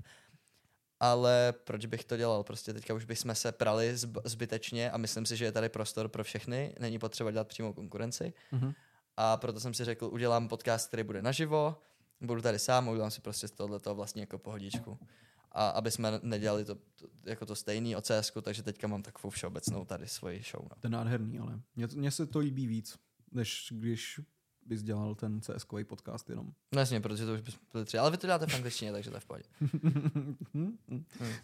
ale 1.03 1.55
proč 1.65 1.87
bych 1.87 2.05
to 2.05 2.17
dělal? 2.17 2.43
Prostě 2.43 2.73
teďka 2.73 2.95
už 2.95 3.05
bychom 3.05 3.35
se 3.35 3.53
prali 3.53 3.95
zb- 3.95 4.21
zbytečně 4.25 4.91
a 4.91 4.97
myslím 4.97 5.27
si, 5.27 5.37
že 5.37 5.45
je 5.45 5.53
tady 5.53 5.69
prostor 5.69 6.09
pro 6.09 6.25
všechny, 6.25 6.75
není 6.81 6.99
potřeba 6.99 7.31
dělat 7.31 7.49
přímou 7.49 7.73
konkurenci. 7.73 8.33
Mhm. 8.53 8.73
A 9.17 9.37
proto 9.37 9.61
jsem 9.61 9.75
si 9.75 9.85
řekl, 9.85 10.05
udělám 10.13 10.49
podcast, 10.49 10.89
který 10.89 11.03
bude 11.03 11.23
naživo, 11.23 11.77
budu 12.21 12.43
tady 12.43 12.59
sám, 12.59 12.89
a 12.89 12.93
udělám 12.93 13.11
si 13.11 13.21
prostě 13.21 13.49
z 13.49 13.51
tohoto 13.51 13.95
vlastně 13.95 14.23
jako 14.23 14.39
pohodičku. 14.39 14.99
A 15.53 15.69
aby 15.69 15.91
jsme 15.91 16.21
nedělali 16.23 16.65
to, 16.65 16.75
to 16.75 17.07
jako 17.25 17.47
to 17.47 17.57
stejný 17.57 17.97
o 17.97 18.01
CS, 18.01 18.33
takže 18.43 18.63
teďka 18.63 18.87
mám 18.87 19.03
takovou 19.03 19.31
všeobecnou 19.31 19.85
tady 19.85 20.09
svoji 20.09 20.43
show. 20.51 20.63
No. 20.63 20.77
To 20.81 20.87
je 20.87 20.91
nádherný, 20.91 21.39
ale 21.39 21.61
mně 21.95 22.11
se 22.11 22.27
to 22.27 22.39
líbí 22.39 22.67
víc, 22.67 22.99
než 23.33 23.69
když 23.71 24.21
bys 24.67 24.83
dělal 24.83 25.15
ten 25.15 25.41
cs 25.41 25.67
podcast 25.87 26.31
jenom. 26.31 26.47
No 26.75 26.81
jasně, 26.81 27.01
protože 27.01 27.27
to 27.27 27.35
už 27.35 27.41
bychom 27.41 27.61
byli 27.73 27.85
tři, 27.85 27.99
ale 27.99 28.11
vy 28.11 28.17
to 28.17 28.27
děláte 28.27 28.47
v 28.47 28.55
angličtině, 28.55 28.93
takže 28.93 29.11
to 29.11 29.17
je 29.17 29.21
v 29.21 29.25
pohodě. 29.25 29.45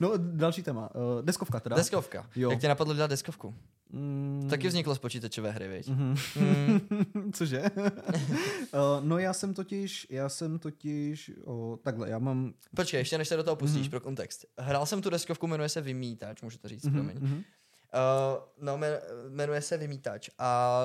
no, 0.01 0.12
další 0.16 0.62
téma. 0.62 0.95
Uh, 0.95 1.23
deskovka 1.23 1.61
teda. 1.61 1.77
Deskovka. 1.77 2.31
Jo. 2.37 2.51
Jak 2.51 2.61
tě 2.61 2.69
napadlo 2.69 2.95
dělat 2.95 3.07
deskovku? 3.11 3.55
Mm. 3.91 4.47
Taky 4.51 4.69
vzniklo 4.69 4.95
z 4.95 4.99
počítačové 4.99 5.51
hry, 5.51 5.69
viď? 5.69 5.89
Mhm. 5.89 6.14
Mm. 6.41 7.33
Cože? 7.33 7.62
uh, 7.77 7.81
no 9.03 9.19
já 9.19 9.33
jsem 9.33 9.55
totiž, 9.55 10.07
já 10.11 10.29
jsem 10.29 10.59
totiž, 10.59 11.31
o, 11.45 11.79
takhle, 11.83 12.11
já 12.11 12.19
mám... 12.19 12.53
Počkej, 12.77 13.01
ještě 13.01 13.19
než 13.19 13.29
se 13.29 13.37
do 13.37 13.43
toho 13.45 13.57
pustíš 13.57 13.81
Mhm. 13.81 13.91
pro 13.91 14.01
kontext. 14.01 14.45
Hrál 14.59 14.87
jsem 14.87 15.03
tu 15.03 15.11
deskovku, 15.11 15.47
jmenuje 15.47 15.69
se 15.69 15.81
Vymítač, 15.81 16.43
můžu 16.43 16.59
to 16.59 16.69
říct, 16.69 16.85
Mhm, 16.85 16.95
promiň. 16.95 17.16
mhm. 17.21 17.43
Uh, 17.95 18.43
no, 18.64 18.76
jmen- 18.78 18.99
jmenuje 19.28 19.62
se 19.62 19.76
Vymítač 19.76 20.30
a 20.39 20.80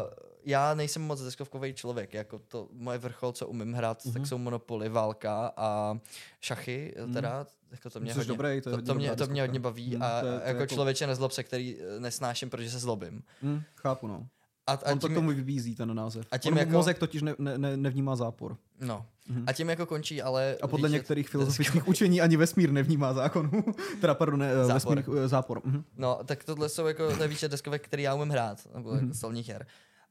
já 0.45 0.73
nejsem 0.73 1.01
moc 1.01 1.21
deskovkový 1.21 1.73
člověk, 1.73 2.13
jako 2.13 2.39
to 2.39 2.67
moje 2.71 2.97
vrchol, 2.97 3.31
co 3.31 3.47
umím 3.47 3.73
hrát, 3.73 4.05
Mhm. 4.05 4.13
tak 4.13 4.27
jsou 4.27 4.37
Monopoly, 4.37 4.89
válka 4.89 5.53
a 5.57 5.97
šachy, 6.41 6.95
teda, 7.13 7.47
jako 7.71 7.89
to 7.89 7.99
mě 7.99 8.11
Jsi 8.13 8.17
hodně, 8.19 8.27
dobrý, 8.27 8.61
to 8.61 8.69
to, 8.71 8.81
to, 8.81 8.93
mě, 8.95 9.15
to 9.15 9.27
mě 9.27 9.41
hodně 9.41 9.59
baví 9.59 9.95
Mm, 9.95 10.03
a 10.03 10.19
to 10.21 10.25
je- 10.27 10.39
to 10.39 10.47
jako, 10.47 10.59
jako- 10.61 10.73
člověče 10.75 11.07
nezlob 11.07 11.31
se, 11.31 11.43
který 11.43 11.77
eh, 11.79 11.99
nesnáším, 11.99 12.49
protože 12.49 12.69
se 12.71 12.79
zlobím. 12.79 13.23
Mm, 13.41 13.61
chápu, 13.75 14.07
no. 14.07 14.27
A, 14.67 14.71
a 14.73 14.91
On 14.91 14.99
to 14.99 15.07
tím, 15.07 15.15
k 15.15 15.17
tomu 15.17 15.29
vybízí, 15.29 15.75
ten 15.75 15.95
název. 15.95 16.27
a 16.31 16.37
tím 16.37 16.53
On 16.53 16.59
jako- 16.59 16.71
Mozek 16.71 16.97
totiž 16.99 17.21
ne, 17.21 17.35
ne, 17.39 17.57
ne, 17.57 17.77
nevnímá 17.77 18.15
zápor. 18.15 18.57
no. 18.79 19.05
Mhm. 19.29 19.43
A 19.47 19.53
tím 19.53 19.69
jako 19.69 19.85
končí, 19.85 20.21
ale... 20.21 20.57
A 20.61 20.67
podle 20.67 20.89
víš, 20.89 20.93
některých 20.93 21.29
filozofických 21.29 21.87
učení 21.87 22.21
ani 22.21 22.37
vesmír 22.37 22.71
nevnímá 22.71 23.13
zákonů. 23.13 23.63
teda, 24.01 24.13
pardon, 24.15 24.39
ne, 24.39 24.65
Zápor. 24.65 24.73
vesmír, 24.73 25.05
eh, 25.23 25.27
zápor. 25.27 25.61
Mhm. 25.63 25.83
No, 25.97 26.19
tak 26.25 26.43
tohle 26.43 26.69
jsou 26.69 26.85
jako 26.87 27.09
nejvíce 27.19 27.47
deskovek, 27.47 27.81
který 27.85 28.03
já 28.03 28.13
umím 28.15 28.29
hrát, 28.29 28.57
nebo 28.75 28.89
Mhm. 28.91 28.99
jako 28.99 29.13
stolních 29.13 29.47
her. 29.49 29.65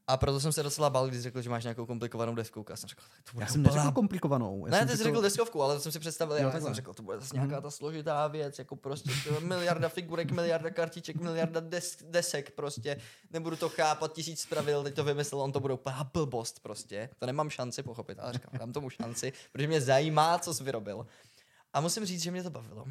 A 0.07 0.17
proto 0.17 0.39
jsem 0.39 0.51
se 0.51 0.63
docela 0.63 0.89
bál, 0.89 1.07
když 1.07 1.17
jsi 1.17 1.23
řekl, 1.23 1.41
že 1.41 1.49
máš 1.49 1.63
nějakou 1.63 1.85
komplikovanou 1.85 2.35
deskovku. 2.35 2.71
Já 2.71 2.77
jsem 2.77 2.89
řekl, 2.89 3.01
tak 3.01 3.23
to 3.23 3.31
bude 3.33 3.43
Já 3.43 3.51
jsem 3.51 3.61
úplná 3.61 3.75
neřekl 3.75 3.93
komplikovanou. 3.93 4.65
Já 4.65 4.71
ne, 4.71 4.79
jsem 4.79 4.87
ty 4.87 4.97
jsi 4.97 5.03
řekl- 5.03 5.21
deskovku, 5.21 5.63
ale 5.63 5.79
jsem 5.79 5.91
si 5.91 5.99
představil, 5.99 6.35
já 6.35 6.43
takhle. 6.43 6.61
jsem 6.61 6.73
řekl, 6.73 6.93
to 6.93 7.03
bude 7.03 7.19
zase 7.19 7.35
nějaká 7.35 7.61
ta 7.61 7.71
složitá 7.71 8.27
věc, 8.27 8.59
jako 8.59 8.75
prostě 8.75 9.11
miliarda 9.39 9.89
figurek, 9.89 10.31
miliarda 10.31 10.69
kartiček, 10.69 11.15
miliarda 11.15 11.59
des, 11.59 11.97
desek 12.01 12.51
prostě, 12.51 12.97
nebudu 13.31 13.55
to 13.55 13.69
chápat, 13.69 14.13
tisíc 14.13 14.45
pravidel, 14.45 14.83
teď 14.83 14.95
to 14.95 15.03
vymyslel, 15.03 15.41
on 15.41 15.51
to 15.51 15.59
bude 15.59 15.73
úplně 15.73 15.95
blbost 16.13 16.59
prostě, 16.59 17.09
to 17.19 17.25
nemám 17.25 17.49
šanci 17.49 17.83
pochopit, 17.83 18.19
ale 18.19 18.33
říkám, 18.33 18.59
dám 18.59 18.73
tomu 18.73 18.89
šanci, 18.89 19.33
protože 19.51 19.67
mě 19.67 19.81
zajímá, 19.81 20.39
co 20.39 20.53
jsi 20.53 20.63
vyrobil. 20.63 21.07
A 21.73 21.81
musím 21.81 22.05
říct, 22.05 22.21
že 22.21 22.31
mě 22.31 22.43
to 22.43 22.49
bavilo. 22.49 22.85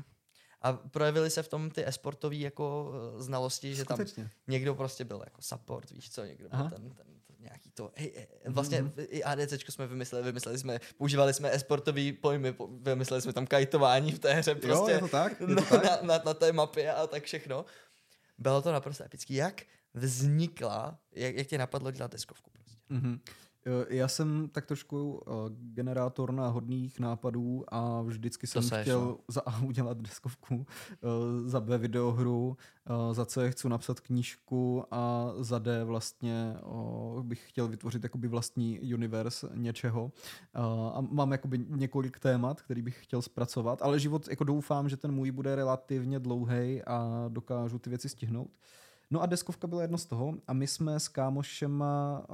A 0.63 0.73
projevily 0.73 1.31
se 1.31 1.43
v 1.43 1.49
tom 1.49 1.71
ty 1.71 1.87
esportové 1.87 2.37
jako 2.37 2.93
eh, 2.95 3.23
znalosti, 3.23 3.75
že 3.75 3.85
tam 3.85 3.97
Skutečně. 3.97 4.31
někdo 4.47 4.75
prostě 4.75 5.05
byl 5.05 5.23
jako 5.25 5.43
support, 5.43 5.91
víš 5.91 6.11
co, 6.11 6.25
někdo 6.25 6.49
byl 6.49 6.59
Aha. 6.59 6.71
ten, 6.71 6.91
ten, 6.91 7.07
nějaký 7.39 7.71
to, 7.71 7.93
hej, 7.97 8.13
eh, 8.17 8.51
vlastně 8.51 8.83
mm-hmm. 8.83 9.07
i 9.09 9.25
ADCčko 9.25 9.73
jsme 9.73 9.87
vymysleli, 9.87 10.25
vymysleli 10.25 10.59
jsme, 10.59 10.81
používali 10.97 11.35
jsme 11.35 11.55
esportový 11.55 12.13
pojmy, 12.13 12.53
po- 12.53 12.69
vymysleli 12.81 13.23
jsme 13.23 13.33
tam 13.33 13.47
kajtování 13.47 14.13
v 14.13 14.19
té 14.19 14.33
hře 14.35 14.51
Jo, 14.51 14.57
prostě 14.61 14.93
je 14.93 14.99
to 14.99 15.09
tak? 15.09 15.41
Je 15.41 15.47
to 15.47 15.55
na, 15.55 15.63
tak? 15.63 15.85
na, 15.85 15.99
na, 16.03 16.23
na 16.25 16.35
té 16.35 16.53
mapě 16.53 16.95
a 16.95 17.07
tak 17.07 17.25
všechno. 17.25 17.65
Bylo 18.39 18.63
to 18.63 18.73
naprosto 18.73 19.05
epický. 19.05 19.35
Jak 19.35 19.63
vznikla, 19.95 20.99
jak, 21.13 21.35
jak 21.35 21.47
tě 21.47 21.59
napadlo 21.59 21.91
dělat 21.91 22.13
deskovku 22.13 22.51
prostě? 22.51 22.77
Mhm. 22.89 23.21
Eh, 23.67 23.95
Já 23.97 24.09
jsem 24.09 24.49
tak 24.53 24.67
trošku 24.67 25.13
uh, 25.13 25.35
generátor 25.51 26.33
náhodných 26.33 27.01
nápadů 27.01 27.65
a 27.69 28.03
vždycky 28.03 28.47
jsem 28.47 28.63
seš, 28.63 28.81
chtěl 28.81 29.01
no. 29.01 29.19
za 29.29 29.41
A 29.41 29.61
udělat 29.61 29.99
deskovku, 29.99 30.55
uh, 30.55 31.49
za 31.49 31.61
B 31.61 31.79
videohru, 31.79 32.57
za 33.13 33.25
C 33.25 33.51
chci 33.51 33.69
napsat 33.69 34.01
knížku 34.01 34.85
a 34.91 35.33
za 35.39 35.59
D 35.59 35.85
vlastně 35.85 36.57
bych 37.23 37.49
chtěl 37.49 37.69
vytvořit 37.69 38.03
jakoby 38.03 38.29
vlastní 38.29 38.95
univerz 38.95 39.45
něčeho. 39.55 40.13
A 40.95 41.01
mám 41.11 41.33
jakoby 41.33 41.59
několik 41.69 42.19
témat, 42.19 42.63
který 42.63 42.83
bych 42.83 43.05
chtěl 43.05 43.23
zpracovat, 43.23 43.83
ale 43.83 44.01
život 44.01 44.29
jako 44.29 44.45
doufám, 44.45 44.89
že 44.89 44.97
ten 44.97 45.13
můj 45.13 45.31
bude 45.31 45.55
relativně 45.57 46.19
dlouhý 46.19 46.83
a 46.87 47.25
dokážu 47.29 47.79
ty 47.79 47.91
věci 47.91 48.09
stihnout. 48.09 48.51
No 49.13 49.23
a 49.23 49.27
deskovka 49.27 49.67
byla 49.67 49.83
jedno 49.83 49.99
z 49.99 50.07
toho 50.07 50.35
a 50.47 50.53
my 50.53 50.67
jsme 50.67 51.01
s 51.01 51.09
kámošema 51.09 52.27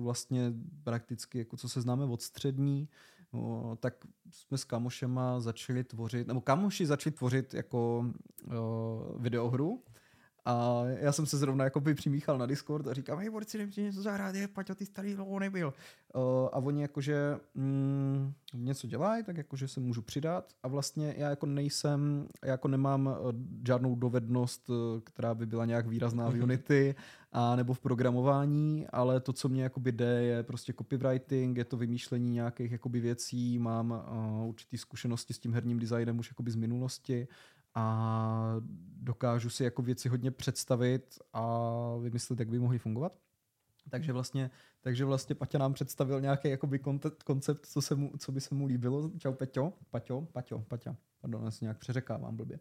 vlastně 0.00 0.52
prakticky, 0.84 1.38
jako 1.38 1.56
co 1.56 1.68
se 1.68 1.80
známe 1.80 2.04
od 2.04 2.22
střední, 2.22 2.88
o, 3.32 3.76
tak 3.80 3.94
jsme 4.30 4.58
s 4.58 4.64
kámošema 4.64 5.40
začali 5.40 5.84
tvořit, 5.84 6.26
nebo 6.26 6.40
kámoši 6.40 6.86
začali 6.86 7.14
tvořit 7.16 7.54
jako 7.54 8.06
o, 8.58 9.14
videohru 9.18 9.82
A 10.48 10.84
já 11.00 11.12
jsem 11.12 11.26
se 11.26 11.38
zrovna 11.38 11.64
jako 11.64 11.80
by 11.80 11.94
přimíchal 11.94 12.38
na 12.38 12.46
Discord 12.46 12.86
a 12.86 12.94
říkám, 12.94 13.18
hej, 13.18 13.30
borci, 13.30 13.68
ti 13.70 13.82
něco 13.82 14.02
zahrát, 14.02 14.34
je, 14.34 14.48
Paťo, 14.48 14.74
ty 14.74 14.86
starý 14.86 15.14
dlouho 15.14 15.38
nebyl. 15.38 15.74
Uh, 16.14 16.22
a 16.52 16.56
oni 16.56 16.82
jakože 16.82 17.38
mm, 17.54 18.32
něco 18.54 18.86
dělají, 18.86 19.24
tak 19.24 19.36
jakože 19.36 19.68
se 19.68 19.80
můžu 19.80 20.02
přidat. 20.02 20.52
A 20.62 20.68
vlastně 20.68 21.14
já 21.18 21.30
jako 21.30 21.46
nejsem, 21.46 22.28
já 22.44 22.50
jako 22.50 22.68
nemám 22.68 23.06
uh, 23.06 23.32
žádnou 23.66 23.96
dovednost, 23.96 24.70
uh, 24.70 24.76
která 25.04 25.34
by 25.34 25.46
byla 25.46 25.64
nějak 25.64 25.86
výrazná 25.86 26.30
v 26.30 26.42
Unity 26.42 26.94
a 27.32 27.56
nebo 27.56 27.74
v 27.74 27.80
programování, 27.80 28.86
ale 28.92 29.20
to, 29.20 29.32
co 29.32 29.48
mě 29.48 29.62
jakoby 29.62 29.92
jde, 29.92 30.22
je 30.22 30.42
prostě 30.42 30.72
copywriting, 30.72 31.56
je 31.56 31.64
to 31.64 31.76
vymýšlení 31.76 32.32
nějakých 32.32 32.72
jakoby 32.72 33.00
věcí, 33.00 33.58
mám 33.58 33.90
uh, 33.90 34.48
určitý 34.48 34.78
zkušenosti 34.78 35.34
s 35.34 35.38
tím 35.38 35.52
herním 35.52 35.78
designem 35.78 36.18
už 36.18 36.30
jakoby 36.30 36.50
z 36.50 36.56
minulosti 36.56 37.28
a 37.78 38.54
dokážu 38.96 39.50
si 39.50 39.64
jako 39.64 39.82
věci 39.82 40.08
hodně 40.08 40.30
představit 40.30 41.18
a 41.32 41.66
vymyslet, 42.00 42.38
jak 42.38 42.48
by 42.48 42.58
mohly 42.58 42.78
fungovat. 42.78 43.18
Takže 43.90 44.12
vlastně, 44.12 44.50
takže 44.88 45.04
vlastně 45.04 45.34
Paťa 45.34 45.58
nám 45.58 45.72
představil 45.72 46.20
nějaký 46.20 46.48
jakoby 46.48 46.78
koncept, 47.24 47.66
co, 47.66 47.82
se 47.82 47.94
mu, 47.94 48.12
co 48.18 48.32
by 48.32 48.40
se 48.40 48.54
mu 48.54 48.66
líbilo. 48.66 49.10
Čau 49.18 49.32
Peťo, 49.32 49.72
Paťo, 49.90 50.26
Paťo, 50.32 50.64
Paťa. 50.68 50.96
Pardon, 51.20 51.44
já 51.44 51.50
se 51.50 51.64
nějak 51.64 51.78
přeřekávám 51.78 52.36
blbě. 52.36 52.58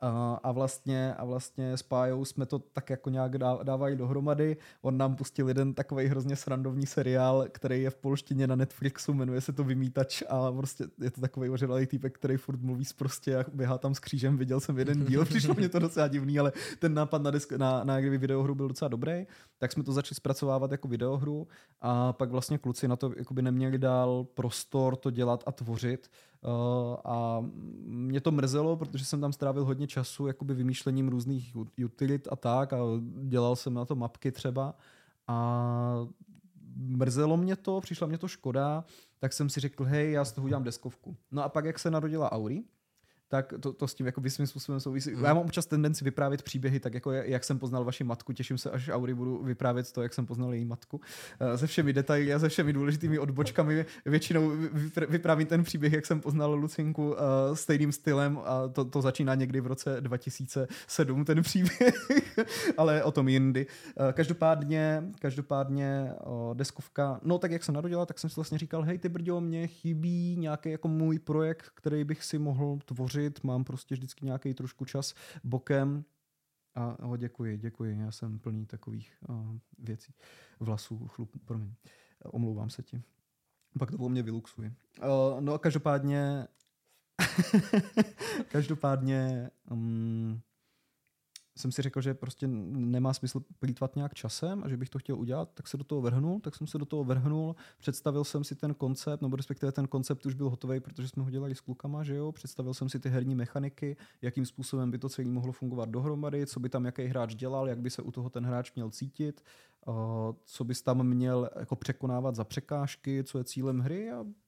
A, 0.00 0.40
a, 0.42 0.52
vlastně, 0.52 1.14
a 1.14 1.24
vlastně 1.24 1.72
s 1.72 1.82
Pájou 1.82 2.24
jsme 2.24 2.46
to 2.46 2.58
tak 2.58 2.90
jako 2.90 3.10
nějak 3.10 3.38
dávali 3.38 3.96
dohromady. 3.96 4.56
On 4.82 4.98
nám 4.98 5.16
pustil 5.16 5.48
jeden 5.48 5.74
takový 5.74 6.06
hrozně 6.06 6.36
srandovní 6.36 6.86
seriál, 6.86 7.46
který 7.52 7.82
je 7.82 7.90
v 7.90 7.96
polštině 7.96 8.46
na 8.46 8.56
Netflixu, 8.56 9.14
jmenuje 9.14 9.40
se 9.40 9.52
to 9.52 9.64
Vymítač 9.64 10.22
a 10.28 10.52
prostě 10.52 10.84
je 11.00 11.10
to 11.10 11.20
takový 11.20 11.50
ožralý 11.50 11.86
týpek, 11.86 12.14
který 12.14 12.36
furt 12.36 12.60
mluví 12.60 12.84
prostě 12.98 13.36
a 13.36 13.44
běhá 13.52 13.78
tam 13.78 13.94
s 13.94 13.98
křížem. 13.98 14.36
Viděl 14.36 14.60
jsem 14.60 14.78
jeden 14.78 15.04
díl, 15.04 15.24
přišlo 15.24 15.54
mě 15.54 15.68
to 15.68 15.78
docela 15.78 16.08
divný, 16.08 16.38
ale 16.38 16.52
ten 16.78 16.94
nápad 16.94 17.22
na, 17.22 17.30
disk, 17.30 17.52
na, 17.52 17.84
na 17.84 18.00
kdyby 18.00 18.18
videohru 18.18 18.54
byl 18.54 18.68
docela 18.68 18.88
dobrý. 18.88 19.26
Tak 19.58 19.72
jsme 19.72 19.82
to 19.82 19.92
začali 19.92 20.16
zpracovávat 20.16 20.72
jako 20.72 20.88
videohru 20.88 21.47
a 21.80 22.12
pak 22.12 22.30
vlastně 22.30 22.58
kluci 22.58 22.88
na 22.88 22.96
to 22.96 23.12
jakoby 23.16 23.42
neměli 23.42 23.78
dál 23.78 24.26
prostor 24.34 24.96
to 24.96 25.10
dělat 25.10 25.44
a 25.46 25.52
tvořit 25.52 26.10
Uh, 26.44 26.96
a 27.04 27.44
mě 27.84 28.20
to 28.20 28.30
mrzelo, 28.30 28.76
protože 28.76 29.04
jsem 29.04 29.20
tam 29.20 29.32
strávil 29.32 29.64
hodně 29.64 29.86
času 29.86 30.26
jakoby 30.26 30.54
vymýšlením 30.54 31.08
různých 31.08 31.56
utilit 31.84 32.28
a 32.30 32.36
tak 32.36 32.72
a 32.72 32.78
dělal 33.22 33.56
jsem 33.56 33.74
na 33.74 33.84
to 33.84 33.96
mapky 33.96 34.32
třeba 34.32 34.74
a 35.26 36.06
mrzelo 36.76 37.36
mě 37.36 37.56
to, 37.56 37.80
přišla 37.80 38.06
mě 38.06 38.18
to 38.18 38.28
škoda, 38.28 38.84
tak 39.18 39.32
jsem 39.32 39.48
si 39.48 39.60
řekl, 39.60 39.84
hej, 39.84 40.12
já 40.12 40.24
z 40.24 40.32
toho 40.32 40.44
udělám 40.44 40.64
deskovku. 40.64 41.16
No 41.30 41.44
a 41.44 41.48
pak, 41.48 41.64
jak 41.64 41.78
se 41.78 41.90
narodila 41.90 42.32
Auri, 42.32 42.64
tak 43.28 43.54
to, 43.60 43.72
to 43.72 43.88
s 43.88 43.94
tím 43.94 44.06
jako 44.06 44.22
svým 44.28 44.46
způsobem 44.46 44.80
souvisí. 44.80 45.14
Hmm. 45.14 45.24
Já 45.24 45.34
mám 45.34 45.44
občas 45.44 45.66
tendenci 45.66 46.04
vyprávět 46.04 46.42
příběhy, 46.42 46.80
tak 46.80 46.94
jako 46.94 47.12
jak 47.12 47.44
jsem 47.44 47.58
poznal 47.58 47.84
vaši 47.84 48.04
matku, 48.04 48.32
těším 48.32 48.58
se, 48.58 48.70
až 48.70 48.88
Auri 48.88 49.14
budu 49.14 49.42
vyprávět 49.44 49.92
to, 49.92 50.02
jak 50.02 50.14
jsem 50.14 50.26
poznal 50.26 50.54
její 50.54 50.64
matku. 50.64 51.00
Eh, 51.40 51.58
se 51.58 51.66
všemi 51.66 51.92
detaily 51.92 52.34
a 52.34 52.38
se 52.38 52.48
všemi 52.48 52.72
důležitými 52.72 53.18
odbočkami. 53.18 53.86
Většinou 54.06 54.52
vyprávím 55.08 55.46
ten 55.46 55.62
příběh, 55.62 55.92
jak 55.92 56.06
jsem 56.06 56.20
poznal 56.20 56.54
Lucinku 56.54 57.14
eh, 57.16 57.56
stejným 57.56 57.92
stylem 57.92 58.38
a 58.44 58.68
to, 58.68 58.84
to 58.84 59.02
začíná 59.02 59.34
někdy 59.34 59.60
v 59.60 59.66
roce 59.66 60.00
2007 60.00 61.24
ten 61.24 61.42
příběh, 61.42 61.94
ale 62.76 63.02
o 63.04 63.12
tom 63.12 63.28
jindy. 63.28 63.66
Eh, 64.08 64.12
každopádně, 64.12 65.02
každopádně 65.18 66.12
deskovka, 66.54 67.20
no 67.22 67.38
tak 67.38 67.50
jak 67.50 67.64
se 67.64 67.72
narodila, 67.72 68.06
tak 68.06 68.18
jsem 68.18 68.30
si 68.30 68.36
vlastně 68.36 68.58
říkal, 68.58 68.82
hej 68.82 68.98
ty 68.98 69.08
brďo, 69.08 69.40
mě 69.40 69.66
chybí 69.66 70.36
nějaký 70.36 70.70
jako 70.70 70.88
můj 70.88 71.18
projekt, 71.18 71.70
který 71.74 72.04
bych 72.04 72.24
si 72.24 72.38
mohl 72.38 72.78
tvořit 72.84 73.17
tvořit, 73.18 73.44
mám 73.44 73.64
prostě 73.64 73.94
vždycky 73.94 74.26
nějaký 74.26 74.54
trošku 74.54 74.84
čas 74.84 75.14
bokem 75.44 76.04
a 76.74 76.96
ho 77.06 77.16
děkuji, 77.16 77.58
děkuji, 77.58 77.98
já 78.00 78.10
jsem 78.10 78.38
plný 78.38 78.66
takových 78.66 79.12
uh, 79.28 79.58
věcí, 79.78 80.14
vlasů, 80.60 81.06
chlup, 81.08 81.30
promiň, 81.44 81.74
omlouvám 82.24 82.70
se 82.70 82.82
ti. 82.82 83.02
Pak 83.78 83.90
to 83.90 83.96
po 83.96 84.08
mně 84.08 84.22
vyluxuji. 84.22 84.68
Uh, 84.68 85.40
no 85.40 85.54
a 85.54 85.58
každopádně 85.58 86.48
každopádně 88.48 89.50
um, 89.70 90.40
jsem 91.58 91.72
si 91.72 91.82
řekl, 91.82 92.00
že 92.00 92.14
prostě 92.14 92.46
nemá 92.46 93.14
smysl 93.14 93.40
plítvat 93.58 93.96
nějak 93.96 94.14
časem 94.14 94.64
a 94.64 94.68
že 94.68 94.76
bych 94.76 94.88
to 94.88 94.98
chtěl 94.98 95.18
udělat, 95.18 95.50
tak 95.54 95.68
se 95.68 95.76
do 95.76 95.84
toho 95.84 96.00
vrhnul, 96.00 96.40
tak 96.40 96.56
jsem 96.56 96.66
se 96.66 96.78
do 96.78 96.84
toho 96.84 97.04
vrhnul, 97.04 97.56
představil 97.78 98.24
jsem 98.24 98.44
si 98.44 98.54
ten 98.54 98.74
koncept, 98.74 99.22
nebo 99.22 99.36
respektive 99.36 99.72
ten 99.72 99.88
koncept 99.88 100.26
už 100.26 100.34
byl 100.34 100.50
hotový, 100.50 100.80
protože 100.80 101.08
jsme 101.08 101.22
ho 101.22 101.30
dělali 101.30 101.54
s 101.54 101.60
klukama, 101.60 102.02
že 102.02 102.14
jo, 102.14 102.32
představil 102.32 102.74
jsem 102.74 102.88
si 102.88 103.00
ty 103.00 103.08
herní 103.08 103.34
mechaniky, 103.34 103.96
jakým 104.22 104.46
způsobem 104.46 104.90
by 104.90 104.98
to 104.98 105.08
celé 105.08 105.28
mohlo 105.28 105.52
fungovat 105.52 105.88
dohromady, 105.88 106.46
co 106.46 106.60
by 106.60 106.68
tam 106.68 106.84
jaký 106.84 107.04
hráč 107.04 107.34
dělal, 107.34 107.68
jak 107.68 107.78
by 107.78 107.90
se 107.90 108.02
u 108.02 108.10
toho 108.10 108.30
ten 108.30 108.46
hráč 108.46 108.74
měl 108.74 108.90
cítit, 108.90 109.44
co 110.44 110.64
bys 110.64 110.82
tam 110.82 111.06
měl 111.06 111.50
jako 111.58 111.76
překonávat 111.76 112.34
za 112.34 112.44
překážky, 112.44 113.24
co 113.24 113.38
je 113.38 113.44
cílem 113.44 113.80
hry 113.80 114.10
a 114.10 114.24
Eh, 114.24 114.47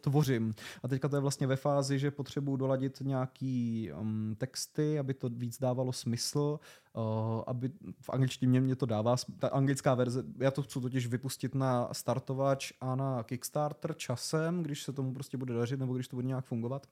tvořím. 0.00 0.54
A 0.82 0.88
teďka 0.88 1.08
to 1.08 1.16
je 1.16 1.20
vlastně 1.20 1.46
ve 1.46 1.56
fázi, 1.56 1.98
že 1.98 2.10
potřebuji 2.10 2.56
doladit 2.56 3.00
nějaký 3.00 3.90
um, 4.00 4.34
texty, 4.38 4.98
aby 4.98 5.14
to 5.14 5.28
víc 5.28 5.58
dávalo 5.58 5.92
smysl, 5.92 6.60
uh, 6.92 7.02
aby 7.46 7.70
v 8.00 8.10
angličtině 8.10 8.60
mě 8.60 8.76
to 8.76 8.86
dává, 8.86 9.16
ta 9.38 9.48
anglická 9.48 9.94
verze, 9.94 10.24
já 10.38 10.50
to 10.50 10.62
chci 10.62 10.80
totiž 10.80 11.06
vypustit 11.06 11.54
na 11.54 11.88
startovač 11.92 12.72
a 12.80 12.94
na 12.94 13.22
Kickstarter 13.22 13.94
časem, 13.94 14.62
když 14.62 14.82
se 14.82 14.92
tomu 14.92 15.14
prostě 15.14 15.36
bude 15.36 15.54
dařit, 15.54 15.80
nebo 15.80 15.94
když 15.94 16.08
to 16.08 16.16
bude 16.16 16.28
nějak 16.28 16.44
fungovat. 16.44 16.86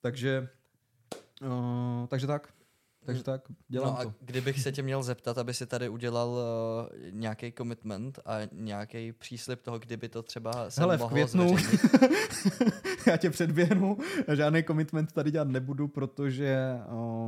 Takže, 0.00 0.48
uh, 1.42 2.06
takže 2.06 2.26
tak. 2.26 2.57
Takže 3.08 3.22
tak, 3.22 3.42
dělám 3.68 3.92
no 3.92 3.98
a 3.98 4.04
to. 4.04 4.14
kdybych 4.20 4.60
se 4.60 4.72
tě 4.72 4.82
měl 4.82 5.02
zeptat, 5.02 5.38
aby 5.38 5.54
si 5.54 5.66
tady 5.66 5.88
udělal 5.88 6.28
uh, 6.28 7.10
nějaký 7.10 7.52
commitment 7.52 8.18
a 8.26 8.38
nějaký 8.52 9.12
příslip 9.12 9.62
toho, 9.62 9.78
kdyby 9.78 10.08
to 10.08 10.22
třeba 10.22 10.70
se 10.70 10.80
Hele, 10.80 10.98
v 10.98 11.06
květnu 11.06 11.56
já 13.06 13.16
tě 13.16 13.30
předběhnu, 13.30 13.98
žádný 14.32 14.62
commitment 14.62 15.12
tady 15.12 15.30
dělat 15.30 15.48
nebudu, 15.48 15.88
protože, 15.88 16.78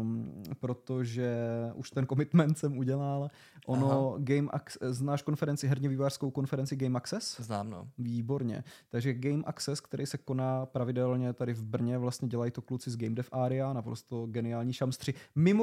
um, 0.01 0.43
protože 0.61 1.37
už 1.75 1.91
ten 1.91 2.07
commitment 2.07 2.59
jsem 2.59 2.79
udělal. 2.79 3.29
Ono, 3.67 4.09
Aha. 4.09 4.19
Game 4.19 4.49
Access, 4.51 4.97
znáš 4.97 5.23
konferenci, 5.23 5.69
herně 5.69 5.89
vývářskou 5.89 6.31
konferenci 6.31 6.77
Game 6.77 6.97
Access? 6.97 7.41
Znám, 7.41 7.71
no. 7.71 7.89
Výborně. 7.99 8.65
Takže 8.89 9.15
Game 9.15 9.43
Access, 9.47 9.81
který 9.81 10.07
se 10.07 10.19
koná 10.19 10.67
pravidelně 10.67 11.33
tady 11.33 11.53
v 11.53 11.63
Brně, 11.63 11.99
vlastně 11.99 12.29
dělají 12.29 12.51
to 12.51 12.63
kluci 12.63 12.91
z 12.91 12.97
Game 12.97 13.15
Dev 13.15 13.29
Area, 13.33 13.73
naprosto 13.73 14.27
geniální 14.27 14.73
šamstři. 14.73 15.15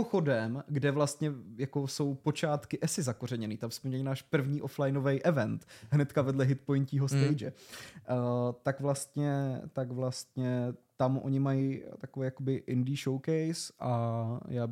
Mimochodem, 0.07 0.63
kde 0.67 0.91
vlastně 0.91 1.31
jako 1.57 1.87
jsou 1.87 2.15
počátky 2.15 2.79
ESI 2.81 3.03
zakořeněný, 3.03 3.57
tam 3.57 3.71
jsme 3.71 3.87
měli 3.87 4.03
náš 4.03 4.21
první 4.21 4.61
offlineový 4.61 5.23
event, 5.23 5.65
hnedka 5.91 6.21
vedle 6.21 6.45
hitpointího 6.45 7.07
hmm. 7.11 7.19
stage. 7.23 7.45
Mm. 7.45 8.17
Uh, 8.17 8.53
tak 8.63 8.79
vlastně, 8.79 9.61
tak 9.73 9.91
vlastně 9.91 10.73
tam 10.97 11.17
oni 11.17 11.39
mají 11.39 11.83
takový 11.97 12.25
jakoby 12.25 12.55
indie 12.55 12.97
showcase 12.97 13.73
a 13.79 14.39
já 14.47 14.67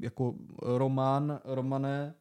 jako 0.00 0.34
Roman, 0.62 1.40
Romane, 1.44 2.14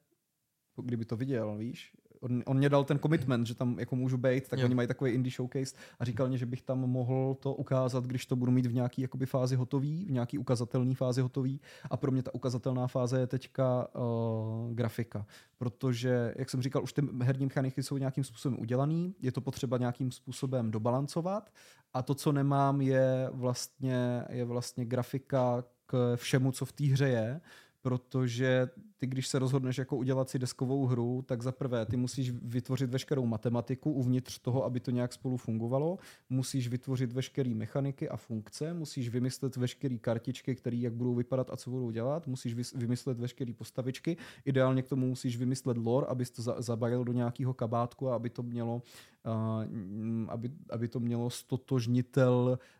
kdyby 0.83 1.05
to 1.05 1.15
viděl, 1.15 1.57
víš, 1.57 1.93
on, 2.21 2.43
on 2.45 2.57
mě 2.57 2.69
dal 2.69 2.83
ten 2.83 2.99
commitment, 2.99 3.47
že 3.47 3.55
tam 3.55 3.79
jako 3.79 3.95
můžu 3.95 4.17
být, 4.17 4.47
tak 4.47 4.59
jo. 4.59 4.65
oni 4.65 4.75
mají 4.75 4.87
takový 4.87 5.11
indie 5.11 5.33
showcase 5.35 5.75
a 5.99 6.05
říkal 6.05 6.27
mě, 6.27 6.37
že 6.37 6.45
bych 6.45 6.61
tam 6.61 6.79
mohl 6.79 7.37
to 7.39 7.53
ukázat, 7.53 8.03
když 8.03 8.25
to 8.25 8.35
budu 8.35 8.51
mít 8.51 8.65
v 8.65 8.73
nějaký 8.73 9.01
jakoby 9.01 9.25
fázi 9.25 9.55
hotový, 9.55 10.05
v 10.05 10.11
nějaký 10.11 10.37
ukazatelný 10.37 10.95
fázi 10.95 11.21
hotový. 11.21 11.59
A 11.89 11.97
pro 11.97 12.11
mě 12.11 12.23
ta 12.23 12.35
ukazatelná 12.35 12.87
fáze 12.87 13.19
je 13.19 13.27
teďka 13.27 13.87
uh, 13.95 14.73
grafika, 14.73 15.25
protože, 15.57 16.33
jak 16.37 16.49
jsem 16.49 16.61
říkal, 16.61 16.83
už 16.83 16.93
ty 16.93 17.01
herní 17.21 17.45
mechaniky 17.45 17.83
jsou 17.83 17.97
nějakým 17.97 18.23
způsobem 18.23 18.59
udělaný, 18.59 19.15
je 19.21 19.31
to 19.31 19.41
potřeba 19.41 19.77
nějakým 19.77 20.11
způsobem 20.11 20.71
dobalancovat. 20.71 21.53
A 21.93 22.01
to, 22.01 22.15
co 22.15 22.31
nemám, 22.31 22.81
je 22.81 23.29
vlastně, 23.31 24.23
je 24.29 24.45
vlastně 24.45 24.85
grafika 24.85 25.63
k 25.85 26.15
všemu, 26.15 26.51
co 26.51 26.65
v 26.65 26.71
té 26.71 26.83
hře 26.83 27.09
je, 27.09 27.41
protože 27.81 28.69
ty, 29.01 29.07
když 29.07 29.27
se 29.27 29.39
rozhodneš 29.39 29.77
jako 29.77 29.97
udělat 29.97 30.29
si 30.29 30.39
deskovou 30.39 30.85
hru, 30.85 31.23
tak 31.25 31.41
za 31.41 31.51
prvé 31.51 31.85
ty 31.85 31.97
musíš 31.97 32.31
vytvořit 32.31 32.89
veškerou 32.89 33.25
matematiku 33.25 33.91
uvnitř 33.91 34.39
toho, 34.39 34.65
aby 34.65 34.79
to 34.79 34.91
nějak 34.91 35.13
spolu 35.13 35.37
fungovalo, 35.37 35.97
musíš 36.29 36.67
vytvořit 36.67 37.11
veškeré 37.11 37.49
mechaniky 37.49 38.09
a 38.09 38.17
funkce, 38.17 38.73
musíš 38.73 39.09
vymyslet 39.09 39.55
veškeré 39.55 39.97
kartičky, 39.97 40.55
které 40.55 40.77
jak 40.77 40.93
budou 40.93 41.15
vypadat 41.15 41.49
a 41.49 41.57
co 41.57 41.69
budou 41.69 41.91
dělat, 41.91 42.27
musíš 42.27 42.73
vymyslet 42.75 43.19
veškeré 43.19 43.53
postavičky, 43.53 44.17
ideálně 44.45 44.81
k 44.81 44.89
tomu 44.89 45.07
musíš 45.07 45.37
vymyslet 45.37 45.77
lore, 45.77 46.07
abys 46.07 46.31
to 46.31 46.41
zabalil 46.41 47.03
do 47.03 47.13
nějakého 47.13 47.53
kabátku 47.53 48.09
a 48.09 48.15
aby 48.15 48.29
to 48.29 48.43
mělo 48.43 48.81
uh, 49.25 49.63
aby, 50.29 50.51
aby 50.69 50.87
to 50.87 50.99
mělo 50.99 51.29
stotožnitelný 51.29 52.27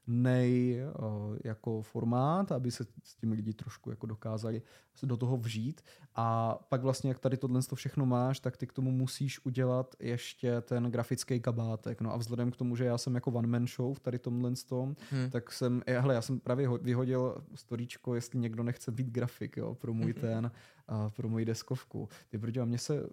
uh, 0.08 1.38
jako 1.44 1.82
formát, 1.82 2.52
aby 2.52 2.72
se 2.72 2.86
s 3.04 3.16
tím 3.16 3.32
lidi 3.32 3.54
trošku 3.54 3.90
jako 3.90 4.06
dokázali 4.06 4.62
do 5.04 5.18
toho 5.18 5.38
vžít 5.38 5.82
A 6.16 6.58
pak 6.70 6.82
vlastně, 6.82 7.10
jak 7.10 7.20
tady 7.20 7.38
tohle 7.38 7.62
to 7.62 7.76
všechno 7.76 8.06
máš, 8.06 8.40
tak 8.40 8.58
ty 8.58 8.68
k 8.68 8.74
tomu 8.74 8.92
musíš 8.92 9.46
udělat 9.46 9.96
ještě 10.00 10.62
ten 10.62 10.84
grafický 10.84 11.40
kabátek. 11.40 12.02
No 12.02 12.14
a 12.14 12.18
vzhledem 12.18 12.52
k 12.52 12.58
tomu, 12.58 12.76
že 12.76 12.86
já 12.86 12.98
jsem 12.98 13.16
jako 13.16 13.32
one 13.32 13.48
man 13.48 13.68
show 13.68 13.94
v 13.94 14.00
tady 14.00 14.20
tomhle 14.20 14.52
tom, 14.70 14.96
hmm. 15.12 15.30
tak 15.30 15.52
jsem, 15.52 15.82
hele, 15.88 16.14
já 16.14 16.22
jsem 16.22 16.40
právě 16.40 16.70
vyhodil 16.82 17.44
storíčko, 17.56 18.16
jestli 18.16 18.40
někdo 18.40 18.64
nechce 18.64 18.92
být 18.92 19.08
grafik, 19.08 19.58
jo, 19.58 19.76
pro 19.76 19.94
můj 19.94 20.14
ten, 20.14 20.52
a 20.81 20.81
pro 21.16 21.30
moji 21.30 21.46
deskovku. 21.46 22.10
Ty 22.30 22.38
brďo, 22.38 22.62
a 22.62 22.66
mě 22.66 22.78
se, 22.78 23.04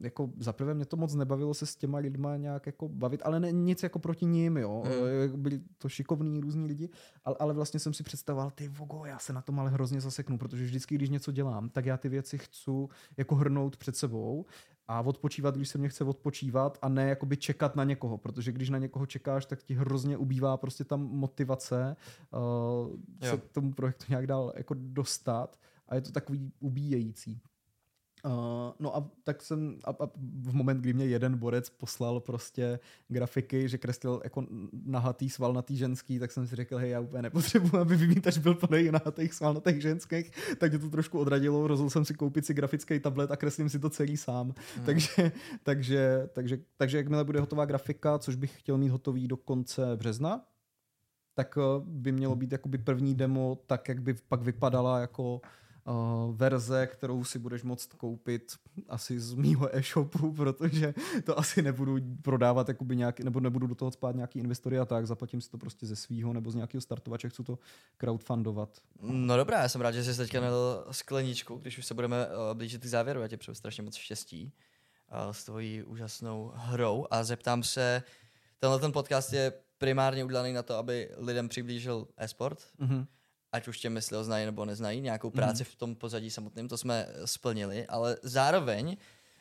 jako 0.00 0.30
zaprvé 0.38 0.74
mě 0.74 0.84
to 0.84 0.96
moc 0.96 1.14
nebavilo 1.14 1.54
se 1.54 1.66
s 1.66 1.76
těma 1.76 1.98
lidma 1.98 2.36
nějak 2.36 2.66
jako 2.66 2.88
bavit, 2.88 3.22
ale 3.24 3.40
ne, 3.40 3.52
nic 3.52 3.82
jako 3.82 3.98
proti 3.98 4.26
ním, 4.26 4.56
jo. 4.56 4.82
Hmm. 4.86 5.42
Byli 5.42 5.60
to 5.78 5.88
šikovní 5.88 6.40
různí 6.40 6.66
lidi, 6.66 6.88
ale, 7.24 7.36
ale 7.38 7.54
vlastně 7.54 7.80
jsem 7.80 7.94
si 7.94 8.02
představoval, 8.02 8.50
ty 8.50 8.68
vogo, 8.68 9.04
já 9.04 9.18
se 9.18 9.32
na 9.32 9.42
tom 9.42 9.60
ale 9.60 9.70
hrozně 9.70 10.00
zaseknu, 10.00 10.38
protože 10.38 10.64
vždycky, 10.64 10.94
když 10.94 11.10
něco 11.10 11.32
dělám, 11.32 11.68
tak 11.68 11.86
já 11.86 11.96
ty 11.96 12.08
věci 12.08 12.38
chci 12.38 12.70
jako 13.16 13.34
hrnout 13.34 13.76
před 13.76 13.96
sebou 13.96 14.46
a 14.88 15.00
odpočívat, 15.00 15.56
když 15.56 15.68
se 15.68 15.78
mě 15.78 15.88
chce 15.88 16.04
odpočívat 16.04 16.78
a 16.82 16.88
ne 16.88 17.08
jakoby 17.08 17.36
čekat 17.36 17.76
na 17.76 17.84
někoho, 17.84 18.18
protože 18.18 18.52
když 18.52 18.70
na 18.70 18.78
někoho 18.78 19.06
čekáš, 19.06 19.46
tak 19.46 19.62
ti 19.62 19.74
hrozně 19.74 20.16
ubývá 20.16 20.56
prostě 20.56 20.84
tam 20.84 21.00
motivace 21.00 21.96
uh, 22.30 23.28
se 23.28 23.36
k 23.36 23.48
tomu 23.52 23.72
projektu 23.72 24.04
nějak 24.08 24.26
dál 24.26 24.52
jako 24.56 24.74
dostat 24.78 25.58
a 25.88 25.94
je 25.94 26.00
to 26.00 26.12
takový 26.12 26.52
ubíjející. 26.60 27.42
Uh, 28.24 28.32
no 28.78 28.96
a 28.96 29.10
tak 29.24 29.42
jsem 29.42 29.78
a, 29.84 29.90
a 29.90 30.06
v 30.42 30.54
moment, 30.54 30.80
kdy 30.80 30.92
mě 30.92 31.06
jeden 31.06 31.38
borec 31.38 31.70
poslal 31.70 32.20
prostě 32.20 32.78
grafiky, 33.08 33.68
že 33.68 33.78
kreslil 33.78 34.20
jako 34.24 34.46
nahatý 34.84 35.30
svalnatý 35.30 35.76
ženský, 35.76 36.18
tak 36.18 36.32
jsem 36.32 36.46
si 36.46 36.56
řekl, 36.56 36.76
hej, 36.76 36.90
já 36.90 37.00
úplně 37.00 37.22
nepotřebuji, 37.22 37.76
aby 37.76 37.96
vymítač 37.96 38.38
byl 38.38 38.54
plný 38.54 38.90
nahatých 38.90 39.34
svalnatých 39.34 39.82
ženských, 39.82 40.30
tak 40.58 40.70
mě 40.70 40.78
to 40.78 40.90
trošku 40.90 41.18
odradilo, 41.18 41.66
rozhodl 41.66 41.90
jsem 41.90 42.04
si 42.04 42.14
koupit 42.14 42.46
si 42.46 42.54
grafický 42.54 43.00
tablet 43.00 43.30
a 43.30 43.36
kreslím 43.36 43.68
si 43.68 43.78
to 43.78 43.90
celý 43.90 44.16
sám. 44.16 44.54
Hmm. 44.76 44.86
Takže, 44.86 45.32
takže, 45.62 46.28
takže, 46.32 46.58
takže 46.76 46.96
jakmile 46.96 47.24
bude 47.24 47.40
hotová 47.40 47.64
grafika, 47.64 48.18
což 48.18 48.34
bych 48.34 48.58
chtěl 48.58 48.78
mít 48.78 48.88
hotový 48.88 49.28
do 49.28 49.36
konce 49.36 49.96
března, 49.96 50.44
tak 51.34 51.58
eh, 51.58 51.82
by 51.84 52.12
mělo 52.12 52.36
být 52.36 52.52
jakoby 52.52 52.78
první 52.78 53.14
demo 53.14 53.58
tak, 53.66 53.88
jak 53.88 54.02
by 54.02 54.14
pak 54.14 54.42
vypadala 54.42 55.00
jako 55.00 55.40
uh, 55.86 56.36
verze, 56.36 56.86
kterou 56.86 57.24
si 57.24 57.38
budeš 57.38 57.62
moct 57.62 57.92
koupit 57.92 58.52
asi 58.88 59.20
z 59.20 59.34
mýho 59.34 59.76
e-shopu, 59.76 60.32
protože 60.36 60.94
to 61.24 61.38
asi 61.38 61.62
nebudu 61.62 61.98
prodávat 62.22 62.68
jakoby 62.68 62.96
nějaký, 62.96 63.24
nebo 63.24 63.40
nebudu 63.40 63.66
do 63.66 63.74
toho 63.74 63.90
spát 63.90 64.14
nějaký 64.14 64.38
investory 64.38 64.78
a 64.78 64.84
tak, 64.84 65.06
zaplatím 65.06 65.40
si 65.40 65.50
to 65.50 65.58
prostě 65.58 65.86
ze 65.86 65.96
svýho 65.96 66.32
nebo 66.32 66.50
z 66.50 66.54
nějakého 66.54 66.80
startovače, 66.80 67.28
chci 67.28 67.42
to 67.42 67.58
crowdfundovat. 67.96 68.78
No 69.00 69.36
dobrá, 69.36 69.62
já 69.62 69.68
jsem 69.68 69.80
rád, 69.80 69.90
že 69.90 70.04
jsi 70.04 70.16
teďka 70.16 70.40
měl 70.40 70.86
skleničku, 70.90 71.56
když 71.56 71.78
už 71.78 71.86
se 71.86 71.94
budeme 71.94 72.26
uh, 72.26 72.32
blížit 72.54 72.82
k 72.82 72.86
závěru, 72.86 73.20
já 73.20 73.28
tě 73.28 73.36
přeju 73.36 73.54
strašně 73.54 73.82
moc 73.82 73.96
štěstí 73.96 74.52
uh, 75.12 75.32
s 75.32 75.44
tvojí 75.44 75.82
úžasnou 75.82 76.52
hrou 76.54 77.06
a 77.10 77.24
zeptám 77.24 77.62
se, 77.62 78.02
tenhle 78.58 78.78
ten 78.78 78.92
podcast 78.92 79.32
je 79.32 79.52
primárně 79.78 80.24
udělaný 80.24 80.52
na 80.52 80.62
to, 80.62 80.74
aby 80.74 81.10
lidem 81.16 81.48
přiblížil 81.48 82.06
e-sport. 82.16 82.58
Mm-hmm 82.80 83.06
ať 83.52 83.68
už 83.68 83.78
tě 83.78 83.90
myslí 83.90 84.16
znají 84.20 84.46
nebo 84.46 84.64
neznají, 84.64 85.00
nějakou 85.00 85.28
mhm. 85.28 85.36
práci 85.36 85.62
mm. 85.62 85.64
v 85.64 85.74
tom 85.74 85.94
pozadí 85.94 86.30
samotném, 86.30 86.68
to 86.68 86.78
jsme 86.78 87.06
splnili, 87.24 87.86
ale 87.86 88.16
zároveň 88.22 88.96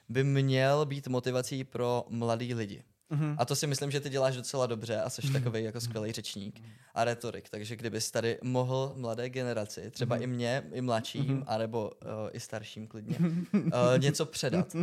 by 0.10 0.24
měl 0.24 0.86
být 0.86 1.08
motivací 1.08 1.64
pro 1.64 2.06
mladý 2.10 2.54
lidi. 2.54 2.84
Mm-hmm. 3.12 3.36
A 3.38 3.46
to 3.46 3.56
si 3.56 3.68
myslím, 3.68 3.92
že 3.92 4.00
ty 4.00 4.10
děláš 4.10 4.36
docela 4.36 4.68
dobře 4.68 5.02
a 5.02 5.10
jsi 5.10 5.22
mm-hmm. 5.22 5.34
takový 5.34 5.64
jako 5.64 5.82
skvělý 5.82 6.12
řečník 6.12 6.62
a 6.96 7.04
retorik. 7.04 7.50
Takže 7.50 7.76
kdybys 7.76 8.12
tady 8.12 8.38
mohl 8.44 8.94
mladé 8.96 9.30
generaci, 9.30 9.92
třeba 9.92 10.18
mm-hmm. 10.18 10.24
i 10.24 10.28
mě, 10.28 10.64
i 10.74 10.82
mladším, 10.82 11.26
mm-hmm. 11.26 11.44
anebo 11.48 11.92
uh, 12.06 12.10
i 12.32 12.40
starším 12.40 12.88
klidně, 12.88 13.18
uh, 13.54 13.62
něco 13.98 14.26
předat. 14.26 14.76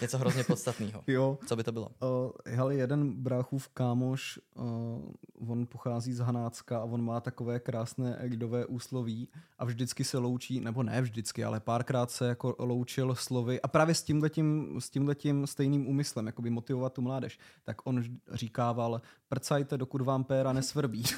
něco 0.00 0.18
hrozně 0.18 0.44
podstatného. 0.44 1.04
Jo. 1.14 1.38
Co 1.46 1.56
by 1.56 1.64
to 1.64 1.72
bylo? 1.72 1.88
Uh, 2.02 2.30
hele, 2.46 2.74
jeden 2.74 3.12
bráchův 3.12 3.68
kámoš, 3.68 4.38
uh, 4.54 5.50
on 5.50 5.66
pochází 5.66 6.12
z 6.12 6.18
Hanácka 6.18 6.78
a 6.78 6.84
on 6.84 7.04
má 7.04 7.20
takové 7.20 7.60
krásné 7.60 8.18
lidové 8.22 8.66
úsloví 8.66 9.28
a 9.58 9.64
vždycky 9.64 10.04
se 10.04 10.18
loučí, 10.18 10.60
nebo 10.60 10.82
ne 10.82 11.02
vždycky, 11.02 11.44
ale 11.44 11.60
párkrát 11.60 12.10
se 12.10 12.28
jako 12.28 12.56
loučil 12.58 13.14
slovy 13.14 13.60
a 13.60 13.68
právě 13.68 13.94
s 13.94 14.02
tímhletím, 14.02 14.80
s 14.80 14.90
tímhletím 14.90 15.46
stejným 15.46 15.88
úmyslem, 15.88 16.26
jako 16.26 16.42
by 16.42 16.50
motivovat 16.50 16.92
tu 16.92 17.02
mládež. 17.02 17.38
Tak 17.64 17.73
tak 17.74 17.86
on 17.86 18.04
říkával, 18.32 19.02
prcajte, 19.28 19.78
dokud 19.78 20.00
vám 20.00 20.24
péra 20.24 20.52
nesvrbí. 20.52 21.04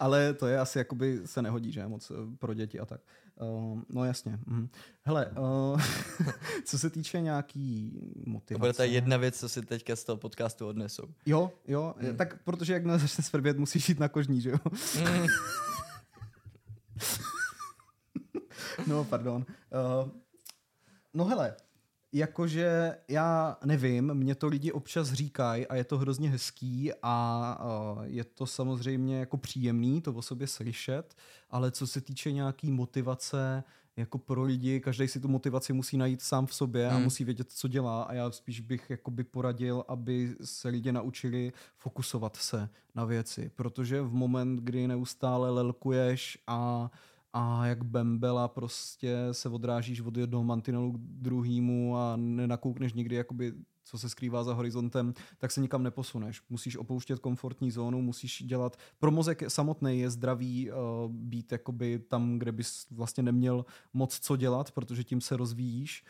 Ale 0.00 0.34
to 0.34 0.46
je 0.46 0.58
asi 0.58 0.78
jakoby 0.78 1.20
se 1.24 1.42
nehodí, 1.42 1.72
že 1.72 1.86
moc 1.86 2.10
eh, 2.10 2.14
pro 2.38 2.54
děti 2.54 2.80
a 2.80 2.86
tak. 2.86 3.00
Uh, 3.40 3.80
no 3.88 4.04
jasně. 4.04 4.38
Uh. 4.50 4.66
Hele, 5.02 5.26
uh, 5.26 5.80
co 6.64 6.78
se 6.78 6.90
týče 6.90 7.20
nějaký 7.20 8.00
motivace... 8.26 8.54
To 8.54 8.58
bude 8.58 8.72
ta 8.72 8.84
jedna 8.84 9.16
věc, 9.16 9.38
co 9.38 9.48
si 9.48 9.62
teďka 9.62 9.96
z 9.96 10.04
toho 10.04 10.16
podcastu 10.16 10.66
odnesou. 10.66 11.08
Jo, 11.26 11.52
jo, 11.66 11.94
mm. 12.00 12.16
tak 12.16 12.42
protože 12.42 12.72
jak 12.72 12.86
začne 12.86 13.24
svrbět, 13.24 13.58
musíš 13.58 13.88
jít 13.88 14.00
na 14.00 14.08
kožní, 14.08 14.40
že 14.40 14.50
jo? 14.50 14.58
Mm. 15.00 15.26
no, 18.86 19.04
pardon. 19.04 19.46
Uh, 20.04 20.08
no 21.14 21.24
hele, 21.24 21.56
jakože 22.14 22.96
já 23.08 23.56
nevím, 23.64 24.14
mě 24.14 24.34
to 24.34 24.46
lidi 24.46 24.72
občas 24.72 25.12
říkají 25.12 25.66
a 25.66 25.74
je 25.74 25.84
to 25.84 25.98
hrozně 25.98 26.30
hezký 26.30 26.90
a 27.02 27.58
uh, 27.96 28.02
je 28.04 28.24
to 28.24 28.46
samozřejmě 28.46 29.18
jako 29.18 29.36
příjemný 29.36 30.00
to 30.00 30.12
o 30.12 30.22
sobě 30.22 30.46
slyšet, 30.46 31.14
ale 31.50 31.70
co 31.70 31.86
se 31.86 32.00
týče 32.00 32.32
nějaký 32.32 32.70
motivace, 32.70 33.64
jako 33.96 34.18
pro 34.18 34.42
lidi, 34.42 34.80
každý 34.80 35.08
si 35.08 35.20
tu 35.20 35.28
motivaci 35.28 35.72
musí 35.72 35.96
najít 35.96 36.22
sám 36.22 36.46
v 36.46 36.54
sobě 36.54 36.88
hmm. 36.88 36.96
a 36.96 37.00
musí 37.00 37.24
vědět, 37.24 37.52
co 37.52 37.68
dělá 37.68 38.02
a 38.02 38.12
já 38.12 38.30
spíš 38.30 38.60
bych 38.60 38.90
jakoby 38.90 39.24
poradil, 39.24 39.84
aby 39.88 40.36
se 40.44 40.68
lidi 40.68 40.92
naučili 40.92 41.52
fokusovat 41.76 42.36
se 42.36 42.68
na 42.94 43.04
věci, 43.04 43.50
protože 43.56 44.02
v 44.02 44.12
moment, 44.12 44.56
kdy 44.56 44.88
neustále 44.88 45.50
lelkuješ 45.50 46.38
a 46.46 46.90
a 47.36 47.66
jak 47.66 47.84
Bembela 47.84 48.48
prostě 48.48 49.16
se 49.32 49.48
odrážíš 49.48 50.00
od 50.00 50.16
jednoho 50.16 50.44
mantinelu 50.44 50.92
k 50.92 50.98
druhému 50.98 51.96
a 51.96 52.16
nenakoukneš 52.16 52.92
nikdy, 52.92 53.16
jakoby, 53.16 53.52
co 53.84 53.98
se 53.98 54.08
skrývá 54.08 54.44
za 54.44 54.54
horizontem, 54.54 55.14
tak 55.38 55.50
se 55.50 55.60
nikam 55.60 55.82
neposuneš. 55.82 56.42
Musíš 56.48 56.76
opouštět 56.76 57.18
komfortní 57.18 57.70
zónu, 57.70 58.02
musíš 58.02 58.42
dělat... 58.42 58.76
Pro 58.98 59.10
mozek 59.10 59.50
samotný 59.50 60.00
je 60.00 60.10
zdravý 60.10 60.70
uh, 60.70 60.76
být 61.12 61.52
jakoby 61.52 61.98
tam, 61.98 62.38
kde 62.38 62.52
bys 62.52 62.86
vlastně 62.90 63.22
neměl 63.22 63.64
moc 63.92 64.18
co 64.18 64.36
dělat, 64.36 64.70
protože 64.70 65.04
tím 65.04 65.20
se 65.20 65.36
rozvíjíš 65.36 66.04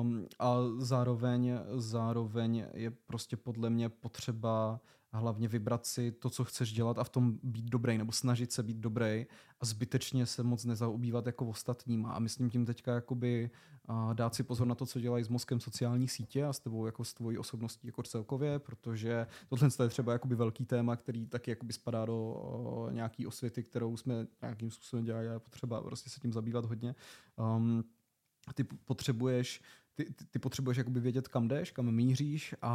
um, 0.00 0.26
a 0.38 0.56
zároveň, 0.78 1.52
zároveň 1.74 2.64
je 2.74 2.90
prostě 2.90 3.36
podle 3.36 3.70
mě 3.70 3.88
potřeba 3.88 4.80
a 5.12 5.18
hlavně 5.18 5.48
vybrat 5.48 5.86
si 5.86 6.12
to, 6.12 6.30
co 6.30 6.44
chceš 6.44 6.72
dělat 6.72 6.98
a 6.98 7.04
v 7.04 7.08
tom 7.08 7.38
být 7.42 7.64
dobrý, 7.64 7.98
nebo 7.98 8.12
snažit 8.12 8.52
se 8.52 8.62
být 8.62 8.76
dobrý 8.76 9.26
a 9.60 9.64
zbytečně 9.64 10.26
se 10.26 10.42
moc 10.42 10.64
nezaobývat 10.64 11.26
jako 11.26 11.46
ostatníma. 11.46 12.12
A 12.12 12.18
myslím 12.18 12.50
tím 12.50 12.66
teďka 12.66 12.94
jakoby 12.94 13.50
dát 14.12 14.34
si 14.34 14.42
pozor 14.42 14.66
na 14.66 14.74
to, 14.74 14.86
co 14.86 15.00
dělají 15.00 15.24
s 15.24 15.28
mozkem 15.28 15.60
sociální 15.60 16.08
sítě 16.08 16.44
a 16.44 16.52
s 16.52 16.60
tebou 16.60 16.86
jako 16.86 17.04
s 17.04 17.14
tvojí 17.14 17.38
osobností 17.38 17.86
jako 17.86 18.02
celkově, 18.02 18.58
protože 18.58 19.26
tohle 19.48 19.68
je 19.82 19.88
třeba 19.88 20.12
jakoby 20.12 20.34
velký 20.34 20.64
téma, 20.64 20.96
který 20.96 21.26
taky 21.26 21.50
jakoby 21.50 21.72
spadá 21.72 22.04
do 22.04 22.88
nějaký 22.90 23.26
osvěty, 23.26 23.62
kterou 23.62 23.96
jsme 23.96 24.26
nějakým 24.42 24.70
způsobem 24.70 25.04
dělali 25.04 25.28
a 25.28 25.38
potřeba 25.38 25.82
prostě 25.82 26.10
se 26.10 26.20
tím 26.20 26.32
zabývat 26.32 26.64
hodně. 26.64 26.94
Um, 27.36 27.84
ty 28.54 28.64
potřebuješ 28.64 29.62
ty, 30.04 30.24
ty, 30.30 30.38
potřebuješ 30.38 30.78
jakoby 30.78 31.00
vědět, 31.00 31.28
kam 31.28 31.48
jdeš, 31.48 31.70
kam 31.70 31.92
míříš 31.92 32.54
a, 32.62 32.72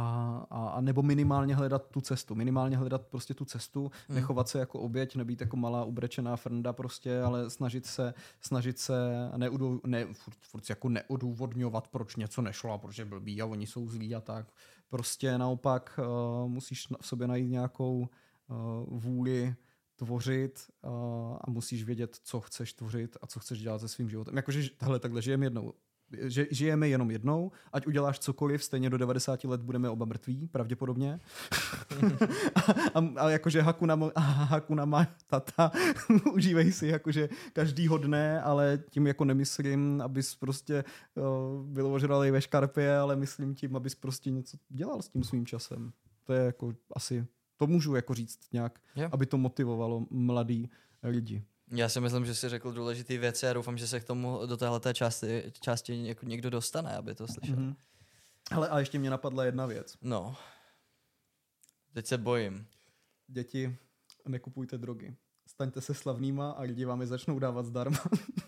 a, 0.50 0.68
a 0.68 0.80
nebo 0.80 1.02
minimálně 1.02 1.54
hledat 1.54 1.90
tu 1.90 2.00
cestu. 2.00 2.34
Minimálně 2.34 2.76
hledat 2.76 3.06
prostě 3.06 3.34
tu 3.34 3.44
cestu, 3.44 3.90
hmm. 4.08 4.14
nechovat 4.16 4.48
se 4.48 4.58
jako 4.58 4.80
oběť, 4.80 5.16
nebýt 5.16 5.40
jako 5.40 5.56
malá 5.56 5.84
ubrečená 5.84 6.36
frnda 6.36 6.72
prostě, 6.72 7.20
ale 7.20 7.50
snažit 7.50 7.86
se, 7.86 8.14
snažit 8.40 8.78
se 8.78 8.94
neudou, 9.36 9.80
ne, 9.86 10.06
furt, 10.14 10.36
furt 10.40 10.70
jako 10.70 10.88
neodůvodňovat, 10.88 11.88
proč 11.88 12.16
něco 12.16 12.42
nešlo 12.42 12.72
a 12.72 12.78
proč 12.78 12.98
je 12.98 13.04
blbý 13.04 13.42
a 13.42 13.46
oni 13.46 13.66
jsou 13.66 13.88
zlí 13.88 14.14
a 14.14 14.20
tak. 14.20 14.52
Prostě 14.88 15.38
naopak 15.38 16.00
uh, 16.44 16.50
musíš 16.50 16.86
v 17.00 17.06
sobě 17.06 17.26
najít 17.26 17.50
nějakou 17.50 18.08
uh, 18.48 19.00
vůli 19.00 19.54
tvořit 19.96 20.66
uh, 20.82 20.90
a 21.40 21.50
musíš 21.50 21.84
vědět, 21.84 22.18
co 22.22 22.40
chceš 22.40 22.72
tvořit 22.72 23.16
a 23.22 23.26
co 23.26 23.40
chceš 23.40 23.60
dělat 23.60 23.80
se 23.80 23.88
svým 23.88 24.10
životem. 24.10 24.36
Jakože, 24.36 24.70
tahle, 24.76 24.98
takhle 24.98 25.22
žijeme 25.22 25.46
jednou 25.46 25.72
že 26.12 26.46
žijeme 26.50 26.88
jenom 26.88 27.10
jednou, 27.10 27.52
ať 27.72 27.86
uděláš 27.86 28.18
cokoliv, 28.18 28.64
stejně 28.64 28.90
do 28.90 28.98
90 28.98 29.44
let 29.44 29.60
budeme 29.60 29.88
oba 29.88 30.06
mrtví, 30.06 30.48
pravděpodobně. 30.52 31.20
a, 32.54 32.60
a, 32.94 33.12
a 33.16 33.30
jakože 33.30 33.62
Hakuna, 33.62 33.98
Hakuna 34.16 35.06
tata, 35.26 35.72
užívej 36.32 36.72
si 36.72 36.86
jakože 36.86 37.28
každýho 37.52 37.98
dne, 37.98 38.42
ale 38.42 38.78
tím 38.90 39.06
jako 39.06 39.24
nemyslím, 39.24 40.00
abys 40.04 40.34
prostě 40.34 40.84
uh, 41.14 41.66
byl 41.66 41.86
ožralej 41.86 42.30
ve 42.30 42.40
škarpě, 42.40 42.96
ale 42.96 43.16
myslím 43.16 43.54
tím, 43.54 43.76
abys 43.76 43.94
prostě 43.94 44.30
něco 44.30 44.56
dělal 44.68 45.02
s 45.02 45.08
tím 45.08 45.24
svým 45.24 45.46
časem. 45.46 45.92
To 46.24 46.32
je 46.32 46.44
jako 46.44 46.74
asi, 46.96 47.26
to 47.56 47.66
můžu 47.66 47.94
jako 47.94 48.14
říct 48.14 48.38
nějak, 48.52 48.80
yeah. 48.96 49.12
aby 49.12 49.26
to 49.26 49.38
motivovalo 49.38 50.06
mladý 50.10 50.70
lidi. 51.02 51.42
Já 51.70 51.88
si 51.88 52.00
myslím, 52.00 52.26
že 52.26 52.34
jsi 52.34 52.48
řekl 52.48 52.72
důležité 52.72 53.18
věci 53.18 53.48
a 53.48 53.52
doufám, 53.52 53.78
že 53.78 53.86
se 53.86 54.00
k 54.00 54.04
tomu 54.04 54.46
do 54.46 54.56
téhleté 54.56 54.94
části, 54.94 55.52
části 55.60 56.06
jako 56.06 56.26
někdo 56.26 56.50
dostane, 56.50 56.96
aby 56.96 57.14
to 57.14 57.26
slyšel. 57.26 57.56
Mm-hmm. 57.56 57.76
Ale 58.50 58.68
a 58.68 58.78
ještě 58.78 58.98
mě 58.98 59.10
napadla 59.10 59.44
jedna 59.44 59.66
věc. 59.66 59.96
No. 60.02 60.36
Teď 61.92 62.06
se 62.06 62.18
bojím. 62.18 62.66
Děti, 63.28 63.76
nekupujte 64.28 64.78
drogy. 64.78 65.16
Staňte 65.46 65.80
se 65.80 65.94
slavnýma 65.94 66.50
a 66.50 66.62
lidi 66.62 66.84
vám 66.84 67.00
je 67.00 67.06
začnou 67.06 67.38
dávat 67.38 67.66
zdarma. 67.66 67.98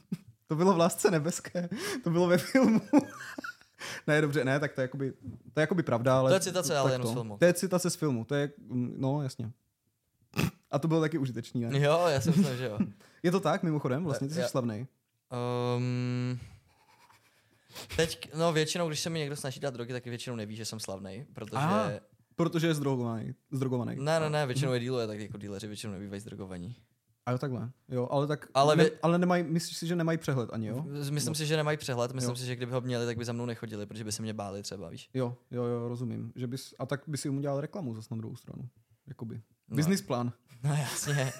to 0.46 0.56
bylo 0.56 0.74
v 0.74 0.78
Lásce 0.78 1.10
nebeské. 1.10 1.68
To 2.04 2.10
bylo 2.10 2.26
ve 2.26 2.38
filmu. 2.38 2.80
ne, 4.06 4.20
dobře, 4.20 4.44
ne, 4.44 4.60
tak 4.60 4.72
to 4.72 4.80
je 4.80 4.82
jakoby, 4.82 5.12
to 5.52 5.60
je 5.60 5.62
jakoby 5.62 5.82
pravda, 5.82 6.18
ale... 6.18 6.30
To 6.30 6.34
je 6.34 6.40
citace, 6.40 6.76
ale 6.76 6.92
jenom 6.92 7.08
z 7.08 7.12
filmu. 7.12 7.38
To 7.38 7.44
je 7.44 7.54
citace 7.54 7.90
z 7.90 7.96
filmu, 7.96 8.24
to 8.24 8.34
je, 8.34 8.52
no 8.96 9.22
jasně. 9.22 9.52
A 10.76 10.78
to 10.78 10.88
bylo 10.88 11.00
taky 11.00 11.18
užitečný, 11.18 11.60
ne? 11.60 11.80
Jo, 11.80 12.06
já 12.08 12.20
jsem 12.20 12.34
myslím, 12.36 12.56
že 12.56 12.64
jo. 12.64 12.78
je 13.22 13.30
to 13.30 13.40
tak, 13.40 13.62
mimochodem, 13.62 14.04
vlastně 14.04 14.28
ty 14.28 14.34
jsi 14.34 14.42
slavný. 14.42 14.86
Um, 15.76 16.38
teď, 17.96 18.34
no 18.34 18.52
většinou, 18.52 18.88
když 18.88 19.00
se 19.00 19.10
mi 19.10 19.18
někdo 19.18 19.36
snaží 19.36 19.60
dát 19.60 19.74
drogy, 19.74 19.92
tak 19.92 20.04
většinou 20.04 20.36
neví, 20.36 20.56
že 20.56 20.64
jsem 20.64 20.80
slavný, 20.80 21.26
protože... 21.32 21.56
Aha, 21.56 21.90
protože 22.36 22.66
je 22.66 22.74
zdrogovaný. 22.74 23.34
zdrogovaný. 23.50 23.96
Ne, 23.96 24.20
ne, 24.20 24.30
ne, 24.30 24.46
většinou 24.46 24.72
je 24.72 24.80
díluje, 24.80 25.06
tak 25.06 25.20
jako 25.20 25.38
díleři 25.38 25.66
většinou 25.66 25.92
nebývají 25.92 26.20
zdrogovaní. 26.20 26.76
A 27.26 27.32
jo, 27.32 27.38
takhle. 27.38 27.70
Jo, 27.88 28.08
ale 28.10 28.26
tak. 28.26 28.46
Ale, 28.54 28.76
ne, 28.76 28.84
vy... 28.84 28.90
ale 29.02 29.18
nemají, 29.18 29.42
myslíš 29.42 29.76
si, 29.76 29.86
že 29.86 29.96
nemají 29.96 30.18
přehled 30.18 30.50
ani, 30.52 30.66
jo? 30.66 30.82
Myslím 31.10 31.30
no. 31.30 31.34
si, 31.34 31.46
že 31.46 31.56
nemají 31.56 31.76
přehled. 31.76 32.12
Myslím 32.12 32.30
jo. 32.30 32.36
si, 32.36 32.46
že 32.46 32.56
kdyby 32.56 32.72
ho 32.72 32.80
měli, 32.80 33.06
tak 33.06 33.18
by 33.18 33.24
za 33.24 33.32
mnou 33.32 33.46
nechodili, 33.46 33.86
protože 33.86 34.04
by 34.04 34.12
se 34.12 34.22
mě 34.22 34.34
báli 34.34 34.62
třeba, 34.62 34.88
víš? 34.88 35.10
Jo, 35.14 35.36
jo, 35.50 35.64
jo, 35.64 35.88
rozumím. 35.88 36.32
Že 36.36 36.46
bys, 36.46 36.74
a 36.78 36.86
tak 36.86 37.02
by 37.06 37.18
si 37.18 37.30
mu 37.30 37.40
dělal 37.40 37.60
reklamu 37.60 37.94
zase 37.94 38.08
na 38.10 38.16
druhou 38.16 38.36
stranu. 38.36 38.68
Jakoby. 39.06 39.42
No. 39.68 39.76
Business 39.76 40.02
plán. 40.02 40.32
No 40.64 40.74
jasně. 40.74 41.32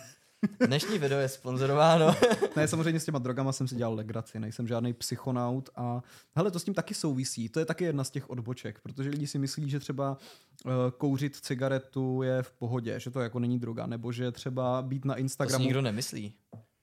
Dnešní 0.67 0.99
video 0.99 1.19
je 1.19 1.29
sponzorováno. 1.29 2.15
ne, 2.57 2.69
samozřejmě 2.69 3.01
s 3.01 3.05
těma 3.05 3.19
drogama 3.19 3.53
jsem 3.53 3.69
si 3.69 3.77
dělal 3.77 3.95
legraci, 3.95 4.41
nejsem 4.41 4.69
žádný 4.69 4.93
psychonaut 4.93 5.71
a 5.77 6.03
hele, 6.37 6.51
to 6.51 6.59
s 6.59 6.65
tím 6.65 6.75
taky 6.75 6.95
souvisí. 6.95 7.49
To 7.49 7.59
je 7.59 7.65
taky 7.65 7.85
jedna 7.85 8.05
z 8.05 8.11
těch 8.11 8.31
odboček, 8.31 8.81
protože 8.81 9.11
lidi 9.11 9.27
si 9.27 9.39
myslí, 9.39 9.71
že 9.71 9.81
třeba 9.81 10.19
uh, 10.65 10.73
kouřit 10.99 11.37
cigaretu 11.37 12.23
je 12.23 12.43
v 12.43 12.53
pohodě, 12.53 13.01
že 13.01 13.11
to 13.11 13.21
jako 13.21 13.39
není 13.39 13.59
droga, 13.59 13.87
nebo 13.87 14.13
že 14.13 14.33
třeba 14.33 14.83
být 14.83 15.05
na 15.05 15.15
Instagramu. 15.15 15.59
To 15.59 15.63
si 15.63 15.67
nikdo 15.67 15.83
nemyslí. 15.83 16.35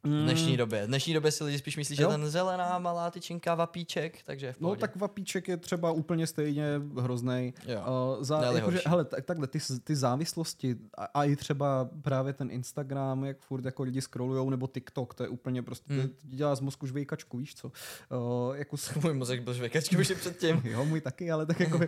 V 0.05 0.09
dnešní 0.09 0.51
mm. 0.51 0.57
době. 0.57 0.83
V 0.83 0.87
dnešní 0.87 1.13
době 1.13 1.31
si 1.31 1.43
lidi 1.43 1.57
spíš 1.57 1.77
myslí, 1.77 1.95
že 1.95 2.03
jo? 2.03 2.09
ten 2.09 2.29
zelená 2.29 2.79
malá 2.79 3.11
tyčinka 3.11 3.55
vapíček, 3.55 4.23
takže 4.25 4.53
v 4.53 4.55
no, 4.55 4.59
pohodě. 4.59 4.77
No 4.77 4.81
tak 4.81 4.95
vapíček 4.95 5.47
je 5.47 5.57
třeba 5.57 5.91
úplně 5.91 6.27
stejně 6.27 6.81
hrozný. 6.99 7.53
Uh, 7.67 8.23
za, 8.23 8.41
jakože, 8.41 8.81
hele, 8.85 9.05
tak, 9.05 9.25
takhle, 9.25 9.47
ty, 9.47 9.59
ty 9.83 9.95
závislosti 9.95 10.75
a, 10.97 11.05
a, 11.05 11.23
i 11.23 11.35
třeba 11.35 11.89
právě 12.01 12.33
ten 12.33 12.51
Instagram, 12.51 13.23
jak 13.23 13.39
furt 13.39 13.65
jako 13.65 13.83
lidi 13.83 14.01
scrollujou, 14.01 14.49
nebo 14.49 14.67
TikTok, 14.67 15.13
to 15.13 15.23
je 15.23 15.29
úplně 15.29 15.61
prostě, 15.61 15.93
hmm. 15.93 16.07
to 16.07 16.15
dělá 16.23 16.55
z 16.55 16.61
mozku 16.61 16.87
žvejkačku, 16.87 17.37
víš 17.37 17.55
co. 17.55 17.67
Uh, 17.67 18.55
jako 18.55 18.77
s... 18.77 18.93
Můj 19.03 19.13
mozek 19.13 19.43
byl 19.43 19.53
žvejkačka 19.53 19.99
už 19.99 20.11
předtím. 20.11 20.61
jo, 20.63 20.85
můj 20.85 21.01
taky, 21.01 21.31
ale 21.31 21.45
tak 21.45 21.59
jako 21.59 21.79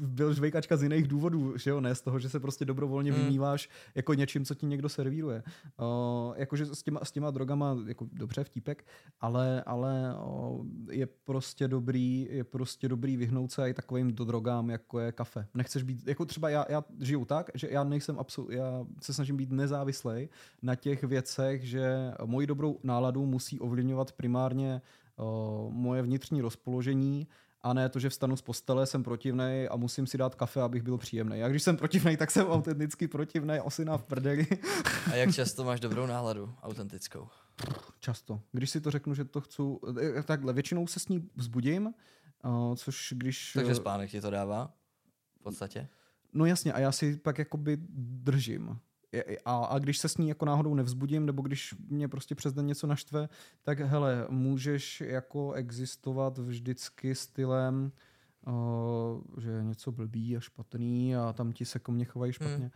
byl 0.00 0.34
žvejkačka 0.34 0.76
z 0.76 0.82
jiných 0.82 1.08
důvodů, 1.08 1.58
že 1.58 1.70
jo, 1.70 1.80
ne 1.80 1.94
z 1.94 2.00
toho, 2.00 2.18
že 2.18 2.28
se 2.28 2.40
prostě 2.40 2.64
dobrovolně 2.64 3.12
hmm. 3.12 3.22
vymýváš 3.22 3.68
jako 3.94 4.14
něčím, 4.14 4.44
co 4.44 4.54
ti 4.54 4.66
někdo 4.66 4.88
servíruje. 4.88 5.42
Uh, 5.80 6.34
jakože 6.36 6.66
s 6.66 6.82
těma, 6.82 7.00
s 7.04 7.10
těma 7.10 7.30
drogama 7.42 7.76
jako 7.86 8.06
dobře 8.12 8.44
vtípek, 8.44 8.84
ale, 9.20 9.62
ale 9.62 10.14
je 10.90 11.06
prostě 11.06 11.68
dobrý, 11.68 12.28
je 12.30 12.44
prostě 12.44 12.88
dobrý 12.88 13.16
vyhnout 13.16 13.52
se 13.52 13.70
i 13.70 13.74
takovým 13.74 14.14
do 14.14 14.24
drogám, 14.24 14.70
jako 14.70 15.00
je 15.00 15.12
kafe. 15.12 15.46
Nechceš 15.54 15.82
být, 15.82 16.06
jako 16.06 16.24
třeba 16.24 16.50
já, 16.50 16.66
já 16.68 16.84
žiju 17.00 17.24
tak, 17.24 17.50
že 17.54 17.68
já 17.70 17.84
nejsem 17.84 18.18
absolut, 18.18 18.50
já 18.50 18.86
se 19.02 19.14
snažím 19.14 19.36
být 19.36 19.50
nezávislý 19.50 20.28
na 20.62 20.74
těch 20.74 21.04
věcech, 21.04 21.64
že 21.68 22.12
moji 22.24 22.46
dobrou 22.46 22.78
náladu 22.82 23.26
musí 23.26 23.60
ovlivňovat 23.60 24.12
primárně 24.12 24.82
moje 25.68 26.02
vnitřní 26.02 26.40
rozpoložení 26.40 27.26
a 27.62 27.72
ne 27.72 27.88
to, 27.88 27.98
že 27.98 28.08
vstanu 28.08 28.36
z 28.36 28.42
postele, 28.42 28.86
jsem 28.86 29.02
protivnej 29.02 29.68
a 29.70 29.76
musím 29.76 30.06
si 30.06 30.18
dát 30.18 30.34
kafe, 30.34 30.62
abych 30.62 30.82
byl 30.82 30.98
příjemný. 30.98 31.42
A 31.42 31.48
když 31.48 31.62
jsem 31.62 31.76
protivnej, 31.76 32.16
tak 32.16 32.30
jsem 32.30 32.46
autenticky 32.46 33.08
protivnej, 33.08 33.60
osina 33.64 33.98
v 33.98 34.04
prdeli. 34.04 34.46
a 35.12 35.14
jak 35.14 35.34
často 35.34 35.64
máš 35.64 35.80
dobrou 35.80 36.06
náladu, 36.06 36.54
autentickou? 36.62 37.28
Často. 38.00 38.40
Když 38.52 38.70
si 38.70 38.80
to 38.80 38.90
řeknu, 38.90 39.14
že 39.14 39.24
to 39.24 39.40
chci, 39.40 39.62
eh, 40.18 40.22
takhle, 40.22 40.52
většinou 40.52 40.86
se 40.86 41.00
s 41.00 41.08
ní 41.08 41.30
vzbudím, 41.36 41.94
uh, 42.44 42.74
což 42.74 43.14
když... 43.16 43.52
Takže 43.52 43.74
spánek 43.74 44.10
ti 44.10 44.20
to 44.20 44.30
dává? 44.30 44.74
V 45.40 45.42
podstatě? 45.42 45.88
No 46.32 46.44
jasně, 46.44 46.72
a 46.72 46.78
já 46.78 46.92
si 46.92 47.16
pak 47.16 47.38
jakoby 47.38 47.78
držím. 47.98 48.78
A, 49.44 49.64
a 49.64 49.78
když 49.78 49.98
se 49.98 50.08
s 50.08 50.16
ní 50.16 50.28
jako 50.28 50.44
náhodou 50.44 50.74
nevzbudím, 50.74 51.26
nebo 51.26 51.42
když 51.42 51.74
mě 51.88 52.08
prostě 52.08 52.34
přes 52.34 52.52
den 52.52 52.66
něco 52.66 52.86
naštve, 52.86 53.28
tak 53.62 53.80
hele, 53.80 54.26
můžeš 54.30 55.00
jako 55.00 55.52
existovat 55.52 56.38
vždycky 56.38 57.14
stylem, 57.14 57.92
uh, 58.46 59.40
že 59.40 59.50
je 59.50 59.62
něco 59.62 59.92
blbý 59.92 60.36
a 60.36 60.40
špatný 60.40 61.16
a 61.16 61.32
tam 61.32 61.52
ti 61.52 61.64
se 61.64 61.78
ko 61.78 61.92
mně 61.92 62.04
chovají 62.04 62.32
špatně. 62.32 62.56
Hmm 62.56 62.70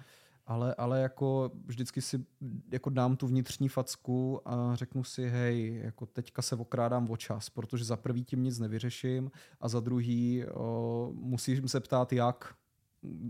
ale, 0.46 0.74
ale 0.74 1.00
jako 1.00 1.50
vždycky 1.66 2.00
si 2.00 2.24
jako 2.72 2.90
dám 2.90 3.16
tu 3.16 3.26
vnitřní 3.26 3.68
facku 3.68 4.48
a 4.48 4.74
řeknu 4.74 5.04
si, 5.04 5.28
hej, 5.28 5.80
jako 5.84 6.06
teďka 6.06 6.42
se 6.42 6.56
okrádám 6.56 7.10
o 7.10 7.16
čas, 7.16 7.50
protože 7.50 7.84
za 7.84 7.96
prvý 7.96 8.24
tím 8.24 8.42
nic 8.42 8.58
nevyřeším 8.58 9.30
a 9.60 9.68
za 9.68 9.80
druhý 9.80 10.44
o, 10.54 11.10
musím 11.14 11.68
se 11.68 11.80
ptát, 11.80 12.12
jak, 12.12 12.54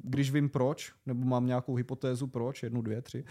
když 0.02 0.30
vím 0.30 0.48
proč, 0.48 0.92
nebo 1.06 1.24
mám 1.24 1.46
nějakou 1.46 1.74
hypotézu 1.74 2.26
proč, 2.26 2.62
jednu, 2.62 2.82
dvě, 2.82 3.02
tři, 3.02 3.24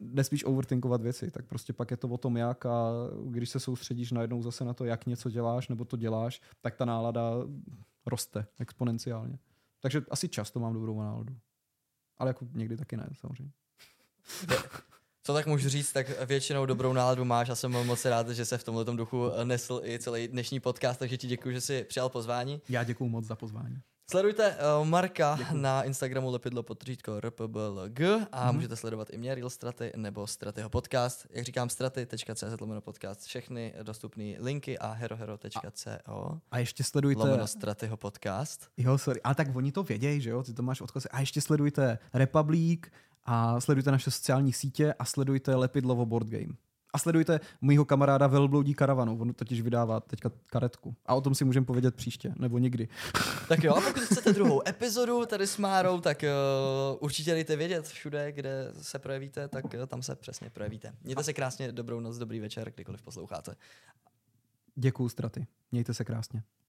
nesmíš 0.00 0.44
overthinkovat 0.44 1.02
věci, 1.02 1.30
tak 1.30 1.46
prostě 1.46 1.72
pak 1.72 1.90
je 1.90 1.96
to 1.96 2.08
o 2.08 2.18
tom 2.18 2.36
jak 2.36 2.66
a 2.66 2.90
když 3.24 3.50
se 3.50 3.60
soustředíš 3.60 4.12
najednou 4.12 4.42
zase 4.42 4.64
na 4.64 4.74
to, 4.74 4.84
jak 4.84 5.06
něco 5.06 5.30
děláš 5.30 5.68
nebo 5.68 5.84
to 5.84 5.96
děláš, 5.96 6.40
tak 6.60 6.76
ta 6.76 6.84
nálada 6.84 7.32
roste 8.06 8.46
exponenciálně. 8.58 9.38
Takže 9.80 10.02
asi 10.10 10.28
často 10.28 10.60
mám 10.60 10.72
dobrou 10.72 11.00
náladu. 11.00 11.36
Ale 12.18 12.30
jako 12.30 12.46
někdy 12.52 12.76
taky 12.76 12.96
ne, 12.96 13.08
samozřejmě. 13.20 13.52
Co 15.22 15.34
tak 15.34 15.46
můžu 15.46 15.68
říct, 15.68 15.92
tak 15.92 16.26
většinou 16.26 16.66
dobrou 16.66 16.92
náladu 16.92 17.24
máš 17.24 17.48
a 17.48 17.54
jsem 17.54 17.70
moc 17.70 18.04
rád, 18.04 18.28
že 18.28 18.44
se 18.44 18.58
v 18.58 18.64
tomhle 18.64 18.84
duchu 18.84 19.30
nesl 19.44 19.80
i 19.84 19.98
celý 19.98 20.28
dnešní 20.28 20.60
podcast, 20.60 20.98
takže 20.98 21.16
ti 21.16 21.26
děkuji, 21.26 21.52
že 21.52 21.60
jsi 21.60 21.84
přijal 21.84 22.08
pozvání. 22.08 22.60
Já 22.68 22.84
děkuji 22.84 23.08
moc 23.08 23.24
za 23.24 23.36
pozvání. 23.36 23.76
Sledujte 24.10 24.56
uh, 24.80 24.88
Marka 24.88 25.34
Děkuji. 25.38 25.60
na 25.60 25.82
Instagramu 25.82 26.30
lepidlo 26.30 26.62
potřídko 26.62 27.20
rpblg 27.20 28.00
a 28.00 28.50
mm-hmm. 28.50 28.52
můžete 28.52 28.76
sledovat 28.76 29.08
i 29.10 29.18
mě, 29.18 29.34
Real 29.34 29.50
Straty, 29.50 29.92
nebo 29.96 30.26
Stratyho 30.26 30.70
podcast. 30.70 31.26
Jak 31.30 31.44
říkám, 31.44 31.68
straty.cz 31.68 32.60
lomeno 32.60 32.80
podcast. 32.80 33.20
Všechny 33.20 33.74
dostupné 33.82 34.34
linky 34.38 34.78
a 34.78 34.92
herohero.co. 34.92 36.40
A 36.50 36.58
ještě 36.58 36.84
sledujte... 36.84 37.22
Lomeno 37.22 37.46
Stratyho 37.46 37.96
podcast. 37.96 38.68
Jo, 38.76 38.98
sorry. 38.98 39.22
A 39.22 39.34
tak 39.34 39.56
oni 39.56 39.72
to 39.72 39.82
vědějí, 39.82 40.20
že 40.20 40.30
jo? 40.30 40.42
Ty 40.42 40.54
to 40.54 40.62
máš 40.62 40.80
odkaz. 40.80 41.06
A 41.10 41.20
ještě 41.20 41.40
sledujte 41.40 41.98
Republic 42.14 42.80
a 43.24 43.60
sledujte 43.60 43.90
naše 43.90 44.10
sociální 44.10 44.52
sítě 44.52 44.94
a 44.98 45.04
sledujte 45.04 45.54
Lepidlovo 45.54 46.06
Board 46.06 46.28
Game. 46.28 46.54
A 46.92 46.98
sledujte 46.98 47.40
mýho 47.60 47.84
kamaráda 47.84 48.26
Velbloudí 48.26 48.74
karavanu, 48.74 49.18
on 49.20 49.34
totiž 49.34 49.60
vydává 49.60 50.00
teďka 50.00 50.30
karetku. 50.46 50.94
A 51.06 51.14
o 51.14 51.20
tom 51.20 51.34
si 51.34 51.44
můžeme 51.44 51.66
povědět 51.66 51.94
příště, 51.94 52.34
nebo 52.38 52.58
někdy. 52.58 52.88
Tak 53.48 53.64
jo, 53.64 53.74
a 53.74 53.80
pokud 53.80 54.02
chcete 54.02 54.32
druhou 54.32 54.68
epizodu 54.68 55.26
tady 55.26 55.46
s 55.46 55.56
Márou, 55.56 56.00
tak 56.00 56.22
uh, 56.22 56.98
určitě 57.00 57.32
dejte 57.32 57.56
vědět 57.56 57.88
všude, 57.88 58.32
kde 58.32 58.72
se 58.82 58.98
projevíte, 58.98 59.48
tak 59.48 59.64
uh, 59.64 59.86
tam 59.86 60.02
se 60.02 60.16
přesně 60.16 60.50
projevíte. 60.50 60.92
Mějte 61.02 61.24
se 61.24 61.32
krásně, 61.32 61.72
dobrou 61.72 62.00
noc, 62.00 62.18
dobrý 62.18 62.40
večer, 62.40 62.72
kdykoliv 62.74 63.02
posloucháte. 63.02 63.56
Děkuju, 64.74 65.08
Straty. 65.08 65.46
Mějte 65.72 65.94
se 65.94 66.04
krásně. 66.04 66.42